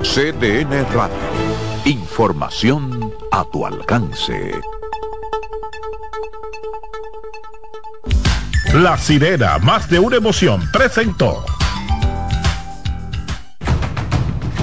CDN 0.01 0.85
Radio. 0.95 1.13
Información 1.85 3.13
a 3.31 3.45
tu 3.51 3.67
alcance. 3.67 4.51
La 8.73 8.97
sirena, 8.97 9.59
más 9.59 9.87
de 9.89 9.99
una 9.99 10.15
emoción, 10.15 10.67
presentó. 10.71 11.43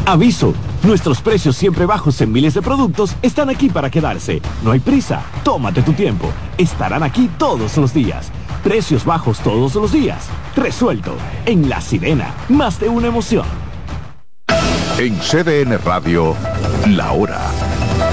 Aviso, 0.09 0.55
nuestros 0.85 1.21
precios 1.21 1.55
siempre 1.55 1.85
bajos 1.85 2.19
en 2.23 2.33
miles 2.33 2.55
de 2.55 2.63
productos 2.63 3.15
están 3.21 3.51
aquí 3.51 3.69
para 3.69 3.91
quedarse. 3.91 4.41
No 4.65 4.71
hay 4.71 4.81
prisa, 4.81 5.21
tómate 5.45 5.83
tu 5.83 5.93
tiempo. 5.93 6.33
Estarán 6.57 7.03
aquí 7.03 7.29
todos 7.37 7.77
los 7.77 7.93
días. 7.93 8.33
Precios 8.65 9.05
bajos 9.05 9.39
todos 9.41 9.75
los 9.75 9.93
días. 9.93 10.27
Resuelto. 10.57 11.15
En 11.45 11.69
La 11.69 11.83
Sirena, 11.83 12.33
más 12.49 12.81
de 12.81 12.89
una 12.89 13.09
emoción. 13.09 13.45
En 14.97 15.15
CDN 15.19 15.77
Radio, 15.85 16.35
la 16.87 17.13
hora 17.13 17.43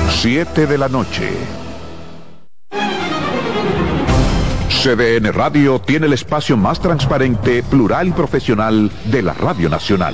7 0.10 0.68
de 0.68 0.78
la 0.78 0.90
noche. 0.90 1.32
CDN 4.68 5.32
Radio 5.32 5.80
tiene 5.80 6.08
el 6.08 6.14
espacio 6.14 6.58
más 6.58 6.82
transparente, 6.82 7.64
plural 7.64 8.10
y 8.10 8.12
profesional 8.12 8.92
de 9.06 9.22
la 9.22 9.34
Radio 9.34 9.70
Nacional. 9.70 10.14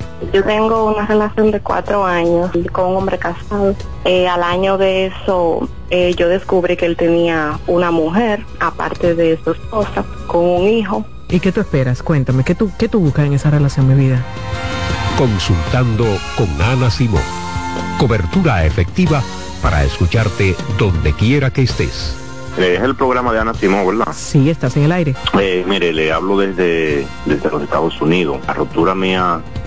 Yo 0.33 0.43
tengo 0.43 0.85
una 0.85 1.05
relación 1.05 1.51
de 1.51 1.59
cuatro 1.59 2.05
años 2.05 2.51
con 2.71 2.91
un 2.91 2.97
hombre 2.97 3.17
casado. 3.17 3.75
Eh, 4.05 4.27
al 4.27 4.43
año 4.43 4.77
de 4.77 5.07
eso, 5.07 5.67
eh, 5.89 6.13
yo 6.15 6.29
descubrí 6.29 6.77
que 6.77 6.85
él 6.85 6.95
tenía 6.95 7.59
una 7.67 7.91
mujer, 7.91 8.45
aparte 8.59 9.15
de 9.15 9.39
su 9.43 9.51
esposa, 9.51 10.05
con 10.27 10.45
un 10.45 10.67
hijo. 10.67 11.05
¿Y 11.29 11.39
qué 11.39 11.51
tú 11.51 11.61
esperas? 11.61 12.03
Cuéntame, 12.03 12.43
¿qué 12.43 12.55
tú, 12.55 12.71
qué 12.77 12.87
tú 12.87 12.99
buscas 12.99 13.25
en 13.25 13.33
esa 13.33 13.49
relación, 13.49 13.87
mi 13.87 13.95
vida? 13.95 14.23
Consultando 15.17 16.05
con 16.37 16.49
Ana 16.61 16.89
Simón. 16.89 17.23
Cobertura 17.97 18.65
efectiva 18.65 19.21
para 19.61 19.83
escucharte 19.83 20.55
donde 20.77 21.13
quiera 21.13 21.51
que 21.51 21.63
estés. 21.63 22.17
Es 22.57 22.81
el 22.81 22.95
programa 22.95 23.31
de 23.31 23.39
Ana 23.39 23.53
Simón, 23.53 23.87
¿verdad? 23.87 24.13
Sí, 24.13 24.49
estás 24.49 24.75
en 24.75 24.83
el 24.83 24.91
aire. 24.91 25.15
Eh, 25.39 25.63
mire, 25.67 25.93
le 25.93 26.11
hablo 26.11 26.37
desde, 26.37 27.07
desde 27.25 27.49
los 27.49 27.63
Estados 27.63 28.01
Unidos. 28.01 28.39
La 28.45 28.53
ruptura 28.53 28.93
mía 28.93 29.41